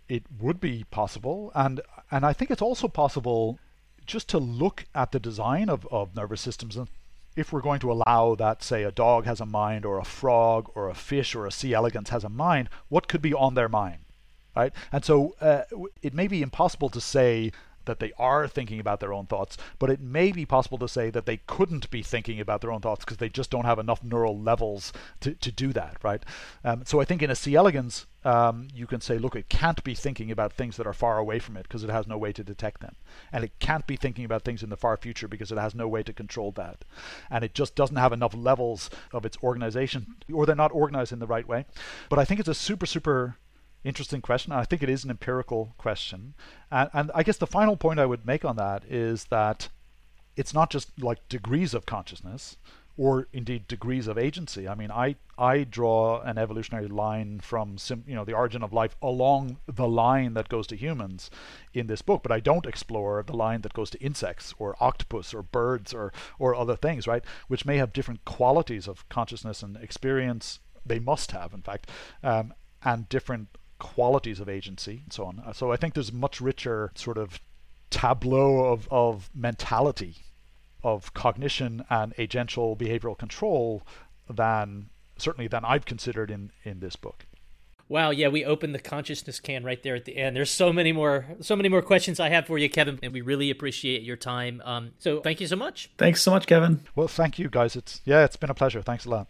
it 0.07 0.23
would 0.39 0.59
be 0.61 0.85
possible 0.89 1.51
and 1.53 1.81
and 2.11 2.25
I 2.25 2.33
think 2.33 2.49
it's 2.49 2.61
also 2.61 2.87
possible 2.87 3.59
just 4.05 4.29
to 4.29 4.37
look 4.37 4.85
at 4.93 5.11
the 5.11 5.19
design 5.19 5.69
of, 5.69 5.87
of 5.91 6.15
nervous 6.15 6.41
systems 6.41 6.77
and 6.77 6.87
if 7.35 7.51
we're 7.51 7.61
going 7.61 7.79
to 7.81 7.91
allow 7.91 8.35
that, 8.35 8.63
say, 8.63 8.83
a 8.83 8.91
dog 8.91 9.25
has 9.25 9.41
a 9.41 9.45
mind, 9.45 9.85
or 9.85 9.99
a 9.99 10.05
frog, 10.05 10.71
or 10.73 10.89
a 10.89 10.95
fish, 10.95 11.35
or 11.35 11.45
a 11.45 11.51
C. 11.51 11.73
elegans 11.73 12.09
has 12.09 12.23
a 12.23 12.29
mind, 12.29 12.69
what 12.87 13.07
could 13.07 13.21
be 13.21 13.33
on 13.33 13.55
their 13.55 13.67
mind? 13.67 13.99
Right? 14.55 14.71
And 14.91 15.03
so 15.03 15.35
uh, 15.41 15.63
it 16.01 16.13
may 16.13 16.27
be 16.27 16.41
impossible 16.41 16.89
to 16.89 17.01
say 17.01 17.51
that 17.85 17.99
they 17.99 18.11
are 18.17 18.47
thinking 18.47 18.79
about 18.79 18.99
their 18.99 19.13
own 19.13 19.25
thoughts, 19.25 19.57
but 19.79 19.89
it 19.89 19.99
may 19.99 20.31
be 20.31 20.45
possible 20.45 20.77
to 20.77 20.87
say 20.87 21.09
that 21.09 21.25
they 21.25 21.37
couldn't 21.47 21.89
be 21.89 22.01
thinking 22.01 22.39
about 22.39 22.61
their 22.61 22.71
own 22.71 22.81
thoughts 22.81 23.05
because 23.05 23.17
they 23.17 23.29
just 23.29 23.49
don't 23.49 23.65
have 23.65 23.79
enough 23.79 24.03
neural 24.03 24.37
levels 24.37 24.93
to, 25.21 25.33
to 25.33 25.51
do 25.51 25.73
that, 25.73 25.97
right? 26.03 26.23
Um, 26.63 26.83
so 26.85 26.99
I 26.99 27.05
think 27.05 27.21
in 27.21 27.29
a 27.29 27.35
C. 27.35 27.55
elegans, 27.55 28.05
um, 28.25 28.69
you 28.73 28.87
can 28.87 29.01
say, 29.01 29.19
look, 29.19 29.35
it 29.35 29.49
can't 29.49 29.83
be 29.83 29.93
thinking 29.93 30.31
about 30.31 30.51
things 30.51 30.77
that 30.77 30.87
are 30.87 30.93
far 30.93 31.19
away 31.19 31.37
from 31.37 31.55
it 31.57 31.63
because 31.63 31.83
it 31.83 31.91
has 31.91 32.07
no 32.07 32.17
way 32.17 32.33
to 32.33 32.43
detect 32.43 32.81
them. 32.81 32.95
And 33.31 33.43
it 33.43 33.59
can't 33.59 33.85
be 33.85 33.95
thinking 33.95 34.25
about 34.25 34.43
things 34.43 34.63
in 34.63 34.69
the 34.69 34.77
far 34.77 34.97
future 34.97 35.27
because 35.27 35.51
it 35.51 35.59
has 35.59 35.75
no 35.75 35.87
way 35.87 36.01
to 36.01 36.11
control 36.11 36.51
that. 36.53 36.83
And 37.29 37.43
it 37.43 37.53
just 37.53 37.75
doesn't 37.75 37.95
have 37.97 38.11
enough 38.11 38.33
levels 38.35 38.89
of 39.13 39.25
its 39.25 39.37
organization, 39.43 40.15
or 40.33 40.45
they're 40.45 40.55
not 40.55 40.71
organized 40.73 41.13
in 41.13 41.19
the 41.19 41.27
right 41.27 41.47
way. 41.47 41.65
But 42.09 42.17
I 42.17 42.25
think 42.25 42.39
it's 42.39 42.49
a 42.49 42.55
super, 42.55 42.87
super 42.87 43.37
interesting 43.85 44.21
question. 44.21 44.51
I 44.51 44.63
think 44.63 44.83
it 44.83 44.89
is 44.89 45.03
an 45.03 45.09
empirical 45.09 45.73
question. 45.77 46.33
And, 46.71 46.89
and 46.93 47.11
I 47.13 47.23
guess 47.23 47.37
the 47.37 47.47
final 47.47 47.77
point 47.77 47.99
I 47.99 48.05
would 48.05 48.25
make 48.25 48.43
on 48.43 48.57
that 48.57 48.83
is 48.89 49.25
that 49.25 49.69
it's 50.35 50.53
not 50.53 50.69
just 50.69 50.89
like 51.01 51.29
degrees 51.29 51.73
of 51.73 51.85
consciousness 51.85 52.57
or 52.97 53.27
indeed 53.33 53.67
degrees 53.67 54.07
of 54.07 54.17
agency. 54.17 54.67
I 54.67 54.75
mean, 54.75 54.89
I 54.89 55.15
I 55.37 55.65
draw 55.65 56.21
an 56.21 56.37
evolutionary 56.37 56.87
line 56.87 57.41
from 57.41 57.77
sim, 57.77 58.05
you 58.07 58.15
know 58.15 58.23
the 58.23 58.33
origin 58.33 58.63
of 58.63 58.71
life 58.71 58.95
along 59.01 59.57
the 59.65 59.87
line 59.87 60.33
that 60.33 60.47
goes 60.47 60.65
to 60.67 60.77
humans 60.77 61.29
in 61.73 61.87
this 61.87 62.01
book, 62.01 62.23
but 62.23 62.31
I 62.31 62.39
don't 62.39 62.65
explore 62.65 63.21
the 63.23 63.35
line 63.35 63.61
that 63.61 63.73
goes 63.73 63.89
to 63.91 64.01
insects 64.01 64.53
or 64.57 64.77
octopus 64.79 65.33
or 65.33 65.43
birds 65.43 65.93
or 65.93 66.13
or 66.39 66.55
other 66.55 66.77
things, 66.77 67.05
right? 67.05 67.23
Which 67.47 67.65
may 67.65 67.77
have 67.77 67.91
different 67.93 68.23
qualities 68.23 68.87
of 68.87 69.07
consciousness 69.09 69.61
and 69.61 69.75
experience. 69.77 70.59
They 70.85 70.99
must 70.99 71.31
have, 71.31 71.53
in 71.53 71.63
fact, 71.63 71.89
um, 72.23 72.53
and 72.83 73.09
different 73.09 73.49
qualities 73.79 74.39
of 74.39 74.49
agency 74.49 75.01
and 75.03 75.13
so 75.13 75.25
on. 75.25 75.41
Uh, 75.45 75.53
so 75.53 75.71
I 75.71 75.75
think 75.77 75.93
there's 75.93 76.13
much 76.13 76.41
richer 76.41 76.91
sort 76.95 77.17
of 77.17 77.39
tableau 77.89 78.65
of, 78.65 78.87
of 78.91 79.29
mentality, 79.33 80.17
of 80.83 81.13
cognition 81.13 81.83
and 81.89 82.15
agential 82.15 82.77
behavioral 82.77 83.17
control 83.17 83.83
than 84.29 84.89
certainly 85.17 85.47
than 85.47 85.63
I've 85.63 85.85
considered 85.85 86.29
in, 86.29 86.51
in 86.63 86.79
this 86.79 86.95
book. 86.95 87.25
Wow, 87.87 88.09
yeah, 88.09 88.29
we 88.29 88.43
opened 88.43 88.73
the 88.73 88.79
consciousness 88.79 89.39
can 89.39 89.63
right 89.63 89.81
there 89.83 89.95
at 89.95 90.05
the 90.05 90.17
end. 90.17 90.35
There's 90.35 90.49
so 90.49 90.73
many 90.73 90.91
more, 90.91 91.27
so 91.41 91.55
many 91.55 91.69
more 91.69 91.83
questions 91.83 92.19
I 92.19 92.29
have 92.29 92.47
for 92.47 92.57
you, 92.57 92.67
Kevin, 92.67 92.99
and 93.03 93.13
we 93.13 93.21
really 93.21 93.51
appreciate 93.51 94.01
your 94.01 94.17
time. 94.17 94.61
Um, 94.65 94.91
so 94.97 95.21
thank 95.21 95.39
you 95.39 95.45
so 95.45 95.55
much. 95.55 95.91
Thanks 95.97 96.23
so 96.23 96.31
much, 96.31 96.47
Kevin. 96.47 96.81
Well, 96.95 97.07
thank 97.07 97.37
you, 97.37 97.47
guys. 97.47 97.75
It's 97.75 98.01
yeah, 98.03 98.25
it's 98.25 98.37
been 98.37 98.49
a 98.49 98.55
pleasure. 98.55 98.81
Thanks 98.81 99.05
a 99.05 99.09
lot. 99.09 99.27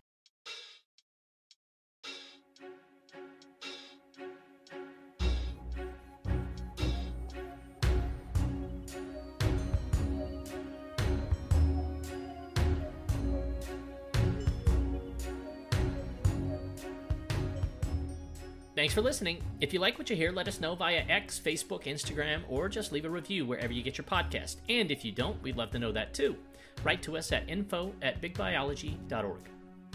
Thanks 18.86 18.94
for 18.94 19.02
listening. 19.02 19.42
If 19.62 19.74
you 19.74 19.80
like 19.80 19.98
what 19.98 20.12
you 20.12 20.16
hear, 20.16 20.32
let 20.32 20.48
us 20.48 20.62
know 20.62 20.76
via 20.76 21.04
X, 21.10 21.42
Facebook, 21.44 21.86
Instagram, 21.86 22.42
or 22.48 22.70
just 22.70 22.92
leave 22.92 23.06
a 23.06 23.10
review 23.10 23.44
wherever 23.44 23.74
you 23.74 23.82
get 23.82 23.98
your 23.98 24.06
podcast. 24.06 24.58
And 24.70 24.92
if 24.92 25.04
you 25.04 25.12
don't, 25.12 25.42
we'd 25.42 25.58
love 25.58 25.72
to 25.72 25.80
know 25.80 25.92
that 25.92 26.14
too. 26.14 26.36
Write 26.84 27.02
to 27.02 27.18
us 27.18 27.32
at 27.32 27.50
info 27.50 27.94
at 28.04 28.22
bigbiology.org. 28.22 29.40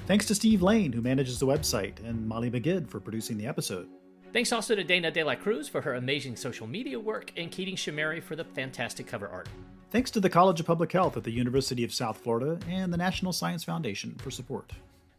Thanks 0.09 0.27
to 0.27 0.35
Steve 0.35 0.61
Lane, 0.61 0.93
who 0.93 1.03
manages 1.03 1.39
the 1.39 1.47
website, 1.47 2.01
and 2.05 2.27
Molly 2.27 2.51
Magid 2.51 2.89
for 2.89 2.99
producing 2.99 3.39
the 3.39 3.47
episode. 3.47 3.87
Thanks 4.33 4.51
also 4.51 4.75
to 4.75 4.83
Dana 4.83 5.13
De 5.13 5.23
La 5.23 5.37
Cruz 5.37 5.69
for 5.69 5.83
her 5.83 5.95
amazing 5.95 6.35
social 6.35 6.67
media 6.67 6.99
work 6.99 7.33
and 7.37 7.49
Keating 7.49 7.77
Shahmehri 7.77 8.21
for 8.21 8.35
the 8.35 8.45
fantastic 8.45 9.07
cover 9.07 9.29
art. 9.29 9.49
Thanks 9.93 10.11
to 10.11 10.19
the 10.19 10.29
College 10.29 10.59
of 10.59 10.67
Public 10.67 10.91
Health 10.91 11.17
at 11.17 11.23
the 11.23 11.31
University 11.31 11.85
of 11.85 11.95
South 11.95 12.19
Florida 12.19 12.59
and 12.69 12.93
the 12.93 12.99
National 12.99 13.33
Science 13.33 13.63
Foundation 13.63 14.17
for 14.19 14.33
support. 14.33 14.73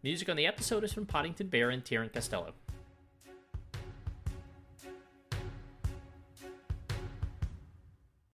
Music 0.04 0.28
on 0.28 0.36
the 0.36 0.48
episode 0.48 0.84
is 0.84 0.92
from 0.92 1.06
Podington 1.06 1.48
Bear 1.48 1.70
and 1.70 1.86
Tieran 1.86 2.12
Costello. 2.12 2.54